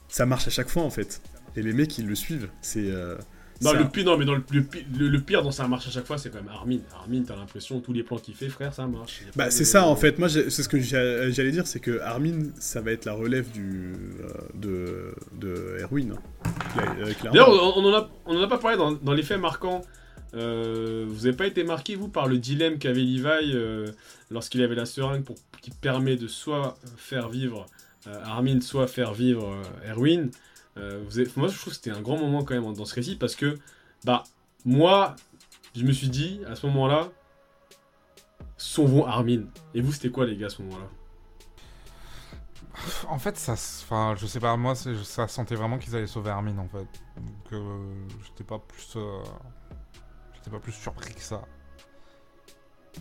ça 0.10 0.26
marche 0.26 0.48
à 0.48 0.52
chaque 0.52 0.70
fois 0.70 0.84
en 0.84 0.90
fait. 0.90 1.22
Et 1.58 1.62
les 1.62 1.74
mecs 1.74 1.98
ils 1.98 2.08
le 2.08 2.16
suivent. 2.16 2.50
C'est 2.62 2.90
euh, 2.92 3.16
Non, 3.62 3.74
le 3.74 3.90
pire, 3.90 4.06
non, 4.06 4.18
mais 4.18 4.26
dans 4.26 4.36
le, 4.36 4.44
le 4.52 4.62
pi- 4.64 4.86
le- 4.98 5.08
le 5.10 5.20
pire 5.22 5.42
dans 5.42 5.52
ça 5.52 5.68
marche 5.68 5.88
à 5.88 5.90
chaque 5.92 6.06
fois, 6.06 6.18
c'est 6.20 6.30
quand 6.30 6.38
même 6.38 6.50
Armin. 6.54 6.78
Armin, 6.94 7.24
t'as 7.26 7.36
l'impression, 7.36 7.80
tous 7.82 7.92
les 7.94 8.04
plans 8.04 8.18
qu'il 8.20 8.36
fait, 8.36 8.50
frère, 8.50 8.74
ça 8.74 8.86
marche. 8.86 9.22
Bah, 9.36 9.48
de- 9.48 9.52
c'est 9.52 9.66
ça 9.66 9.86
en 9.88 9.96
fait. 9.96 10.20
Moi, 10.20 10.30
c'est 10.30 10.50
ce 10.52 10.70
que 10.70 10.80
j'a- 10.80 11.30
j'allais 11.32 11.52
dire, 11.52 11.66
c'est 11.66 11.80
que 11.80 12.00
Armin, 12.02 12.52
ça 12.60 12.82
va 12.82 12.92
être 12.92 13.06
la 13.06 13.14
relève 13.14 13.50
du 13.52 13.94
euh, 14.22 14.28
de 14.54 15.16
de 15.40 15.78
Erwin. 15.82 16.12
hein. 16.14 16.52
Euh. 17.02 17.12
D'ailleurs, 17.24 17.50
on, 17.50 17.82
on 17.82 17.86
en 17.92 17.94
a, 17.98 18.10
on 18.28 18.38
en 18.38 18.44
a 18.44 18.48
pas 18.48 18.60
parlé 18.60 18.78
dans, 18.78 18.92
dans 18.92 19.14
les 19.14 19.24
faits 19.24 19.40
marquants. 19.42 19.82
Euh, 20.36 21.06
vous 21.08 21.26
avez 21.26 21.36
pas 21.36 21.48
été 21.48 21.64
marqué, 21.64 21.96
vous, 21.96 22.10
par 22.10 22.28
le 22.28 22.38
dilemme 22.38 22.78
qu'avait 22.78 23.02
Levi 23.02 23.54
euh, 23.56 23.88
lorsqu'il 24.30 24.62
avait 24.62 24.76
la 24.76 24.86
seringue 24.86 25.24
pour, 25.24 25.38
qui 25.62 25.72
permet 25.72 26.18
de 26.18 26.28
soit 26.28 26.78
faire 26.98 27.30
vivre 27.30 27.66
Armin, 28.24 28.62
soit 28.62 28.88
faire 28.88 29.14
vivre 29.14 29.56
Erwin. 29.90 30.30
Euh, 30.78 31.04
vous 31.06 31.20
avez- 31.20 31.30
moi, 31.36 31.48
je 31.48 31.58
trouve 31.58 31.74
que 31.74 31.76
c'était 31.76 31.92
un 31.92 32.02
grand 32.02 32.18
moment 32.18 32.44
quand 32.44 32.54
même 32.54 32.74
dans 32.74 32.86
ce 32.86 32.96
récit 32.96 33.16
parce 33.16 33.36
que, 33.36 33.58
bah, 34.04 34.24
moi, 34.66 35.16
je 35.76 35.84
me 35.84 35.92
suis 35.92 36.10
dit 36.10 36.42
à 36.48 36.56
ce 36.56 36.66
moment-là, 36.68 37.10
sauvons 38.58 39.06
Armin. 39.06 39.44
Et 39.74 39.82
vous, 39.82 39.92
c'était 39.92 40.10
quoi, 40.10 40.26
les 40.26 40.38
gars, 40.38 40.48
à 40.48 40.50
ce 40.50 40.62
moment-là? 40.62 40.88
En 43.10 43.18
fait, 43.18 43.38
ça, 43.38 43.54
enfin, 43.54 44.16
je 44.18 44.28
sais 44.28 44.40
pas, 44.40 44.56
moi, 44.56 44.76
ça 44.76 45.28
sentait 45.28 45.56
vraiment 45.56 45.80
qu'ils 45.80 45.96
allaient 45.96 46.08
sauver 46.08 46.30
Armin, 46.30 46.58
en 46.60 46.68
fait. 46.68 46.88
Donc, 47.18 47.54
euh, 47.54 47.80
j'étais 48.26 48.44
pas 48.44 48.60
plus, 48.60 48.94
euh, 48.96 49.24
j'étais 50.36 50.52
pas 50.52 50.60
plus 50.60 50.74
surpris 50.74 51.14
que 51.14 51.22
ça. 51.22 51.42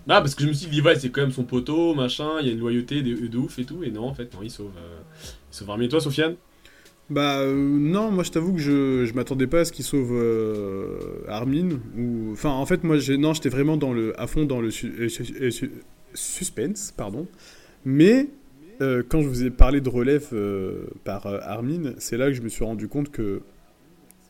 Ah, 0.08 0.20
parce 0.20 0.34
que 0.34 0.42
je 0.42 0.48
me 0.48 0.52
suis 0.52 0.68
dit, 0.68 0.80
Levi, 0.80 1.00
c'est 1.00 1.10
quand 1.10 1.22
même 1.22 1.32
son 1.32 1.44
poteau, 1.44 1.94
machin, 1.94 2.38
il 2.40 2.46
y 2.46 2.50
a 2.50 2.52
une 2.52 2.58
loyauté 2.58 3.02
de, 3.02 3.26
de 3.26 3.38
ouf 3.38 3.58
et 3.58 3.64
tout. 3.64 3.82
Et 3.82 3.90
non, 3.90 4.08
en 4.08 4.14
fait, 4.14 4.32
non, 4.34 4.42
il 4.42 4.50
sauve, 4.50 4.72
euh, 4.76 5.00
il 5.50 5.54
sauve 5.54 5.70
Armin. 5.70 5.84
Et 5.84 5.88
toi, 5.88 6.00
Sofiane? 6.00 6.36
Bah 7.08 7.38
euh, 7.40 7.54
non, 7.54 8.10
moi 8.10 8.24
je 8.24 8.30
t'avoue 8.32 8.52
que 8.54 8.58
je, 8.60 9.04
je 9.06 9.14
m'attendais 9.14 9.46
pas 9.46 9.60
à 9.60 9.64
ce 9.64 9.70
qu'il 9.72 9.84
sauve 9.84 10.10
euh, 10.12 10.98
Armin. 11.28 11.78
Ou 11.96 12.30
enfin 12.32 12.50
en 12.50 12.66
fait 12.66 12.82
moi 12.82 12.96
non 13.18 13.32
j'étais 13.32 13.48
vraiment 13.48 13.76
dans 13.76 13.92
le 13.92 14.18
à 14.20 14.26
fond 14.26 14.44
dans 14.44 14.60
le 14.60 14.68
euh, 14.68 15.08
su- 15.08 15.50
su- 15.52 15.70
suspense 16.14 16.92
pardon. 16.96 17.28
Mais 17.84 18.28
quand 19.08 19.22
je 19.22 19.28
vous 19.28 19.44
ai 19.44 19.50
parlé 19.50 19.80
de 19.80 19.88
relève 19.88 20.34
par 21.04 21.26
Armin, 21.26 21.94
c'est 21.98 22.16
là 22.18 22.26
que 22.26 22.34
je 22.34 22.42
me 22.42 22.48
suis 22.48 22.64
rendu 22.64 22.88
compte 22.88 23.10
que 23.10 23.40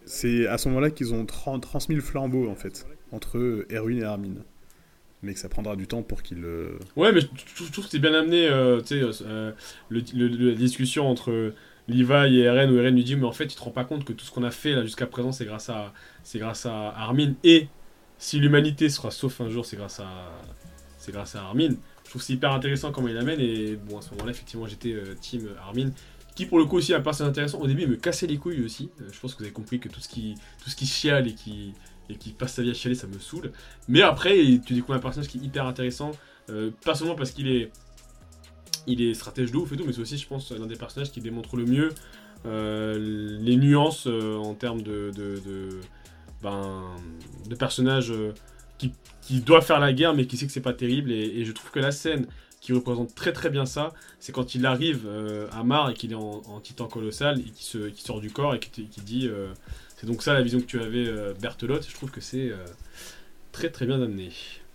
c'est 0.04 0.46
à 0.46 0.56
ce 0.58 0.68
moment-là 0.68 0.90
qu'ils 0.90 1.14
ont 1.14 1.24
tra- 1.24 1.58
transmis 1.58 1.96
le 1.96 2.00
flambeau 2.02 2.48
en 2.48 2.54
fait 2.54 2.86
entre 3.10 3.64
Erwin 3.72 3.98
et 3.98 4.04
Armin. 4.04 4.34
Mais 5.22 5.32
que 5.32 5.40
ça 5.40 5.48
prendra 5.48 5.74
du 5.74 5.86
temps 5.88 6.02
pour 6.02 6.22
qu'ils 6.22 6.42
le. 6.42 6.78
Ouais, 6.94 7.10
mais 7.10 7.20
je, 7.22 7.26
trouve 7.72 7.86
que 7.86 7.90
c'est 7.90 7.98
bien 7.98 8.12
amené, 8.14 8.48
tu 8.86 9.00
sais, 9.00 9.00
le- 9.88 10.50
la 10.50 10.54
discussion 10.54 11.08
entre 11.08 11.52
Levi 11.88 12.38
et 12.38 12.42
Eren, 12.42 12.70
où 12.70 12.78
Eren 12.78 12.94
lui 12.94 13.04
dit, 13.04 13.16
mais 13.16 13.24
en 13.26 13.32
fait, 13.32 13.46
tu 13.46 13.54
te 13.54 13.60
rends 13.60 13.70
pas 13.70 13.84
compte 13.84 14.04
que 14.04 14.12
tout 14.12 14.24
ce 14.24 14.30
qu'on 14.30 14.42
a 14.42 14.50
fait 14.50 14.72
là 14.72 14.82
jusqu'à 14.82 15.06
présent, 15.06 15.32
c'est 15.32 15.44
grâce 15.44 15.68
à, 15.68 15.92
c'est 16.22 16.38
grâce 16.38 16.66
à 16.66 16.88
Armin. 16.96 17.34
Et 17.44 17.68
si 18.18 18.38
l'humanité 18.38 18.88
sera 18.88 19.10
sauf 19.10 19.40
un 19.40 19.48
jour, 19.48 19.64
c'est 19.64 19.76
grâce 19.76 20.00
à, 20.00 20.08
c'est 20.98 21.12
grâce 21.12 21.36
à 21.36 21.42
Armin. 21.42 21.74
Je 22.04 22.10
trouve 22.10 22.22
c'est 22.22 22.32
hyper 22.32 22.52
intéressant 22.52 22.92
comment 22.92 23.08
il 23.08 23.14
l'amène. 23.14 23.40
Et 23.40 23.76
bon, 23.76 23.98
à 23.98 24.02
ce 24.02 24.10
moment-là, 24.10 24.30
effectivement, 24.30 24.66
j'étais 24.66 24.92
euh, 24.92 25.14
team 25.20 25.48
Armin. 25.60 25.90
Qui 26.34 26.44
pour 26.44 26.58
le 26.58 26.66
coup 26.66 26.76
aussi 26.76 26.92
un 26.92 27.00
personnage 27.00 27.30
intéressant. 27.30 27.60
Au 27.60 27.66
début, 27.66 27.82
il 27.82 27.88
me 27.88 27.96
cassait 27.96 28.26
les 28.26 28.36
couilles 28.36 28.64
aussi. 28.64 28.90
Euh, 29.00 29.08
je 29.10 29.18
pense 29.18 29.34
que 29.34 29.38
vous 29.38 29.44
avez 29.44 29.52
compris 29.52 29.80
que 29.80 29.88
tout 29.88 30.00
ce 30.00 30.08
qui, 30.08 30.34
tout 30.62 30.70
ce 30.70 30.76
qui 30.76 30.86
chiale 30.86 31.28
et 31.28 31.34
qui, 31.34 31.72
et 32.10 32.16
qui 32.16 32.30
passe 32.30 32.54
sa 32.54 32.62
vie 32.62 32.70
à 32.70 32.74
chialer, 32.74 32.94
ça 32.94 33.06
me 33.06 33.18
saoule. 33.18 33.52
Mais 33.88 34.02
après, 34.02 34.34
tu 34.64 34.74
découvres 34.74 34.94
un 34.94 35.00
personnage 35.00 35.28
qui 35.28 35.38
est 35.38 35.42
hyper 35.42 35.66
intéressant. 35.66 36.12
Euh, 36.50 36.70
pas 36.84 36.94
seulement 36.94 37.14
parce 37.14 37.30
qu'il 37.30 37.48
est, 37.48 37.70
il 38.86 39.02
est 39.02 39.14
stratège 39.14 39.52
de 39.52 39.56
ouf 39.56 39.72
et 39.72 39.76
tout, 39.76 39.84
mais 39.84 39.92
c'est 39.92 40.00
aussi, 40.00 40.18
je 40.18 40.26
pense, 40.26 40.50
l'un 40.52 40.66
des 40.66 40.76
personnages 40.76 41.10
qui 41.10 41.20
démontre 41.20 41.56
le 41.56 41.64
mieux 41.64 41.90
euh, 42.44 43.38
les 43.40 43.56
nuances 43.56 44.06
euh, 44.06 44.36
en 44.36 44.54
termes 44.54 44.82
de, 44.82 45.10
de, 45.16 45.80
ben, 46.42 46.84
de 47.48 47.54
personnages 47.56 48.12
euh, 48.12 48.32
qui, 48.78 48.92
qui 49.20 49.40
doivent 49.40 49.64
faire 49.64 49.80
la 49.80 49.92
guerre, 49.92 50.14
mais 50.14 50.26
qui 50.26 50.36
sait 50.36 50.46
que 50.46 50.52
c'est 50.52 50.60
pas 50.60 50.72
terrible. 50.72 51.10
Et, 51.10 51.44
je 51.44 51.52
trouve 51.52 51.70
que 51.70 51.80
la 51.80 51.90
scène 51.90 52.26
qui 52.60 52.72
représente 52.72 53.14
très 53.14 53.32
très 53.32 53.50
bien 53.50 53.66
ça, 53.66 53.92
c'est 54.20 54.32
quand 54.32 54.54
il 54.54 54.66
arrive 54.66 55.08
à 55.52 55.62
Mar 55.62 55.90
et 55.90 55.94
qu'il 55.94 56.12
est 56.12 56.16
en, 56.16 56.60
titan 56.60 56.86
colossal 56.86 57.40
et 57.40 57.44
qui, 57.44 58.02
sort 58.02 58.20
du 58.20 58.30
corps 58.30 58.54
et 58.54 58.58
qui, 58.58 58.88
dit 59.04 59.30
c'est 59.96 60.06
donc 60.06 60.22
ça 60.22 60.34
la 60.34 60.42
vision 60.42 60.58
que 60.58 60.64
tu 60.64 60.80
avais, 60.80 61.06
Berthelotte. 61.40 61.86
Je 61.88 61.94
trouve 61.94 62.10
que 62.10 62.20
c'est 62.20 62.52
très 63.56 63.70
très 63.70 63.86
bien 63.86 64.00
amené. 64.02 64.28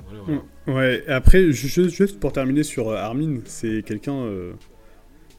Voilà. 0.09 0.41
Ouais, 0.67 1.03
après, 1.07 1.51
ju- 1.51 1.67
ju- 1.67 1.89
juste 1.89 2.19
pour 2.19 2.33
terminer 2.33 2.63
sur 2.63 2.89
euh, 2.89 2.95
Armin, 2.95 3.39
c'est 3.45 3.83
quelqu'un. 3.85 4.15
euh, 4.25 4.53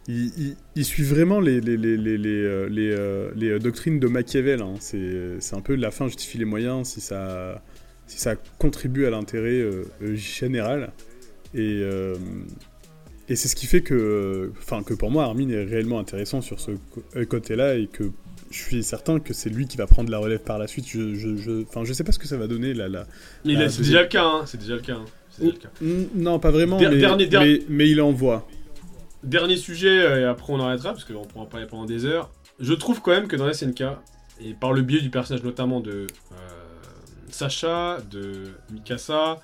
il, 0.08 0.56
il- 0.76 0.84
suit 0.84 1.02
vraiment 1.04 1.40
les, 1.40 1.60
les, 1.60 1.76
les, 1.76 1.96
les, 1.96 2.18
les, 2.18 2.90
euh, 2.90 3.58
doctrines 3.58 3.98
de 4.00 4.06
Machiavel. 4.08 4.60
hein. 4.62 4.74
C'est 4.80 5.54
un 5.54 5.60
peu 5.60 5.74
la 5.76 5.90
fin 5.90 6.06
justifie 6.06 6.38
les 6.38 6.44
moyens 6.44 6.88
si 6.88 7.00
ça, 7.00 7.62
si 8.06 8.18
ça 8.18 8.36
contribue 8.58 9.06
à 9.06 9.10
l'intérêt 9.10 9.60
général. 10.14 10.92
Et, 11.54 11.80
euh, 11.82 12.14
et 13.28 13.36
c'est 13.36 13.48
ce 13.48 13.56
qui 13.56 13.66
fait 13.66 13.82
que, 13.82 14.52
enfin, 14.58 14.82
que 14.82 14.94
pour 14.94 15.10
moi, 15.10 15.24
Armin 15.24 15.48
est 15.48 15.64
réellement 15.64 15.98
intéressant 15.98 16.40
sur 16.40 16.60
ce 16.60 16.72
côté-là 17.24 17.76
et 17.76 17.86
que 17.86 18.04
je 18.50 18.58
suis 18.58 18.82
certain 18.82 19.18
que 19.20 19.32
c'est 19.32 19.48
lui 19.50 19.66
qui 19.66 19.76
va 19.76 19.86
prendre 19.86 20.10
la 20.10 20.18
relève 20.18 20.40
par 20.40 20.58
la 20.58 20.66
suite. 20.66 20.86
Je, 20.88 21.14
je, 21.14 21.36
je, 21.36 21.62
enfin, 21.62 21.84
je 21.84 21.92
sais 21.92 22.04
pas 22.04 22.12
ce 22.12 22.18
que 22.18 22.26
ça 22.28 22.36
va 22.36 22.46
donner 22.46 22.74
là. 22.74 23.06
c'est 23.44 23.78
déjà 23.82 24.02
le 24.02 24.08
cas, 24.08 24.24
hein, 24.24 24.42
c'est 24.46 24.58
déjà 24.58 24.74
le 24.74 24.80
cas. 24.82 24.94
hein, 24.96 25.04
c'est 25.30 25.42
déjà 25.44 25.54
le 25.54 25.60
cas. 25.60 25.70
Mm, 25.80 26.22
Non, 26.22 26.38
pas 26.38 26.50
vraiment, 26.50 26.78
Der- 26.78 26.90
mais, 26.90 26.98
dernier- 26.98 27.26
der- 27.26 27.40
mais, 27.42 27.62
mais 27.68 27.88
il 27.88 28.00
en 28.02 28.12
voit. 28.12 28.46
Dernier 29.22 29.56
sujet, 29.56 30.20
et 30.20 30.24
après 30.24 30.52
on 30.52 30.60
arrêtera, 30.60 30.90
parce 30.92 31.04
qu'on 31.04 31.24
pourra 31.24 31.46
parler 31.48 31.66
pendant 31.66 31.86
des 31.86 32.04
heures. 32.04 32.30
Je 32.60 32.74
trouve 32.74 33.00
quand 33.00 33.12
même 33.12 33.28
que 33.28 33.36
dans 33.36 33.50
SNK, 33.50 33.84
et 34.44 34.52
par 34.54 34.72
le 34.72 34.82
biais 34.82 35.00
du 35.00 35.10
personnage 35.10 35.44
notamment 35.44 35.80
de 35.80 35.92
euh, 35.92 36.34
Sacha, 37.30 37.98
de 38.10 38.44
Mikasa, 38.72 39.40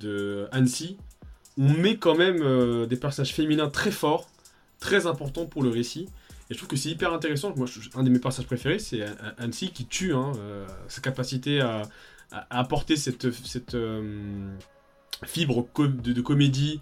de 0.00 0.46
Hansi, 0.52 0.96
on 1.58 1.72
met 1.74 1.96
quand 1.96 2.14
même 2.14 2.42
euh, 2.42 2.86
des 2.86 2.96
personnages 2.96 3.34
féminins 3.34 3.68
très 3.68 3.90
forts, 3.90 4.28
très 4.80 5.06
importants 5.06 5.46
pour 5.46 5.62
le 5.62 5.70
récit. 5.70 6.08
Et 6.50 6.54
je 6.54 6.58
trouve 6.58 6.68
que 6.68 6.76
c'est 6.76 6.90
hyper 6.90 7.12
intéressant. 7.12 7.54
Moi, 7.56 7.66
un 7.94 8.02
de 8.02 8.10
mes 8.10 8.18
personnages 8.18 8.46
préférés, 8.46 8.78
c'est 8.78 9.04
Hansi 9.40 9.70
qui 9.70 9.86
tue, 9.86 10.14
hein, 10.14 10.32
euh, 10.36 10.66
sa 10.88 11.00
capacité 11.00 11.60
à, 11.60 11.82
apporter 12.48 12.96
cette, 12.96 13.26
euh, 13.74 14.50
fibre 15.26 15.66
de, 15.76 16.20
comédie 16.22 16.80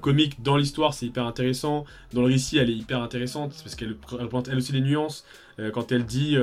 comique 0.00 0.42
dans 0.42 0.56
l'histoire, 0.56 0.92
c'est 0.92 1.06
hyper 1.06 1.24
intéressant. 1.24 1.84
Dans 2.12 2.22
le 2.22 2.26
récit, 2.26 2.58
elle 2.58 2.68
est 2.68 2.76
hyper 2.76 3.00
intéressante 3.00 3.54
parce 3.62 3.76
qu'elle 3.76 3.94
pr- 3.94 4.48
elle 4.50 4.58
aussi 4.58 4.72
les 4.72 4.80
nuances. 4.80 5.24
Quand 5.72 5.92
elle 5.92 6.04
dit 6.04 6.36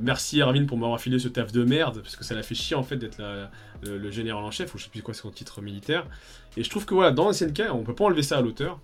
merci 0.00 0.42
Armin 0.42 0.66
pour 0.66 0.76
m'avoir 0.76 1.00
filé 1.00 1.20
ce 1.20 1.28
taf 1.28 1.52
de 1.52 1.62
merde, 1.62 2.00
parce 2.02 2.16
que 2.16 2.24
ça 2.24 2.34
l'a 2.34 2.42
fait 2.42 2.56
chier 2.56 2.74
en 2.74 2.82
fait 2.82 2.96
d'être 2.96 3.22
le 3.84 4.10
général 4.10 4.42
en 4.42 4.50
chef, 4.50 4.74
ou 4.74 4.78
je 4.78 4.84
sais 4.84 4.90
plus 4.90 5.02
quoi 5.02 5.14
c'est 5.14 5.22
son 5.22 5.30
titre 5.30 5.62
militaire. 5.62 6.04
Et 6.56 6.62
je 6.62 6.70
trouve 6.70 6.84
que 6.84 6.94
voilà, 6.94 7.10
dans 7.10 7.32
SNK, 7.32 7.62
on 7.72 7.82
peut 7.82 7.94
pas 7.94 8.04
enlever 8.04 8.22
ça 8.22 8.38
à 8.38 8.42
l'auteur. 8.42 8.78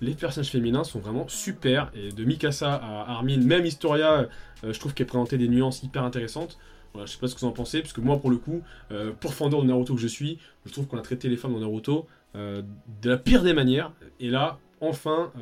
Les 0.00 0.14
personnages 0.14 0.50
féminins 0.50 0.84
sont 0.84 1.00
vraiment 1.00 1.26
super. 1.28 1.90
Et 1.94 2.10
de 2.12 2.24
Mikasa 2.24 2.72
à 2.72 3.10
Armin, 3.10 3.38
même 3.38 3.66
Historia, 3.66 4.28
euh, 4.64 4.72
je 4.72 4.78
trouve 4.78 4.94
qu'elle 4.94 5.06
présentait 5.06 5.38
des 5.38 5.48
nuances 5.48 5.82
hyper 5.82 6.04
intéressantes. 6.04 6.58
Voilà, 6.92 7.06
je 7.06 7.12
sais 7.12 7.18
pas 7.18 7.26
ce 7.26 7.34
que 7.34 7.40
vous 7.40 7.46
en 7.46 7.52
pensez, 7.52 7.80
parce 7.80 7.92
que 7.92 8.00
moi, 8.00 8.18
pour 8.20 8.30
le 8.30 8.36
coup, 8.36 8.62
euh, 8.92 9.12
pour 9.18 9.34
fondeur 9.34 9.62
de 9.62 9.66
Naruto 9.66 9.94
que 9.94 10.00
je 10.00 10.06
suis, 10.06 10.38
je 10.64 10.72
trouve 10.72 10.86
qu'on 10.86 10.98
a 10.98 11.02
traité 11.02 11.28
les 11.28 11.36
femmes 11.36 11.52
dans 11.52 11.60
Naruto 11.60 12.06
euh, 12.36 12.62
de 13.02 13.10
la 13.10 13.18
pire 13.18 13.42
des 13.42 13.52
manières. 13.52 13.92
Et 14.20 14.30
là, 14.30 14.58
enfin, 14.80 15.32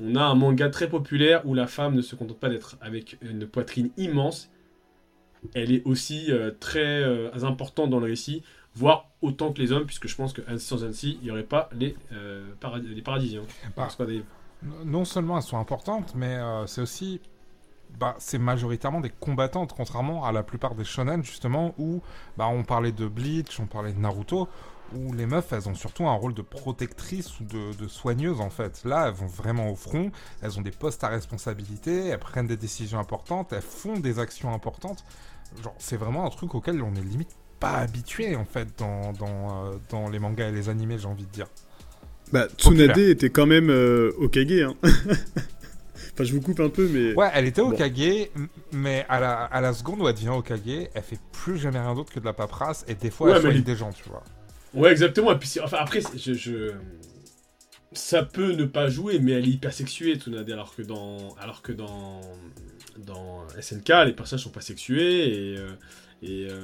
on 0.00 0.14
a 0.16 0.22
un 0.22 0.34
manga 0.34 0.68
très 0.68 0.88
populaire 0.88 1.46
où 1.46 1.54
la 1.54 1.66
femme 1.66 1.94
ne 1.94 2.02
se 2.02 2.14
contente 2.14 2.38
pas 2.38 2.50
d'être 2.50 2.76
avec 2.82 3.16
une 3.22 3.46
poitrine 3.46 3.90
immense. 3.96 4.50
Elle 5.54 5.72
est 5.72 5.82
aussi 5.86 6.30
très 6.60 7.04
importante 7.42 7.88
dans 7.88 8.00
le 8.00 8.06
récit, 8.06 8.42
voire 8.74 9.10
autant 9.22 9.52
que 9.52 9.60
les 9.60 9.72
hommes, 9.72 9.86
puisque 9.86 10.08
je 10.08 10.16
pense 10.16 10.32
que 10.32 10.58
sans 10.58 10.84
Annecy, 10.84 11.18
il 11.20 11.24
n'y 11.26 11.30
aurait 11.30 11.44
pas 11.44 11.68
les, 11.72 11.96
euh, 12.12 12.52
paradis, 12.60 12.88
les 12.94 13.02
paradisiens. 13.02 13.42
Bah, 13.76 13.86
C'est 13.90 13.98
pas 13.98 14.06
des- 14.06 14.24
non 14.84 15.04
seulement 15.04 15.36
elles 15.36 15.42
sont 15.42 15.58
importantes, 15.58 16.14
mais 16.14 16.34
euh, 16.36 16.66
c'est 16.66 16.80
aussi. 16.80 17.20
Bah, 17.98 18.16
c'est 18.18 18.38
majoritairement 18.38 19.00
des 19.00 19.10
combattantes, 19.10 19.72
contrairement 19.72 20.24
à 20.24 20.32
la 20.32 20.42
plupart 20.42 20.74
des 20.74 20.84
shonen, 20.84 21.22
justement, 21.22 21.74
où 21.78 22.02
bah, 22.36 22.48
on 22.48 22.64
parlait 22.64 22.90
de 22.90 23.06
Bleach, 23.06 23.60
on 23.60 23.66
parlait 23.66 23.92
de 23.92 24.00
Naruto, 24.00 24.48
où 24.96 25.12
les 25.12 25.26
meufs, 25.26 25.52
elles 25.52 25.68
ont 25.68 25.74
surtout 25.76 26.06
un 26.08 26.14
rôle 26.14 26.34
de 26.34 26.42
protectrice 26.42 27.38
ou 27.38 27.44
de, 27.44 27.72
de 27.76 27.86
soigneuse, 27.88 28.40
en 28.40 28.50
fait. 28.50 28.82
Là, 28.84 29.06
elles 29.06 29.14
vont 29.14 29.26
vraiment 29.28 29.70
au 29.70 29.76
front, 29.76 30.10
elles 30.42 30.58
ont 30.58 30.62
des 30.62 30.72
postes 30.72 31.04
à 31.04 31.08
responsabilité, 31.08 32.08
elles 32.08 32.18
prennent 32.18 32.48
des 32.48 32.56
décisions 32.56 32.98
importantes, 32.98 33.52
elles 33.52 33.62
font 33.62 33.98
des 34.00 34.18
actions 34.18 34.52
importantes. 34.52 35.04
Genre, 35.62 35.74
c'est 35.78 35.96
vraiment 35.96 36.26
un 36.26 36.30
truc 36.30 36.54
auquel 36.56 36.82
on 36.82 36.94
est 36.96 37.00
limite 37.02 37.36
pas 37.72 37.78
habitué, 37.78 38.36
en 38.36 38.44
fait, 38.44 38.68
dans, 38.78 39.12
dans, 39.12 39.66
euh, 39.66 39.72
dans 39.90 40.08
les 40.08 40.18
mangas 40.18 40.48
et 40.48 40.52
les 40.52 40.68
animés, 40.68 40.98
j'ai 40.98 41.06
envie 41.06 41.24
de 41.24 41.30
dire. 41.30 41.46
Bah, 42.32 42.46
Populaire. 42.46 42.94
Tsunade 42.94 42.98
était 43.10 43.30
quand 43.30 43.46
même 43.46 43.70
euh, 43.70 44.12
Okage. 44.18 44.52
Hein. 44.62 44.74
enfin, 44.82 46.24
je 46.24 46.32
vous 46.32 46.40
coupe 46.40 46.60
un 46.60 46.68
peu, 46.68 46.88
mais. 46.88 47.14
Ouais, 47.14 47.30
elle 47.34 47.46
était 47.46 47.62
Bon. 47.62 47.70
Okage, 47.72 47.98
m- 48.00 48.48
mais 48.72 49.04
à 49.08 49.20
la, 49.20 49.44
à 49.44 49.60
la 49.60 49.72
seconde 49.72 50.00
où 50.02 50.08
elle 50.08 50.14
devient 50.14 50.30
Okage, 50.30 50.60
elle 50.66 51.02
fait 51.02 51.18
plus 51.32 51.58
jamais 51.58 51.78
rien 51.80 51.94
d'autre 51.94 52.12
que 52.12 52.20
de 52.20 52.24
la 52.24 52.32
paperasse, 52.32 52.84
et 52.88 52.94
des 52.94 53.10
fois 53.10 53.28
Ouais, 53.30 53.36
elle 53.36 53.42
soigne 53.42 53.62
des 53.62 53.76
gens, 53.76 53.92
tu 53.92 54.08
vois. 54.08 54.22
Ouais, 54.74 54.90
exactement. 54.90 55.32
Et 55.32 55.38
puis, 55.38 55.50
enfin, 55.62 55.76
après, 55.80 56.00
je, 56.16 56.32
je- 56.34 56.72
ça 57.92 58.24
peut 58.24 58.52
ne 58.52 58.64
pas 58.64 58.88
jouer, 58.88 59.20
mais 59.20 59.32
elle 59.32 59.44
est 59.44 59.50
hyper 59.52 59.72
sexuée, 59.72 60.16
Tsunade, 60.16 60.50
alors 60.50 60.74
que 60.74 60.82
dans, 60.82 61.34
alors 61.40 61.62
que 61.62 61.72
dans 61.72 62.20
dans 62.98 63.44
SNK, 63.60 63.88
les 64.06 64.12
personnages 64.12 64.44
sont 64.44 64.50
pas 64.50 64.60
sexués 64.60 65.52
et, 65.52 65.58
euh, 65.58 65.68
et 66.22 66.46
euh, 66.50 66.60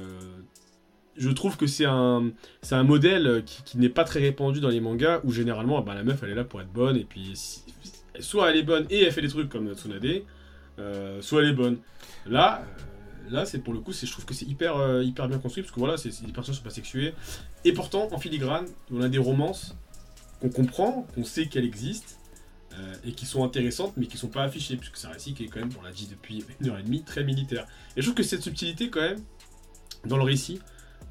je 1.17 1.29
trouve 1.29 1.57
que 1.57 1.67
c'est 1.67 1.85
un, 1.85 2.31
c'est 2.61 2.75
un 2.75 2.83
modèle 2.83 3.43
qui, 3.65 3.77
n'est 3.77 3.89
pas 3.89 4.03
très 4.03 4.19
répandu 4.19 4.59
dans 4.59 4.69
les 4.69 4.79
mangas 4.79 5.21
où 5.23 5.31
généralement 5.31 5.81
bah, 5.81 5.93
la 5.93 6.03
meuf 6.03 6.21
elle 6.23 6.29
est 6.29 6.35
là 6.35 6.43
pour 6.43 6.61
être 6.61 6.71
bonne 6.71 6.95
et 6.97 7.03
puis 7.03 7.33
soit 8.19 8.49
elle 8.49 8.57
est 8.57 8.63
bonne 8.63 8.85
et 8.89 9.03
elle 9.03 9.11
fait 9.11 9.21
des 9.21 9.27
trucs 9.27 9.49
comme 9.49 9.73
Tsunade, 9.73 10.23
euh, 10.79 11.21
soit 11.21 11.41
elle 11.41 11.49
est 11.49 11.53
bonne. 11.53 11.77
Là, 12.25 12.63
euh, 12.63 13.31
là 13.31 13.45
c'est 13.45 13.59
pour 13.59 13.73
le 13.73 13.79
coup, 13.79 13.93
c'est, 13.93 14.05
je 14.07 14.11
trouve 14.11 14.25
que 14.25 14.33
c'est 14.33 14.45
hyper, 14.45 14.77
euh, 14.77 15.03
hyper 15.03 15.27
bien 15.27 15.39
construit 15.39 15.63
parce 15.63 15.73
que 15.73 15.79
voilà, 15.79 15.97
c'est, 15.97 16.11
c'est- 16.11 16.25
les 16.25 16.31
personnages 16.31 16.59
sont 16.59 16.63
pas 16.63 16.69
sexués 16.69 17.13
et 17.65 17.73
pourtant 17.73 18.07
en 18.11 18.17
filigrane, 18.17 18.65
on 18.91 19.01
a 19.01 19.09
des 19.09 19.17
romances 19.17 19.75
qu'on 20.39 20.49
comprend, 20.49 21.07
qu'on 21.13 21.23
sait 21.23 21.47
qu'elles 21.47 21.65
existent. 21.65 22.15
et 23.03 23.11
qui 23.11 23.25
sont 23.25 23.43
intéressantes 23.43 23.93
mais 23.97 24.07
qui 24.07 24.17
sont 24.17 24.29
pas 24.29 24.43
affichées 24.43 24.77
puisque 24.77 24.95
c'est 24.95 25.07
un 25.07 25.11
récit 25.11 25.33
qui 25.33 25.43
est 25.43 25.47
quand 25.47 25.59
même, 25.59 25.69
on 25.77 25.83
l'a 25.83 25.91
dit 25.91 26.07
depuis 26.09 26.45
une 26.61 26.69
heure 26.69 26.79
et 26.79 26.83
demie, 26.83 27.03
très 27.03 27.23
militaire. 27.23 27.67
Et 27.95 28.01
je 28.01 28.05
trouve 28.05 28.15
que 28.15 28.23
cette 28.23 28.41
subtilité 28.41 28.89
quand 28.89 29.01
même 29.01 29.19
dans 30.05 30.17
le 30.17 30.23
récit 30.23 30.61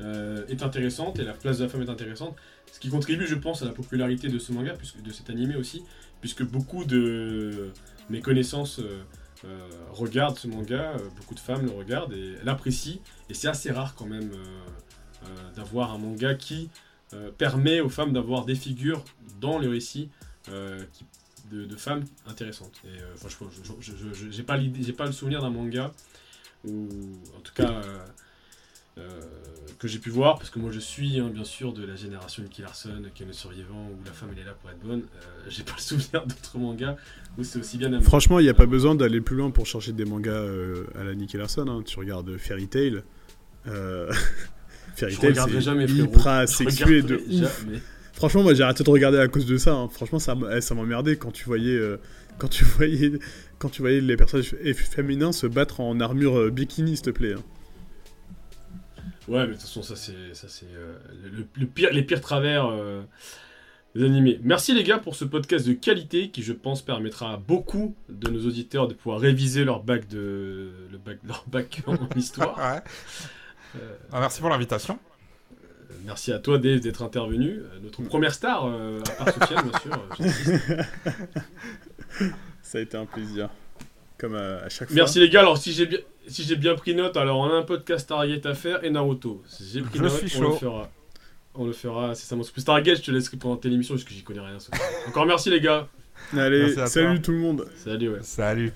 euh, 0.01 0.47
est 0.49 0.63
intéressante 0.63 1.19
et 1.19 1.25
la 1.25 1.33
place 1.35 1.59
de 1.59 1.65
la 1.65 1.69
femme 1.71 1.83
est 1.83 1.91
intéressante. 1.91 2.35
Ce 2.73 2.79
qui 2.81 2.89
contribue, 2.89 3.27
je 3.27 3.35
pense, 3.35 3.63
à 3.63 3.67
la 3.67 3.73
popularité 3.73 4.29
de 4.29 4.39
ce 4.39 4.53
manga, 4.53 4.73
puisque, 4.75 5.03
de 5.03 5.11
cet 5.13 5.29
animé 5.31 5.57
aussi, 5.57 5.83
puisque 6.21 6.43
beaucoup 6.45 6.85
de 6.85 7.71
mes 8.09 8.21
connaissances 8.21 8.79
euh, 8.79 9.03
euh, 9.45 9.69
regardent 9.91 10.39
ce 10.39 10.47
manga, 10.49 10.95
beaucoup 11.17 11.35
de 11.35 11.41
femmes 11.41 11.65
le 11.67 11.73
regardent 11.73 12.13
et 12.13 12.37
l'apprécient, 12.45 12.99
et 13.29 13.35
c'est 13.35 13.49
assez 13.49 13.71
rare 13.71 13.95
quand 13.95 14.07
même 14.07 14.31
d'avoir 15.55 15.93
un 15.93 15.99
manga 15.99 16.35
qui 16.35 16.71
permet 17.39 17.81
aux 17.81 17.89
femmes 17.89 18.13
d'avoir 18.13 18.45
des 18.45 18.55
figures 18.55 19.05
dans 19.41 19.59
le 19.59 19.69
récit 19.69 20.09
euh, 20.49 20.83
qui- 20.93 21.05
de, 21.51 21.77
femmes 21.77 22.05
intéressantes. 22.27 22.81
Et 22.85 23.17
franchement, 23.17 23.49
je- 23.81 24.31
j'ai 24.31 24.43
pas 24.93 25.07
le 25.07 25.13
souvenir 25.13 25.43
d'un 25.43 25.51
manga 25.51 25.93
ou 26.65 26.87
en 27.37 27.41
tout 27.41 27.53
cas 27.55 27.83
que 29.81 29.89
j'ai 29.89 29.99
pu 29.99 30.11
voir, 30.11 30.37
parce 30.37 30.51
que 30.51 30.59
moi 30.59 30.71
je 30.71 30.79
suis 30.79 31.19
hein, 31.19 31.31
bien 31.33 31.45
sûr 31.45 31.73
de 31.73 31.85
la 31.87 31.97
génération 31.97 32.43
Nicky 32.43 32.61
Larson, 32.61 33.03
qui 33.15 33.23
est 33.23 33.27
le 33.27 33.33
survivant, 33.33 33.89
où 33.91 34.05
la 34.05 34.13
femme 34.13 34.29
elle 34.35 34.43
est 34.43 34.45
là 34.45 34.55
pour 34.61 34.71
être 34.71 34.81
bonne. 34.81 35.01
Euh, 35.17 35.27
j'ai 35.49 35.63
pas 35.63 35.73
le 35.77 35.81
souvenir 35.81 36.27
d'autres 36.27 36.59
mangas 36.59 36.97
où 37.39 37.45
c'est 37.45 37.59
aussi 37.59 37.79
bien. 37.79 37.99
Franchement, 38.03 38.39
il 38.41 38.43
n'y 38.43 38.51
a 38.51 38.55
pas 38.55 38.67
besoin 38.67 38.95
d'aller 38.95 39.23
plus 39.23 39.37
loin 39.37 39.51
pour 39.51 39.67
chercher 39.67 39.93
des 39.93 40.05
mangas 40.05 40.33
euh, 40.33 40.85
à 40.99 41.05
la 41.05 41.15
Nicky 41.15 41.39
Larson. 41.39 41.67
hein. 41.67 41.83
Tu 41.85 41.99
regardes 41.99 42.37
Fairy 42.37 42.69
Tail. 42.69 43.03
Euh... 43.67 44.13
Fairy 44.97 45.17
Tail, 45.17 45.35
c'est 45.35 45.65
hyper 45.65 46.49
sexué 46.49 47.03
de 47.03 47.17
ouf. 47.17 47.65
Franchement, 48.13 48.43
moi 48.43 48.53
j'ai 48.53 48.63
arrêté 48.65 48.85
de 48.85 48.91
regarder 48.91 49.17
à 49.19 49.29
cause 49.29 49.47
de 49.47 49.57
ça. 49.57 49.73
hein. 49.73 49.89
Franchement, 49.89 50.19
ça, 50.19 50.37
eh, 50.55 50.61
ça 50.61 50.75
m'emmerdait 50.75 51.17
quand 51.17 51.31
tu 51.31 51.47
voyais, 51.47 51.75
euh, 51.75 51.97
quand 52.37 52.49
tu 52.49 52.65
voyais, 52.77 53.13
quand 53.59 53.71
tu 53.71 53.81
voyais 53.81 54.03
les 54.03 54.17
personnages 54.17 54.55
féminins 54.75 55.33
se 55.33 55.47
battre 55.47 55.81
en 55.81 55.99
armure 56.01 56.39
euh, 56.39 56.51
bikini, 56.51 56.97
s'il 56.97 57.07
te 57.07 57.11
plaît. 57.11 57.35
Ouais, 59.31 59.41
mais 59.47 59.49
de 59.49 59.53
toute 59.53 59.63
façon, 59.63 59.83
ça 59.83 59.97
c'est, 59.97 60.35
ça 60.35 60.49
c'est 60.49 60.67
euh, 60.75 60.97
le, 61.33 61.47
le 61.55 61.67
pire, 61.67 61.91
les 61.93 62.03
pires 62.03 62.21
travers 62.21 62.67
euh, 62.67 63.03
des 63.95 64.05
animés. 64.05 64.41
Merci 64.43 64.75
les 64.75 64.83
gars 64.83 64.99
pour 64.99 65.15
ce 65.15 65.25
podcast 65.25 65.67
de 65.67 65.73
qualité 65.73 66.31
qui, 66.31 66.43
je 66.43 66.53
pense, 66.53 66.83
permettra 66.83 67.33
à 67.35 67.37
beaucoup 67.37 67.95
de 68.09 68.29
nos 68.29 68.45
auditeurs 68.47 68.89
de 68.89 68.95
pouvoir 68.95 69.21
réviser 69.21 69.65
leur 69.65 69.83
bac 69.83 70.09
de, 70.09 70.71
le 70.91 70.99
bac, 70.99 71.19
leur 71.27 71.45
bac 71.47 71.83
en 71.87 71.97
histoire. 72.17 72.57
Ouais. 72.59 72.81
Euh, 73.77 73.97
Ah, 74.13 74.21
merci 74.21 74.41
pour 74.41 74.51
l'invitation. 74.51 74.99
Merci 76.05 76.33
à 76.33 76.39
toi, 76.39 76.59
Dave, 76.59 76.81
d'être 76.81 77.03
intervenu. 77.03 77.61
Notre 77.83 78.03
première 78.03 78.33
star, 78.35 78.65
euh, 78.67 79.01
à 79.19 79.25
part 79.25 79.35
Sofiane, 79.35 79.69
bien 79.69 79.79
sûr. 79.81 80.03
euh. 80.21 80.83
Ça 82.63 82.79
a 82.79 82.81
été 82.81 82.97
un 82.97 83.07
plaisir. 83.07 83.49
Comme 84.19 84.35
à, 84.35 84.59
à 84.59 84.69
chaque 84.69 84.89
fois. 84.89 84.95
Merci 84.95 85.19
les 85.21 85.29
gars. 85.29 85.41
Alors, 85.41 85.59
si 85.59 85.73
j'ai 85.73 85.87
bien, 85.87 85.99
si 86.31 86.45
j'ai 86.45 86.57
bien 86.57 86.75
pris 86.75 86.95
note, 86.95 87.17
alors 87.17 87.39
on 87.39 87.51
a 87.51 87.55
un 87.55 87.63
podcast 87.63 88.05
Stargate 88.05 88.47
à 88.47 88.55
faire 88.55 88.85
et 88.85 88.91
Naruto. 88.91 89.43
Si 89.47 89.65
j'ai 89.73 89.83
pris 89.83 89.99
Je 89.99 90.03
note, 90.03 90.27
suis 90.27 90.39
on 90.39 90.51
le 90.51 90.57
fera. 90.57 90.91
On 91.55 91.65
le 91.67 91.73
fera, 91.73 92.15
c'est 92.15 92.27
ça 92.27 92.37
mon 92.37 92.43
Stargate, 92.43 92.99
je 92.99 93.03
te 93.03 93.11
laisserai 93.11 93.37
présenter 93.37 93.69
l'émission 93.69 93.95
parce 93.95 94.05
que 94.05 94.13
j'y 94.13 94.23
connais 94.23 94.41
rien. 94.41 94.59
Encore 95.09 95.27
merci 95.27 95.51
les 95.51 95.61
gars. 95.61 95.89
Allez, 96.37 96.75
salut 96.87 97.17
toi. 97.17 97.23
tout 97.25 97.33
le 97.33 97.39
monde. 97.39 97.67
Salut, 97.77 98.11
ouais. 98.11 98.19
Salut. 98.23 98.73